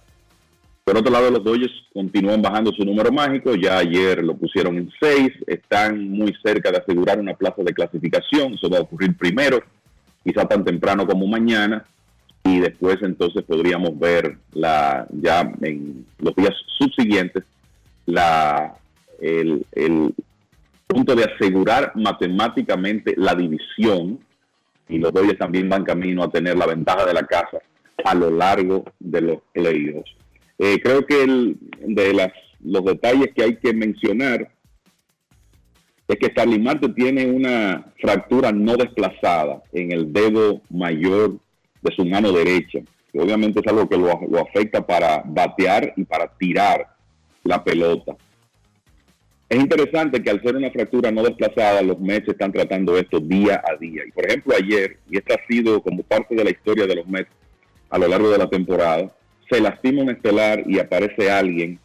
Por 0.84 0.98
otro 0.98 1.12
lado, 1.12 1.30
los 1.30 1.44
Dodgers 1.44 1.74
continúan 1.94 2.42
bajando 2.42 2.72
su 2.72 2.86
número 2.86 3.12
mágico. 3.12 3.56
Ya 3.56 3.78
ayer 3.78 4.24
lo 4.24 4.38
pusieron 4.38 4.78
en 4.78 4.90
seis. 5.00 5.34
Están 5.46 6.10
muy 6.10 6.34
cerca 6.42 6.72
de 6.72 6.78
asegurar 6.78 7.20
una 7.20 7.34
plaza 7.34 7.62
de 7.62 7.74
clasificación. 7.74 8.54
Eso 8.54 8.70
va 8.70 8.78
a 8.78 8.82
ocurrir 8.82 9.18
primero, 9.18 9.62
quizá 10.24 10.46
tan 10.46 10.64
temprano 10.64 11.06
como 11.06 11.28
mañana. 11.28 11.84
Y 12.46 12.60
después 12.60 13.00
entonces 13.02 13.44
podríamos 13.44 14.00
ver 14.00 14.38
la, 14.54 15.06
ya 15.12 15.52
en 15.62 16.06
los 16.20 16.34
días 16.36 16.54
subsiguientes 16.78 17.44
la, 18.06 18.78
el, 19.20 19.66
el, 19.74 20.14
punto 20.88 21.16
de 21.16 21.26
asegurar 21.26 21.92
matemáticamente 21.96 23.14
la 23.18 23.36
división 23.36 24.20
y 24.88 24.98
los 24.98 25.14
Dodgers 25.14 25.38
también 25.38 25.68
van 25.68 25.84
camino 25.84 26.24
a 26.24 26.32
tener 26.32 26.58
la 26.58 26.66
ventaja 26.66 27.06
de 27.06 27.14
la 27.14 27.24
casa 27.24 27.60
a 28.06 28.16
lo 28.16 28.32
largo 28.32 28.86
de 29.00 29.22
los 29.22 29.38
playoffs. 29.52 30.16
Eh, 30.58 30.80
creo 30.82 31.06
que 31.06 31.24
el, 31.24 31.58
de 31.80 32.14
las, 32.14 32.32
los 32.64 32.86
detalles 32.86 33.34
que 33.36 33.44
hay 33.44 33.58
que 33.58 33.74
mencionar 33.74 34.50
es 36.08 36.16
que 36.16 36.28
Starling 36.28 36.64
Marte 36.64 36.88
tiene 36.90 37.30
una 37.30 37.86
fractura 38.00 38.54
no 38.54 38.78
desplazada 38.78 39.62
en 39.74 39.92
el 39.92 40.14
dedo 40.14 40.62
mayor 40.70 41.38
de 41.82 41.96
su 41.96 42.06
mano 42.06 42.32
derecha. 42.32 42.80
Que 43.12 43.20
obviamente 43.20 43.60
es 43.60 43.68
algo 43.68 43.90
que 43.90 43.98
lo, 43.98 44.22
lo 44.30 44.40
afecta 44.40 44.86
para 44.86 45.22
batear 45.26 45.94
y 45.98 46.06
para 46.06 46.28
tirar 46.38 46.88
la 47.44 47.62
pelota 47.62 48.16
Es 49.50 49.58
interesante 49.58 50.22
que 50.22 50.30
al 50.30 50.42
ser 50.42 50.58
una 50.58 50.72
fractura 50.72 51.10
no 51.10 51.24
desplazada, 51.24 51.82
los 51.82 52.00
Mets 52.00 52.28
están 52.28 52.52
tratando 52.52 52.98
esto 52.98 53.22
día 53.22 53.64
a 53.66 53.78
día. 53.78 54.04
Y 54.06 54.12
por 54.12 54.26
ejemplo, 54.26 54.54
ayer, 54.54 54.98
y 55.10 55.18
esta 55.18 55.36
ha 55.36 55.48
sido 55.48 55.82
como 55.82 56.04
parte 56.04 56.36
de 56.36 56.44
la 56.44 56.50
historia 56.50 56.86
de 56.86 56.96
los 56.96 57.08
Mets 57.08 57.30
a 57.90 57.98
lo 57.98 58.10
largo 58.10 58.30
de 58.30 58.40
la 58.40 58.50
temporada, 58.50 59.10
se 59.50 59.62
lastima 59.62 60.02
un 60.02 60.10
estelar 60.10 60.64
y 60.68 60.80
aparece 60.80 61.32
alguien 61.32 61.80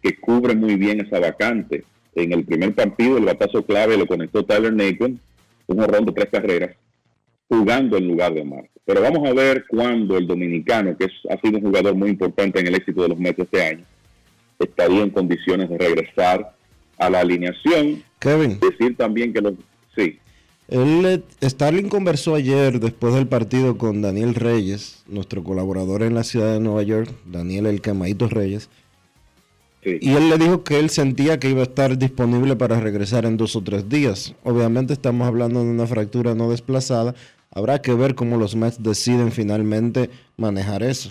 que 0.00 0.16
cubre 0.16 0.54
muy 0.54 0.76
bien 0.76 1.00
esa 1.00 1.18
vacante. 1.18 1.84
En 2.14 2.32
el 2.32 2.44
primer 2.44 2.74
partido, 2.74 3.18
el 3.18 3.24
batazo 3.24 3.64
clave 3.64 3.96
lo 3.96 4.06
conectó 4.06 4.44
Tyler 4.44 4.72
Naquin, 4.72 5.18
un 5.66 5.80
horrón 5.80 6.06
de 6.06 6.12
tres 6.12 6.28
carreras, 6.30 6.76
jugando 7.48 7.96
en 7.96 8.06
lugar 8.06 8.34
de 8.34 8.44
Marte. 8.44 8.70
Pero 8.84 9.02
vamos 9.02 9.28
a 9.28 9.34
ver 9.34 9.64
cuándo 9.68 10.16
el 10.16 10.28
dominicano, 10.28 10.96
que 10.96 11.06
es, 11.06 11.12
ha 11.28 11.40
sido 11.40 11.58
un 11.58 11.64
jugador 11.64 11.96
muy 11.96 12.10
importante 12.10 12.60
en 12.60 12.68
el 12.68 12.76
éxito 12.76 13.02
de 13.02 13.08
los 13.08 13.18
Mets 13.18 13.40
este 13.40 13.64
año, 13.64 13.84
estaría 14.60 15.02
en 15.02 15.10
condiciones 15.10 15.68
de 15.68 15.78
regresar 15.78 16.59
a 17.00 17.10
la 17.10 17.20
alineación. 17.20 18.04
Kevin. 18.20 18.60
Decir 18.60 18.96
también 18.96 19.32
que 19.32 19.40
los... 19.40 19.54
Sí. 19.96 20.18
Él, 20.68 21.24
Starling 21.42 21.88
conversó 21.88 22.36
ayer 22.36 22.78
después 22.78 23.14
del 23.14 23.26
partido 23.26 23.76
con 23.76 24.02
Daniel 24.02 24.36
Reyes, 24.36 25.02
nuestro 25.08 25.42
colaborador 25.42 26.04
en 26.04 26.14
la 26.14 26.22
ciudad 26.22 26.52
de 26.52 26.60
Nueva 26.60 26.84
York, 26.84 27.10
Daniel 27.24 27.66
El 27.66 27.80
Camadito 27.80 28.28
Reyes. 28.28 28.68
Y 29.82 30.12
él 30.12 30.28
le 30.28 30.36
dijo 30.36 30.62
que 30.62 30.78
él 30.78 30.90
sentía 30.90 31.40
que 31.40 31.48
iba 31.48 31.60
a 31.60 31.64
estar 31.64 31.96
disponible 31.96 32.54
para 32.54 32.78
regresar 32.78 33.24
en 33.24 33.38
dos 33.38 33.56
o 33.56 33.62
tres 33.62 33.88
días. 33.88 34.34
Obviamente 34.44 34.92
estamos 34.92 35.26
hablando 35.26 35.64
de 35.64 35.70
una 35.70 35.86
fractura 35.86 36.34
no 36.34 36.50
desplazada. 36.50 37.14
Habrá 37.50 37.80
que 37.80 37.94
ver 37.94 38.14
cómo 38.14 38.36
los 38.36 38.54
Mets 38.54 38.82
deciden 38.82 39.32
finalmente 39.32 40.10
manejar 40.36 40.82
eso. 40.82 41.10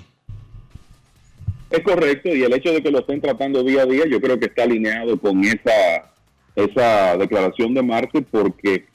Es 1.69 1.81
correcto, 1.81 2.33
y 2.33 2.41
el 2.41 2.53
hecho 2.53 2.73
de 2.73 2.81
que 2.81 2.89
lo 2.89 2.99
estén 2.99 3.21
tratando 3.21 3.63
día 3.63 3.83
a 3.83 3.85
día, 3.85 4.05
yo 4.07 4.19
creo 4.19 4.39
que 4.39 4.47
está 4.47 4.63
alineado 4.63 5.19
con 5.19 5.43
esa, 5.43 6.11
esa 6.55 7.15
declaración 7.15 7.75
de 7.75 7.83
Marte, 7.83 8.23
porque 8.23 8.85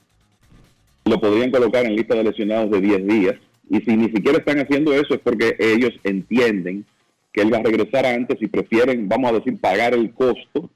lo 1.04 1.20
podrían 1.20 1.52
colocar 1.52 1.86
en 1.86 1.94
lista 1.94 2.16
de 2.16 2.24
lesionados 2.24 2.70
de 2.70 2.80
10 2.80 3.06
días. 3.06 3.34
Y 3.70 3.80
si 3.80 3.96
ni 3.96 4.10
siquiera 4.10 4.38
están 4.38 4.58
haciendo 4.58 4.92
eso 4.92 5.14
es 5.14 5.20
porque 5.20 5.56
ellos 5.58 5.92
entienden 6.02 6.84
que 7.32 7.42
él 7.42 7.52
va 7.52 7.58
a 7.58 7.62
regresar 7.62 8.06
antes 8.06 8.40
y 8.40 8.48
prefieren, 8.48 9.08
vamos 9.08 9.30
a 9.30 9.34
decir, 9.34 9.58
pagar 9.60 9.94
el 9.94 10.12
costo 10.12 10.68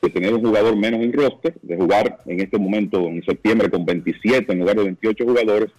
de 0.00 0.08
tener 0.08 0.32
un 0.32 0.42
jugador 0.42 0.76
menos 0.76 1.00
en 1.00 1.12
roster, 1.12 1.54
de 1.62 1.76
jugar 1.76 2.20
en 2.26 2.40
este 2.40 2.58
momento 2.58 3.06
en 3.08 3.22
septiembre 3.24 3.70
con 3.70 3.84
27 3.84 4.52
en 4.52 4.58
lugar 4.60 4.76
de 4.76 4.84
28 4.84 5.24
jugadores 5.24 5.70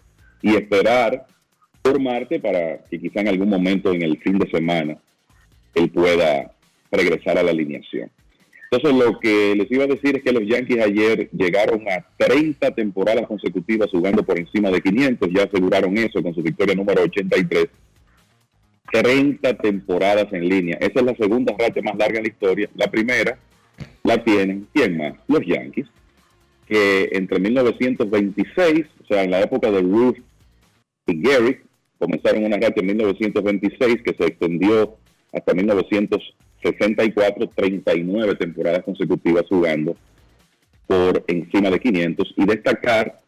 y 0.42 0.56
esperar 0.56 1.26
por 1.82 2.00
Marte 2.00 2.40
para 2.40 2.86
que 2.90 3.00
quizá 3.00 3.22
en 3.22 3.30
algún 3.30 3.50
momento 3.50 3.92
en 3.94 4.04
el 4.04 4.18
fin 4.20 4.38
de 4.38 4.50
semana 4.50 4.98
él 5.76 5.90
pueda 5.90 6.52
regresar 6.92 7.38
a 7.38 7.44
la 7.44 7.52
alineación. 7.52 8.10
Entonces 8.70 9.06
lo 9.06 9.20
que 9.20 9.54
les 9.56 9.70
iba 9.70 9.84
a 9.84 9.88
decir 9.88 10.16
es 10.16 10.24
que 10.24 10.32
los 10.32 10.48
Yankees 10.48 10.82
ayer 10.82 11.30
llegaron 11.32 11.82
a 11.90 12.06
30 12.18 12.72
temporadas 12.72 13.28
consecutivas 13.28 13.90
jugando 13.92 14.24
por 14.24 14.40
encima 14.40 14.72
de 14.72 14.82
500, 14.82 15.30
ya 15.34 15.44
aseguraron 15.44 15.98
eso 15.98 16.24
con 16.24 16.34
su 16.34 16.42
victoria 16.42 16.76
número 16.76 17.02
83. 17.02 17.68
30 18.92 19.58
temporadas 19.58 20.32
en 20.32 20.48
línea. 20.48 20.78
Esa 20.80 21.00
es 21.00 21.04
la 21.04 21.16
segunda 21.16 21.54
racha 21.58 21.82
más 21.82 21.98
larga 21.98 22.18
en 22.18 22.24
la 22.24 22.30
historia. 22.30 22.70
La 22.76 22.90
primera 22.90 23.38
la 24.04 24.24
tienen, 24.24 24.68
¿quién 24.74 24.98
más? 24.98 25.14
Los 25.28 25.46
Yankees, 25.46 25.88
que 26.68 27.10
entre 27.12 27.40
1926, 27.40 28.86
o 29.04 29.06
sea, 29.06 29.24
en 29.24 29.32
la 29.32 29.42
época 29.42 29.70
de 29.70 29.82
Ruth 29.82 30.18
y 31.08 31.22
Gary, 31.22 31.60
comenzaron 32.00 32.46
una 32.46 32.58
racha 32.58 32.76
en 32.78 32.86
1926 32.86 34.02
que 34.04 34.14
se 34.14 34.26
extendió 34.26 34.98
hasta 35.32 35.54
1964, 35.54 37.50
39 37.56 38.36
temporadas 38.36 38.84
consecutivas 38.84 39.46
jugando 39.48 39.96
por 40.88 41.24
encima 41.28 41.70
de 41.70 41.80
500 41.80 42.34
y 42.38 42.46
destacar 42.46 43.20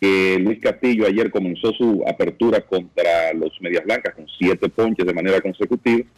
que 0.00 0.38
Luis 0.40 0.60
Castillo 0.60 1.06
ayer 1.06 1.30
comenzó 1.30 1.72
su 1.72 2.02
apertura 2.06 2.62
contra 2.62 3.32
los 3.34 3.52
Medias 3.60 3.84
Blancas 3.84 4.14
con 4.14 4.26
siete 4.38 4.68
ponches 4.70 5.06
de 5.06 5.12
manera 5.12 5.40
consecutiva, 5.40 6.08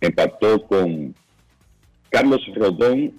empató 0.00 0.64
con 0.64 1.14
Carlos 2.10 2.40
Rodón, 2.54 3.12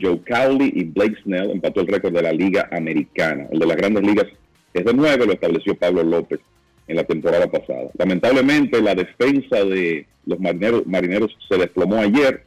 Joe 0.00 0.20
Cowley 0.22 0.72
y 0.74 0.84
Blake 0.84 1.16
Snell, 1.24 1.50
empató 1.50 1.80
el 1.80 1.88
récord 1.88 2.14
de 2.14 2.22
la 2.22 2.32
Liga 2.32 2.68
Americana. 2.72 3.48
El 3.50 3.58
de 3.58 3.66
las 3.66 3.76
grandes 3.76 4.04
ligas 4.04 4.26
es 4.72 4.84
de 4.84 4.94
nueve, 4.94 5.26
lo 5.26 5.32
estableció 5.32 5.74
Pablo 5.74 6.04
López 6.04 6.40
en 6.86 6.96
la 6.96 7.04
temporada 7.04 7.50
pasada. 7.50 7.90
Lamentablemente 7.98 8.80
la 8.80 8.94
defensa 8.94 9.64
de 9.64 10.06
los 10.26 10.40
marineros, 10.40 10.86
marineros 10.86 11.36
se 11.48 11.56
desplomó 11.56 11.96
ayer, 11.96 12.44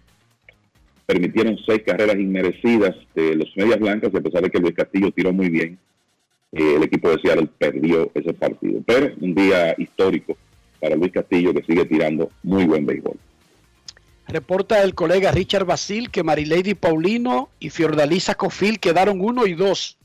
permitieron 1.05 1.57
seis 1.65 1.81
carreras 1.85 2.15
inmerecidas 2.15 2.95
de 3.15 3.35
los 3.35 3.47
medias 3.55 3.79
blancas 3.79 4.11
y 4.13 4.17
a 4.17 4.21
pesar 4.21 4.43
de 4.43 4.49
que 4.49 4.59
Luis 4.59 4.75
Castillo 4.75 5.11
tiró 5.11 5.33
muy 5.33 5.49
bien, 5.49 5.77
eh, 6.51 6.75
el 6.75 6.83
equipo 6.83 7.09
de 7.09 7.19
Seattle 7.21 7.49
perdió 7.57 8.11
ese 8.13 8.33
partido. 8.33 8.81
Pero 8.85 9.11
un 9.19 9.33
día 9.33 9.75
histórico 9.77 10.37
para 10.79 10.95
Luis 10.95 11.11
Castillo 11.11 11.53
que 11.53 11.63
sigue 11.63 11.85
tirando 11.85 12.29
muy 12.43 12.65
buen 12.65 12.85
béisbol. 12.85 13.17
Reporta 14.27 14.81
el 14.83 14.95
colega 14.95 15.31
Richard 15.31 15.65
Basil 15.65 16.09
que 16.09 16.23
Marilady 16.23 16.75
Paulino 16.75 17.49
y 17.59 17.69
Fiordalisa 17.69 18.35
Cofil 18.35 18.79
quedaron 18.79 19.21
uno 19.21 19.45
y 19.45 19.53
dos 19.53 19.97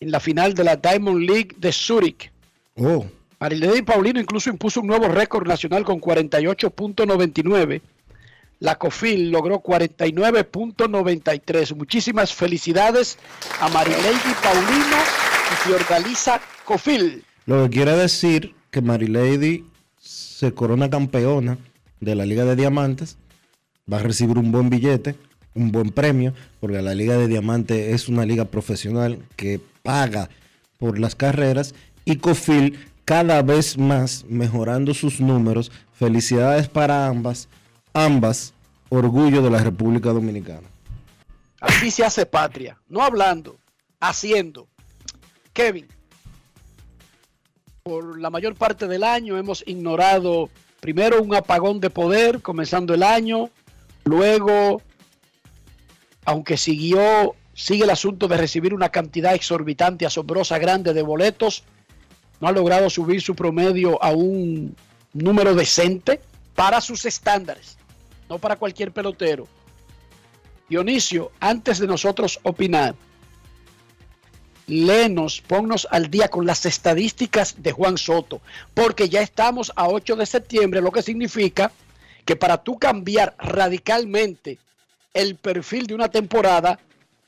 en 0.00 0.10
la 0.10 0.20
final 0.20 0.54
de 0.54 0.64
la 0.64 0.76
Diamond 0.76 1.20
League 1.20 1.50
de 1.56 1.72
Zurich. 1.72 2.30
Oh. 2.76 3.06
Marilady 3.38 3.82
Paulino 3.82 4.18
incluso 4.18 4.50
impuso 4.50 4.80
un 4.80 4.86
nuevo 4.86 5.08
récord 5.08 5.46
nacional 5.46 5.84
con 5.84 6.00
48.99. 6.00 7.82
La 8.60 8.76
COFIL 8.76 9.30
logró 9.30 9.62
49.93. 9.62 11.76
Muchísimas 11.76 12.34
felicidades 12.34 13.18
a 13.60 13.68
Marilady 13.68 14.34
Paulino 14.42 14.96
y 15.52 15.54
Fiordalisa 15.66 16.40
Cofil. 16.64 17.22
Lo 17.44 17.64
que 17.64 17.70
quiere 17.70 17.92
decir 17.92 18.54
que 18.70 18.80
Marilady 18.80 19.66
se 20.00 20.54
corona 20.54 20.88
campeona 20.88 21.58
de 22.00 22.14
la 22.14 22.24
Liga 22.24 22.44
de 22.44 22.56
Diamantes, 22.56 23.18
va 23.90 23.98
a 23.98 24.02
recibir 24.02 24.38
un 24.38 24.52
buen 24.52 24.70
billete, 24.70 25.16
un 25.54 25.72
buen 25.72 25.90
premio, 25.90 26.32
porque 26.60 26.80
la 26.80 26.94
Liga 26.94 27.16
de 27.16 27.28
Diamantes 27.28 27.94
es 27.94 28.08
una 28.08 28.24
liga 28.24 28.46
profesional 28.46 29.18
que 29.36 29.60
paga 29.82 30.30
por 30.78 30.98
las 30.98 31.14
carreras 31.14 31.74
y 32.04 32.16
Cofil 32.16 32.78
cada 33.06 33.40
vez 33.40 33.78
más 33.78 34.24
mejorando 34.28 34.92
sus 34.92 35.20
números. 35.20 35.72
Felicidades 35.94 36.68
para 36.68 37.06
ambas, 37.06 37.48
ambas, 37.94 38.52
orgullo 38.90 39.40
de 39.40 39.50
la 39.50 39.62
República 39.62 40.10
Dominicana. 40.10 40.68
Así 41.60 41.90
se 41.90 42.04
hace 42.04 42.26
patria, 42.26 42.78
no 42.88 43.02
hablando, 43.02 43.56
haciendo. 44.00 44.66
Kevin, 45.54 45.86
por 47.82 48.20
la 48.20 48.28
mayor 48.28 48.56
parte 48.56 48.88
del 48.88 49.04
año 49.04 49.38
hemos 49.38 49.62
ignorado 49.66 50.50
primero 50.80 51.22
un 51.22 51.34
apagón 51.34 51.80
de 51.80 51.90
poder 51.90 52.42
comenzando 52.42 52.92
el 52.92 53.04
año, 53.04 53.50
luego, 54.04 54.82
aunque 56.24 56.56
siguió, 56.56 57.36
sigue 57.54 57.84
el 57.84 57.90
asunto 57.90 58.26
de 58.26 58.36
recibir 58.36 58.74
una 58.74 58.88
cantidad 58.88 59.34
exorbitante, 59.34 60.04
asombrosa, 60.04 60.58
grande 60.58 60.92
de 60.92 61.02
boletos, 61.02 61.64
no 62.40 62.48
ha 62.48 62.52
logrado 62.52 62.90
subir 62.90 63.20
su 63.22 63.34
promedio 63.34 64.02
a 64.02 64.10
un 64.10 64.76
número 65.12 65.54
decente 65.54 66.20
para 66.54 66.80
sus 66.80 67.04
estándares, 67.04 67.76
no 68.28 68.38
para 68.38 68.56
cualquier 68.56 68.92
pelotero. 68.92 69.46
Dionisio, 70.68 71.30
antes 71.40 71.78
de 71.78 71.86
nosotros 71.86 72.40
opinar, 72.42 72.94
léenos, 74.66 75.40
ponnos 75.40 75.86
al 75.90 76.10
día 76.10 76.28
con 76.28 76.44
las 76.44 76.66
estadísticas 76.66 77.62
de 77.62 77.72
Juan 77.72 77.98
Soto, 77.98 78.40
porque 78.74 79.08
ya 79.08 79.22
estamos 79.22 79.72
a 79.76 79.88
8 79.88 80.16
de 80.16 80.26
septiembre, 80.26 80.80
lo 80.80 80.90
que 80.90 81.02
significa 81.02 81.70
que 82.24 82.34
para 82.34 82.58
tú 82.58 82.78
cambiar 82.78 83.36
radicalmente 83.38 84.58
el 85.14 85.36
perfil 85.36 85.86
de 85.86 85.94
una 85.94 86.10
temporada, 86.10 86.78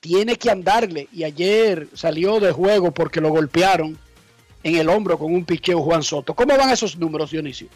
tiene 0.01 0.37
que 0.37 0.51
andarle. 0.51 1.09
Y 1.13 1.25
ayer 1.25 1.89
salió 1.95 2.39
de 2.39 2.53
juego 2.53 2.93
porque 2.93 3.21
lo 3.21 3.31
golpearon 3.31 3.99
en 4.63 4.77
el 4.77 4.89
hombro 4.89 5.19
con 5.19 5.33
un 5.33 5.45
picheo 5.45 5.83
Juan 5.83 6.03
Soto. 6.03 6.35
¿Cómo 6.35 6.57
van 6.57 6.71
esos 6.71 6.97
números, 6.97 7.31
Dionisio? 7.31 7.69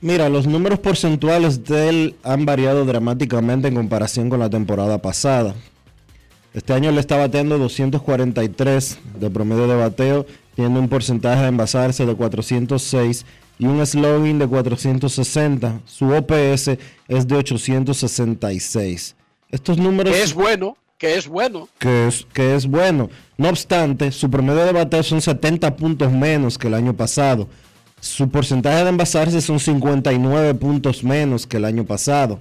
Mira, 0.00 0.28
los 0.28 0.46
números 0.46 0.78
porcentuales 0.78 1.64
de 1.64 1.88
él 1.88 2.16
han 2.22 2.44
variado 2.44 2.84
dramáticamente 2.84 3.68
en 3.68 3.74
comparación 3.74 4.28
con 4.28 4.40
la 4.40 4.50
temporada 4.50 5.00
pasada. 5.00 5.54
Este 6.52 6.72
año 6.72 6.90
le 6.90 7.00
está 7.00 7.16
bateando 7.16 7.58
243 7.58 8.98
de 9.18 9.30
promedio 9.30 9.66
de 9.66 9.76
bateo, 9.76 10.26
tiene 10.54 10.78
un 10.78 10.88
porcentaje 10.88 11.42
de 11.42 11.48
envasarse 11.48 12.06
de 12.06 12.14
406 12.14 13.26
y 13.58 13.66
un 13.66 13.84
slogan 13.84 14.38
de 14.38 14.46
460. 14.46 15.80
Su 15.84 16.10
OPS 16.12 16.78
es 17.08 17.28
de 17.28 17.36
866. 17.36 19.16
Estos 19.50 19.78
números... 19.78 20.14
Es 20.14 20.34
bueno, 20.34 20.76
que 20.98 21.16
es 21.16 21.28
bueno. 21.28 21.68
Que 21.78 22.08
es, 22.08 22.26
que 22.32 22.54
es 22.54 22.66
bueno. 22.66 23.10
No 23.36 23.48
obstante, 23.48 24.12
su 24.12 24.30
promedio 24.30 24.64
de 24.64 24.72
bateo 24.72 25.02
son 25.02 25.20
70 25.20 25.76
puntos 25.76 26.10
menos 26.12 26.58
que 26.58 26.68
el 26.68 26.74
año 26.74 26.94
pasado. 26.94 27.48
Su 28.00 28.28
porcentaje 28.28 28.84
de 28.84 28.90
envasarse 28.90 29.40
son 29.40 29.58
59 29.58 30.54
puntos 30.54 31.02
menos 31.02 31.46
que 31.46 31.56
el 31.56 31.64
año 31.64 31.84
pasado. 31.84 32.40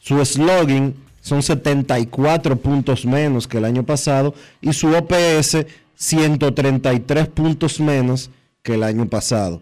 Su 0.00 0.24
slogan 0.24 0.94
son 1.20 1.42
74 1.42 2.56
puntos 2.56 3.06
menos 3.06 3.46
que 3.46 3.58
el 3.58 3.64
año 3.64 3.84
pasado 3.84 4.34
y 4.60 4.72
su 4.72 4.88
OPS 4.88 5.64
133 5.94 7.28
puntos 7.28 7.78
menos 7.78 8.30
que 8.62 8.74
el 8.74 8.82
año 8.82 9.06
pasado. 9.06 9.60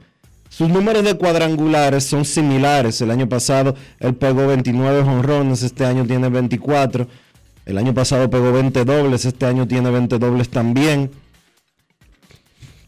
Sus 0.49 0.69
números 0.69 1.05
de 1.05 1.15
cuadrangulares 1.15 2.05
son 2.05 2.25
similares. 2.25 3.01
El 3.01 3.11
año 3.11 3.29
pasado 3.29 3.77
él 3.99 4.15
pegó 4.15 4.47
29 4.47 5.03
jonrones, 5.05 5.63
este 5.63 5.85
año 5.85 6.05
tiene 6.07 6.29
24. 6.29 7.07
El 7.71 7.79
año 7.79 7.95
pasado 7.95 8.29
pegó 8.29 8.53
20 8.53 8.85
dobles, 8.85 9.25
este 9.25 9.47
año 9.47 9.69
tiene 9.69 9.91
20 9.91 10.19
dobles 10.19 10.49
también. 10.49 11.09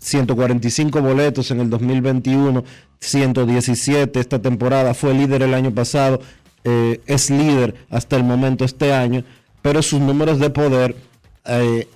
145 0.00 1.00
boletos 1.00 1.52
en 1.52 1.60
el 1.60 1.70
2021, 1.70 2.64
117 2.98 4.18
esta 4.18 4.40
temporada, 4.40 4.92
fue 4.92 5.14
líder 5.14 5.42
el 5.42 5.54
año 5.54 5.70
pasado, 5.70 6.20
eh, 6.64 7.00
es 7.06 7.30
líder 7.30 7.76
hasta 7.90 8.16
el 8.16 8.24
momento 8.24 8.64
este 8.64 8.92
año, 8.92 9.22
pero 9.62 9.82
sus 9.82 10.00
números 10.00 10.40
de 10.40 10.50
poder 10.50 10.96
eh, 11.44 11.86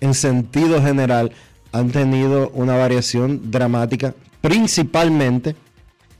en 0.00 0.14
sentido 0.14 0.82
general 0.82 1.30
han 1.72 1.90
tenido 1.90 2.48
una 2.54 2.74
variación 2.74 3.50
dramática, 3.50 4.14
principalmente, 4.40 5.54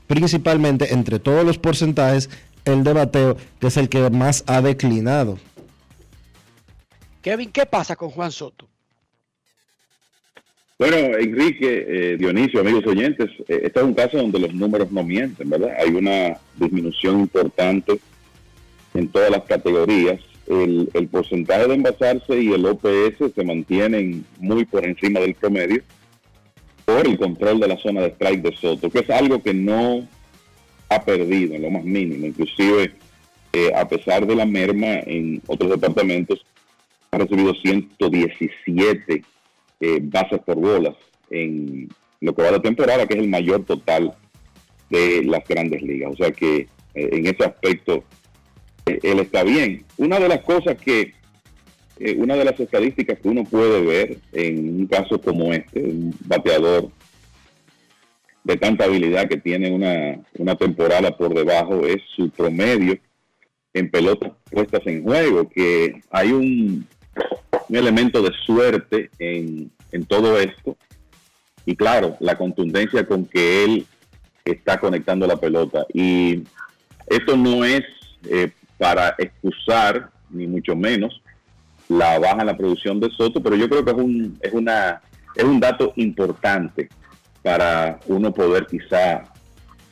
principalmente 0.06 0.92
entre 0.92 1.18
todos 1.18 1.46
los 1.46 1.56
porcentajes, 1.56 2.28
el 2.66 2.84
de 2.84 2.92
bateo, 2.92 3.38
que 3.58 3.68
es 3.68 3.76
el 3.78 3.88
que 3.88 4.10
más 4.10 4.44
ha 4.46 4.60
declinado. 4.60 5.38
Kevin, 7.24 7.50
¿qué 7.50 7.64
pasa 7.64 7.96
con 7.96 8.10
Juan 8.10 8.30
Soto? 8.30 8.68
Bueno, 10.78 10.96
Enrique, 11.16 11.86
eh, 11.88 12.16
Dionisio, 12.18 12.60
amigos 12.60 12.86
oyentes, 12.86 13.30
eh, 13.48 13.62
este 13.64 13.80
es 13.80 13.86
un 13.86 13.94
caso 13.94 14.18
donde 14.18 14.40
los 14.40 14.52
números 14.52 14.92
no 14.92 15.02
mienten, 15.02 15.48
¿verdad? 15.48 15.74
Hay 15.78 15.88
una 15.88 16.38
disminución 16.56 17.20
importante 17.20 17.98
en 18.92 19.08
todas 19.08 19.30
las 19.30 19.42
categorías. 19.44 20.20
El, 20.46 21.08
porcentaje 21.10 21.66
de 21.66 21.74
envasarse 21.74 22.38
y 22.38 22.52
el 22.52 22.66
OPS 22.66 23.32
se 23.34 23.42
mantienen 23.42 24.26
muy 24.38 24.66
por 24.66 24.84
encima 24.84 25.20
del 25.20 25.34
promedio 25.34 25.82
por 26.84 27.06
el 27.06 27.16
control 27.16 27.58
de 27.58 27.68
la 27.68 27.78
zona 27.78 28.02
de 28.02 28.08
strike 28.08 28.42
de 28.42 28.54
Soto, 28.54 28.90
que 28.90 28.98
es 28.98 29.08
algo 29.08 29.42
que 29.42 29.54
no 29.54 30.06
ha 30.90 31.02
perdido 31.02 31.54
en 31.54 31.62
lo 31.62 31.70
más 31.70 31.84
mínimo. 31.84 32.26
Inclusive, 32.26 32.92
eh, 33.54 33.72
a 33.74 33.88
pesar 33.88 34.26
de 34.26 34.34
la 34.34 34.44
merma 34.44 34.98
en 35.06 35.40
otros 35.46 35.70
departamentos, 35.70 36.44
ha 37.14 37.18
recibido 37.18 37.54
117 37.54 39.22
eh, 39.80 39.98
bases 40.02 40.40
por 40.40 40.56
bolas 40.56 40.94
en 41.30 41.88
lo 42.20 42.34
que 42.34 42.42
va 42.42 42.52
de 42.52 42.60
temporada, 42.60 43.06
que 43.06 43.14
es 43.14 43.20
el 43.20 43.28
mayor 43.28 43.64
total 43.64 44.14
de 44.90 45.24
las 45.24 45.46
grandes 45.46 45.82
ligas. 45.82 46.12
O 46.12 46.16
sea 46.16 46.32
que 46.32 46.68
eh, 46.94 47.08
en 47.12 47.26
ese 47.26 47.44
aspecto 47.44 48.04
eh, 48.86 48.98
él 49.02 49.20
está 49.20 49.42
bien. 49.42 49.84
Una 49.96 50.18
de 50.18 50.28
las 50.28 50.40
cosas 50.40 50.76
que, 50.76 51.14
eh, 51.98 52.16
una 52.16 52.36
de 52.36 52.44
las 52.44 52.58
estadísticas 52.58 53.18
que 53.18 53.28
uno 53.28 53.44
puede 53.44 53.82
ver 53.82 54.18
en 54.32 54.80
un 54.80 54.86
caso 54.86 55.20
como 55.20 55.52
este, 55.52 55.80
un 55.80 56.14
bateador 56.24 56.90
de 58.44 58.56
tanta 58.56 58.84
habilidad 58.84 59.28
que 59.28 59.38
tiene 59.38 59.70
una, 59.70 60.20
una 60.38 60.54
temporada 60.56 61.16
por 61.16 61.34
debajo, 61.34 61.86
es 61.86 62.02
su 62.14 62.28
promedio 62.30 62.98
en 63.72 63.90
pelotas 63.90 64.32
puestas 64.50 64.82
en 64.86 65.02
juego, 65.02 65.48
que 65.48 66.00
hay 66.10 66.30
un, 66.30 66.86
un 67.68 67.76
elemento 67.76 68.22
de 68.22 68.32
suerte 68.44 69.10
en, 69.18 69.70
en 69.92 70.04
todo 70.04 70.38
esto. 70.38 70.76
Y 71.66 71.76
claro, 71.76 72.16
la 72.20 72.36
contundencia 72.36 73.06
con 73.06 73.24
que 73.24 73.64
él 73.64 73.86
está 74.44 74.78
conectando 74.78 75.26
la 75.26 75.36
pelota. 75.36 75.86
Y 75.92 76.42
esto 77.06 77.36
no 77.36 77.64
es 77.64 77.82
eh, 78.28 78.50
para 78.78 79.14
excusar, 79.18 80.10
ni 80.30 80.46
mucho 80.46 80.76
menos, 80.76 81.22
la 81.88 82.18
baja 82.18 82.40
en 82.40 82.46
la 82.46 82.56
producción 82.56 83.00
de 83.00 83.10
Soto, 83.10 83.42
pero 83.42 83.56
yo 83.56 83.68
creo 83.68 83.84
que 83.84 83.90
es 83.90 83.96
un, 83.96 84.38
es 84.40 84.52
una, 84.52 85.00
es 85.34 85.44
un 85.44 85.60
dato 85.60 85.92
importante 85.96 86.88
para 87.42 88.00
uno 88.06 88.32
poder 88.32 88.66
quizá 88.66 89.24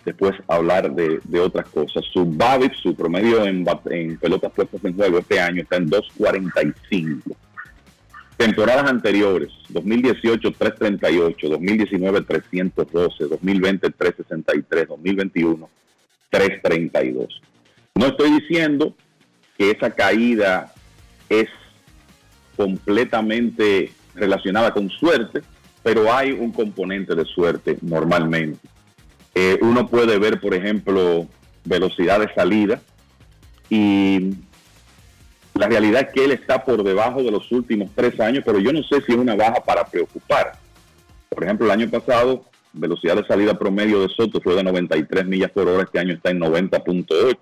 después 0.05 0.35
hablar 0.49 0.93
de, 0.95 1.41
otras 1.41 1.69
cosas. 1.69 2.05
Su 2.13 2.25
BABIP, 2.25 2.75
su 2.75 2.95
promedio 2.95 3.45
en, 3.45 3.65
en 3.91 4.19
pelotas 4.19 4.53
puestas 4.53 4.85
en 4.85 4.95
juego 4.95 5.19
este 5.19 5.41
año 5.41 5.63
está 5.63 5.77
en 5.77 5.91
2.45. 5.91 7.37
Temporadas 8.37 8.91
anteriores, 8.91 9.51
2018 9.69 10.53
338, 10.53 11.49
2019 11.49 12.23
312, 12.23 13.25
2020 13.25 13.91
363, 13.91 14.89
2021 14.89 15.69
332. 16.31 17.41
No 17.95 18.07
estoy 18.07 18.41
diciendo 18.41 18.97
que 19.57 19.71
esa 19.71 19.91
caída 19.91 20.73
es 21.29 21.49
completamente 22.57 23.93
relacionada 24.15 24.73
con 24.73 24.89
suerte, 24.91 25.43
pero 25.83 26.13
hay 26.13 26.33
un 26.33 26.53
componente 26.53 27.15
de 27.15 27.25
suerte 27.25 27.79
normalmente. 27.83 28.72
Eh, 29.35 29.59
uno 29.63 29.87
puede 29.89 30.19
ver, 30.19 30.41
por 30.41 30.55
ejemplo, 30.55 31.27
velocidad 31.65 32.21
de 32.21 32.33
salida 32.35 32.81
y 33.71 34.35
la 35.55 35.69
realidad 35.69 36.03
es 36.03 36.13
que 36.13 36.25
él 36.25 36.33
está 36.33 36.65
por 36.65 36.83
debajo 36.83 37.23
de 37.23 37.31
los 37.31 37.51
últimos 37.53 37.91
tres 37.95 38.19
años, 38.21 38.43
pero 38.45 38.59
yo 38.59 38.73
no 38.73 38.83
sé 38.83 39.01
si 39.03 39.13
es 39.13 39.19
una 39.19 39.35
baja 39.35 39.63
para 39.65 39.85
preocupar. 39.85 40.53
Por 41.29 41.45
ejemplo, 41.45 41.67
el 41.67 41.73
año 41.73 41.91
pasado, 41.91 42.45
velocidad 42.73 43.17
de 43.17 43.27
salida 43.27 43.59
promedio 43.59 44.01
de 44.01 44.09
Soto 44.09 44.41
fue 44.41 44.55
de 44.55 44.65
93 44.65 45.27
millas 45.27 45.51
por 45.51 45.69
hora, 45.69 45.85
este 45.85 45.99
año 45.99 46.15
está 46.15 46.31
en 46.31 46.41
90.8. 46.41 47.37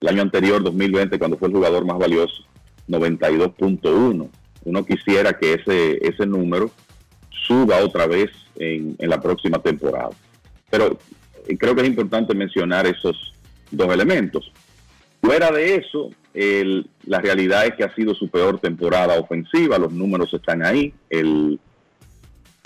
El 0.00 0.08
año 0.08 0.22
anterior, 0.22 0.62
2020, 0.62 1.18
cuando 1.18 1.36
fue 1.36 1.48
el 1.48 1.54
jugador 1.54 1.84
más 1.84 1.98
valioso, 1.98 2.44
92.1. 2.88 4.28
Uno 4.64 4.84
quisiera 4.84 5.32
que 5.34 5.54
ese, 5.54 5.98
ese 6.06 6.26
número 6.26 6.70
suba 7.46 7.78
otra 7.78 8.06
vez 8.06 8.30
en, 8.56 8.96
en 8.98 9.10
la 9.10 9.20
próxima 9.20 9.58
temporada. 9.58 10.10
Pero 10.70 10.98
eh, 11.46 11.56
creo 11.58 11.74
que 11.74 11.82
es 11.82 11.88
importante 11.88 12.34
mencionar 12.34 12.86
esos 12.86 13.32
dos 13.70 13.92
elementos. 13.92 14.50
Fuera 15.20 15.50
de 15.50 15.76
eso, 15.76 16.10
el- 16.32 16.88
la 17.06 17.20
realidad 17.20 17.66
es 17.66 17.74
que 17.74 17.84
ha 17.84 17.94
sido 17.94 18.14
su 18.14 18.28
peor 18.28 18.58
temporada 18.58 19.18
ofensiva, 19.18 19.78
los 19.78 19.92
números 19.92 20.32
están 20.32 20.64
ahí, 20.64 20.94
el, 21.10 21.58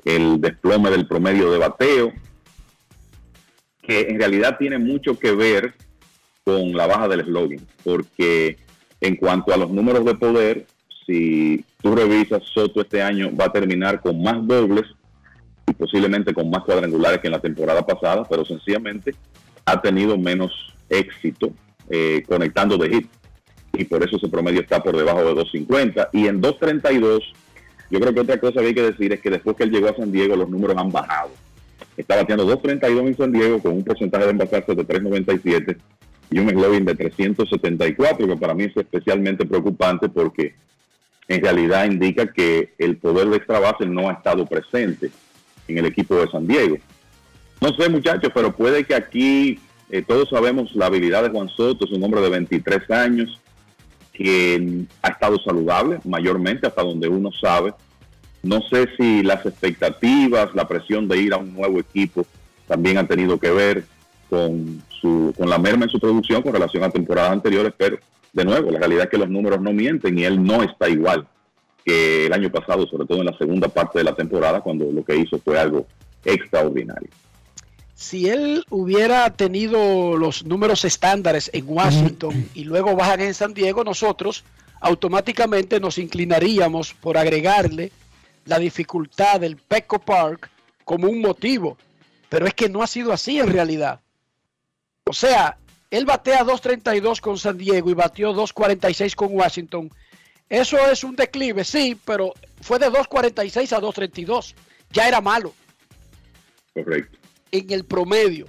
el 0.05 0.41
desplome 0.41 0.91
del 0.91 1.07
promedio 1.07 1.51
de 1.51 1.59
bateo, 1.59 2.13
que 3.83 4.01
en 4.09 4.19
realidad 4.19 4.57
tiene 4.59 4.79
mucho 4.79 5.19
que 5.19 5.33
ver 5.33 5.75
con 6.45 6.73
la 6.75 6.87
baja 6.87 7.09
del 7.09 7.25
slogan, 7.25 7.67
porque 7.83 8.59
en 9.01 9.17
cuanto 9.17 9.53
a 9.53 9.57
los 9.57 9.71
números 9.71 10.05
de 10.05 10.15
poder, 10.15 10.67
si 11.07 11.65
tú 11.83 11.95
revisas, 11.95 12.43
Soto 12.55 12.81
este 12.81 13.03
año 13.03 13.31
va 13.39 13.47
a 13.47 13.53
terminar 13.53 14.01
con 14.01 14.23
más 14.23 14.47
dobles 14.47 14.85
y 15.67 15.73
posiblemente 15.73 16.35
con 16.35 16.51
más 16.51 16.65
cuadrangulares 16.65 17.21
que 17.21 17.29
en 17.29 17.33
la 17.33 17.41
temporada 17.41 17.85
pasada, 17.85 18.25
pero 18.29 18.45
sencillamente 18.45 19.15
ha 19.65 19.81
tenido 19.81 20.19
menos 20.19 20.75
éxito 20.89 21.53
eh, 21.89 22.23
conectando 22.27 22.77
de 22.77 22.89
hit. 22.91 23.09
Y 23.73 23.85
por 23.85 24.05
eso 24.05 24.17
ese 24.17 24.29
promedio 24.29 24.61
está 24.61 24.83
por 24.83 24.97
debajo 24.97 25.25
de 25.25 25.33
2.50. 25.33 26.09
Y 26.13 26.29
en 26.29 26.41
2.32, 26.41 27.21
yo 27.91 28.01
creo 28.01 28.15
que 28.15 28.21
otra 28.21 28.39
cosa 28.39 28.61
que 28.61 28.67
hay 28.67 28.75
que 28.75 28.83
decir 28.83 29.13
es 29.13 29.21
que 29.21 29.31
después 29.31 29.57
que 29.57 29.65
él 29.65 29.71
llegó 29.71 29.89
a 29.89 29.97
San 29.97 30.13
Diego, 30.13 30.37
los 30.37 30.49
números 30.49 30.77
han 30.77 30.93
bajado. 30.93 31.31
Está 31.97 32.17
bateando 32.17 32.47
2.32 32.47 33.07
en 33.07 33.17
San 33.17 33.33
Diego 33.33 33.61
con 33.61 33.73
un 33.73 33.85
porcentaje 33.85 34.25
de 34.25 34.31
envasarse 34.31 34.75
de 34.75 34.87
3.97 34.87 35.77
y 36.31 36.39
un 36.39 36.51
slogan 36.51 36.85
de 36.85 36.95
374, 36.95 38.27
que 38.27 38.37
para 38.37 38.55
mí 38.55 38.65
es 38.65 38.77
especialmente 38.77 39.45
preocupante 39.45 40.09
porque 40.09 40.55
en 41.29 41.43
realidad 41.43 41.87
indica 41.87 42.33
que 42.33 42.75
el 42.79 42.97
poder 42.97 43.29
de 43.29 43.37
extra 43.37 43.59
base 43.59 43.87
no 43.87 44.09
ha 44.09 44.15
estado 44.15 44.45
presente 44.47 45.11
en 45.69 45.79
el 45.79 45.87
equipo 45.87 46.17
de 46.17 46.31
San 46.31 46.47
Diego. 46.47 46.77
No 47.61 47.73
sé, 47.75 47.89
muchachos, 47.89 48.31
pero 48.35 48.55
puede 48.55 48.85
que 48.85 48.95
aquí 48.95 49.59
eh, 49.91 50.03
todos 50.03 50.29
sabemos 50.29 50.75
la 50.75 50.87
habilidad 50.87 51.23
de 51.23 51.31
Juan 51.31 51.49
Soto, 51.49 51.85
es 51.85 51.93
un 51.93 52.03
hombre 52.03 52.21
de 52.21 52.31
23 52.31 52.91
años 52.91 53.41
que 54.13 54.85
ha 55.03 55.09
estado 55.09 55.39
saludable 55.39 55.99
mayormente 56.05 56.67
hasta 56.67 56.83
donde 56.83 57.09
uno 57.09 57.31
sabe. 57.33 57.75
No 58.43 58.61
sé 58.63 58.89
si 58.97 59.23
las 59.23 59.45
expectativas, 59.47 60.55
la 60.55 60.69
presión 60.69 61.09
de 61.09 61.19
ir 61.19 61.33
a 61.33 61.39
un 61.39 61.55
nuevo 61.55 61.81
equipo 61.81 62.27
también 62.69 62.99
han 62.99 63.09
tenido 63.09 63.39
que 63.39 63.51
ver 63.51 63.85
con, 64.29 64.83
su, 65.01 65.35
con 65.37 65.49
la 65.49 65.59
merma 65.59 65.85
en 65.85 65.91
su 65.91 65.99
producción 65.99 66.43
con 66.43 66.53
relación 66.53 66.83
a 66.85 66.91
temporadas 66.91 67.33
anteriores, 67.33 67.73
pero 67.77 67.99
de 68.33 68.45
nuevo, 68.45 68.71
la 68.71 68.79
realidad 68.79 69.05
es 69.05 69.11
que 69.11 69.19
los 69.19 69.31
números 69.31 69.61
no 69.61 69.73
mienten 69.73 70.19
y 70.19 70.25
él 70.25 70.43
no 70.43 70.63
está 70.63 70.89
igual 70.89 71.27
que 71.85 72.27
el 72.27 72.33
año 72.33 72.51
pasado, 72.51 72.87
sobre 72.87 73.07
todo 73.07 73.19
en 73.19 73.27
la 73.27 73.37
segunda 73.37 73.69
parte 73.69 73.99
de 73.99 74.05
la 74.05 74.15
temporada, 74.15 74.61
cuando 74.61 74.91
lo 74.91 75.05
que 75.05 75.17
hizo 75.17 75.39
fue 75.39 75.59
algo 75.59 75.87
extraordinario. 76.25 77.11
Si 77.95 78.29
él 78.29 78.65
hubiera 78.71 79.31
tenido 79.31 80.17
los 80.17 80.45
números 80.45 80.85
estándares 80.85 81.51
en 81.53 81.65
Washington 81.67 82.49
y 82.55 82.65
luego 82.65 82.97
bajan 82.97 83.21
en 83.21 83.35
San 83.35 83.55
Diego, 83.55 83.85
nosotros 83.85 84.45
automáticamente 84.81 85.81
nos 85.81 85.99
inclinaríamos 85.99 86.93
por 86.93 87.17
agregarle 87.17 87.93
la 88.47 88.59
dificultad 88.59 89.41
del 89.41 89.57
Petco 89.57 89.99
Park 89.99 90.51
como 90.85 91.09
un 91.09 91.21
motivo. 91.21 91.79
Pero 92.29 92.47
es 92.47 92.55
que 92.55 92.69
no 92.69 92.83
ha 92.83 92.87
sido 92.87 93.13
así 93.13 93.39
en 93.39 93.53
realidad. 93.53 94.01
O 95.07 95.13
sea, 95.13 95.57
Él 95.91 96.05
batea 96.05 96.45
2.32 96.45 97.21
con 97.21 97.39
San 97.39 97.57
Diego 97.57 97.91
y 97.91 97.95
batió 97.95 98.35
2.46 98.35 99.15
con 99.15 99.29
Washington. 99.35 99.91
Eso 100.49 100.79
es 100.91 101.03
un 101.05 101.17
declive, 101.17 101.65
sí, 101.65 101.99
pero 102.05 102.35
fue 102.61 102.79
de 102.79 102.89
2.46 102.89 103.73
a 103.73 103.81
2.32. 103.81 104.55
Ya 104.91 105.09
era 105.09 105.21
malo. 105.21 105.55
Correcto. 106.73 107.19
En 107.51 107.71
el 107.71 107.85
promedio. 107.85 108.47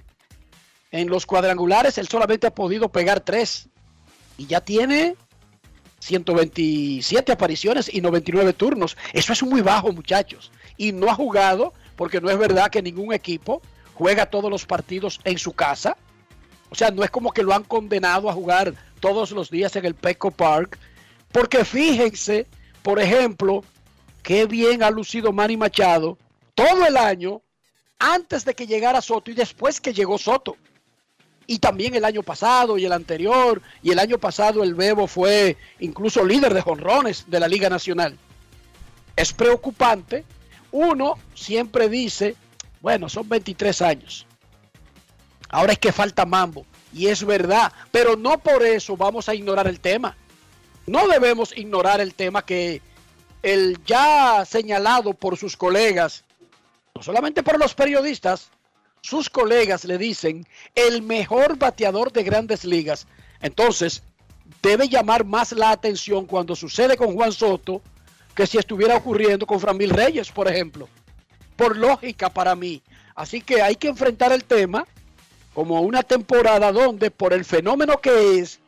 En 0.92 1.10
los 1.10 1.26
cuadrangulares 1.26 1.98
él 1.98 2.08
solamente 2.08 2.48
ha 2.48 2.54
podido 2.54 2.90
pegar 2.90 3.20
3. 3.20 3.70
Y 4.38 4.48
ya 4.48 4.62
tiene 4.62 5.16
127 6.00 7.32
apariciones 7.32 7.94
y 7.94 8.02
99 8.02 8.54
turnos. 8.54 8.96
Eso 9.14 9.34
es 9.34 9.44
muy 9.44 9.62
bajo, 9.62 9.92
muchachos. 9.92 10.52
Y 10.78 10.92
no 10.92 11.10
ha 11.10 11.16
jugado, 11.16 11.74
porque 11.96 12.22
no 12.22 12.30
es 12.30 12.38
verdad 12.38 12.70
que 12.70 12.82
ningún 12.82 13.14
equipo 13.14 13.62
juega 13.96 14.28
todos 14.28 14.52
los 14.52 14.66
partidos 14.66 15.20
en 15.24 15.38
su 15.38 15.54
casa. 15.54 15.98
O 16.70 16.76
sea, 16.76 16.92
no 16.92 17.04
es 17.04 17.10
como 17.10 17.32
que 17.32 17.44
lo 17.44 17.54
han 17.54 17.64
condenado 17.64 18.30
a 18.30 18.34
jugar 18.34 18.74
todos 19.00 19.32
los 19.32 19.50
días 19.50 19.76
en 19.76 19.86
el 19.86 19.96
Peco 19.96 20.32
Park. 20.32 20.78
Porque 21.32 21.66
fíjense, 21.66 22.48
por 22.82 23.00
ejemplo, 23.00 23.64
qué 24.24 24.46
bien 24.46 24.84
ha 24.84 24.90
lucido 24.90 25.32
Manny 25.32 25.58
Machado 25.58 26.18
todo 26.54 26.86
el 26.86 26.98
año 26.98 27.42
antes 28.00 28.46
de 28.46 28.54
que 28.54 28.68
llegara 28.68 29.02
Soto 29.02 29.32
y 29.32 29.34
después 29.34 29.80
que 29.82 29.94
llegó 29.94 30.18
Soto. 30.18 30.58
Y 31.48 31.60
también 31.60 31.94
el 31.96 32.06
año 32.06 32.24
pasado 32.24 32.78
y 32.78 32.86
el 32.86 32.92
anterior. 32.92 33.62
Y 33.84 33.92
el 33.92 34.00
año 34.00 34.18
pasado 34.18 34.64
el 34.64 34.74
Bebo 34.74 35.08
fue 35.08 35.58
incluso 35.80 36.26
líder 36.26 36.54
de 36.54 36.62
jonrones 36.62 37.26
de 37.28 37.40
la 37.40 37.48
Liga 37.48 37.70
Nacional. 37.70 38.18
Es 39.16 39.32
preocupante. 39.32 40.26
Uno 40.72 41.18
siempre 41.36 41.88
dice, 41.88 42.36
bueno, 42.82 43.10
son 43.10 43.30
23 43.30 43.82
años. 43.82 44.26
Ahora 45.50 45.74
es 45.74 45.80
que 45.80 45.92
falta 45.92 46.26
mambo. 46.26 46.66
Y 46.94 47.08
es 47.08 47.24
verdad. 47.24 47.72
Pero 47.92 48.16
no 48.16 48.40
por 48.40 48.64
eso 48.64 48.98
vamos 48.98 49.30
a 49.30 49.36
ignorar 49.36 49.68
el 49.68 49.80
tema. 49.80 50.18
No 50.88 51.08
debemos 51.08 51.56
ignorar 51.58 52.00
el 52.00 52.14
tema 52.14 52.46
que 52.46 52.82
el 53.42 53.84
ya 53.86 54.46
señalado 54.46 55.14
por 55.14 55.38
sus 55.38 55.58
colegas, 55.58 56.24
no 56.94 57.02
solamente 57.02 57.44
por 57.44 57.60
los 57.60 57.74
periodistas, 57.74 58.50
sus 59.02 59.30
colegas 59.30 59.86
le 59.86 59.98
dicen 59.98 60.48
el 60.74 61.02
mejor 61.02 61.58
bateador 61.58 62.12
de 62.12 62.24
grandes 62.24 62.66
ligas. 62.66 63.08
Entonces, 63.42 64.04
debe 64.62 64.88
llamar 64.88 65.26
más 65.26 65.52
la 65.52 65.72
atención 65.72 66.26
cuando 66.26 66.56
sucede 66.56 66.98
con 66.98 67.14
Juan 67.16 67.32
Soto 67.32 67.82
que 68.34 68.48
si 68.48 68.58
estuviera 68.58 68.98
ocurriendo 68.98 69.46
con 69.46 69.60
Framil 69.60 69.92
Reyes, 69.92 70.32
por 70.32 70.48
ejemplo. 70.48 70.90
Por 71.56 71.78
lógica 71.78 72.30
para 72.30 72.56
mí. 72.56 72.82
Así 73.16 73.42
que 73.42 73.62
hay 73.62 73.76
que 73.76 73.88
enfrentar 73.88 74.34
el 74.34 74.44
tema 74.44 74.86
como 75.54 75.82
una 75.82 76.04
temporada 76.04 76.72
donde 76.72 77.12
por 77.12 77.32
el 77.32 77.46
fenómeno 77.46 78.02
que 78.02 78.40
es, 78.40 78.60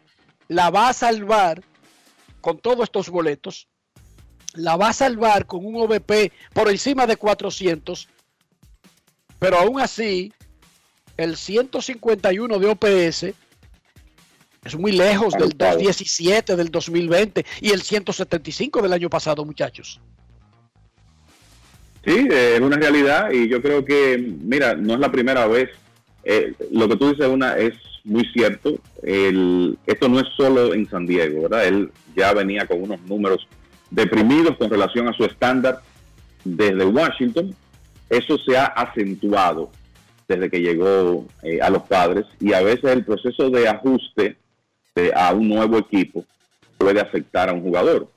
la 0.47 0.69
va 0.69 0.87
a 0.87 0.93
salvar 0.93 1.61
con 2.47 2.59
todos 2.59 2.85
estos 2.85 3.09
boletos, 3.09 3.67
la 4.53 4.77
va 4.77 4.87
a 4.87 4.93
salvar 4.93 5.45
con 5.45 5.65
un 5.65 5.75
OVP 5.75 6.31
por 6.53 6.69
encima 6.69 7.05
de 7.05 7.17
400, 7.17 8.07
pero 9.37 9.57
aún 9.57 9.81
así, 9.81 10.31
el 11.17 11.35
151 11.35 12.57
de 12.57 12.67
OPS 12.67 13.23
es 14.63 14.75
muy 14.77 14.93
lejos 14.93 15.33
del 15.33 15.49
217 15.57 16.55
del 16.55 16.71
2020 16.71 17.45
y 17.59 17.71
el 17.71 17.81
175 17.81 18.81
del 18.81 18.93
año 18.93 19.09
pasado, 19.09 19.43
muchachos. 19.43 19.99
Sí, 22.05 22.29
eh, 22.31 22.53
es 22.55 22.61
una 22.61 22.77
realidad 22.77 23.29
y 23.29 23.49
yo 23.49 23.61
creo 23.61 23.83
que, 23.83 24.17
mira, 24.17 24.73
no 24.73 24.93
es 24.93 25.01
la 25.01 25.11
primera 25.11 25.47
vez. 25.47 25.71
Eh, 26.29 26.53
lo 26.71 26.89
que 26.89 26.97
tú 26.97 27.13
dices 27.13 27.25
es 27.57 27.73
muy 28.03 28.25
cierto. 28.33 28.77
Esto 29.01 30.09
no 30.09 30.19
es 30.19 30.27
solo 30.35 30.73
en 30.73 30.85
San 30.89 31.05
Diego, 31.05 31.43
¿verdad? 31.43 31.65
Él 31.65 31.89
ya 32.17 32.33
venía 32.33 32.67
con 32.67 32.81
unos 32.81 33.01
números 33.03 33.47
deprimidos 33.89 34.57
con 34.57 34.69
relación 34.69 35.07
a 35.07 35.13
su 35.13 35.23
estándar 35.23 35.79
desde 36.43 36.83
Washington. 36.83 37.55
Eso 38.09 38.37
se 38.39 38.57
ha 38.57 38.65
acentuado 38.65 39.71
desde 40.27 40.49
que 40.49 40.59
llegó 40.59 41.25
eh, 41.43 41.61
a 41.61 41.69
los 41.69 41.83
padres 41.83 42.25
y 42.41 42.51
a 42.51 42.61
veces 42.61 42.91
el 42.91 43.05
proceso 43.05 43.49
de 43.49 43.69
ajuste 43.69 44.35
a 45.15 45.31
un 45.33 45.47
nuevo 45.47 45.77
equipo 45.77 46.25
puede 46.77 46.99
afectar 46.99 47.47
a 47.47 47.53
un 47.53 47.61
jugador. 47.61 48.11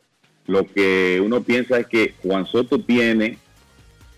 Lo 0.49 0.67
que 0.67 1.23
uno 1.25 1.43
piensa 1.43 1.79
es 1.79 1.87
que 1.87 2.15
Juan 2.25 2.47
Soto 2.47 2.81
tiene 2.81 3.39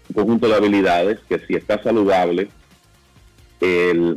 un 0.08 0.14
conjunto 0.14 0.48
de 0.48 0.54
habilidades 0.54 1.18
que 1.28 1.40
si 1.40 1.54
está 1.54 1.82
saludable, 1.82 2.48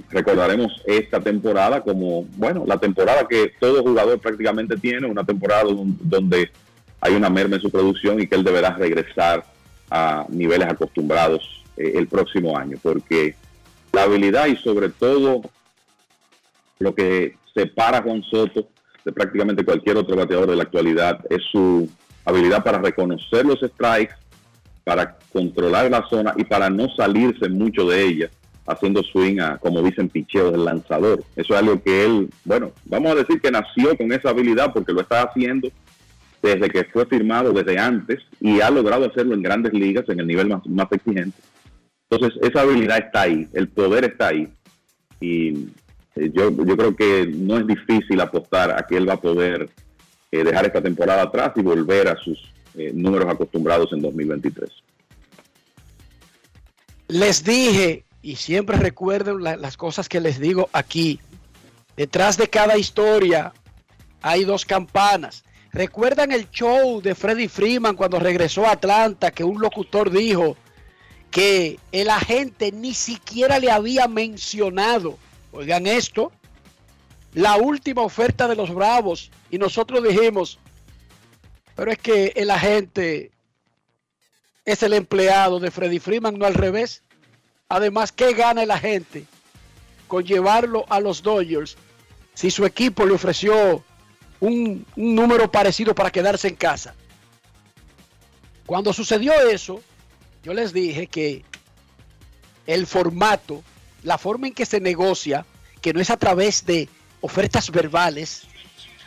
recordaremos 0.09 0.81
esta 0.85 1.19
temporada 1.19 1.81
como, 1.81 2.23
bueno, 2.35 2.63
la 2.65 2.77
temporada 2.77 3.27
que 3.27 3.53
todo 3.59 3.83
jugador 3.83 4.19
prácticamente 4.19 4.75
tiene, 4.77 5.05
una 5.05 5.23
temporada 5.23 5.63
donde 5.99 6.49
hay 6.99 7.13
una 7.13 7.29
merma 7.29 7.57
en 7.57 7.61
su 7.61 7.69
producción 7.69 8.19
y 8.19 8.27
que 8.27 8.35
él 8.35 8.43
deberá 8.43 8.75
regresar 8.75 9.45
a 9.91 10.25
niveles 10.29 10.67
acostumbrados 10.67 11.63
eh, 11.77 11.93
el 11.95 12.07
próximo 12.07 12.57
año, 12.57 12.77
porque 12.81 13.35
la 13.93 14.03
habilidad 14.03 14.47
y 14.47 14.55
sobre 14.57 14.89
todo 14.89 15.41
lo 16.79 16.95
que 16.95 17.37
separa 17.53 17.99
a 17.99 18.01
Juan 18.01 18.23
Soto 18.23 18.67
de 19.03 19.11
prácticamente 19.11 19.63
cualquier 19.63 19.97
otro 19.97 20.15
bateador 20.15 20.49
de 20.49 20.55
la 20.55 20.63
actualidad 20.63 21.19
es 21.29 21.43
su 21.51 21.87
habilidad 22.25 22.63
para 22.63 22.79
reconocer 22.79 23.45
los 23.45 23.59
strikes, 23.59 24.15
para 24.83 25.17
controlar 25.31 25.89
la 25.91 26.07
zona 26.09 26.33
y 26.35 26.43
para 26.43 26.71
no 26.71 26.89
salirse 26.95 27.47
mucho 27.47 27.87
de 27.87 28.03
ella, 28.03 28.29
haciendo 28.65 29.03
swing 29.03 29.39
a, 29.39 29.57
como 29.57 29.81
dicen, 29.81 30.09
picheos 30.09 30.51
del 30.51 30.65
lanzador. 30.65 31.23
Eso 31.35 31.53
es 31.53 31.59
algo 31.59 31.81
que 31.81 32.05
él, 32.05 32.29
bueno, 32.43 32.71
vamos 32.85 33.11
a 33.11 33.15
decir 33.15 33.39
que 33.39 33.51
nació 33.51 33.95
con 33.97 34.11
esa 34.11 34.29
habilidad 34.29 34.73
porque 34.73 34.93
lo 34.93 35.01
está 35.01 35.23
haciendo 35.23 35.69
desde 36.41 36.69
que 36.69 36.83
fue 36.85 37.05
firmado, 37.05 37.53
desde 37.53 37.79
antes, 37.79 38.19
y 38.39 38.61
ha 38.61 38.69
logrado 38.69 39.05
hacerlo 39.05 39.33
en 39.33 39.41
grandes 39.41 39.73
ligas, 39.73 40.07
en 40.09 40.19
el 40.19 40.27
nivel 40.27 40.47
más, 40.47 40.65
más 40.67 40.91
exigente. 40.91 41.37
Entonces, 42.09 42.39
esa 42.43 42.61
habilidad 42.61 42.99
está 42.99 43.21
ahí, 43.21 43.47
el 43.53 43.67
poder 43.67 44.05
está 44.05 44.27
ahí. 44.27 44.47
Y 45.19 45.69
eh, 46.15 46.31
yo, 46.33 46.51
yo 46.51 46.77
creo 46.77 46.95
que 46.95 47.27
no 47.27 47.57
es 47.57 47.67
difícil 47.67 48.21
apostar 48.21 48.71
a 48.71 48.85
que 48.85 48.97
él 48.97 49.09
va 49.09 49.13
a 49.13 49.21
poder 49.21 49.69
eh, 50.31 50.43
dejar 50.43 50.65
esta 50.65 50.81
temporada 50.81 51.23
atrás 51.23 51.53
y 51.55 51.61
volver 51.61 52.07
a 52.07 52.15
sus 52.17 52.39
eh, 52.75 52.91
números 52.93 53.27
acostumbrados 53.27 53.91
en 53.93 54.01
2023. 54.01 54.69
Les 57.07 57.43
dije, 57.43 58.04
y 58.25 58.37
siempre 58.37 58.75
recuerden 58.77 59.43
las 59.43 59.77
cosas 59.77 60.09
que 60.09 60.19
les 60.19 60.39
digo 60.39 60.67
aquí, 60.73 61.19
detrás 61.95 62.37
de 62.37 62.49
cada 62.49 62.75
historia 62.75 63.53
hay 64.19 64.45
dos 64.45 64.65
campanas. 64.65 65.43
¿Recuerdan 65.71 66.31
el 66.31 66.49
show 66.49 67.03
de 67.03 67.13
Freddie 67.13 67.47
Freeman 67.47 67.95
cuando 67.95 68.17
regresó 68.17 68.65
a 68.65 68.71
Atlanta 68.71 69.29
que 69.29 69.43
un 69.43 69.61
locutor 69.61 70.09
dijo 70.09 70.57
que 71.29 71.79
el 71.91 72.09
agente 72.09 72.71
ni 72.71 72.95
siquiera 72.95 73.59
le 73.59 73.69
había 73.69 74.07
mencionado, 74.07 75.19
oigan 75.51 75.85
esto, 75.85 76.31
la 77.35 77.57
última 77.57 78.01
oferta 78.01 78.47
de 78.47 78.55
los 78.55 78.73
Bravos 78.73 79.29
y 79.51 79.59
nosotros 79.59 80.01
dijimos, 80.01 80.57
pero 81.75 81.91
es 81.91 81.99
que 81.99 82.33
el 82.35 82.49
agente 82.49 83.29
es 84.65 84.81
el 84.81 84.93
empleado 84.93 85.59
de 85.59 85.69
Freddie 85.69 85.99
Freeman, 85.99 86.39
no 86.39 86.47
al 86.47 86.55
revés. 86.55 87.03
Además, 87.75 88.13
¿qué 88.13 88.31
gana 88.31 88.63
el 88.63 88.71
agente 88.71 89.25
con 90.07 90.23
llevarlo 90.23 90.85
a 90.87 91.01
los 91.01 91.21
Dodgers 91.21 91.75
si 92.33 92.49
su 92.49 92.65
equipo 92.65 93.05
le 93.05 93.15
ofreció 93.15 93.83
un, 94.39 94.85
un 94.95 95.15
número 95.15 95.51
parecido 95.51 95.93
para 95.93 96.09
quedarse 96.09 96.47
en 96.47 96.55
casa? 96.55 96.95
Cuando 98.65 98.93
sucedió 98.93 99.33
eso, 99.49 99.81
yo 100.41 100.53
les 100.53 100.71
dije 100.71 101.07
que 101.07 101.43
el 102.65 102.87
formato, 102.87 103.61
la 104.03 104.17
forma 104.17 104.47
en 104.47 104.53
que 104.53 104.65
se 104.65 104.79
negocia, 104.79 105.45
que 105.81 105.91
no 105.91 105.99
es 105.99 106.09
a 106.09 106.15
través 106.15 106.65
de 106.65 106.87
ofertas 107.19 107.69
verbales, 107.69 108.43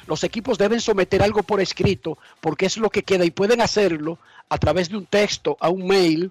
los 0.07 0.25
equipos 0.25 0.59
deben 0.59 0.83
someter 0.83 1.23
algo 1.23 1.43
por 1.43 1.63
escrito 1.63 2.19
porque 2.43 2.67
es 2.67 2.77
lo 2.77 2.91
que 2.91 3.03
queda 3.03 3.25
y 3.25 3.31
pueden 3.31 3.63
hacerlo 3.63 4.19
a 4.51 4.59
través 4.59 4.91
de 4.91 4.99
un 4.99 5.07
texto, 5.07 5.57
a 5.59 5.71
un 5.71 5.87
mail, 5.87 6.31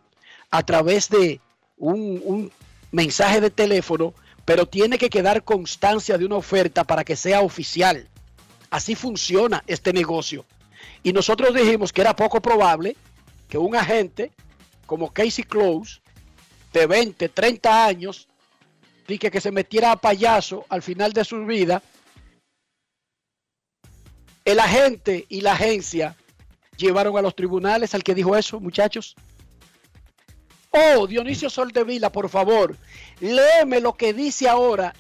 a 0.52 0.62
través 0.62 1.10
de 1.10 1.42
un, 1.78 2.52
mensaje 2.91 3.41
de 3.41 3.49
teléfono, 3.49 4.14
pero 4.45 4.66
tiene 4.66 4.98
que 4.98 5.10
quedar 5.10 5.44
constancia 5.44 6.18
de 6.18 6.26
una 6.26 6.38
oferta 6.38 6.84
para 6.84 7.04
que 7.04 7.16
sea 7.16 7.41
oficial. 7.41 8.08
Así 8.70 8.95
funciona 8.95 9.64
este 9.68 9.94
negocio. 9.94 10.45
Y 11.04 11.14
nosotros 11.14 11.54
dijimos 11.54 11.91
que 11.91 12.02
era 12.02 12.16
poco 12.16 12.41
probable 12.41 12.95
que 13.49 13.58
un 13.58 13.76
agente 13.76 14.32
como 14.86 15.12
Casey 15.12 15.44
Close, 15.44 15.99
de 16.72 16.88
20, 16.88 17.30
30 17.30 17.86
años, 17.86 18.28
y 19.08 19.18
que, 19.18 19.30
que 19.30 19.41
se 19.41 19.52
metiera 19.52 19.91
a 19.91 19.98
payaso 19.98 20.66
al 20.70 20.82
final 20.82 21.14
de 21.14 21.26
su 21.26 21.45
vida, 21.45 21.82
el 24.45 24.60
agente 24.60 25.26
y 25.28 25.41
la 25.41 25.54
agencia 25.54 26.16
llevaron 26.78 27.18
a 27.18 27.22
los 27.22 27.36
tribunales 27.36 27.94
al 27.94 28.04
que 28.04 28.16
dijo 28.16 28.36
eso, 28.36 28.60
muchachos. 28.62 29.16
Oh, 30.72 31.07
Dionisio 31.07 31.49
Soldevila, 31.49 32.11
por 32.11 32.30
favor, 32.30 32.76
léeme 33.19 33.80
lo 33.80 33.94
que 33.94 34.14
dice 34.14 34.48
ahora 34.49 34.94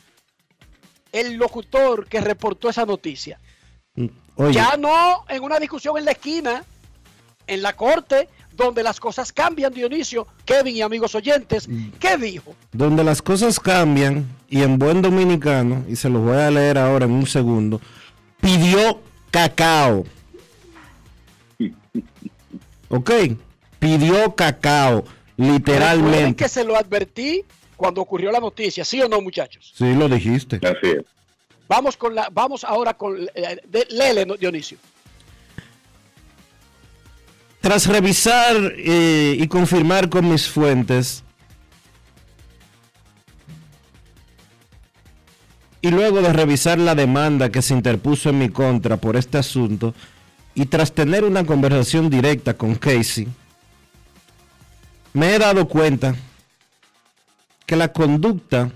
el 1.11 1.35
locutor 1.35 2.07
que 2.07 2.21
reportó 2.21 2.69
esa 2.69 2.85
noticia. 2.85 3.39
Oye, 4.35 4.53
Ya 4.53 4.77
no 4.77 5.25
en 5.29 5.43
una 5.43 5.59
discusión 5.59 5.97
en 5.97 6.05
la 6.05 6.11
esquina, 6.11 6.63
en 7.47 7.61
la 7.61 7.75
corte, 7.75 8.29
donde 8.53 8.81
las 8.83 8.99
cosas 8.99 9.31
cambian, 9.31 9.71
Dionisio, 9.73 10.27
Kevin 10.45 10.75
y 10.75 10.81
amigos 10.81 11.13
oyentes. 11.15 11.67
¿Qué 11.99 12.17
dijo? 12.17 12.55
donde 12.71 13.03
las 13.03 13.21
cosas 13.21 13.59
cambian 13.59 14.27
y 14.49 14.63
en 14.63 14.77
buen 14.79 15.01
dominicano, 15.01 15.83
y 15.87 15.95
se 15.95 16.09
los 16.09 16.21
voy 16.23 16.37
a 16.37 16.49
leer 16.51 16.77
ahora 16.77 17.05
en 17.05 17.11
un 17.11 17.27
segundo, 17.27 17.81
pidió 18.41 19.01
cacao. 19.31 20.05
Ok, 22.89 23.11
pidió 23.79 24.33
cacao, 24.33 25.03
Recuerden 25.37 25.53
literalmente. 25.53 26.43
que 26.43 26.49
se 26.49 26.63
lo 26.63 26.75
advertí 26.75 27.43
cuando 27.75 28.01
ocurrió 28.01 28.31
la 28.31 28.39
noticia, 28.39 28.83
¿sí 28.83 29.01
o 29.01 29.07
no, 29.07 29.21
muchachos? 29.21 29.71
Sí, 29.75 29.93
lo 29.93 30.09
dijiste. 30.09 30.55
Así 30.63 30.91
es. 30.97 31.05
Vamos 31.67 31.95
con 31.97 32.15
la, 32.15 32.29
vamos 32.31 32.63
ahora 32.63 32.93
con 32.95 33.17
eh, 33.35 33.61
de- 33.67 34.25
no, 34.25 34.35
Dionisio. 34.35 34.77
Tras 37.61 37.85
revisar 37.87 38.55
eh, 38.77 39.35
y 39.37 39.47
confirmar 39.47 40.09
con 40.09 40.29
mis 40.29 40.47
fuentes, 40.47 41.23
y 45.81 45.89
luego 45.91 46.21
de 46.21 46.33
revisar 46.33 46.79
la 46.79 46.95
demanda 46.95 47.49
que 47.51 47.61
se 47.61 47.73
interpuso 47.73 48.29
en 48.29 48.39
mi 48.39 48.49
contra 48.49 48.97
por 48.97 49.15
este 49.15 49.37
asunto, 49.37 49.93
y 50.55 50.65
tras 50.65 50.93
tener 50.93 51.23
una 51.23 51.45
conversación 51.45 52.09
directa 52.09 52.55
con 52.55 52.75
Casey, 52.75 53.27
me 55.17 55.33
he 55.33 55.39
dado 55.39 55.67
cuenta 55.67 56.15
que 57.65 57.75
la 57.75 57.91
conducta 57.91 58.69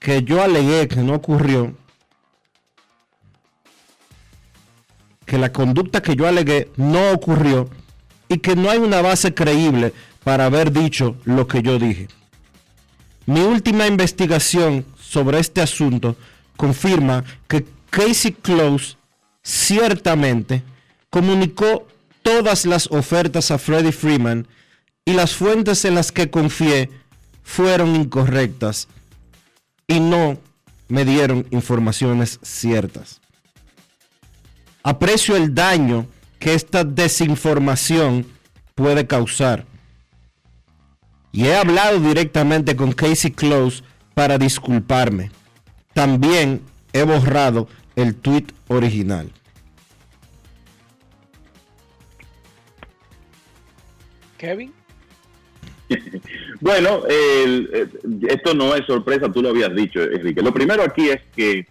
que 0.00 0.24
yo 0.24 0.42
alegué 0.42 0.88
que 0.88 0.96
no 0.96 1.14
ocurrió, 1.14 1.72
que 5.24 5.38
la 5.38 5.52
conducta 5.52 6.02
que 6.02 6.16
yo 6.16 6.26
alegué 6.26 6.72
no 6.76 7.12
ocurrió 7.12 7.70
y 8.28 8.38
que 8.38 8.56
no 8.56 8.70
hay 8.70 8.78
una 8.78 9.02
base 9.02 9.34
creíble 9.34 9.92
para 10.24 10.46
haber 10.46 10.72
dicho 10.72 11.16
lo 11.22 11.46
que 11.46 11.62
yo 11.62 11.78
dije. 11.78 12.08
Mi 13.26 13.42
última 13.42 13.86
investigación 13.86 14.84
sobre 15.00 15.38
este 15.38 15.60
asunto 15.60 16.16
confirma 16.56 17.22
que 17.46 17.64
Casey 17.90 18.32
Close 18.32 18.96
ciertamente 19.44 20.64
comunicó 21.08 21.86
todas 22.22 22.66
las 22.66 22.88
ofertas 22.88 23.52
a 23.52 23.58
Freddie 23.58 23.92
Freeman 23.92 24.48
y 25.08 25.14
las 25.14 25.34
fuentes 25.34 25.86
en 25.86 25.94
las 25.94 26.12
que 26.12 26.28
confié 26.28 26.90
fueron 27.42 27.96
incorrectas 27.96 28.88
y 29.86 30.00
no 30.00 30.36
me 30.88 31.06
dieron 31.06 31.46
informaciones 31.50 32.38
ciertas. 32.42 33.18
Aprecio 34.82 35.34
el 35.34 35.54
daño 35.54 36.06
que 36.38 36.52
esta 36.52 36.84
desinformación 36.84 38.26
puede 38.74 39.06
causar. 39.06 39.64
Y 41.32 41.46
he 41.46 41.56
hablado 41.56 42.00
directamente 42.00 42.76
con 42.76 42.92
Casey 42.92 43.30
Close 43.30 43.82
para 44.12 44.36
disculparme. 44.36 45.30
También 45.94 46.60
he 46.92 47.02
borrado 47.02 47.66
el 47.96 48.14
tweet 48.14 48.48
original. 48.68 49.32
Kevin. 54.36 54.77
Bueno, 56.60 57.02
el- 57.08 57.70
eh, 57.72 57.88
esto 58.28 58.52
no 58.54 58.74
es 58.74 58.84
sorpresa, 58.86 59.30
tú 59.32 59.42
lo 59.42 59.50
habías 59.50 59.74
dicho, 59.74 60.02
Enrique. 60.02 60.42
Lo 60.42 60.52
primero 60.52 60.82
aquí 60.82 61.08
es 61.08 61.20
que 61.34 61.66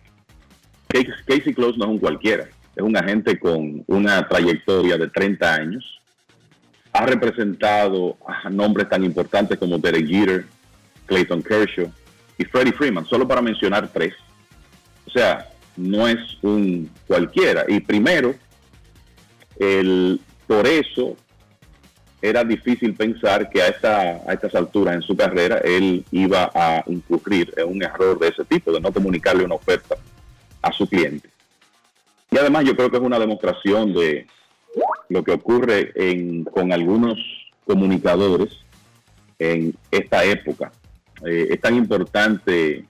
Casey 0.88 1.53
Close 1.53 1.77
no 1.77 1.85
es 1.85 1.91
un 1.91 1.99
cualquiera, 1.99 2.45
es 2.76 2.84
un 2.84 2.95
agente 2.95 3.38
con 3.38 3.84
una 3.88 4.27
trayectoria 4.27 4.98
de 4.98 5.10
30 5.10 5.53
años. 5.53 5.99
Ha 6.94 7.06
representado 7.06 8.18
a 8.26 8.49
nombres 8.49 8.88
tan 8.89 9.03
importantes 9.03 9.57
como 9.60 9.77
Derek 9.77 10.07
Jeter, 10.07 10.45
Clayton 11.06 11.44
Kershaw 11.44 11.91
y 12.38 12.45
Freddie 12.45 12.72
Freeman, 12.73 13.06
solo 13.06 13.27
para 13.27 13.41
mencionar 13.41 13.89
tres. 13.91 14.14
O 15.06 15.10
sea, 15.11 15.48
no 15.76 16.07
es 16.07 16.18
un 16.41 16.89
cualquiera. 17.06 17.65
Y 17.68 17.81
primero, 17.81 18.34
el, 19.60 20.19
por 20.48 20.65
eso 20.65 21.18
era 22.22 22.44
difícil 22.44 22.94
pensar 22.94 23.49
que 23.49 23.61
a, 23.61 23.68
esta, 23.68 24.22
a 24.27 24.34
estas 24.34 24.56
alturas 24.56 24.95
en 24.95 25.02
su 25.02 25.15
carrera 25.15 25.57
él 25.64 26.03
iba 26.11 26.52
a 26.53 26.84
incurrir 26.88 27.53
en 27.57 27.69
un 27.69 27.84
error 27.84 28.18
de 28.18 28.30
ese 28.30 28.44
tipo, 28.45 28.72
de 28.72 28.81
no 28.81 28.91
comunicarle 28.91 29.44
una 29.44 29.56
oferta 29.56 29.95
a 30.61 30.72
su 30.72 30.88
cliente. 30.88 31.30
Y 32.31 32.38
además 32.38 32.65
yo 32.65 32.76
creo 32.76 32.89
que 32.89 32.98
es 32.98 33.03
una 33.03 33.19
demostración 33.19 33.94
de 33.94 34.27
lo 35.10 35.23
que 35.23 35.31
ocurre 35.31 35.91
en, 35.95 36.44
con 36.44 36.73
algunos 36.73 37.18
comunicadores 37.65 38.49
en 39.39 39.76
esta 39.91 40.23
época. 40.26 40.72
Eh, 41.26 41.48
es 41.52 41.61
tan 41.61 41.76
importante 41.76 42.85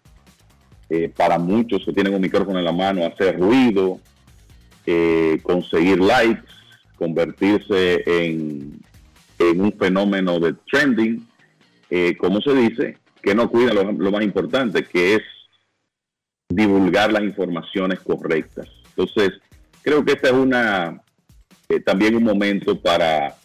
eh, 0.89 1.11
para 1.15 1.37
muchos 1.37 1.83
que 1.85 1.93
tienen 1.93 2.13
un 2.13 2.21
micrófono 2.21 2.59
en 2.59 2.65
la 2.65 2.71
mano 2.71 3.05
hacer 3.05 3.37
ruido, 3.39 3.99
eh, 4.85 5.39
conseguir 5.43 5.99
likes, 5.99 6.47
convertirse 6.97 8.03
en, 8.05 8.79
en 9.39 9.61
un 9.61 9.73
fenómeno 9.73 10.39
de 10.39 10.53
trending, 10.69 11.27
eh, 11.89 12.15
como 12.17 12.41
se 12.41 12.53
dice, 12.53 12.97
que 13.21 13.35
no 13.35 13.49
cuida 13.49 13.73
lo, 13.73 14.11
más 14.11 14.23
importante, 14.23 14.83
que 14.83 15.15
es 15.15 15.21
divulgar 16.49 17.11
las 17.11 17.23
informaciones 17.23 17.99
correctas. 17.99 18.67
Entonces, 18.89 19.39
creo 19.81 20.03
que 20.03 20.13
esta 20.13 20.29
es 20.29 20.33
una 20.33 21.01
eh, 21.69 21.81
también 21.81 22.15
un 22.15 22.23
momento 22.23 22.79
para 22.79 23.35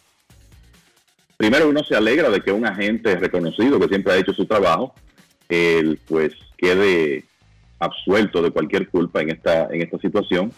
primero 1.35 1.67
uno 1.67 1.83
se 1.83 1.95
alegra 1.95 2.29
de 2.29 2.39
que 2.41 2.53
un 2.53 2.65
agente 2.65 3.17
reconocido 3.17 3.79
que 3.79 3.89
siempre 3.89 4.13
ha 4.13 4.17
hecho 4.17 4.33
su 4.33 4.45
trabajo, 4.45 4.95
él 5.49 5.99
pues 6.07 6.33
quede 6.57 7.25
absuelto 7.79 8.41
de 8.41 8.51
cualquier 8.51 8.87
culpa 8.87 9.21
en 9.21 9.31
esta 9.31 9.67
en 9.69 9.81
esta 9.81 9.97
situación. 9.99 10.53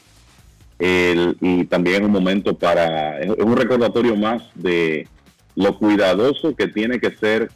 El- 0.78 1.38
y 1.42 1.66
también 1.66 2.06
un 2.06 2.12
momento 2.12 2.56
para 2.56 3.20
es 3.20 3.30
un 3.30 3.58
recordatorio 3.58 4.16
más 4.16 4.44
de 4.54 5.08
lo 5.56 5.78
cuidadoso 5.78 6.56
que 6.56 6.68
tiene 6.68 7.00
que 7.00 7.12
ser 7.16 7.50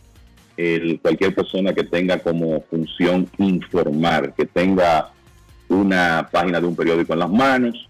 el, 0.57 0.99
cualquier 1.01 1.33
persona 1.35 1.73
que 1.73 1.83
tenga 1.83 2.19
como 2.19 2.61
función 2.69 3.29
informar, 3.37 4.33
que 4.35 4.45
tenga 4.45 5.11
una 5.67 6.27
página 6.31 6.59
de 6.59 6.67
un 6.67 6.75
periódico 6.75 7.13
en 7.13 7.19
las 7.19 7.29
manos, 7.29 7.87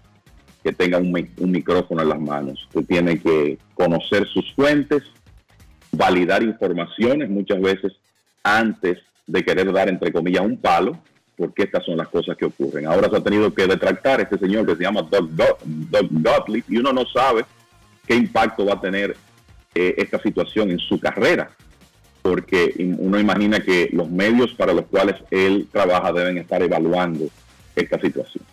que 0.62 0.72
tenga 0.72 0.98
un, 0.98 1.10
mi- 1.12 1.30
un 1.38 1.50
micrófono 1.50 2.02
en 2.02 2.08
las 2.10 2.20
manos. 2.20 2.62
Usted 2.68 2.84
tiene 2.86 3.18
que 3.18 3.58
conocer 3.74 4.26
sus 4.28 4.52
fuentes, 4.54 5.02
validar 5.92 6.42
informaciones 6.42 7.30
muchas 7.30 7.60
veces 7.60 7.92
antes 8.42 8.98
de 9.26 9.44
querer 9.44 9.72
dar, 9.72 9.88
entre 9.88 10.12
comillas, 10.12 10.44
un 10.44 10.56
palo, 10.58 10.98
porque 11.36 11.62
estas 11.62 11.84
son 11.86 11.96
las 11.96 12.08
cosas 12.08 12.36
que 12.36 12.44
ocurren. 12.44 12.86
Ahora 12.86 13.08
se 13.08 13.16
ha 13.16 13.20
tenido 13.22 13.52
que 13.54 13.66
detractar 13.66 14.20
este 14.20 14.38
señor 14.38 14.66
que 14.66 14.76
se 14.76 14.82
llama 14.82 15.08
Doug 15.10 15.30
Gottlieb 16.10 16.64
y 16.68 16.76
uno 16.76 16.92
no 16.92 17.06
sabe 17.06 17.44
qué 18.06 18.14
impacto 18.14 18.66
va 18.66 18.74
a 18.74 18.80
tener 18.80 19.16
eh, 19.74 19.94
esta 19.98 20.20
situación 20.20 20.70
en 20.70 20.78
su 20.78 20.98
carrera, 20.98 21.50
porque 22.22 22.74
uno 22.98 23.18
imagina 23.18 23.60
que 23.60 23.88
los 23.92 24.10
medios 24.10 24.52
para 24.54 24.72
los 24.72 24.86
cuales 24.86 25.16
él 25.30 25.68
trabaja 25.70 26.12
deben 26.12 26.38
estar 26.38 26.62
evaluando 26.62 27.26
esta 27.76 28.00
situación. 28.00 28.44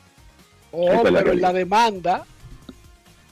Oh, 0.71 0.91
es 0.91 1.01
pero 1.01 1.31
en 1.31 1.41
la 1.41 1.53
demanda, 1.53 2.25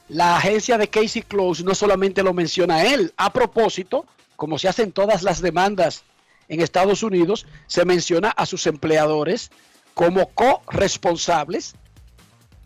la 0.09 0.37
agencia 0.37 0.77
de 0.77 0.87
Casey 0.87 1.21
Close 1.21 1.63
no 1.63 1.75
solamente 1.75 2.23
lo 2.23 2.33
menciona 2.33 2.77
a 2.77 2.93
él. 2.93 3.13
A 3.17 3.31
propósito, 3.31 4.05
como 4.35 4.57
se 4.57 4.67
hacen 4.67 4.91
todas 4.91 5.23
las 5.23 5.41
demandas 5.41 6.03
en 6.47 6.61
Estados 6.61 7.03
Unidos, 7.03 7.45
se 7.67 7.85
menciona 7.85 8.29
a 8.29 8.45
sus 8.45 8.67
empleadores 8.67 9.51
como 9.93 10.27
corresponsables, 10.29 11.75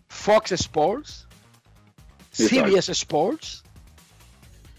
Fox 0.08 0.52
Sports, 0.52 1.26
Exacto. 2.32 2.70
CBS 2.70 2.92
Sports, 2.92 3.64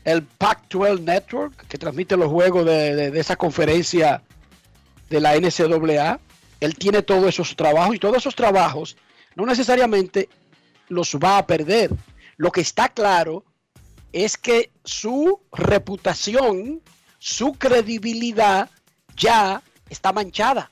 el 0.04 0.24
Pac-12 0.24 1.00
Network, 1.02 1.68
que 1.68 1.78
transmite 1.78 2.18
los 2.18 2.30
juegos 2.32 2.66
de, 2.66 2.96
de- 2.96 3.12
de 3.12 3.20
esa 3.20 3.36
conferencia 3.36 4.22
de 5.10 5.20
la 5.20 5.36
NCAA. 5.36 6.20
Él 6.60 6.76
tiene 6.76 7.02
todos 7.02 7.26
esos 7.28 7.56
trabajos 7.56 7.96
y 7.96 8.00
todos 8.00 8.18
esos 8.18 8.36
trabajos 8.36 8.98
no 9.36 9.46
necesariamente 9.46 10.30
los 10.90 11.16
va 11.16 11.38
a 11.38 11.46
perder. 11.48 11.92
Lo 12.38 12.52
que 12.52 12.62
está 12.62 12.90
claro 12.90 13.44
es 14.14 14.38
que 14.38 14.72
su 14.84 15.40
reputación, 15.52 16.82
su 17.20 17.54
credibilidad 17.54 18.70
ya 19.16 19.62
está 19.90 20.12
manchada. 20.12 20.70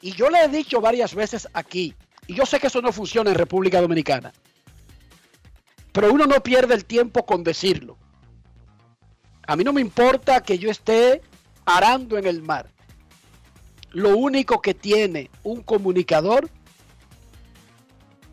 Y 0.00 0.12
yo 0.12 0.30
le 0.30 0.44
he 0.44 0.48
dicho 0.48 0.80
varias 0.80 1.14
veces 1.14 1.48
aquí, 1.52 1.94
y 2.26 2.34
yo 2.34 2.46
sé 2.46 2.58
que 2.60 2.68
eso 2.68 2.80
no 2.82 2.92
funciona 2.92 3.30
en 3.30 3.36
República 3.36 3.80
Dominicana, 3.80 4.32
pero 5.92 6.12
uno 6.12 6.26
no 6.26 6.40
pierde 6.42 6.74
el 6.74 6.84
tiempo 6.84 7.24
con 7.26 7.42
decirlo. 7.44 7.96
A 9.48 9.56
mí 9.56 9.64
no 9.64 9.72
me 9.72 9.80
importa 9.80 10.42
que 10.42 10.58
yo 10.58 10.70
esté 10.70 11.22
arando 11.64 12.18
en 12.18 12.26
el 12.26 12.42
mar. 12.42 12.68
Lo 13.92 14.14
único 14.14 14.60
que 14.60 14.74
tiene 14.74 15.30
un 15.42 15.62
comunicador 15.62 16.50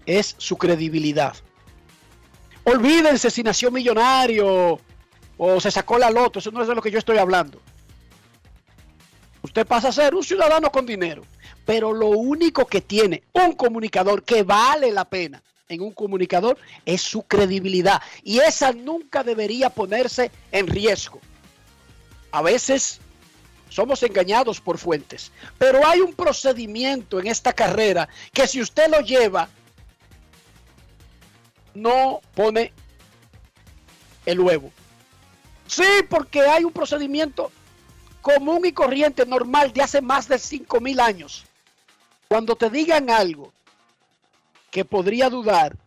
es 0.06 0.36
su 0.38 0.58
credibilidad. 0.58 1.34
Olvídense 2.66 3.32
si 3.32 3.44
nació 3.44 3.72
millonario 3.72 4.78
o 5.38 5.62
se 5.62 5.72
sacó 5.72 5.98
la 5.98 6.12
loto, 6.12 6.40
eso 6.40 6.52
no 6.52 6.62
es 6.62 6.68
de 6.68 6.76
lo 6.76 6.82
que 6.82 6.92
yo 6.92 7.00
estoy 7.00 7.18
hablando. 7.18 7.62
Usted 9.42 9.66
pasa 9.66 9.88
a 9.88 9.94
ser 9.94 10.16
un 10.16 10.24
ciudadano 10.24 10.70
con 10.70 10.86
dinero, 10.86 11.22
pero 11.64 11.94
lo 11.94 12.10
único 12.10 12.66
que 12.68 12.82
tiene 12.82 13.24
un 13.32 13.54
comunicador 13.54 14.24
que 14.24 14.44
vale 14.44 14.92
la 14.92 15.06
pena 15.06 15.42
en 15.70 15.82
un 15.82 15.92
comunicador 15.92 16.58
es 16.86 17.02
su 17.02 17.24
credibilidad 17.24 18.02
y 18.24 18.40
esa 18.40 18.72
nunca 18.72 19.24
debería 19.24 19.70
ponerse 19.70 20.32
en 20.52 20.68
riesgo. 20.68 21.20
A 22.32 22.42
veces 22.42 23.00
somos 23.70 24.04
engañados 24.04 24.62
por 24.62 24.78
fuentes, 24.78 25.32
pero 25.58 25.86
hay 25.86 26.02
un 26.02 26.14
procedimiento 26.14 27.20
en 27.20 27.28
esta 27.28 27.54
carrera 27.54 28.08
que 28.32 28.48
si 28.48 28.62
usted 28.62 28.90
lo 28.90 29.02
lleva, 29.02 29.50
no 31.74 32.22
pone 32.36 32.72
el 34.26 34.40
huevo. 34.40 34.72
Sí, 35.68 35.84
porque 36.10 36.42
hay 36.42 36.64
un 36.64 36.72
procedimiento 36.72 37.52
común 38.22 38.66
y 38.66 38.72
corriente, 38.72 39.26
normal, 39.26 39.74
de 39.74 39.82
hace 39.82 40.02
más 40.02 40.28
de 40.28 40.40
5 40.40 40.80
mil 40.80 41.00
años. 41.00 41.46
Cuando 42.28 42.56
te 42.56 42.70
digan 42.70 43.10
algo 43.10 43.55
que 44.76 44.84
podría 44.84 45.30
dudar, 45.30 45.78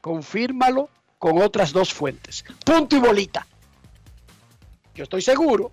confírmalo 0.00 0.90
con 1.16 1.40
otras 1.40 1.72
dos 1.72 1.94
fuentes. 1.94 2.44
Punto 2.64 2.96
y 2.96 2.98
bolita. 2.98 3.46
Yo 4.96 5.04
estoy 5.04 5.22
seguro 5.22 5.70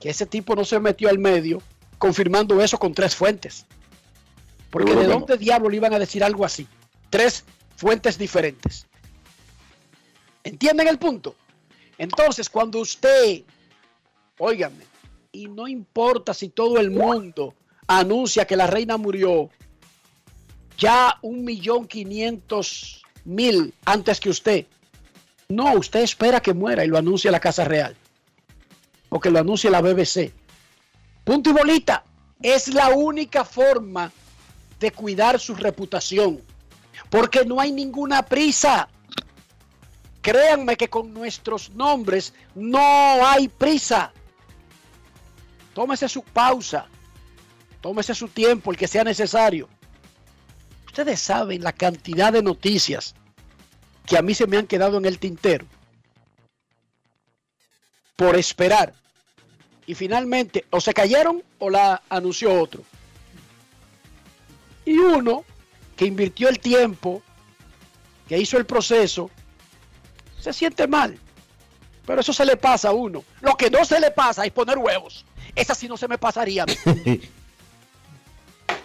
que 0.00 0.08
ese 0.08 0.24
tipo 0.24 0.56
no 0.56 0.64
se 0.64 0.80
metió 0.80 1.10
al 1.10 1.18
medio 1.18 1.60
confirmando 1.98 2.62
eso 2.62 2.78
con 2.78 2.94
tres 2.94 3.14
fuentes. 3.14 3.66
Porque 4.70 4.94
de 4.94 5.08
dónde 5.08 5.36
diablo 5.36 5.68
le 5.68 5.76
iban 5.76 5.92
a 5.92 5.98
decir 5.98 6.24
algo 6.24 6.46
así. 6.46 6.66
Tres 7.10 7.44
fuentes 7.76 8.16
diferentes. 8.16 8.86
¿Entienden 10.44 10.88
el 10.88 10.98
punto? 10.98 11.36
Entonces, 11.98 12.48
cuando 12.48 12.78
usted, 12.78 13.42
óigame, 14.38 14.86
y 15.32 15.48
no 15.48 15.68
importa 15.68 16.32
si 16.32 16.48
todo 16.48 16.78
el 16.78 16.90
mundo 16.90 17.54
anuncia 17.86 18.46
que 18.46 18.56
la 18.56 18.68
reina 18.68 18.96
murió 18.96 19.50
ya 20.78 21.18
un 21.22 21.44
millón 21.44 21.86
quinientos 21.86 23.02
mil 23.24 23.74
antes 23.84 24.20
que 24.20 24.30
usted. 24.30 24.66
No, 25.48 25.74
usted 25.74 26.00
espera 26.00 26.40
que 26.40 26.54
muera 26.54 26.84
y 26.84 26.88
lo 26.88 26.96
anuncia 26.96 27.30
la 27.30 27.40
Casa 27.40 27.64
Real. 27.64 27.96
O 29.10 29.20
que 29.20 29.30
lo 29.30 29.40
anuncie 29.40 29.70
la 29.70 29.82
BBC. 29.82 30.32
Punto 31.24 31.50
y 31.50 31.52
bolita. 31.52 32.04
Es 32.40 32.68
la 32.68 32.90
única 32.90 33.44
forma 33.44 34.12
de 34.78 34.92
cuidar 34.92 35.40
su 35.40 35.54
reputación. 35.54 36.40
Porque 37.10 37.44
no 37.44 37.60
hay 37.60 37.72
ninguna 37.72 38.22
prisa. 38.22 38.88
Créanme 40.22 40.76
que 40.76 40.88
con 40.88 41.12
nuestros 41.12 41.70
nombres 41.70 42.34
no 42.54 42.78
hay 43.26 43.48
prisa. 43.48 44.12
Tómese 45.74 46.08
su 46.08 46.22
pausa. 46.22 46.86
Tómese 47.80 48.14
su 48.14 48.28
tiempo, 48.28 48.70
el 48.70 48.76
que 48.76 48.86
sea 48.86 49.04
necesario. 49.04 49.68
Ustedes 50.98 51.20
saben 51.20 51.62
la 51.62 51.72
cantidad 51.72 52.32
de 52.32 52.42
noticias 52.42 53.14
que 54.04 54.18
a 54.18 54.22
mí 54.22 54.34
se 54.34 54.48
me 54.48 54.56
han 54.56 54.66
quedado 54.66 54.98
en 54.98 55.04
el 55.04 55.20
tintero 55.20 55.64
por 58.16 58.34
esperar. 58.34 58.94
Y 59.86 59.94
finalmente 59.94 60.64
o 60.70 60.80
se 60.80 60.92
cayeron 60.92 61.40
o 61.60 61.70
la 61.70 62.02
anunció 62.08 62.60
otro. 62.60 62.82
Y 64.84 64.98
uno 64.98 65.44
que 65.96 66.06
invirtió 66.06 66.48
el 66.48 66.58
tiempo, 66.58 67.22
que 68.28 68.36
hizo 68.36 68.58
el 68.58 68.66
proceso, 68.66 69.30
se 70.40 70.52
siente 70.52 70.88
mal. 70.88 71.16
Pero 72.06 72.22
eso 72.22 72.32
se 72.32 72.44
le 72.44 72.56
pasa 72.56 72.88
a 72.88 72.92
uno. 72.92 73.22
Lo 73.40 73.54
que 73.54 73.70
no 73.70 73.84
se 73.84 74.00
le 74.00 74.10
pasa 74.10 74.44
es 74.44 74.50
poner 74.50 74.78
huevos. 74.78 75.24
Esa 75.54 75.76
sí 75.76 75.86
no 75.86 75.96
se 75.96 76.08
me 76.08 76.18
pasaría. 76.18 76.64
a 76.64 76.66
mí. 76.66 76.74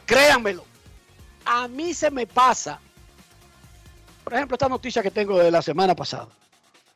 Créanmelo. 0.06 0.73
A 1.45 1.68
mí 1.68 1.94
se 1.94 2.10
me 2.10 2.26
pasa. 2.26 2.80
Por 4.24 4.34
ejemplo, 4.34 4.56
esta 4.56 4.70
noticia 4.70 5.03
que 5.03 5.11
tengo 5.11 5.38
de 5.40 5.52
la 5.52 5.61
semana 5.61 5.95
pasada. 5.95 6.30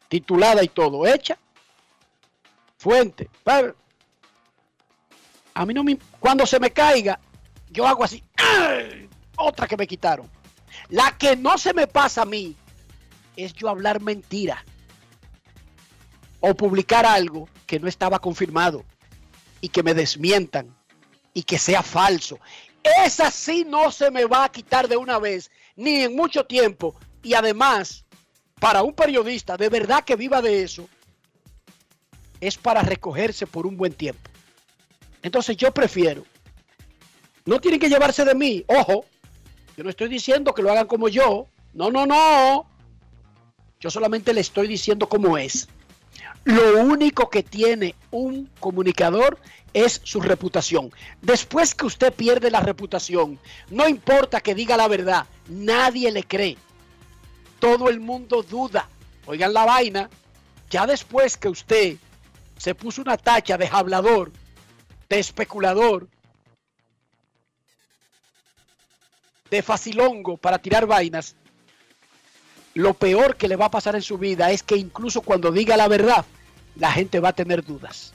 Titulada 0.08 0.64
y 0.64 0.70
todo. 0.70 1.06
Hecha. 1.06 1.38
Fuente. 2.78 3.30
Pero, 3.44 3.76
a 5.54 5.66
mí 5.66 5.74
no 5.74 5.84
me... 5.84 5.98
Cuando 6.20 6.46
se 6.46 6.60
me 6.60 6.72
caiga, 6.72 7.20
yo 7.70 7.88
hago 7.88 8.04
así. 8.04 8.24
¡ay! 8.38 9.10
Otra 9.36 9.68
que 9.68 9.76
me 9.76 9.88
quitaron. 9.88 10.30
La 10.90 11.18
que 11.18 11.36
no 11.36 11.58
se 11.58 11.74
me 11.74 11.88
pasa 11.88 12.22
a 12.22 12.26
mí 12.26 12.56
es 13.36 13.54
yo 13.54 13.70
hablar 13.70 14.02
mentira. 14.02 14.64
O 16.40 16.54
publicar 16.54 17.06
algo 17.06 17.50
que 17.66 17.80
no 17.80 17.88
estaba 17.88 18.20
confirmado. 18.20 18.86
Y 19.60 19.70
que 19.70 19.84
me 19.84 19.94
desmientan. 19.94 20.76
Y 21.34 21.44
que 21.44 21.60
sea 21.60 21.84
falso. 21.84 22.40
Esa 23.06 23.32
sí 23.32 23.66
no 23.68 23.92
se 23.92 24.12
me 24.12 24.26
va 24.26 24.46
a 24.46 24.52
quitar 24.52 24.88
de 24.88 24.98
una 24.98 25.20
vez, 25.20 25.52
ni 25.76 26.02
en 26.02 26.16
mucho 26.16 26.46
tiempo. 26.46 26.96
Y 27.24 27.34
además, 27.34 28.06
para 28.60 28.84
un 28.84 28.94
periodista 28.94 29.58
de 29.58 29.70
verdad 29.70 30.04
que 30.04 30.16
viva 30.16 30.42
de 30.42 30.64
eso, 30.64 30.88
es 32.40 32.58
para 32.58 32.82
recogerse 32.82 33.48
por 33.48 33.66
un 33.66 33.78
buen 33.78 33.94
tiempo. 33.94 34.30
Entonces 35.22 35.58
yo 35.58 35.74
prefiero, 35.74 36.24
no 37.46 37.60
tienen 37.60 37.80
que 37.80 37.90
llevarse 37.90 38.24
de 38.24 38.36
mí, 38.36 38.64
ojo, 38.68 39.06
yo 39.76 39.84
no 39.84 39.90
estoy 39.90 40.10
diciendo 40.10 40.54
que 40.54 40.62
lo 40.62 40.72
hagan 40.72 40.88
como 40.88 41.08
yo, 41.08 41.48
no, 41.74 41.92
no, 41.92 42.06
no, 42.06 42.68
yo 43.80 43.90
solamente 43.90 44.34
le 44.34 44.42
estoy 44.42 44.68
diciendo 44.68 45.08
cómo 45.08 45.38
es. 45.38 45.68
Lo 46.48 46.82
único 46.82 47.30
que 47.30 47.44
tiene 47.44 47.94
un 48.10 48.50
comunicador 48.62 49.38
es 49.74 50.00
su 50.06 50.22
reputación. 50.22 50.94
Después 51.22 51.76
que 51.76 51.86
usted 51.86 52.14
pierde 52.14 52.50
la 52.50 52.62
reputación, 52.62 53.38
no 53.70 53.86
importa 53.86 54.40
que 54.40 54.56
diga 54.56 54.78
la 54.78 54.88
verdad, 54.88 55.26
nadie 55.50 56.10
le 56.10 56.24
cree. 56.24 56.56
Todo 57.60 57.90
el 57.90 58.00
mundo 58.00 58.44
duda. 58.44 58.88
Oigan 59.26 59.52
la 59.52 59.66
vaina, 59.66 60.10
ya 60.70 60.88
después 60.88 61.36
que 61.36 61.50
usted 61.50 61.98
se 62.56 62.74
puso 62.74 63.02
una 63.02 63.18
tacha 63.18 63.58
de 63.58 63.68
hablador, 63.70 64.32
de 65.10 65.20
especulador, 65.20 66.08
de 69.52 69.62
facilongo 69.62 70.38
para 70.38 70.60
tirar 70.60 70.86
vainas, 70.86 71.36
lo 72.74 72.94
peor 72.94 73.36
que 73.36 73.50
le 73.50 73.58
va 73.58 73.66
a 73.66 73.72
pasar 73.72 73.96
en 73.96 74.02
su 74.02 74.18
vida 74.18 74.50
es 74.52 74.64
que 74.64 74.78
incluso 74.78 75.20
cuando 75.20 75.52
diga 75.52 75.76
la 75.76 75.90
verdad, 75.90 76.26
la 76.80 76.92
gente 76.92 77.20
va 77.20 77.30
a 77.30 77.34
tener 77.34 77.64
dudas. 77.64 78.14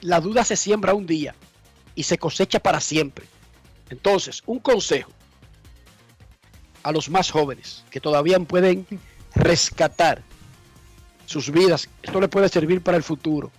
La 0.00 0.20
duda 0.20 0.44
se 0.44 0.56
siembra 0.56 0.94
un 0.94 1.06
día 1.06 1.34
y 1.94 2.02
se 2.02 2.18
cosecha 2.18 2.58
para 2.60 2.80
siempre. 2.80 3.26
Entonces, 3.90 4.42
un 4.46 4.58
consejo 4.58 5.10
a 6.82 6.92
los 6.92 7.08
más 7.08 7.30
jóvenes 7.30 7.84
que 7.90 8.00
todavía 8.00 8.38
pueden 8.40 8.86
rescatar 9.34 10.22
sus 11.26 11.50
vidas, 11.50 11.88
esto 12.02 12.20
le 12.20 12.28
puede 12.28 12.48
servir 12.48 12.82
para 12.82 12.96
el 12.96 13.02
futuro. 13.02 13.50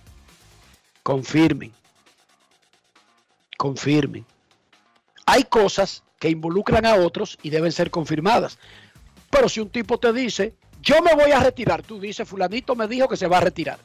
Confirmen. 1.02 1.72
Confirmen. 3.56 4.24
Hay 5.24 5.44
cosas 5.44 6.04
que 6.18 6.30
involucran 6.30 6.86
a 6.86 6.94
otros 6.94 7.38
y 7.42 7.50
deben 7.50 7.72
ser 7.72 7.90
confirmadas. 7.90 8.58
Pero 9.30 9.48
si 9.48 9.60
un 9.60 9.70
tipo 9.70 9.98
te 9.98 10.12
dice, 10.12 10.54
yo 10.86 11.02
me 11.02 11.14
voy 11.16 11.32
a 11.32 11.40
retirar, 11.40 11.82
tú 11.82 11.98
dices, 11.98 12.28
fulanito 12.28 12.76
me 12.76 12.86
dijo 12.86 13.08
que 13.08 13.16
se 13.16 13.26
va 13.26 13.38
a 13.38 13.40
retirar. 13.40 13.80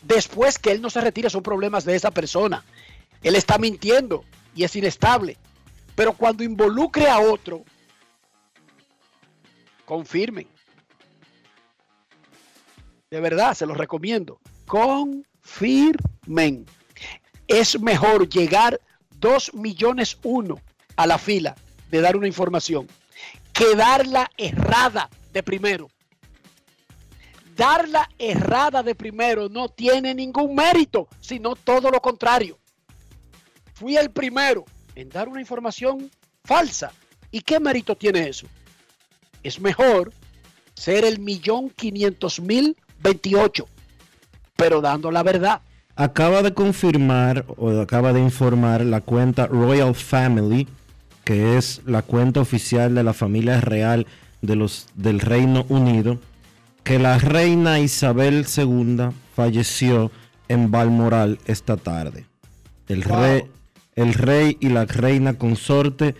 Después 0.00 0.58
que 0.58 0.72
él 0.72 0.80
no 0.80 0.88
se 0.88 1.02
retire 1.02 1.28
son 1.28 1.42
problemas 1.42 1.84
de 1.84 1.94
esa 1.94 2.10
persona. 2.10 2.64
Él 3.22 3.36
está 3.36 3.58
mintiendo 3.58 4.24
y 4.56 4.64
es 4.64 4.74
inestable. 4.74 5.36
Pero 5.94 6.14
cuando 6.14 6.42
involucre 6.42 7.08
a 7.10 7.18
otro, 7.20 7.62
confirmen. 9.84 10.48
De 13.10 13.20
verdad, 13.20 13.52
se 13.52 13.66
los 13.66 13.76
recomiendo. 13.76 14.40
Confirmen. 14.66 16.64
Es 17.46 17.78
mejor 17.78 18.30
llegar 18.30 18.80
2 19.18 19.52
millones 19.52 20.16
uno 20.22 20.58
a 20.96 21.06
la 21.06 21.18
fila 21.18 21.54
de 21.90 22.00
dar 22.00 22.16
una 22.16 22.26
información 22.26 22.88
que 23.52 23.76
darla 23.76 24.30
errada 24.38 25.10
de 25.34 25.42
primero. 25.42 25.90
Darla 27.56 28.08
errada 28.18 28.82
de 28.82 28.94
primero 28.94 29.48
no 29.48 29.68
tiene 29.68 30.14
ningún 30.14 30.54
mérito, 30.54 31.08
sino 31.20 31.54
todo 31.54 31.90
lo 31.90 32.00
contrario. 32.00 32.58
Fui 33.74 33.96
el 33.96 34.10
primero 34.10 34.64
en 34.94 35.08
dar 35.08 35.28
una 35.28 35.40
información 35.40 36.10
falsa. 36.44 36.92
¿Y 37.30 37.40
qué 37.40 37.60
mérito 37.60 37.96
tiene 37.96 38.28
eso? 38.28 38.46
Es 39.42 39.60
mejor 39.60 40.12
ser 40.74 41.04
el 41.04 41.18
millón 41.18 41.70
quinientos 41.70 42.40
mil 42.40 42.76
veintiocho, 43.00 43.68
pero 44.56 44.80
dando 44.80 45.10
la 45.10 45.22
verdad. 45.22 45.60
Acaba 45.96 46.42
de 46.42 46.54
confirmar 46.54 47.44
o 47.56 47.70
acaba 47.80 48.12
de 48.12 48.20
informar 48.20 48.84
la 48.84 49.00
cuenta 49.00 49.46
Royal 49.46 49.94
Family 49.94 50.66
que 51.24 51.56
es 51.56 51.80
la 51.86 52.02
cuenta 52.02 52.40
oficial 52.40 52.94
de 52.94 53.02
la 53.02 53.14
familia 53.14 53.60
real 53.60 54.06
de 54.42 54.56
los, 54.56 54.86
del 54.94 55.20
Reino 55.20 55.64
Unido, 55.68 56.18
que 56.84 56.98
la 56.98 57.18
reina 57.18 57.80
Isabel 57.80 58.46
II 58.56 59.08
falleció 59.34 60.10
en 60.48 60.70
Balmoral 60.70 61.38
esta 61.46 61.76
tarde. 61.76 62.26
El, 62.88 63.02
rey, 63.02 63.44
el 63.96 64.14
rey 64.14 64.56
y 64.60 64.68
la 64.68 64.84
reina 64.84 65.34
consorte 65.34 66.14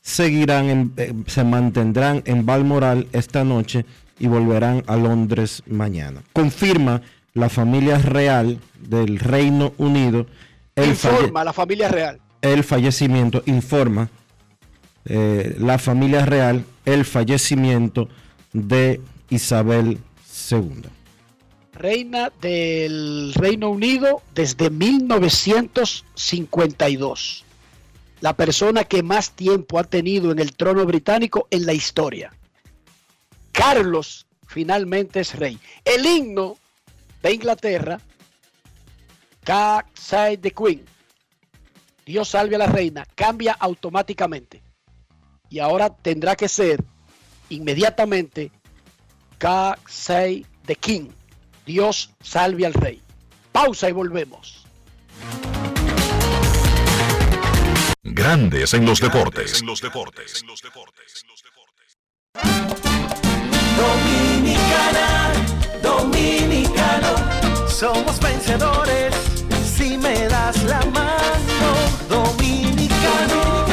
seguirán, 0.00 0.70
en- 0.70 0.92
eh, 0.96 1.12
se 1.26 1.44
mantendrán 1.44 2.22
en 2.26 2.46
Balmoral 2.46 3.08
esta 3.12 3.42
noche 3.44 3.84
y 4.18 4.28
volverán 4.28 4.84
a 4.86 4.96
Londres 4.96 5.62
mañana. 5.66 6.22
Confirma 6.32 7.02
la 7.32 7.48
familia 7.48 7.98
real 7.98 8.60
del 8.80 9.18
Reino 9.18 9.72
Unido 9.78 10.26
el, 10.76 10.90
Informa 10.90 11.42
la 11.44 11.52
familia 11.52 11.88
real. 11.88 12.20
el 12.42 12.62
fallecimiento, 12.62 13.42
informa 13.46 14.08
eh, 15.06 15.56
la 15.58 15.78
familia 15.78 16.24
real 16.24 16.64
el 16.84 17.04
fallecimiento 17.04 18.08
de 18.52 19.00
Isabel 19.30 19.98
II. 20.50 20.82
Reina 21.72 22.32
del 22.40 23.32
Reino 23.34 23.70
Unido 23.70 24.22
desde 24.34 24.70
1952. 24.70 27.44
La 28.20 28.36
persona 28.36 28.84
que 28.84 29.02
más 29.02 29.32
tiempo 29.32 29.78
ha 29.78 29.84
tenido 29.84 30.32
en 30.32 30.38
el 30.38 30.54
trono 30.54 30.84
británico 30.86 31.48
en 31.50 31.66
la 31.66 31.72
historia. 31.72 32.32
Carlos 33.52 34.26
finalmente 34.46 35.20
es 35.20 35.34
rey. 35.34 35.58
El 35.84 36.06
himno 36.06 36.56
de 37.22 37.32
Inglaterra, 37.32 38.00
God 39.46 39.82
the 40.40 40.52
Queen, 40.52 40.84
Dios 42.06 42.28
salve 42.28 42.56
a 42.56 42.58
la 42.58 42.66
reina, 42.66 43.06
cambia 43.14 43.52
automáticamente. 43.52 44.62
Y 45.48 45.58
ahora 45.58 45.90
tendrá 45.90 46.36
que 46.36 46.48
ser 46.48 46.84
inmediatamente 47.48 48.50
God 49.44 49.76
Save 49.86 50.46
the 50.64 50.74
King. 50.74 51.10
Dios 51.66 52.08
salve 52.22 52.64
al 52.64 52.72
rey. 52.72 52.98
Pausa 53.52 53.90
y 53.90 53.92
volvemos. 53.92 54.64
Grandes 58.02 58.72
en 58.72 58.86
los 58.86 59.02
deportes. 59.02 59.62
Dominicana, 63.76 65.32
dominicano, 65.82 67.68
somos 67.68 68.18
vencedores 68.20 69.14
si 69.76 69.98
me 69.98 70.26
das 70.26 70.64
la 70.64 70.80
mano. 70.86 71.74
Dominicano, 72.08 73.66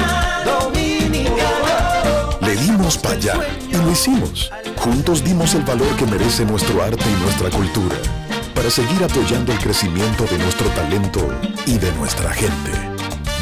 dominicano. 0.43 2.39
Le 2.41 2.55
dimos 2.57 2.97
para 2.97 3.15
allá 3.15 3.60
lo 3.81 3.91
hicimos. 3.91 4.51
Juntos 4.77 5.23
dimos 5.23 5.53
el 5.55 5.63
valor 5.63 5.95
que 5.95 6.05
merece 6.05 6.45
nuestro 6.45 6.81
arte 6.83 7.03
y 7.09 7.23
nuestra 7.23 7.49
cultura 7.49 7.95
para 8.55 8.69
seguir 8.69 9.03
apoyando 9.03 9.51
el 9.51 9.59
crecimiento 9.59 10.25
de 10.25 10.37
nuestro 10.37 10.67
talento 10.69 11.27
y 11.65 11.77
de 11.77 11.91
nuestra 11.93 12.31
gente. 12.33 12.71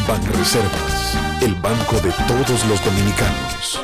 Banreservas, 0.08 1.18
el 1.42 1.56
banco 1.56 1.96
de 1.96 2.12
todos 2.28 2.66
los 2.66 2.84
dominicanos. 2.84 3.82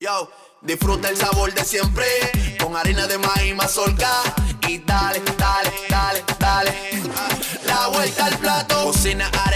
Yo, 0.00 0.30
disfruta 0.62 1.08
el 1.08 1.16
sabor 1.16 1.52
de 1.54 1.64
siempre 1.64 2.06
con 2.60 2.76
harina 2.76 3.06
de 3.06 3.18
maíz 3.18 3.54
mazorca 3.54 4.10
y 4.68 4.78
dale, 4.78 5.22
dale, 5.38 5.72
dale, 5.88 6.24
dale. 6.38 6.72
La 7.64 7.88
vuelta 7.88 8.26
al 8.26 8.38
plato, 8.38 8.84
cocina 8.84 9.28
arepa, 9.28 9.55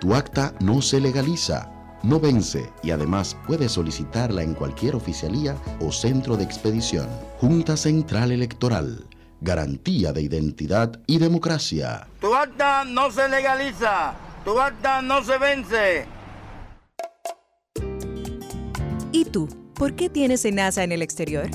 Tu 0.00 0.14
acta 0.14 0.54
no 0.60 0.80
se 0.80 0.98
legaliza, 0.98 1.70
no 2.02 2.18
vence 2.18 2.72
y 2.82 2.90
además 2.90 3.36
puedes 3.46 3.72
solicitarla 3.72 4.42
en 4.42 4.54
cualquier 4.54 4.96
oficialía 4.96 5.54
o 5.78 5.92
centro 5.92 6.38
de 6.38 6.44
expedición. 6.44 7.06
Junta 7.38 7.76
Central 7.76 8.32
Electoral. 8.32 9.06
Garantía 9.42 10.14
de 10.14 10.22
identidad 10.22 10.98
y 11.06 11.18
democracia. 11.18 12.08
Tu 12.18 12.34
acta 12.34 12.82
no 12.86 13.10
se 13.10 13.28
legaliza, 13.28 14.14
tu 14.42 14.58
acta 14.58 15.02
no 15.02 15.22
se 15.22 15.36
vence. 15.36 16.06
¿Y 19.12 19.26
tú? 19.26 19.50
¿Por 19.74 19.92
qué 19.92 20.08
tienes 20.08 20.50
NASA 20.50 20.82
en 20.82 20.92
el 20.92 21.02
exterior? 21.02 21.50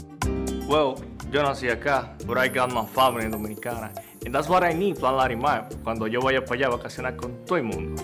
Well, 0.67 0.95
yo 1.31 1.41
nací 1.41 1.67
acá, 1.67 2.15
but 2.27 2.37
I 2.37 2.47
got 2.47 2.71
my 2.71 2.85
family 2.93 3.27
dominicana. 3.27 3.91
And 4.23 4.35
that's 4.35 4.47
what 4.47 4.63
I 4.63 4.75
need, 4.75 4.99
Plan 4.99 5.17
Larimar, 5.17 5.67
cuando 5.83 6.05
yo 6.05 6.21
vaya 6.21 6.45
para 6.45 6.55
allá 6.55 6.67
a 6.67 6.77
vacacionar 6.77 7.15
con 7.15 7.43
todo 7.45 7.57
el 7.57 7.63
mundo. 7.63 8.03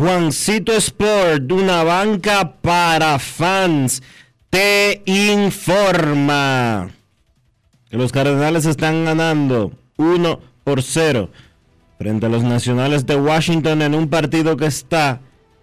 Juancito 0.00 0.72
Sport, 0.72 1.52
una 1.52 1.84
banca 1.84 2.54
para 2.62 3.18
fans, 3.18 4.02
te 4.48 5.02
informa 5.04 6.88
que 7.90 7.98
los 7.98 8.10
Cardenales 8.10 8.64
están 8.64 9.04
ganando 9.04 9.72
1 9.98 10.40
por 10.64 10.82
0 10.82 11.28
frente 11.98 12.24
a 12.24 12.28
los 12.30 12.42
Nacionales 12.42 13.04
de 13.04 13.16
Washington 13.16 13.82
en 13.82 13.94
un 13.94 14.08
partido 14.08 14.56
que 14.56 14.64
está 14.64 15.20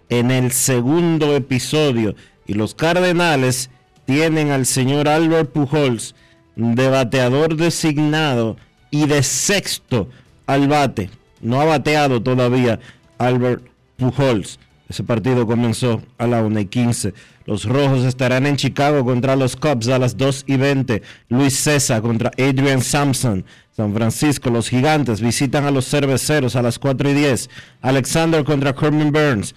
en 0.08 0.30
el 0.30 0.52
segundo 0.52 1.34
episodio 1.34 2.14
y 2.46 2.54
los 2.54 2.76
Cardenales 2.76 3.70
tienen 4.06 4.52
al 4.52 4.66
señor 4.66 5.08
Albert 5.08 5.50
Pujols 5.50 6.14
de 6.54 6.88
bateador 6.88 7.56
designado 7.56 8.56
y 8.92 9.06
de 9.06 9.24
sexto 9.24 10.08
al 10.46 10.68
bate. 10.68 11.10
No 11.40 11.60
ha 11.60 11.64
bateado 11.64 12.22
todavía 12.22 12.78
Albert 13.18 13.64
Pujols. 13.98 14.58
Ese 14.88 15.04
partido 15.04 15.46
comenzó 15.46 16.00
a 16.16 16.26
la 16.26 16.42
1 16.42 16.60
y 16.60 16.64
15. 16.64 17.12
Los 17.44 17.66
rojos 17.66 18.04
estarán 18.04 18.46
en 18.46 18.56
Chicago 18.56 19.04
contra 19.04 19.36
los 19.36 19.54
Cubs 19.54 19.88
a 19.88 19.98
las 19.98 20.16
2 20.16 20.44
y 20.46 20.56
20. 20.56 21.02
Luis 21.28 21.58
César 21.58 22.00
contra 22.00 22.30
Adrian 22.38 22.80
Sampson. 22.80 23.44
San 23.76 23.92
Francisco, 23.92 24.48
los 24.48 24.70
gigantes 24.70 25.20
visitan 25.20 25.64
a 25.64 25.70
los 25.70 25.86
cerveceros 25.86 26.56
a 26.56 26.62
las 26.62 26.78
4 26.78 27.10
y 27.10 27.14
10. 27.14 27.50
Alexander 27.82 28.44
contra 28.44 28.72
Corbin 28.72 29.12
Burns. 29.12 29.54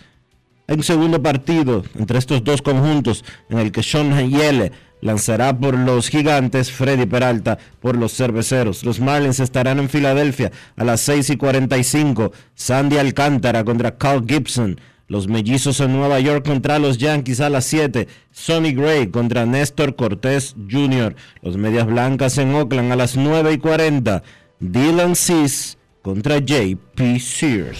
Hay 0.68 0.76
un 0.76 0.84
segundo 0.84 1.22
partido 1.22 1.84
entre 1.97 2.18
estos 2.18 2.43
dos 2.43 2.61
conjuntos 2.61 3.23
en 3.49 3.59
el 3.59 3.72
que 3.72 3.84
Sean 3.84 4.30
Yele 4.30 4.72
lanzará 5.02 5.57
por 5.57 5.78
los 5.78 6.10
gigantes, 6.10 6.72
Freddy 6.72 7.06
Peralta 7.06 7.57
por 7.80 7.98
los 7.98 8.15
cerveceros. 8.15 8.84
Los 8.86 8.99
Marlins 8.99 9.40
estarán 9.40 9.80
en 9.80 9.90
Filadelfia 9.90 10.52
a 10.78 10.84
las 10.84 11.02
6 11.02 11.32
y 11.32 11.38
45. 11.38 12.32
Sandy 12.56 12.98
Alcántara 12.98 13.64
contra 13.64 13.98
Carl 13.98 14.26
Gibson. 14.28 14.80
Los 15.07 15.28
mellizos 15.28 15.82
en 15.82 15.91
Nueva 15.91 16.22
York 16.22 16.45
contra 16.45 16.80
los 16.80 16.98
Yankees 16.98 17.41
a 17.41 17.49
las 17.49 17.65
7. 17.65 18.07
Sonny 18.32 18.72
Gray 18.72 19.07
contra 19.07 19.45
Néstor 19.45 19.98
Cortés 19.98 20.56
Jr. 20.72 21.15
Los 21.41 21.57
Medias 21.57 21.86
Blancas 21.86 22.38
en 22.38 22.56
Oakland 22.56 22.94
a 22.94 22.95
las 22.95 23.18
9 23.18 23.52
y 23.52 23.57
40. 23.57 24.23
Dylan 24.60 25.15
Cease 25.18 25.78
contra 26.02 26.36
J.P. 26.36 27.19
Sears. 27.19 27.80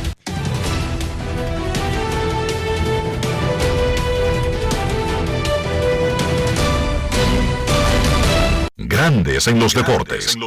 Grandes 8.87 9.47
en 9.47 9.59
los 9.59 9.73
deportes. 9.73 10.37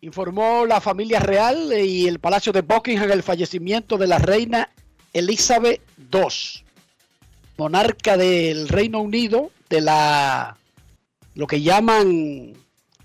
Informó 0.00 0.66
la 0.66 0.80
familia 0.80 1.20
real 1.20 1.72
y 1.72 2.06
el 2.06 2.20
Palacio 2.20 2.52
de 2.52 2.62
Buckingham 2.62 3.10
el 3.10 3.22
fallecimiento 3.22 3.98
de 3.98 4.06
la 4.06 4.18
reina 4.18 4.70
Elizabeth 5.12 5.80
II, 6.12 6.64
monarca 7.56 8.16
del 8.16 8.68
Reino 8.68 9.00
Unido, 9.00 9.50
de 9.68 9.80
la 9.80 10.56
lo 11.34 11.46
que 11.46 11.60
llaman 11.60 12.54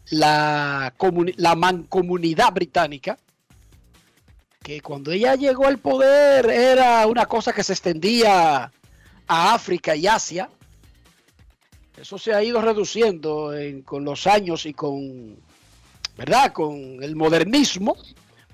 la, 0.09 0.93
la 1.37 1.55
mancomunidad 1.55 2.53
británica, 2.53 3.17
que 4.63 4.81
cuando 4.81 5.11
ella 5.11 5.35
llegó 5.35 5.67
al 5.67 5.79
poder 5.79 6.49
era 6.49 7.05
una 7.07 7.25
cosa 7.25 7.51
que 7.53 7.63
se 7.63 7.73
extendía 7.73 8.71
a 9.27 9.53
África 9.53 9.95
y 9.95 10.07
Asia. 10.07 10.49
Eso 12.01 12.17
se 12.17 12.33
ha 12.33 12.43
ido 12.43 12.59
reduciendo 12.61 13.53
en- 13.55 13.83
con 13.83 14.03
los 14.03 14.25
años 14.25 14.65
y 14.65 14.73
con, 14.73 15.37
¿verdad? 16.17 16.51
Con 16.51 17.03
el 17.03 17.15
modernismo, 17.15 17.95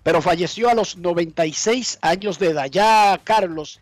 pero 0.03 0.21
falleció 0.21 0.69
a 0.69 0.73
los 0.73 0.97
96 0.97 1.97
años 2.01 2.39
de 2.39 2.47
edad. 2.47 2.65
Ya 2.69 3.19
Carlos 3.23 3.79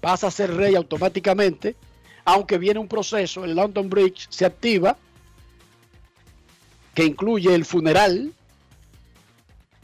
pasa 0.00 0.28
a 0.28 0.30
ser 0.30 0.54
rey 0.54 0.76
automáticamente, 0.76 1.74
aunque 2.24 2.56
viene 2.56 2.78
un 2.78 2.86
proceso, 2.86 3.44
el 3.44 3.56
London 3.56 3.90
Bridge 3.90 4.28
se 4.30 4.44
activa, 4.44 4.96
que 6.94 7.04
incluye 7.04 7.52
el 7.52 7.64
funeral 7.64 8.32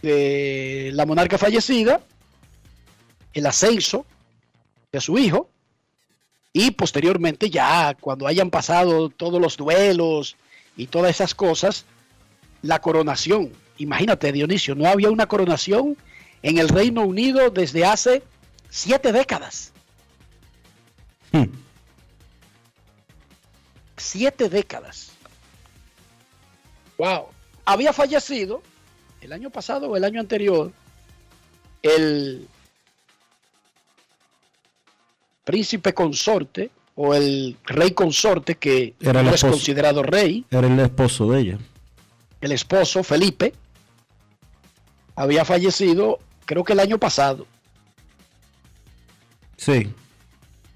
de 0.03 0.91
la 0.93 1.05
monarca 1.05 1.37
fallecida, 1.37 2.01
el 3.33 3.47
ascenso 3.47 4.07
de 4.93 5.01
su 5.01 5.19
hijo, 5.19 5.51
y 6.57 6.71
posteriormente 6.71 7.51
ya 7.51 7.95
cuando 8.01 8.29
hayan 8.29 8.49
pasado 8.49 9.11
todos 9.11 9.41
los 9.41 9.57
duelos 9.57 10.37
y 10.77 10.87
todas 10.87 11.11
esas 11.11 11.35
cosas, 11.35 11.85
la 12.63 12.79
coronación. 12.79 13.53
Imagínate, 13.77 14.31
Dionisio, 14.31 14.77
no 14.77 14.87
había 14.87 15.11
una 15.11 15.27
coronación 15.27 15.97
en 16.43 16.59
el 16.59 16.69
Reino 16.69 17.03
Unido 17.03 17.51
desde 17.51 17.85
hace 17.85 18.23
siete 18.71 19.11
décadas. 19.13 19.73
Siete 23.97 24.49
décadas. 24.49 25.11
Wow. 26.99 27.27
Había 27.65 27.93
fallecido 27.93 28.63
el 29.21 29.33
año 29.33 29.51
pasado 29.51 29.89
o 29.89 29.97
el 29.97 30.05
año 30.05 30.21
anterior 30.21 30.71
el 31.83 32.49
príncipe 35.45 35.93
consorte 35.95 36.71
o 36.97 37.15
el 37.15 37.57
rey 37.65 37.91
consorte 37.93 38.57
que 38.57 38.95
Era 39.01 39.23
no 39.23 39.31
es 39.35 39.43
considerado 39.43 40.03
rey, 40.03 40.45
Era 40.51 40.67
el 40.67 40.79
esposo 40.81 41.31
de 41.31 41.41
ella. 41.41 41.59
el 42.41 42.53
esposo 42.53 43.03
Felipe, 43.03 43.53
había 45.17 45.45
fallecido 45.45 46.19
creo 46.45 46.65
que 46.65 46.73
el 46.75 46.81
año 46.81 46.99
pasado 46.99 47.47
Sí. 49.57 49.89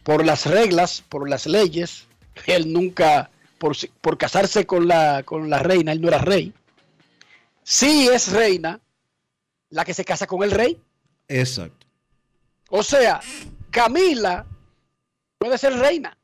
por 0.03 0.25
las 0.25 0.47
reglas, 0.47 1.03
por 1.09 1.29
las 1.29 1.47
leyes. 1.47 2.07
Él 2.47 2.73
nunca, 2.73 3.31
por, 3.59 3.77
por 4.01 4.17
casarse 4.17 4.65
con 4.65 4.87
la, 4.89 5.23
con 5.25 5.51
la 5.51 5.59
reina, 5.59 5.93
él 5.93 6.01
no 6.01 6.09
era 6.09 6.19
rey. 6.19 6.53
Sí 7.65 8.09
es 8.09 8.33
reina 8.33 8.81
la 9.71 9.85
que 9.85 9.93
se 9.93 10.05
casa 10.05 10.27
con 10.27 10.43
el 10.43 10.51
rey. 10.53 10.81
Exacto. 11.27 11.87
O 12.71 12.83
sea, 12.83 13.21
Camila 13.71 14.47
puede 15.39 15.57
ser 15.59 15.73
reina. 15.75 16.17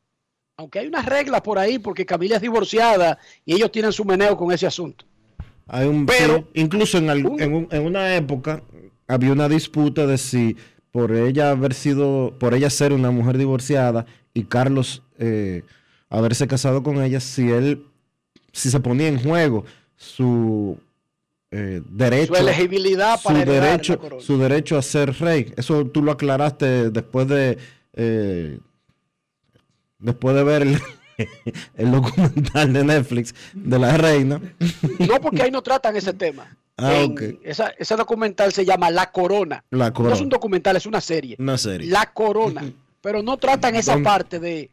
Aunque 0.57 0.79
hay 0.81 0.87
unas 0.87 1.07
reglas 1.07 1.41
por 1.41 1.59
ahí 1.59 1.79
porque 1.79 2.07
Camila 2.07 2.37
es 2.37 2.43
divorciada 2.43 3.19
y 3.45 3.55
ellos 3.55 3.73
tienen 3.73 3.93
su 3.93 4.05
meneo 4.05 4.37
con 4.37 4.53
ese 4.53 4.67
asunto. 4.67 5.05
Hay 5.67 5.87
un, 5.89 6.07
Pero- 6.07 6.47
incluso 6.55 6.99
en, 6.99 7.11
algún- 7.11 7.41
en, 7.41 7.55
un- 7.55 7.69
en 7.71 7.85
una 7.87 8.15
época 8.15 8.63
había 9.09 9.33
una 9.33 9.49
disputa 9.49 10.07
de 10.07 10.19
si 10.19 10.57
por 10.93 11.13
ella 11.13 11.51
haber 11.51 11.75
sido, 11.75 12.37
por 12.39 12.55
ella 12.55 12.71
ser 12.71 12.93
una 12.93 13.11
mujer 13.11 13.37
divorciada 13.39 14.07
y 14.33 14.45
Carlos 14.45 15.03
eh, 15.19 15.63
haberse 16.09 16.47
casado 16.47 16.83
con 16.85 17.03
ella, 17.03 17.19
si 17.19 17.51
él, 17.51 17.87
si 18.53 18.71
se 18.71 18.79
ponía 18.79 19.09
en 19.09 19.21
juego 19.21 19.65
su 19.97 20.79
eh, 21.51 21.83
derecho, 21.89 22.35
Su 22.35 22.41
elegibilidad 22.41 23.17
su 23.19 23.25
para 23.25 23.39
la 23.41 23.45
derecho, 23.45 23.99
su 24.21 24.39
derecho 24.39 24.79
a 24.79 24.83
ser 24.83 25.13
rey. 25.19 25.53
Eso 25.57 25.85
tú 25.87 26.01
lo 26.03 26.13
aclaraste 26.13 26.91
después 26.91 27.27
de 27.27 27.59
eh, 27.95 28.59
después 30.05 30.37
de 30.37 30.45
ver 30.45 30.63
el, 30.63 30.79
el 31.77 31.91
documental 31.91 32.73
de 32.73 32.85
Netflix 32.85 33.35
de 33.55 33.79
la 33.79 33.97
reina. 33.97 34.41
No 34.99 35.21
porque 35.21 35.43
ahí 35.43 35.51
no 35.51 35.63
tratan 35.63 35.97
ese 35.97 36.13
tema. 36.13 36.57
Ah, 36.77 36.95
En- 37.03 37.13
ok. 37.13 37.23
esa- 37.45 37.73
ese 37.79 37.97
documental 37.97 38.53
se 38.53 38.65
llama 38.65 38.91
La 38.91 39.11
Corona. 39.13 39.65
La 39.71 39.79
No 39.79 39.87
es 39.87 39.93
corona. 39.93 40.17
un 40.23 40.29
documental, 40.29 40.77
es 40.77 40.87
una 40.87 41.01
serie. 41.01 41.37
Una 41.39 41.57
serie. 41.59 41.89
La 41.91 42.13
Corona. 42.13 42.65
Pero 43.01 43.23
no 43.23 43.37
tratan 43.37 43.77
esa 43.77 43.93
¿Dónde? 43.93 44.05
parte 44.05 44.41
de, 44.41 44.71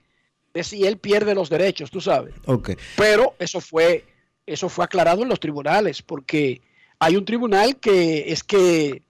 de 0.53 0.63
si 0.63 0.85
él 0.85 0.97
pierde 0.97 1.35
los 1.35 1.49
derechos, 1.49 1.91
tú 1.91 2.01
sabes. 2.01 2.33
Ok. 2.45 2.71
Pero 2.97 3.35
eso 3.39 3.59
fue, 3.61 4.05
eso 4.45 4.67
fue 4.69 4.85
aclarado 4.85 5.21
en 5.23 5.29
los 5.29 5.39
tribunales, 5.39 6.01
porque 6.01 6.61
hay 6.99 7.15
un 7.17 7.25
tribunal 7.25 7.75
que 7.77 8.31
es 8.31 8.43
que 8.43 9.03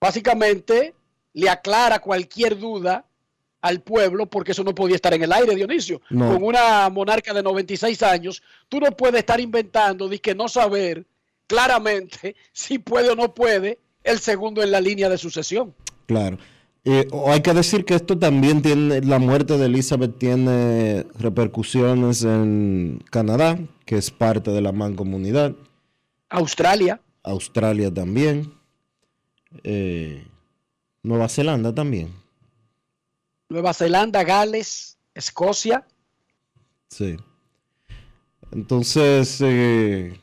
básicamente 0.00 0.94
le 1.34 1.48
aclara 1.50 1.98
cualquier 2.00 2.58
duda 2.58 3.04
al 3.62 3.80
pueblo, 3.82 4.26
porque 4.26 4.52
eso 4.52 4.64
no 4.64 4.74
podía 4.74 4.96
estar 4.96 5.12
en 5.14 5.22
el 5.22 5.32
aire, 5.32 5.54
Dionisio. 5.54 6.00
No. 6.10 6.32
Con 6.32 6.42
una 6.42 6.88
monarca 6.88 7.32
de 7.34 7.42
96 7.42 8.02
años, 8.02 8.42
tú 8.68 8.80
no 8.80 8.90
puedes 8.92 9.20
estar 9.20 9.40
inventando 9.40 10.08
de 10.08 10.18
que 10.18 10.34
no 10.34 10.48
saber 10.48 11.06
claramente 11.46 12.36
si 12.52 12.78
puede 12.78 13.10
o 13.10 13.16
no 13.16 13.34
puede 13.34 13.78
el 14.02 14.18
segundo 14.18 14.62
en 14.62 14.70
la 14.70 14.80
línea 14.80 15.08
de 15.08 15.18
sucesión. 15.18 15.74
Claro. 16.06 16.38
Eh, 16.84 17.06
o 17.12 17.30
hay 17.30 17.42
que 17.42 17.52
decir 17.52 17.84
que 17.84 17.94
esto 17.94 18.18
también 18.18 18.62
tiene, 18.62 19.02
la 19.02 19.18
muerte 19.18 19.58
de 19.58 19.66
Elizabeth 19.66 20.16
tiene 20.16 21.04
repercusiones 21.18 22.24
en 22.24 23.04
Canadá, 23.10 23.58
que 23.84 23.98
es 23.98 24.10
parte 24.10 24.50
de 24.50 24.62
la 24.62 24.72
mancomunidad, 24.72 25.54
Australia, 26.30 27.00
Australia 27.22 27.92
también, 27.92 28.54
eh, 29.62 30.24
Nueva 31.02 31.28
Zelanda 31.28 31.74
también. 31.74 32.19
Nueva 33.50 33.74
Zelanda, 33.74 34.24
Gales, 34.24 34.96
Escocia, 35.14 35.84
Sí. 36.88 37.16
Entonces, 38.50 39.38
eh, 39.42 40.18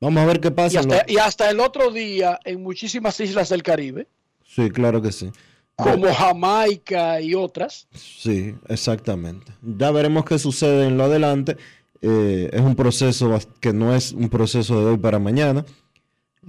vamos 0.00 0.22
a 0.22 0.26
ver 0.26 0.40
qué 0.40 0.48
y 0.48 0.50
pasa. 0.50 0.80
y 1.06 1.16
hasta 1.16 1.48
el 1.50 1.60
otro 1.60 1.90
día 1.90 2.38
en 2.44 2.62
muchísimas 2.62 3.18
islas 3.20 3.48
del 3.48 3.62
Caribe, 3.62 4.06
Sí, 4.44 4.70
claro 4.70 5.00
que 5.00 5.12
sí. 5.12 5.30
como 5.76 6.12
Jamaica 6.12 7.20
y 7.22 7.34
otras. 7.34 7.88
Sí, 7.94 8.54
exactamente. 8.68 9.52
Ya 9.62 9.90
veremos 9.90 10.24
qué 10.24 10.38
sucede 10.38 10.86
en 10.86 10.96
lo 10.98 11.04
adelante. 11.04 11.56
Eh, 12.02 12.50
es 12.52 12.60
un 12.60 12.76
proceso 12.76 13.38
que 13.60 13.72
no 13.72 13.94
es 13.94 14.12
un 14.12 14.28
proceso 14.28 14.78
de 14.80 14.90
hoy 14.92 14.98
para 14.98 15.18
mañana. 15.18 15.64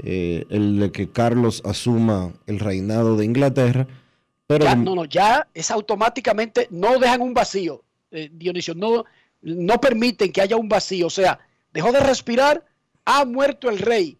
eh, 0.03 0.45
el 0.51 0.79
de 0.79 0.91
que 0.91 1.09
Carlos 1.09 1.61
asuma 1.65 2.31
el 2.45 2.59
reinado 2.59 3.17
de 3.17 3.25
Inglaterra. 3.25 3.87
Pero 4.47 4.63
Ya, 4.65 4.75
no, 4.75 4.95
no, 4.95 5.05
ya 5.05 5.47
es 5.53 5.69
automáticamente, 5.71 6.67
no 6.71 6.97
dejan 6.99 7.21
un 7.21 7.33
vacío, 7.33 7.83
eh, 8.11 8.29
Dionisio, 8.31 8.73
no, 8.75 9.03
no 9.41 9.81
permiten 9.81 10.31
que 10.31 10.41
haya 10.41 10.55
un 10.55 10.69
vacío, 10.69 11.07
o 11.07 11.09
sea, 11.09 11.37
dejó 11.73 11.91
de 11.91 11.99
respirar, 11.99 12.63
ha 13.05 13.25
muerto 13.25 13.69
el 13.69 13.79
rey, 13.79 14.17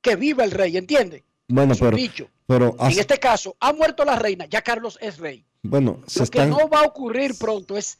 que 0.00 0.16
viva 0.16 0.44
el 0.44 0.50
rey, 0.50 0.76
¿entiende? 0.76 1.22
bueno, 1.48 1.72
Es 1.72 1.78
pero, 1.80 1.96
dicho. 1.96 2.28
pero 2.46 2.74
En 2.80 2.98
este 2.98 3.18
caso, 3.18 3.56
ha 3.60 3.72
muerto 3.72 4.04
la 4.04 4.16
reina, 4.16 4.44
ya 4.46 4.60
Carlos 4.62 4.98
es 5.00 5.18
rey. 5.18 5.44
bueno, 5.62 6.00
se 6.06 6.20
Lo 6.20 6.26
que 6.26 6.46
no 6.46 6.68
va 6.68 6.80
a 6.80 6.86
ocurrir 6.86 7.38
pronto 7.38 7.76
es 7.76 7.98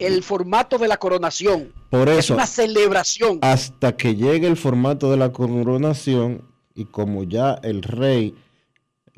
el 0.00 0.22
formato 0.24 0.78
de 0.78 0.88
la 0.88 0.96
coronación. 0.96 1.72
por 1.90 2.08
es 2.08 2.18
eso 2.24 2.34
una 2.34 2.46
celebración. 2.46 3.38
hasta 3.42 3.96
que 3.96 4.16
llegue 4.16 4.48
el 4.48 4.56
formato 4.56 5.10
de 5.12 5.16
la 5.16 5.30
coronación 5.32 6.42
y 6.74 6.86
como 6.86 7.22
ya 7.24 7.54
el 7.62 7.82
rey 7.82 8.34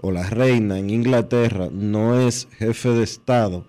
o 0.01 0.11
la 0.11 0.29
reina 0.29 0.79
en 0.79 0.91
Inglaterra 0.91 1.69
no 1.71 2.21
es 2.21 2.49
jefe 2.59 2.91
de 2.91 3.05
estado, 3.05 3.69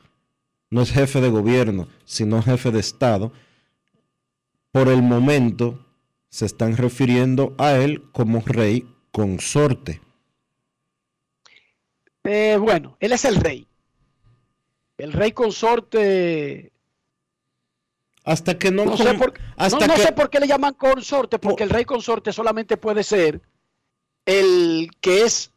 no 0.69 0.81
es 0.81 0.91
jefe 0.91 1.21
de 1.21 1.29
gobierno, 1.29 1.87
sino 2.05 2.41
jefe 2.41 2.71
de 2.71 2.79
estado, 2.79 3.31
por 4.71 4.87
el 4.87 5.01
momento 5.03 5.85
se 6.29 6.45
están 6.45 6.77
refiriendo 6.77 7.53
a 7.59 7.73
él 7.75 8.03
como 8.11 8.41
rey 8.41 8.87
consorte. 9.11 10.01
Eh, 12.23 12.57
bueno, 12.59 12.97
él 12.99 13.11
es 13.11 13.25
el 13.25 13.35
rey. 13.35 13.67
El 14.97 15.11
rey 15.13 15.31
consorte. 15.31 16.71
Hasta 18.23 18.57
que 18.57 18.71
no, 18.71 18.85
No, 18.85 18.95
sé 18.97 19.13
por, 19.15 19.33
hasta 19.57 19.79
no- 19.79 19.87
no 19.87 19.95
que- 19.95 20.01
sé 20.01 20.11
por 20.13 20.29
qué 20.29 20.39
le 20.39 20.47
llaman 20.47 20.73
consorte, 20.75 21.37
porque 21.39 21.63
el 21.63 21.69
rey 21.69 21.83
consorte 21.83 22.31
solamente 22.31 22.77
puede 22.77 23.03
ser 23.03 23.41
el 24.25 24.89
que 25.01 25.23
es 25.23 25.51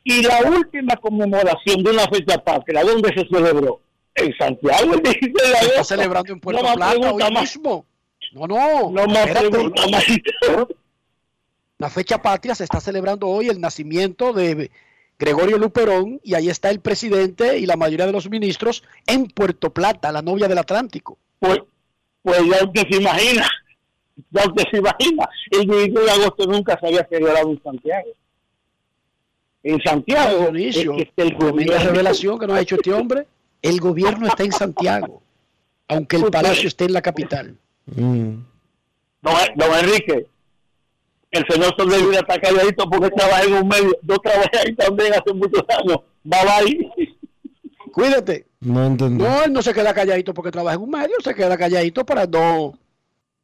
Y 0.05 0.23
la 0.23 0.41
última 0.49 0.95
conmemoración 0.97 1.83
de 1.83 1.91
una 1.91 2.07
fecha 2.07 2.39
patria, 2.39 2.85
¿dónde 2.85 3.09
se 3.15 3.27
celebró? 3.29 3.81
En 4.15 4.33
Santiago, 4.39 4.95
el 4.95 5.03
16 5.03 5.33
de 5.33 5.41
Se 5.59 5.67
está 5.67 5.85
celebrando 5.85 6.33
en 6.33 6.41
Puerto 6.41 6.63
No 6.63 6.75
Plata 6.75 7.11
hoy 7.13 7.35
mismo. 7.41 7.85
No, 8.33 8.47
no. 8.47 8.91
No 8.91 9.07
más 9.07 9.27
pregunta 9.29 9.83
más. 9.89 10.05
La 11.79 11.89
fecha 11.91 12.21
patria 12.21 12.57
se 12.57 12.65
está 12.65 12.81
celebrando 12.81 13.29
hoy 13.29 13.49
el 13.49 13.61
nacimiento 13.61 14.33
de 14.33 14.71
Gregorio 15.17 15.59
Luperón 15.59 16.21
y 16.25 16.35
ahí 16.35 16.49
está 16.49 16.71
el 16.71 16.81
presidente 16.81 17.59
y 17.59 17.67
la 17.67 17.77
mayoría 17.77 18.07
de 18.07 18.13
los 18.13 18.29
ministros 18.29 18.83
en 19.07 19.27
Puerto 19.29 19.71
Plata, 19.73 20.11
la 20.11 20.21
novia 20.21 20.49
del 20.49 20.59
Atlántico. 20.59 21.19
Pues, 21.39 21.61
pues 22.23 22.41
ya 22.41 22.65
usted 22.65 22.83
se 22.91 22.97
imagina, 22.97 23.49
ya 24.31 24.43
usted 24.45 24.65
se 24.71 24.79
imagina, 24.79 25.29
el 25.53 25.67
16 25.67 25.95
de 25.95 26.11
agosto 26.11 26.47
nunca 26.47 26.79
se 26.81 26.87
había 26.89 27.07
celebrado 27.09 27.51
en 27.51 27.63
Santiago. 27.63 28.09
En 29.63 29.81
Santiago, 29.83 30.39
Dionisio, 30.39 30.95
es 30.95 31.09
que 31.15 31.23
el 31.23 31.35
gobierno. 31.37 31.79
revelación 31.79 32.39
que 32.39 32.47
nos 32.47 32.57
ha 32.57 32.61
hecho 32.61 32.77
este 32.77 32.93
hombre. 32.93 33.27
El 33.61 33.81
gobierno 33.81 34.29
está 34.29 34.45
en 34.45 34.53
Santiago, 34.53 35.21
aunque 35.89 36.17
el 36.17 36.25
palacio 36.31 36.69
esté 36.69 36.85
en 36.85 36.93
la 36.93 37.03
capital. 37.03 37.57
Mm. 37.87 38.35
Don, 39.21 39.35
don 39.57 39.79
Enrique, 39.81 40.29
el 41.31 41.47
señor 41.49 41.75
Soldevila 41.77 42.21
está 42.21 42.41
calladito 42.41 42.89
porque 42.89 43.11
trabaja 43.11 43.45
en 43.45 43.55
un 43.55 43.69
medio. 43.69 43.97
Yo 44.03 44.19
trabajé 44.19 44.59
ahí 44.65 44.75
también 44.75 45.13
hace 45.13 45.33
muchos 45.35 45.63
años. 45.69 45.99
Va 46.31 46.57
ahí. 46.57 46.91
Cuídate. 47.93 48.47
No 48.61 48.85
entendí. 48.85 49.23
No, 49.23 49.45
él 49.45 49.53
no 49.53 49.63
se 49.63 49.73
queda 49.73 49.95
calladito 49.95 50.35
porque 50.35 50.51
trabaja 50.51 50.77
en 50.77 50.83
un 50.83 50.91
medio, 50.91 51.15
se 51.23 51.35
queda 51.35 51.57
calladito 51.57 52.05
para 52.05 52.27
no 52.27 52.75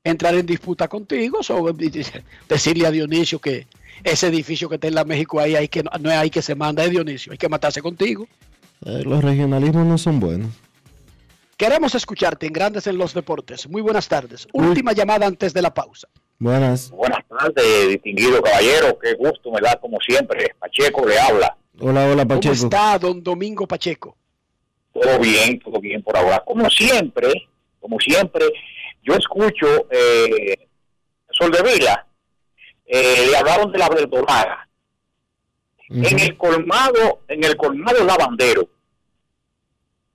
entrar 0.02 0.34
en 0.34 0.44
disputa 0.44 0.86
contigo, 0.88 1.42
so, 1.42 1.64
decirle 2.48 2.86
a 2.86 2.90
Dionisio 2.90 3.38
que 3.38 3.66
ese 4.02 4.26
edificio 4.26 4.68
que 4.68 4.74
está 4.74 4.88
en 4.88 4.94
la 4.94 5.04
México 5.04 5.40
ahí, 5.40 5.56
hay 5.56 5.68
que, 5.68 5.82
no 5.82 6.10
es 6.10 6.16
ahí 6.16 6.30
que 6.30 6.42
se 6.42 6.54
manda, 6.54 6.84
es 6.84 6.90
Dionisio, 6.90 7.32
hay 7.32 7.38
que 7.38 7.48
matarse 7.48 7.80
contigo. 7.80 8.26
Eh, 8.84 9.02
los 9.04 9.24
regionalismos 9.24 9.86
no 9.86 9.96
son 9.96 10.20
buenos. 10.20 10.50
Queremos 11.56 11.94
escucharte 11.94 12.46
en 12.46 12.52
Grandes 12.52 12.86
en 12.86 12.98
los 12.98 13.14
Deportes. 13.14 13.68
Muy 13.68 13.80
buenas 13.80 14.08
tardes. 14.08 14.46
Última 14.52 14.92
llamada 14.92 15.26
antes 15.26 15.54
de 15.54 15.62
la 15.62 15.72
pausa. 15.72 16.08
Buenas. 16.48 16.90
Buenas 16.90 17.24
tardes, 17.26 17.88
distinguido 17.88 18.42
caballero. 18.42 18.98
Qué 18.98 19.14
gusto 19.14 19.50
me 19.50 19.62
da, 19.62 19.76
como 19.80 19.96
siempre. 20.06 20.54
Pacheco 20.58 21.06
le 21.08 21.18
habla. 21.18 21.56
Hola, 21.80 22.04
hola, 22.06 22.22
¿Cómo 22.26 22.28
Pacheco. 22.34 22.52
está 22.54 22.98
don 22.98 23.22
Domingo 23.22 23.66
Pacheco? 23.66 24.14
Todo 24.92 25.18
bien, 25.20 25.58
todo 25.58 25.80
bien 25.80 26.02
por 26.02 26.14
ahora. 26.18 26.42
Como 26.44 26.68
siempre, 26.68 27.48
como 27.80 27.98
siempre, 27.98 28.44
yo 29.02 29.14
escucho 29.14 29.86
eh, 29.90 30.68
Sol 31.30 31.50
de 31.50 31.62
Vila. 31.62 32.06
eh, 32.84 33.26
le 33.30 33.36
hablaron 33.38 33.72
de 33.72 33.78
la 33.78 33.88
verdolaga. 33.88 34.68
En 35.88 36.18
el 36.20 36.36
colmado, 36.36 37.20
en 37.28 37.42
el 37.42 37.56
colmado 37.56 38.04
lavandero, 38.04 38.68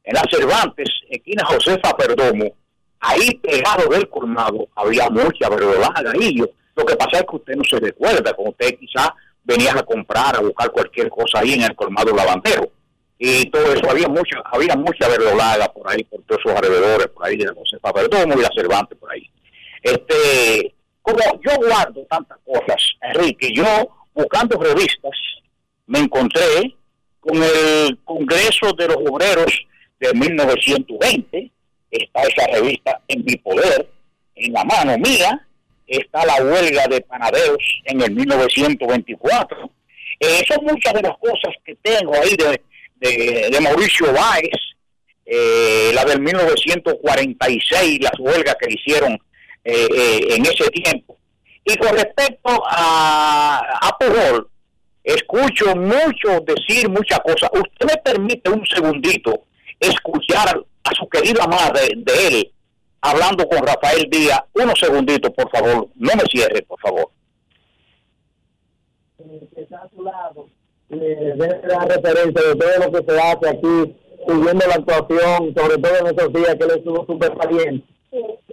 en 0.04 0.14
la 0.14 0.24
Cervantes, 0.30 0.90
esquina 1.10 1.44
Josefa 1.46 1.98
Perdomo, 1.98 2.54
ahí 3.00 3.32
pegado 3.36 3.90
del 3.90 4.10
colmado 4.10 4.68
había 4.76 5.10
mucha 5.10 5.50
verdolaga. 5.50 6.14
Yo- 6.20 6.50
Lo 6.76 6.86
que 6.86 6.96
pasa 6.96 7.18
es 7.20 7.24
que 7.30 7.36
usted 7.36 7.56
no 7.56 7.64
se 7.64 7.78
recuerda, 7.80 8.34
como 8.34 8.50
usted 8.52 8.78
quizás 8.80 9.10
venía 9.44 9.74
a 9.74 9.84
comprar, 9.84 10.36
a 10.36 10.40
buscar 10.40 10.72
cualquier 10.72 11.10
cosa 11.10 11.40
ahí 11.40 11.54
en 11.54 11.64
el 11.64 11.76
colmado 11.76 12.16
lavandero. 12.16 12.72
Y 13.18 13.50
todo 13.50 13.74
eso, 13.74 13.90
había 13.90 14.08
mucha, 14.08 14.38
había 14.46 14.76
mucha 14.78 15.08
verdolaga 15.10 15.68
por 15.74 15.90
ahí, 15.92 16.04
por 16.06 16.22
todos 16.22 16.40
esos 16.46 16.56
alrededores, 16.58 17.08
por 17.08 17.26
ahí 17.26 17.36
de 17.36 17.46
la 17.46 17.54
Josefa 17.54 17.92
Perdomo 17.92 18.34
y 18.38 18.42
la 18.42 18.50
Cervantes 18.56 18.98
por 18.98 19.12
ahí. 19.12 19.30
Este, 19.84 20.74
como 21.02 21.20
yo 21.44 21.52
guardo 21.68 22.06
tantas 22.10 22.38
cosas, 22.46 22.82
Enrique, 23.02 23.52
yo 23.54 23.66
buscando 24.14 24.58
revistas, 24.62 25.12
me 25.88 26.00
encontré 26.00 26.76
con 27.20 27.36
el 27.44 27.98
Congreso 28.06 28.72
de 28.78 28.88
los 28.88 28.98
Obreros 28.98 29.66
de 30.00 30.14
1920, 30.14 31.52
está 31.92 32.22
esa 32.24 32.48
revista 32.48 33.02
en 33.08 33.24
mi 33.26 33.36
poder, 33.38 33.90
en 34.36 34.54
la 34.54 34.64
mano 34.64 34.98
mía, 34.98 35.46
está 35.88 36.26
la 36.26 36.36
huelga 36.44 36.88
de 36.88 37.02
panaderos 37.02 37.82
en 37.86 38.02
el 38.02 38.12
1924. 38.12 39.72
Eh, 40.20 40.44
son 40.48 40.66
muchas 40.66 40.94
de 40.94 41.02
las 41.02 41.18
cosas 41.18 41.56
que 41.66 41.76
tengo 41.76 42.14
ahí 42.16 42.36
de, 42.36 43.50
de, 43.50 43.62
Mauricio 43.62 44.12
Báez, 44.14 44.50
eh, 45.26 45.92
la 45.94 46.04
del 46.06 46.22
1946, 46.22 48.00
las 48.02 48.20
huelgas 48.20 48.56
que 48.60 48.74
hicieron 48.74 49.14
eh, 49.64 49.88
eh, 49.96 50.36
en 50.36 50.46
ese 50.46 50.70
tiempo. 50.70 51.18
Y 51.64 51.76
con 51.78 51.96
respecto 51.96 52.64
a, 52.68 53.62
a 53.82 53.98
Pujol, 53.98 54.50
escucho 55.04 55.76
mucho 55.76 56.40
decir 56.42 56.90
muchas 56.90 57.20
cosas. 57.20 57.50
Usted 57.54 57.86
me 57.86 57.98
permite 58.02 58.50
un 58.50 58.66
segundito 58.66 59.46
escuchar 59.80 60.64
a 60.84 60.90
su 60.96 61.08
querida 61.10 61.46
madre 61.48 61.82
de 61.96 62.28
él 62.28 62.52
hablando 63.02 63.48
con 63.48 63.66
Rafael 63.66 64.08
Díaz. 64.10 64.42
Unos 64.54 64.80
segunditos, 64.80 65.32
por 65.32 65.50
favor. 65.50 65.88
No 65.96 66.12
me 66.16 66.24
cierre, 66.32 66.62
por 66.64 66.80
favor. 66.80 67.10
que 69.56 69.62
está 69.62 69.78
a 69.84 69.90
su 69.96 70.04
lado, 70.04 70.48
le 70.90 70.98
debe 71.16 71.62
dar 71.68 71.88
referencia 71.88 72.42
de 72.48 72.56
todo 72.56 72.86
lo 72.86 72.92
que 72.92 73.12
se 73.12 73.20
hace 73.20 73.50
aquí, 73.50 73.96
siguiendo 74.28 74.68
la 74.68 74.76
actuación, 74.76 75.54
sobre 75.56 75.78
todo 75.78 75.96
en 76.00 76.08
esos 76.18 76.34
días 76.34 76.56
que 76.56 76.64
él 76.64 76.72
estuvo 76.78 77.06
súper 77.06 77.36
valiente. 77.36 77.86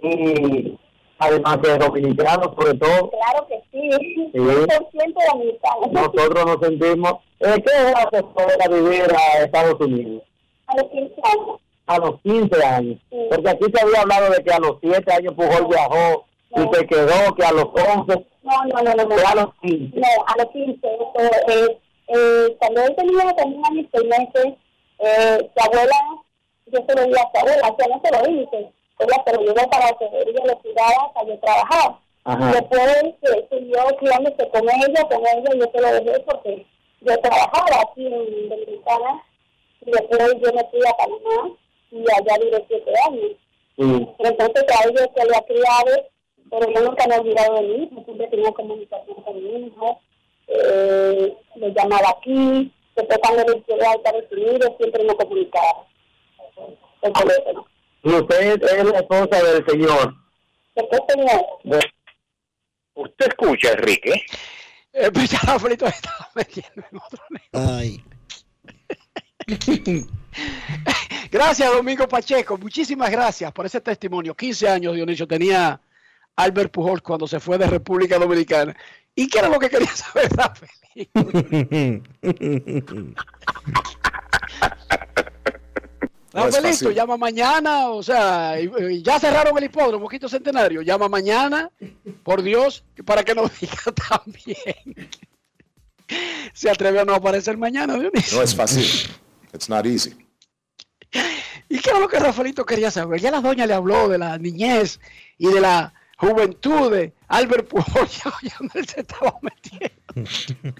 Y 0.03 0.77
además 1.19 1.61
de 1.61 1.77
dominicano, 1.77 2.55
sobre 2.59 2.77
todo. 2.77 3.09
Claro 3.09 3.47
que 3.47 3.63
sí, 3.71 3.89
Sí. 4.31 4.39
100% 4.39 5.19
dominicano. 5.31 5.87
Nosotros 5.91 6.45
nos 6.45 6.59
sentimos. 6.67 7.13
Eh, 7.39 7.55
¿Qué 7.65 7.71
hace 7.73 8.23
poder 8.23 8.57
a 8.63 8.67
vivir 8.67 9.03
a 9.15 9.43
Estados 9.43 9.79
Unidos? 9.79 10.23
A 10.67 10.75
los 10.75 10.91
15 10.91 11.13
años. 11.23 11.59
A 11.87 11.97
los 11.99 12.21
15 12.21 12.65
años. 12.65 12.99
Porque 13.29 13.49
aquí 13.49 13.65
se 13.73 13.81
había 13.81 14.01
hablado 14.01 14.31
de 14.31 14.43
que 14.43 14.51
a 14.51 14.59
los 14.59 14.77
7 14.81 15.13
años 15.13 15.33
Pujol 15.33 15.67
viajó 15.67 16.25
y 16.55 16.75
se 16.75 16.87
quedó, 16.87 17.35
que 17.35 17.45
a 17.45 17.51
los 17.51 17.65
11. 17.65 18.25
No, 18.43 18.63
no, 18.65 18.81
no, 18.81 18.93
no. 18.95 19.03
no. 19.03 19.15
Que 19.15 19.21
a 19.23 19.35
los 19.35 19.53
15. 19.61 19.99
No, 19.99 20.07
a 20.25 20.37
los 20.37 20.51
15. 20.51 20.87
Eh, 20.87 21.31
eh, 21.47 21.79
eh, 22.07 22.55
cuando 22.59 22.81
él 22.83 22.95
tenía 22.95 23.35
también 23.35 23.65
años 23.65 23.85
y 23.85 23.89
seis 23.91 24.09
meses, 24.09 24.53
eh, 24.99 25.51
su 25.55 25.65
abuela, 25.65 25.95
yo 26.67 26.79
se 26.87 26.95
lo 26.95 27.03
di 27.05 27.13
a 27.13 27.31
su 27.31 27.39
abuela, 27.39 27.67
o 27.67 27.75
sea, 27.77 27.87
no 27.87 28.01
se 28.03 28.11
lo 28.11 28.41
hice. 28.41 28.71
Ella 28.99 29.23
se 29.25 29.33
lo 29.33 29.41
llevó 29.41 29.69
para 29.69 29.91
que 29.97 30.05
ella 30.05 30.45
lo 30.45 30.59
cuidara 30.59 31.13
para 31.13 31.27
yo 31.27 31.39
trabajar. 31.39 31.95
Ajá. 32.23 32.51
Después 32.51 33.03
eh, 33.21 33.47
siguió 33.49 33.79
criándose 33.99 34.49
con 34.49 34.63
ella, 34.63 35.03
con 35.09 35.19
ella, 35.19 35.51
yo 35.55 35.71
se 35.71 35.81
lo 35.81 35.87
dejé 35.93 36.19
porque 36.21 36.65
yo 37.01 37.17
trabajaba 37.19 37.81
aquí 37.89 38.07
en 38.07 38.49
Dominicana, 38.49 39.23
y 39.85 39.91
después 39.91 40.19
yo 40.19 40.53
me 40.53 40.63
fui 40.69 40.79
a 40.87 40.97
Panamá, 40.97 41.55
y 41.91 41.99
allá 41.99 42.37
duré 42.39 42.65
siete 42.67 42.91
años. 43.07 43.31
Sí. 43.77 44.07
Entonces 44.19 44.63
a 44.69 44.87
ellos 44.87 45.07
se 45.15 45.25
lo 45.27 45.37
ha 45.37 45.45
criado, 45.45 46.09
pero 46.49 46.71
yo 46.71 46.81
nunca 46.81 47.07
me 47.07 47.15
he 47.15 47.19
olvidado 47.19 47.55
de 47.55 47.61
mí, 47.61 47.89
siempre 48.05 48.27
tenía 48.27 48.51
comunicación 48.51 49.21
con 49.23 49.43
mi 49.43 49.67
hijo, 49.67 50.01
eh, 50.47 51.37
me 51.55 51.73
llamaba 51.73 52.09
aquí, 52.17 52.71
después 52.95 53.19
cuando 53.21 53.43
le 53.43 53.63
llegué 53.67 53.85
a 53.85 53.93
Estados 53.93 54.31
Unidos 54.31 54.71
siempre 54.77 55.03
me 55.03 55.15
comunicaba. 55.15 55.85
El 57.01 57.13
teléfono. 57.13 57.67
Y 58.03 58.09
usted 58.09 58.63
es 58.63 58.85
la 58.85 58.99
esposa 58.99 59.43
del 59.43 59.65
señor. 59.65 60.15
Después 60.75 61.01
tenía 61.07 61.41
Usted 62.95 63.27
escucha, 63.27 63.73
Enrique. 63.73 64.13
Eh, 64.93 65.11
pues 65.13 65.29
ya 65.29 65.37
Rafaelito 65.45 65.85
estaba 65.85 66.29
metiendo 66.33 66.83
en 66.91 66.97
otro 66.97 67.23
Ay. 67.53 68.03
Gracias, 71.31 71.71
Domingo 71.71 72.07
Pacheco. 72.07 72.57
Muchísimas 72.57 73.09
gracias 73.09 73.51
por 73.51 73.65
ese 73.65 73.79
testimonio. 73.81 74.35
15 74.35 74.67
años, 74.67 74.95
Dionisio, 74.95 75.27
tenía 75.27 75.79
Albert 76.35 76.71
Pujol 76.71 77.01
cuando 77.01 77.27
se 77.27 77.39
fue 77.39 77.57
de 77.57 77.67
República 77.67 78.19
Dominicana. 78.19 78.75
¿Y 79.15 79.27
qué 79.27 79.39
era 79.39 79.49
lo 79.49 79.57
que 79.59 79.69
quería 79.69 79.95
saber, 79.95 80.29
Rafael? 80.33 80.71
No 86.33 86.47
es 86.47 86.53
Rafaelito, 86.53 86.83
fácil. 86.85 86.93
llama 86.93 87.17
mañana, 87.17 87.89
o 87.89 88.03
sea, 88.03 88.53
ya 89.01 89.19
cerraron 89.19 89.57
el 89.57 89.63
hipódromo, 89.63 90.07
Quito 90.07 90.29
Centenario. 90.29 90.83
Llama 90.83 91.09
mañana, 91.09 91.71
por 92.21 92.43
Dios, 92.43 92.83
para 93.05 93.23
que 93.23 93.33
nos 93.33 93.59
diga 93.59 93.91
también. 94.09 95.09
Se 96.53 96.69
atreve 96.69 96.99
a 96.99 97.05
no 97.05 97.15
aparecer 97.15 97.57
mañana, 97.57 97.97
Dionisio. 97.97 98.37
No 98.37 98.43
es 98.43 98.53
fácil. 98.53 98.85
It's 99.53 99.69
not 99.69 99.85
easy. 99.85 100.15
¿Y 101.69 101.79
qué 101.79 101.89
era 101.89 101.99
lo 101.99 102.07
que 102.07 102.19
Rafaelito 102.19 102.65
quería 102.65 102.91
saber? 102.91 103.19
Ya 103.19 103.31
la 103.31 103.41
doña 103.41 103.65
le 103.65 103.73
habló 103.73 104.07
de 104.07 104.17
la 104.17 104.37
niñez 104.37 104.99
y 105.37 105.47
de 105.47 105.61
la 105.61 105.93
juventud 106.17 106.91
de 106.91 107.13
Albert 107.27 107.67
Pujol, 107.67 108.07
ya, 108.23 108.33
ya 108.41 108.55
donde 108.59 108.79
él 108.79 108.87
se 108.87 109.01
estaba 109.01 109.37
metiendo. 109.41 110.77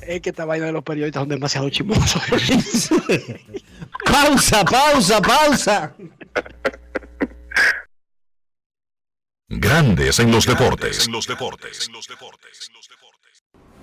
Es 0.00 0.20
que 0.20 0.30
esta 0.30 0.44
vaina 0.44 0.66
de 0.66 0.72
los 0.72 0.82
periodistas 0.82 1.22
son 1.22 1.28
demasiado 1.28 1.70
chismosos. 1.70 2.22
pausa, 4.04 4.64
pausa, 4.64 5.22
pausa. 5.22 5.96
Grandes 9.48 10.18
en 10.18 10.30
los 10.30 10.46
deportes. 10.46 11.08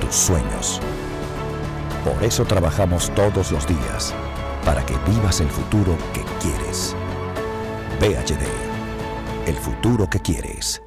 Tus 0.00 0.14
sueños. 0.14 0.80
Por 2.04 2.22
eso 2.22 2.44
trabajamos 2.44 3.12
todos 3.14 3.50
los 3.50 3.66
días. 3.66 4.14
Para 4.64 4.84
que 4.84 4.94
vivas 5.10 5.40
el 5.40 5.48
futuro 5.48 5.96
que 6.12 6.22
quieres. 6.40 6.94
PHD. 7.98 8.46
El 9.48 9.56
futuro 9.56 10.08
que 10.08 10.20
quieres. 10.20 10.82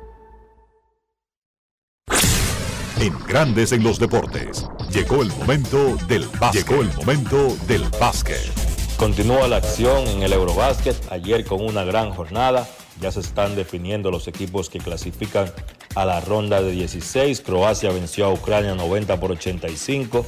En 2.99 3.17
Grandes 3.27 3.71
en 3.71 3.83
los 3.83 3.97
deportes. 3.99 4.67
Llegó 4.91 5.21
el 5.21 5.29
momento 5.29 5.95
del 6.07 6.27
básquet. 6.39 6.67
Llegó 6.67 6.81
el 6.81 6.93
momento 6.93 7.55
del 7.67 7.83
básquet. 7.99 8.51
Continúa 8.97 9.47
la 9.47 9.57
acción 9.57 10.05
en 10.07 10.23
el 10.23 10.33
Eurobásquet, 10.33 10.95
ayer 11.09 11.45
con 11.45 11.61
una 11.61 11.85
gran 11.85 12.11
jornada. 12.11 12.67
Ya 12.99 13.11
se 13.13 13.21
están 13.21 13.55
definiendo 13.55 14.11
los 14.11 14.27
equipos 14.27 14.69
que 14.69 14.79
clasifican 14.79 15.49
a 15.95 16.05
la 16.05 16.19
ronda 16.21 16.61
de 16.61 16.71
16. 16.71 17.41
Croacia 17.41 17.91
venció 17.91 18.25
a 18.25 18.33
Ucrania 18.33 18.75
90 18.75 19.19
por 19.19 19.31
85. 19.31 20.25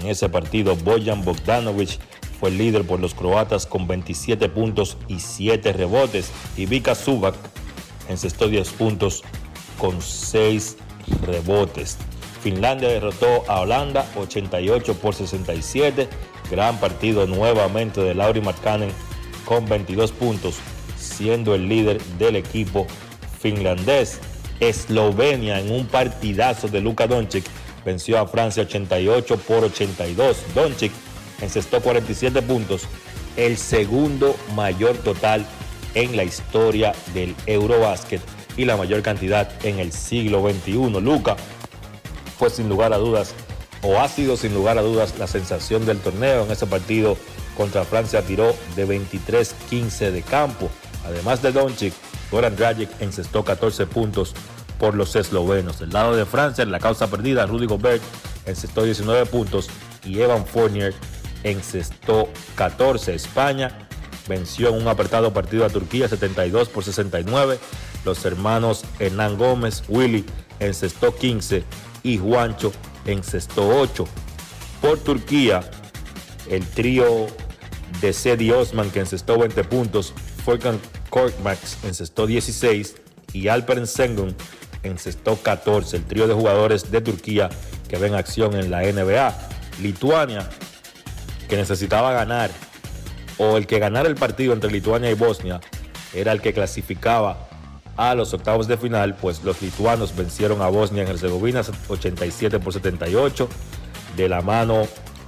En 0.00 0.08
ese 0.08 0.28
partido, 0.28 0.76
Bojan 0.76 1.24
Bogdanovic 1.24 1.98
fue 2.38 2.50
el 2.50 2.58
líder 2.58 2.86
por 2.86 3.00
los 3.00 3.14
croatas 3.14 3.66
con 3.66 3.86
27 3.86 4.48
puntos 4.48 4.96
y 5.08 5.20
7 5.20 5.72
rebotes. 5.72 6.30
Y 6.56 6.66
Vika 6.66 6.94
Subak 6.94 7.34
encestó 8.08 8.48
10 8.48 8.70
puntos 8.70 9.22
con 9.78 10.00
6 10.00 10.76
rebotes. 11.26 11.98
Finlandia 12.42 12.88
derrotó 12.88 13.44
a 13.48 13.60
Holanda 13.60 14.06
88 14.16 14.94
por 14.94 15.14
67. 15.14 16.08
Gran 16.50 16.78
partido 16.78 17.26
nuevamente 17.26 18.00
de 18.00 18.14
Lauri 18.14 18.40
Markkanen 18.40 18.90
con 19.44 19.66
22 19.66 20.12
puntos, 20.12 20.56
siendo 20.96 21.54
el 21.54 21.68
líder 21.68 22.02
del 22.18 22.36
equipo 22.36 22.86
finlandés. 23.40 24.20
Eslovenia 24.60 25.58
en 25.58 25.72
un 25.72 25.86
partidazo 25.86 26.68
de 26.68 26.80
Luka 26.80 27.06
Doncic 27.06 27.44
venció 27.84 28.18
a 28.18 28.26
Francia 28.26 28.62
88 28.62 29.36
por 29.38 29.64
82. 29.64 30.36
Doncic 30.54 30.92
encestó 31.40 31.80
47 31.80 32.42
puntos, 32.42 32.82
el 33.36 33.56
segundo 33.56 34.36
mayor 34.54 34.96
total 34.98 35.46
en 35.94 36.16
la 36.16 36.24
historia 36.24 36.92
del 37.14 37.34
Eurobásquet 37.46 38.20
y 38.56 38.64
la 38.64 38.76
mayor 38.76 39.02
cantidad 39.02 39.50
en 39.64 39.78
el 39.78 39.92
siglo 39.92 40.46
XXI. 40.48 41.00
Luca 41.00 41.36
fue 42.38 42.50
sin 42.50 42.68
lugar 42.68 42.92
a 42.92 42.98
dudas, 42.98 43.34
o 43.82 43.98
ha 43.98 44.08
sido 44.08 44.36
sin 44.36 44.54
lugar 44.54 44.78
a 44.78 44.82
dudas, 44.82 45.14
la 45.18 45.26
sensación 45.26 45.86
del 45.86 45.98
torneo. 45.98 46.44
En 46.44 46.50
ese 46.50 46.66
partido 46.66 47.16
contra 47.56 47.84
Francia 47.84 48.22
tiró 48.22 48.54
de 48.76 48.86
23-15 48.86 50.10
de 50.10 50.22
campo. 50.22 50.70
Además 51.04 51.42
de 51.42 51.52
Doncic, 51.52 51.94
Goran 52.30 52.56
Dragic 52.56 52.88
encestó 53.00 53.44
14 53.44 53.86
puntos 53.86 54.34
por 54.78 54.94
los 54.94 55.14
eslovenos. 55.16 55.78
Del 55.78 55.90
lado 55.90 56.16
de 56.16 56.24
Francia, 56.26 56.62
en 56.62 56.72
la 56.72 56.80
causa 56.80 57.08
perdida, 57.08 57.46
Rudy 57.46 57.66
Gobert 57.66 58.02
encestó 58.46 58.84
19 58.84 59.26
puntos 59.26 59.68
y 60.04 60.20
Evan 60.20 60.46
Fournier 60.46 60.94
encestó 61.44 62.28
14. 62.56 63.14
España 63.14 63.88
venció 64.28 64.70
en 64.70 64.76
un 64.76 64.88
apretado 64.88 65.32
partido 65.32 65.64
a 65.64 65.70
Turquía 65.70 66.08
72 66.08 66.68
por 66.68 66.84
69. 66.84 67.58
Los 68.04 68.24
hermanos 68.24 68.84
Hernán 68.98 69.36
Gómez, 69.36 69.82
Willy 69.88 70.24
encestó 70.58 71.14
15 71.14 71.64
y 72.02 72.18
Juancho 72.18 72.72
encestó 73.04 73.68
8. 73.68 74.06
Por 74.80 74.98
Turquía, 74.98 75.68
el 76.48 76.66
trío 76.66 77.26
de 78.00 78.12
Sedi 78.12 78.50
Osman 78.50 78.90
que 78.90 79.00
encestó 79.00 79.38
20 79.38 79.64
puntos, 79.64 80.14
Furkan 80.44 80.80
Korkmax 81.10 81.84
encestó 81.84 82.26
16 82.26 82.96
y 83.32 83.48
Alperen 83.48 83.86
Sengun 83.86 84.34
encestó 84.82 85.36
14. 85.36 85.96
El 85.96 86.04
trío 86.04 86.26
de 86.26 86.34
jugadores 86.34 86.90
de 86.90 87.00
Turquía 87.00 87.50
que 87.88 87.96
ven 87.96 88.14
acción 88.14 88.54
en 88.54 88.70
la 88.70 88.82
NBA. 88.82 89.34
Lituania, 89.82 90.48
que 91.48 91.56
necesitaba 91.56 92.12
ganar, 92.12 92.50
o 93.38 93.56
el 93.56 93.66
que 93.66 93.78
ganara 93.78 94.08
el 94.08 94.14
partido 94.14 94.52
entre 94.52 94.70
Lituania 94.70 95.10
y 95.10 95.14
Bosnia, 95.14 95.60
era 96.14 96.32
el 96.32 96.40
que 96.40 96.52
clasificaba 96.52 97.48
a 97.96 98.14
los 98.14 98.32
octavos 98.32 98.66
de 98.68 98.76
final, 98.76 99.16
pues 99.16 99.42
los 99.44 99.60
lituanos 99.60 100.14
vencieron 100.14 100.62
a 100.62 100.68
Bosnia 100.68 101.02
en 101.02 101.08
Herzegovina 101.08 101.62
87 101.88 102.58
por 102.60 102.72
78 102.72 103.48
de 104.16 104.28
la 104.28 104.40
mano 104.40 104.86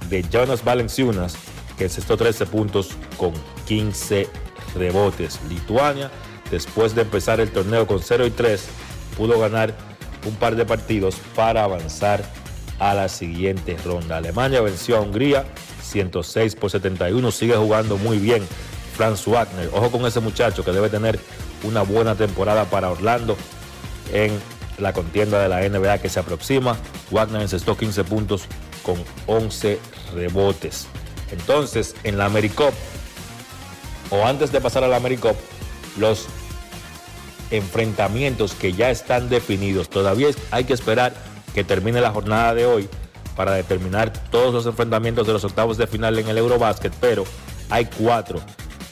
de 0.09 0.23
Jonas 0.23 0.63
Valenciunas, 0.63 1.35
que 1.77 1.85
encestó 1.85 2.17
13 2.17 2.45
puntos 2.45 2.91
con 3.17 3.33
15 3.67 4.27
rebotes. 4.75 5.39
Lituania, 5.49 6.11
después 6.51 6.95
de 6.95 7.01
empezar 7.03 7.39
el 7.39 7.51
torneo 7.51 7.87
con 7.87 7.99
0 8.01 8.25
y 8.25 8.31
3, 8.31 8.65
pudo 9.17 9.39
ganar 9.39 9.73
un 10.25 10.35
par 10.35 10.55
de 10.55 10.65
partidos 10.65 11.15
para 11.35 11.63
avanzar 11.63 12.23
a 12.79 12.93
la 12.93 13.09
siguiente 13.09 13.77
ronda. 13.85 14.17
Alemania 14.17 14.61
venció 14.61 14.97
a 14.97 15.01
Hungría 15.01 15.45
106 15.81 16.55
por 16.55 16.71
71, 16.71 17.31
sigue 17.31 17.55
jugando 17.55 17.97
muy 17.97 18.17
bien 18.17 18.43
Franz 18.95 19.25
Wagner. 19.25 19.69
Ojo 19.73 19.91
con 19.91 20.05
ese 20.05 20.19
muchacho 20.19 20.63
que 20.63 20.71
debe 20.71 20.89
tener 20.89 21.19
una 21.63 21.81
buena 21.81 22.15
temporada 22.15 22.65
para 22.65 22.89
Orlando 22.91 23.37
en 24.11 24.31
la 24.77 24.93
contienda 24.93 25.41
de 25.41 25.49
la 25.49 25.67
NBA 25.67 25.99
que 25.99 26.09
se 26.09 26.19
aproxima. 26.19 26.77
Wagner 27.11 27.41
encestó 27.41 27.77
15 27.77 28.03
puntos 28.03 28.43
con 28.83 29.01
11 29.27 29.79
rebotes. 30.15 30.87
Entonces, 31.31 31.95
en 32.03 32.17
la 32.17 32.25
AmeriCup, 32.25 32.73
o 34.13 34.27
antes 34.27 34.51
de 34.51 34.61
pasar 34.61 34.83
a 34.83 34.87
la 34.87 34.97
AmeriCup, 34.97 35.35
los 35.97 36.27
enfrentamientos 37.49 38.53
que 38.53 38.73
ya 38.73 38.91
están 38.91 39.27
definidos, 39.27 39.89
todavía 39.89 40.27
hay 40.51 40.65
que 40.65 40.73
esperar 40.73 41.13
que 41.55 41.63
termine 41.63 41.99
la 41.99 42.11
jornada 42.11 42.53
de 42.53 42.65
hoy 42.67 42.87
para 43.35 43.53
determinar 43.53 44.13
todos 44.29 44.53
los 44.53 44.67
enfrentamientos 44.67 45.25
de 45.25 45.33
los 45.33 45.43
octavos 45.43 45.77
de 45.77 45.87
final 45.87 46.19
en 46.19 46.27
el 46.27 46.37
Eurobásquet, 46.37 46.93
pero 47.01 47.23
hay 47.71 47.85
cuatro 47.85 48.39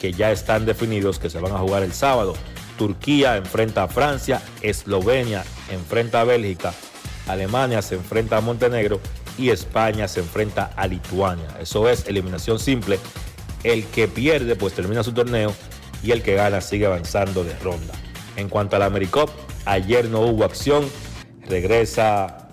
que 0.00 0.12
ya 0.12 0.32
están 0.32 0.66
definidos 0.66 1.20
que 1.20 1.30
se 1.30 1.38
van 1.38 1.52
a 1.52 1.58
jugar 1.58 1.84
el 1.84 1.92
sábado. 1.92 2.34
Turquía 2.76 3.36
enfrenta 3.36 3.84
a 3.84 3.88
Francia, 3.88 4.42
Eslovenia 4.60 5.44
enfrenta 5.70 6.22
a 6.22 6.24
Bélgica, 6.24 6.74
Alemania 7.28 7.80
se 7.80 7.94
enfrenta 7.94 8.38
a 8.38 8.40
Montenegro 8.40 8.98
y 9.38 9.50
España 9.50 10.08
se 10.08 10.18
enfrenta 10.18 10.72
a 10.74 10.88
Lituania. 10.88 11.48
Eso 11.60 11.88
es 11.88 12.08
eliminación 12.08 12.58
simple. 12.58 12.98
El 13.64 13.84
que 13.86 14.08
pierde 14.08 14.56
pues 14.56 14.74
termina 14.74 15.02
su 15.02 15.12
torneo 15.12 15.54
y 16.02 16.10
el 16.10 16.22
que 16.22 16.34
gana 16.34 16.60
sigue 16.60 16.86
avanzando 16.86 17.44
de 17.44 17.54
ronda. 17.58 17.94
En 18.36 18.48
cuanto 18.48 18.76
a 18.76 18.78
la 18.78 18.86
AmeriCup, 18.86 19.30
ayer 19.64 20.08
no 20.08 20.20
hubo 20.20 20.44
acción. 20.44 20.84
Regresa 21.48 22.48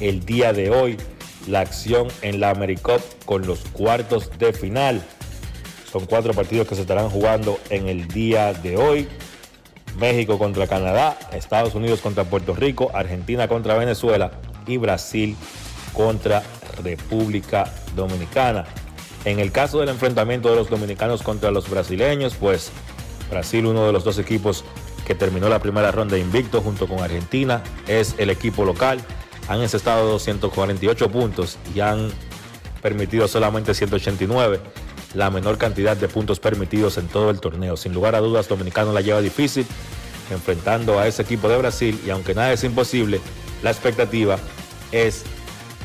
el 0.00 0.24
día 0.24 0.52
de 0.52 0.70
hoy 0.70 0.96
la 1.46 1.60
acción 1.60 2.08
en 2.22 2.40
la 2.40 2.50
AmeriCup 2.50 3.00
con 3.24 3.46
los 3.46 3.60
cuartos 3.72 4.30
de 4.38 4.52
final. 4.52 5.02
Son 5.90 6.06
cuatro 6.06 6.32
partidos 6.34 6.68
que 6.68 6.74
se 6.74 6.82
estarán 6.82 7.10
jugando 7.10 7.58
en 7.70 7.88
el 7.88 8.08
día 8.08 8.52
de 8.52 8.76
hoy. 8.76 9.08
México 9.98 10.38
contra 10.38 10.66
Canadá, 10.66 11.18
Estados 11.32 11.74
Unidos 11.74 12.00
contra 12.00 12.24
Puerto 12.24 12.54
Rico, 12.54 12.90
Argentina 12.94 13.46
contra 13.46 13.76
Venezuela 13.76 14.32
y 14.66 14.78
Brasil 14.78 15.36
contra 15.92 16.42
República 16.82 17.70
Dominicana. 17.94 18.64
En 19.24 19.38
el 19.38 19.52
caso 19.52 19.80
del 19.80 19.88
enfrentamiento 19.88 20.50
de 20.50 20.56
los 20.56 20.68
dominicanos 20.68 21.22
contra 21.22 21.50
los 21.50 21.70
brasileños, 21.70 22.34
pues 22.34 22.72
Brasil, 23.30 23.66
uno 23.66 23.86
de 23.86 23.92
los 23.92 24.04
dos 24.04 24.18
equipos 24.18 24.64
que 25.06 25.14
terminó 25.14 25.48
la 25.48 25.60
primera 25.60 25.90
ronda 25.90 26.18
invicto 26.18 26.60
junto 26.60 26.86
con 26.86 27.00
Argentina, 27.00 27.62
es 27.86 28.14
el 28.18 28.30
equipo 28.30 28.64
local. 28.64 29.00
Han 29.48 29.60
encestado 29.60 30.08
248 30.10 31.10
puntos 31.10 31.58
y 31.74 31.80
han 31.80 32.10
permitido 32.82 33.28
solamente 33.28 33.74
189, 33.74 34.60
la 35.14 35.30
menor 35.30 35.56
cantidad 35.56 35.96
de 35.96 36.08
puntos 36.08 36.40
permitidos 36.40 36.98
en 36.98 37.08
todo 37.08 37.30
el 37.30 37.40
torneo. 37.40 37.76
Sin 37.76 37.94
lugar 37.94 38.14
a 38.14 38.20
dudas, 38.20 38.48
Dominicano 38.48 38.92
la 38.92 39.00
lleva 39.00 39.20
difícil 39.20 39.66
enfrentando 40.30 40.98
a 40.98 41.06
ese 41.06 41.22
equipo 41.22 41.48
de 41.48 41.58
Brasil 41.58 42.00
y 42.06 42.10
aunque 42.10 42.34
nada 42.34 42.52
es 42.52 42.64
imposible, 42.64 43.20
la 43.62 43.70
expectativa 43.70 44.38
es 44.90 45.24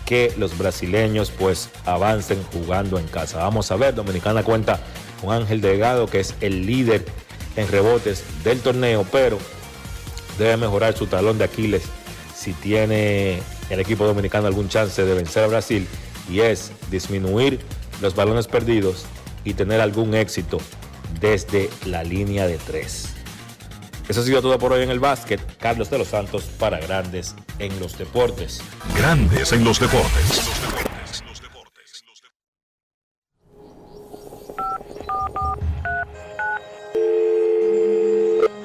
que 0.07 0.33
los 0.37 0.57
brasileños 0.57 1.31
pues 1.37 1.69
avancen 1.85 2.41
jugando 2.53 2.97
en 2.97 3.07
casa. 3.07 3.39
Vamos 3.39 3.69
a 3.71 3.75
ver, 3.75 3.93
Dominicana 3.93 4.41
cuenta 4.41 4.79
con 5.21 5.33
Ángel 5.33 5.59
Delgado 5.59 6.07
que 6.07 6.21
es 6.21 6.33
el 6.39 6.65
líder 6.65 7.05
en 7.57 7.67
rebotes 7.67 8.23
del 8.43 8.61
torneo, 8.61 9.05
pero 9.11 9.37
debe 10.39 10.55
mejorar 10.55 10.95
su 10.95 11.07
talón 11.07 11.37
de 11.37 11.43
Aquiles 11.43 11.83
si 12.33 12.53
tiene 12.53 13.41
el 13.69 13.79
equipo 13.81 14.05
dominicano 14.05 14.47
algún 14.47 14.69
chance 14.69 15.03
de 15.03 15.13
vencer 15.13 15.43
a 15.43 15.47
Brasil 15.47 15.85
y 16.29 16.39
es 16.39 16.71
disminuir 16.89 17.59
los 18.01 18.15
balones 18.15 18.47
perdidos 18.47 19.05
y 19.43 19.55
tener 19.55 19.81
algún 19.81 20.15
éxito 20.15 20.59
desde 21.19 21.69
la 21.85 22.03
línea 22.03 22.47
de 22.47 22.57
tres. 22.57 23.16
Eso 24.07 24.21
ha 24.21 24.23
sido 24.23 24.41
todo 24.41 24.57
por 24.57 24.71
hoy 24.71 24.83
en 24.83 24.89
el 24.89 24.99
básquet. 24.99 25.41
Carlos 25.57 25.89
de 25.89 25.97
los 25.97 26.07
Santos 26.07 26.43
para 26.59 26.79
Grandes 26.79 27.35
en 27.59 27.77
los 27.79 27.97
Deportes. 27.97 28.61
Grandes 28.95 29.51
en 29.51 29.63
los 29.63 29.79
Deportes. 29.79 30.41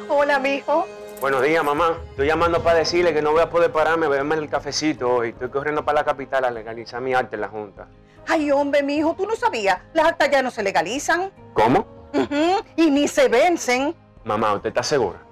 Hola, 0.08 0.38
mijo. 0.38 0.86
Buenos 1.20 1.42
días, 1.42 1.64
mamá. 1.64 1.98
Estoy 2.10 2.26
llamando 2.26 2.62
para 2.62 2.78
decirle 2.78 3.14
que 3.14 3.22
no 3.22 3.32
voy 3.32 3.40
a 3.42 3.50
poder 3.50 3.70
pararme 3.72 4.06
a 4.06 4.08
beberme 4.08 4.34
el 4.36 4.48
cafecito 4.48 5.08
hoy. 5.08 5.30
Estoy 5.30 5.48
corriendo 5.50 5.84
para 5.84 6.00
la 6.00 6.04
capital 6.04 6.44
a 6.44 6.50
legalizar 6.50 7.00
mi 7.00 7.14
arte 7.14 7.36
en 7.36 7.40
la 7.42 7.48
Junta. 7.48 7.88
Ay, 8.26 8.50
hombre, 8.50 8.82
mijo, 8.82 9.14
tú 9.16 9.26
no 9.26 9.34
sabías. 9.36 9.78
Las 9.94 10.06
actas 10.08 10.30
ya 10.30 10.42
no 10.42 10.50
se 10.50 10.62
legalizan. 10.62 11.30
¿Cómo? 11.54 11.86
Ujú, 12.14 12.62
Y 12.76 12.90
ni 12.90 13.08
se 13.08 13.28
vencen. 13.28 13.94
Mamá, 14.24 14.54
¿usted 14.54 14.68
está 14.68 14.82
segura? 14.82 15.18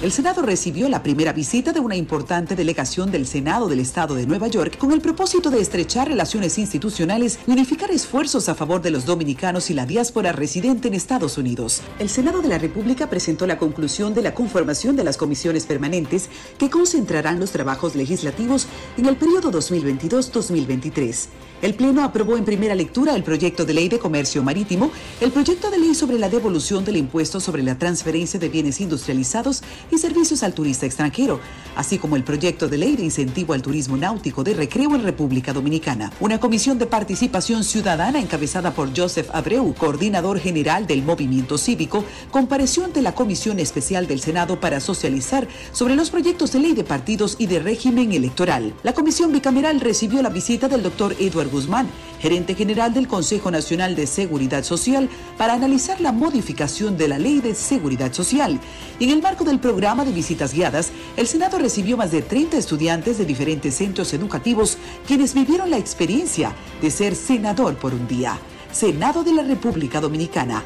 El 0.00 0.12
Senado 0.12 0.42
recibió 0.42 0.88
la 0.88 1.02
primera 1.02 1.32
visita 1.32 1.72
de 1.72 1.80
una 1.80 1.96
importante 1.96 2.54
delegación 2.54 3.10
del 3.10 3.26
Senado 3.26 3.66
del 3.66 3.80
Estado 3.80 4.14
de 4.14 4.28
Nueva 4.28 4.46
York 4.46 4.78
con 4.78 4.92
el 4.92 5.00
propósito 5.00 5.50
de 5.50 5.60
estrechar 5.60 6.06
relaciones 6.06 6.56
institucionales 6.56 7.40
y 7.48 7.50
unificar 7.50 7.90
esfuerzos 7.90 8.48
a 8.48 8.54
favor 8.54 8.80
de 8.80 8.92
los 8.92 9.06
dominicanos 9.06 9.70
y 9.70 9.74
la 9.74 9.86
diáspora 9.86 10.30
residente 10.30 10.86
en 10.86 10.94
Estados 10.94 11.36
Unidos. 11.36 11.82
El 11.98 12.08
Senado 12.08 12.42
de 12.42 12.48
la 12.48 12.58
República 12.58 13.10
presentó 13.10 13.44
la 13.48 13.58
conclusión 13.58 14.14
de 14.14 14.22
la 14.22 14.34
conformación 14.34 14.94
de 14.94 15.02
las 15.02 15.16
comisiones 15.16 15.66
permanentes 15.66 16.30
que 16.58 16.70
concentrarán 16.70 17.40
los 17.40 17.50
trabajos 17.50 17.96
legislativos 17.96 18.68
en 18.98 19.06
el 19.06 19.16
periodo 19.16 19.50
2022-2023. 19.50 21.26
El 21.60 21.74
Pleno 21.74 22.04
aprobó 22.04 22.36
en 22.36 22.44
primera 22.44 22.76
lectura 22.76 23.16
el 23.16 23.24
proyecto 23.24 23.64
de 23.64 23.74
ley 23.74 23.88
de 23.88 23.98
comercio 23.98 24.44
marítimo, 24.44 24.92
el 25.20 25.32
proyecto 25.32 25.72
de 25.72 25.78
ley 25.78 25.92
sobre 25.92 26.16
la 26.16 26.28
devolución 26.28 26.84
del 26.84 26.96
impuesto 26.96 27.40
sobre 27.40 27.64
la 27.64 27.76
transferencia 27.76 28.38
de 28.38 28.48
bienes 28.48 28.80
industrializados 28.80 29.64
y 29.90 29.98
servicios 29.98 30.44
al 30.44 30.54
turista 30.54 30.86
extranjero, 30.86 31.40
así 31.74 31.98
como 31.98 32.14
el 32.14 32.22
proyecto 32.22 32.68
de 32.68 32.78
ley 32.78 32.94
de 32.94 33.02
incentivo 33.02 33.54
al 33.54 33.62
turismo 33.62 33.96
náutico 33.96 34.44
de 34.44 34.54
recreo 34.54 34.94
en 34.94 35.02
República 35.02 35.52
Dominicana. 35.52 36.12
Una 36.20 36.38
comisión 36.38 36.78
de 36.78 36.86
participación 36.86 37.64
ciudadana 37.64 38.20
encabezada 38.20 38.72
por 38.72 38.96
Joseph 38.96 39.28
Abreu, 39.32 39.74
coordinador 39.74 40.38
general 40.38 40.86
del 40.86 41.02
movimiento 41.02 41.58
cívico, 41.58 42.04
compareció 42.30 42.84
ante 42.84 43.02
la 43.02 43.16
Comisión 43.16 43.58
Especial 43.58 44.06
del 44.06 44.20
Senado 44.20 44.60
para 44.60 44.78
socializar 44.78 45.48
sobre 45.72 45.96
los 45.96 46.10
proyectos 46.10 46.52
de 46.52 46.60
ley 46.60 46.74
de 46.74 46.84
partidos 46.84 47.34
y 47.36 47.46
de 47.46 47.58
régimen 47.58 48.12
electoral. 48.12 48.74
La 48.84 48.94
comisión 48.94 49.32
bicameral 49.32 49.80
recibió 49.80 50.22
la 50.22 50.28
visita 50.28 50.68
del 50.68 50.84
doctor 50.84 51.16
Edward 51.18 51.47
Guzmán, 51.48 51.88
gerente 52.20 52.54
general 52.54 52.94
del 52.94 53.08
Consejo 53.08 53.50
Nacional 53.50 53.96
de 53.96 54.06
Seguridad 54.06 54.64
Social, 54.64 55.08
para 55.36 55.54
analizar 55.54 56.00
la 56.00 56.12
modificación 56.12 56.96
de 56.96 57.08
la 57.08 57.18
Ley 57.18 57.40
de 57.40 57.54
Seguridad 57.54 58.12
Social. 58.12 58.60
Y 58.98 59.04
en 59.04 59.10
el 59.10 59.22
marco 59.22 59.44
del 59.44 59.60
programa 59.60 60.04
de 60.04 60.12
visitas 60.12 60.52
guiadas, 60.52 60.92
el 61.16 61.26
Senado 61.26 61.58
recibió 61.58 61.96
más 61.96 62.10
de 62.10 62.22
30 62.22 62.56
estudiantes 62.56 63.18
de 63.18 63.24
diferentes 63.24 63.74
centros 63.74 64.12
educativos 64.14 64.78
quienes 65.06 65.34
vivieron 65.34 65.70
la 65.70 65.78
experiencia 65.78 66.52
de 66.80 66.90
ser 66.90 67.14
senador 67.14 67.76
por 67.76 67.94
un 67.94 68.06
día. 68.06 68.38
Senado 68.72 69.24
de 69.24 69.32
la 69.32 69.42
República 69.42 70.00
Dominicana. 70.00 70.62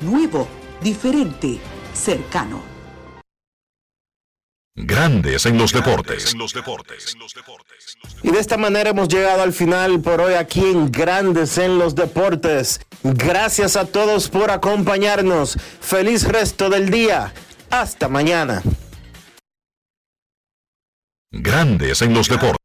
Nuevo, 0.00 0.46
diferente, 0.82 1.58
cercano. 1.94 2.75
Grandes 4.78 5.46
en 5.46 5.56
los 5.56 5.72
deportes. 5.72 6.36
Y 8.22 8.30
de 8.30 8.38
esta 8.38 8.58
manera 8.58 8.90
hemos 8.90 9.08
llegado 9.08 9.42
al 9.42 9.54
final 9.54 10.00
por 10.00 10.20
hoy 10.20 10.34
aquí 10.34 10.60
en 10.60 10.92
Grandes 10.92 11.56
en 11.56 11.78
los 11.78 11.94
Deportes. 11.94 12.80
Gracias 13.02 13.76
a 13.76 13.86
todos 13.86 14.28
por 14.28 14.50
acompañarnos. 14.50 15.56
Feliz 15.80 16.24
resto 16.24 16.68
del 16.68 16.90
día. 16.90 17.32
Hasta 17.70 18.08
mañana. 18.08 18.62
Grandes 21.32 22.02
en 22.02 22.12
los 22.12 22.28
deportes. 22.28 22.56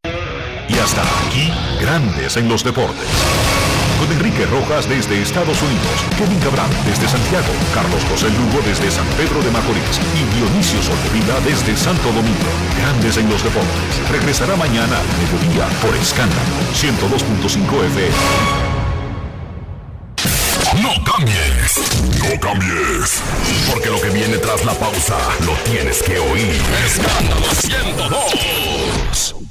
Y 0.67 0.77
hasta 0.79 1.01
aquí, 1.01 1.49
Grandes 1.79 2.35
en 2.35 2.49
los 2.49 2.63
deportes. 2.63 3.60
Con 4.01 4.11
Enrique 4.11 4.47
Rojas 4.47 4.89
desde 4.89 5.21
Estados 5.21 5.61
Unidos, 5.61 5.93
Kevin 6.17 6.39
Cabral 6.39 6.67
desde 6.87 7.07
Santiago, 7.07 7.53
Carlos 7.71 8.01
José 8.09 8.29
Lugo 8.31 8.59
desde 8.65 8.89
San 8.89 9.05
Pedro 9.13 9.43
de 9.43 9.51
Macorís 9.51 10.01
y 10.17 10.23
Dionisio 10.35 10.81
Solterida 10.81 11.39
desde 11.45 11.77
Santo 11.77 12.07
Domingo. 12.07 12.49
Grandes 12.79 13.17
en 13.17 13.29
los 13.29 13.43
deportes. 13.43 14.09
Regresará 14.09 14.55
mañana 14.55 14.97
mediodía 15.21 15.69
por 15.85 15.95
Escándalo 15.95 16.41
102.5 16.73 17.85
FM. 17.93 18.71
No 20.81 20.93
cambies, 21.05 21.77
no 22.17 22.39
cambies, 22.39 23.21
porque 23.71 23.91
lo 23.91 24.01
que 24.01 24.09
viene 24.09 24.39
tras 24.39 24.65
la 24.65 24.73
pausa 24.73 25.19
lo 25.45 25.53
tienes 25.69 26.01
que 26.01 26.17
oír. 26.17 26.59
Escándalo 26.87 27.45
102. 27.53 29.50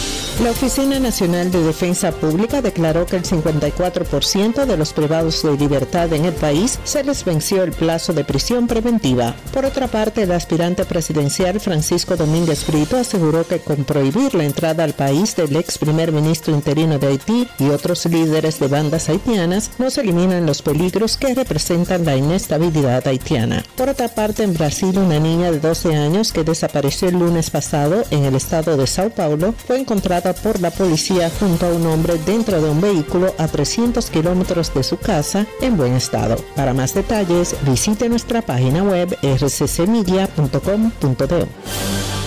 La 0.41 0.49
Oficina 0.49 0.99
Nacional 0.99 1.51
de 1.51 1.61
Defensa 1.61 2.11
Pública 2.11 2.63
declaró 2.63 3.05
que 3.05 3.15
el 3.15 3.21
54% 3.21 4.65
de 4.65 4.75
los 4.75 4.91
privados 4.91 5.43
de 5.43 5.55
libertad 5.55 6.11
en 6.13 6.25
el 6.25 6.33
país 6.33 6.79
se 6.83 7.03
les 7.03 7.23
venció 7.23 7.61
el 7.61 7.73
plazo 7.73 8.11
de 8.11 8.23
prisión 8.23 8.65
preventiva. 8.65 9.35
Por 9.53 9.65
otra 9.65 9.87
parte, 9.87 10.23
el 10.23 10.31
aspirante 10.31 10.83
presidencial 10.83 11.59
Francisco 11.59 12.17
Domínguez 12.17 12.65
Brito 12.65 12.97
aseguró 12.97 13.45
que 13.47 13.59
con 13.59 13.83
prohibir 13.83 14.33
la 14.33 14.45
entrada 14.45 14.83
al 14.83 14.93
país 14.93 15.35
del 15.35 15.55
ex 15.55 15.77
primer 15.77 16.11
ministro 16.11 16.55
interino 16.55 16.97
de 16.97 17.09
Haití 17.09 17.47
y 17.59 17.69
otros 17.69 18.07
líderes 18.07 18.59
de 18.59 18.67
bandas 18.67 19.09
haitianas, 19.09 19.69
no 19.77 19.91
se 19.91 20.01
eliminan 20.01 20.47
los 20.47 20.63
peligros 20.63 21.17
que 21.17 21.35
representan 21.35 22.03
la 22.03 22.15
inestabilidad 22.15 23.07
haitiana. 23.07 23.63
Por 23.77 23.89
otra 23.89 24.07
parte, 24.07 24.41
en 24.41 24.55
Brasil, 24.55 24.97
una 24.97 25.19
niña 25.19 25.51
de 25.51 25.59
12 25.59 25.95
años 25.95 26.33
que 26.33 26.43
desapareció 26.43 27.09
el 27.09 27.19
lunes 27.19 27.51
pasado 27.51 28.03
en 28.09 28.25
el 28.25 28.33
estado 28.33 28.75
de 28.75 28.87
Sao 28.87 29.11
Paulo 29.11 29.53
fue 29.67 29.79
encontrada 29.79 30.30
por 30.33 30.59
la 30.59 30.71
policía 30.71 31.31
junto 31.39 31.65
a 31.65 31.69
un 31.69 31.87
hombre 31.87 32.19
dentro 32.25 32.61
de 32.61 32.69
un 32.69 32.81
vehículo 32.81 33.33
a 33.37 33.47
300 33.47 34.09
kilómetros 34.09 34.73
de 34.73 34.83
su 34.83 34.97
casa 34.97 35.45
en 35.61 35.77
buen 35.77 35.93
estado. 35.93 36.35
Para 36.55 36.73
más 36.73 36.93
detalles, 36.93 37.55
visite 37.65 38.09
nuestra 38.09 38.41
página 38.41 38.83
web 38.83 39.17
rccmedia.com.do. 39.21 41.47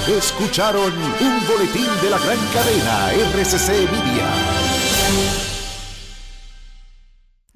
Escucharon 0.07 0.93
un 0.93 1.47
boletín 1.47 1.89
de 2.03 2.11
la 2.11 2.19
gran 2.19 2.37
cadena 2.53 3.11
RCC 3.33 3.91
Media. 3.91 4.29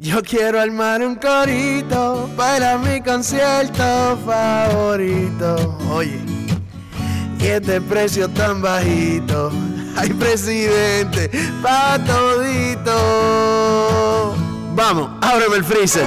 Yo 0.01 0.23
quiero 0.23 0.61
armar 0.61 1.03
un 1.03 1.17
corito 1.17 2.31
para 2.37 2.79
mi 2.79 3.03
concierto 3.03 4.17
favorito. 4.25 5.77
Oye, 5.91 6.21
y 7.41 7.47
este 7.47 7.81
precio 7.81 8.31
tan 8.31 8.63
bajito. 8.63 9.51
Ay, 10.01 10.11
presidente, 10.11 11.29
pa' 11.61 11.99
todito. 12.07 12.95
Vamos, 14.77 15.11
ábreme 15.21 15.57
el 15.57 15.65
freezer. 15.65 16.07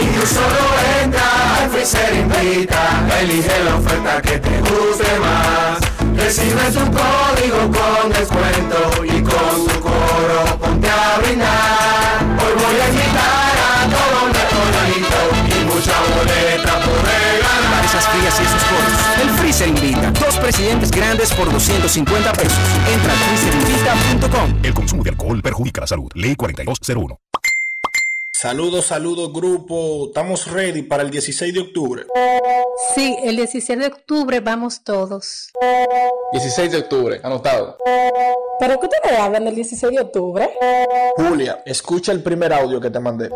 Y 0.00 0.06
tú 0.18 0.26
solo 0.26 0.62
entra 1.02 1.58
al 1.60 1.68
freezer 1.68 2.14
invita, 2.14 3.06
elige 3.20 3.64
la 3.64 3.76
oferta 3.76 4.22
que 4.22 4.38
te 4.38 4.60
guste 4.60 5.18
más. 5.20 5.78
Recibes 6.16 6.76
un 6.76 6.90
código 6.90 7.70
con 7.70 8.10
descuento 8.12 9.04
y 9.04 9.20
con 9.20 9.66
tu 9.66 9.80
coro 9.80 10.58
ponte 10.58 10.88
a 10.88 11.18
brindar. 11.20 11.87
Esas 17.98 18.12
frías 18.12 18.40
y. 18.40 19.22
El 19.22 19.30
Freezer 19.30 19.68
Invita. 19.68 20.10
Dos 20.12 20.36
presidentes 20.38 20.90
grandes 20.90 21.32
por 21.32 21.50
250 21.50 22.32
pesos. 22.32 22.58
Entra 22.92 23.12
a 23.12 23.16
freezerinvita.com. 23.16 24.60
El 24.62 24.74
consumo 24.74 25.02
de 25.02 25.10
alcohol 25.10 25.42
perjudica 25.42 25.80
la 25.80 25.86
salud. 25.88 26.08
Ley 26.14 26.36
4201. 26.36 27.27
Saludos, 28.40 28.86
saludos 28.86 29.32
grupo. 29.32 30.06
Estamos 30.06 30.46
ready 30.46 30.82
para 30.82 31.02
el 31.02 31.10
16 31.10 31.52
de 31.52 31.58
octubre. 31.58 32.06
Sí, 32.94 33.16
el 33.24 33.34
16 33.34 33.80
de 33.80 33.86
octubre 33.86 34.38
vamos 34.38 34.84
todos. 34.84 35.50
16 36.30 36.70
de 36.70 36.78
octubre, 36.78 37.20
anotado. 37.24 37.76
¿Pero 38.60 38.78
qué 38.78 38.86
ustedes 38.86 39.18
hablan 39.18 39.44
del 39.44 39.56
16 39.56 39.92
de 39.92 40.00
octubre? 40.00 40.50
Julia, 41.16 41.64
escucha 41.66 42.12
el 42.12 42.22
primer 42.22 42.52
audio 42.52 42.80
que 42.80 42.90
te 42.90 43.00
mandé. 43.00 43.28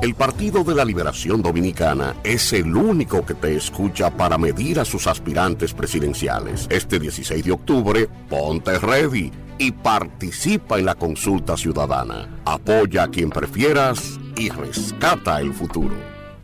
El 0.00 0.14
Partido 0.14 0.64
de 0.64 0.76
la 0.76 0.86
Liberación 0.86 1.42
Dominicana 1.42 2.16
es 2.24 2.54
el 2.54 2.74
único 2.74 3.26
que 3.26 3.34
te 3.34 3.54
escucha 3.54 4.10
para 4.10 4.38
medir 4.38 4.80
a 4.80 4.86
sus 4.86 5.06
aspirantes 5.08 5.74
presidenciales. 5.74 6.66
Este 6.70 6.98
16 6.98 7.44
de 7.44 7.52
octubre, 7.52 8.08
ponte 8.30 8.78
ready 8.78 9.30
y 9.62 9.70
participa 9.70 10.76
en 10.80 10.86
la 10.86 10.96
consulta 10.96 11.56
ciudadana. 11.56 12.28
Apoya 12.44 13.04
a 13.04 13.08
quien 13.08 13.30
prefieras 13.30 14.18
y 14.36 14.50
rescata 14.50 15.40
el 15.40 15.54
futuro. 15.54 15.94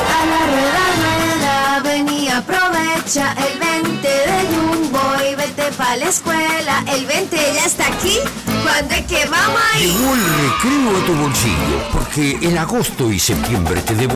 A 0.07 0.25
la 0.25 0.45
rueda, 0.45 0.85
rueda, 1.01 1.81
ven 1.83 2.07
y 2.09 2.29
aprovecha 2.29 3.33
el 3.33 3.57
20 3.59 4.07
de 4.07 4.45
Jumbo 4.55 5.01
y 5.27 5.33
vete 5.35 5.71
pa' 5.75 5.97
la 5.97 6.05
escuela. 6.09 6.83
El 6.93 7.05
20 7.07 7.35
ya 7.55 7.65
está 7.65 7.87
aquí, 7.87 8.19
cuando 8.63 8.93
es 8.93 9.05
que 9.07 9.25
vamos 9.25 9.61
a 9.73 9.79
ir? 9.79 9.87
Llegó 9.87 10.13
el 10.13 10.21
recreo 10.21 10.95
a 10.95 11.05
tu 11.07 11.13
bolsillo, 11.15 11.89
porque 11.91 12.37
en 12.41 12.57
agosto 12.59 13.11
y 13.11 13.17
septiembre 13.19 13.81
te 13.81 13.95
debo 13.95 14.09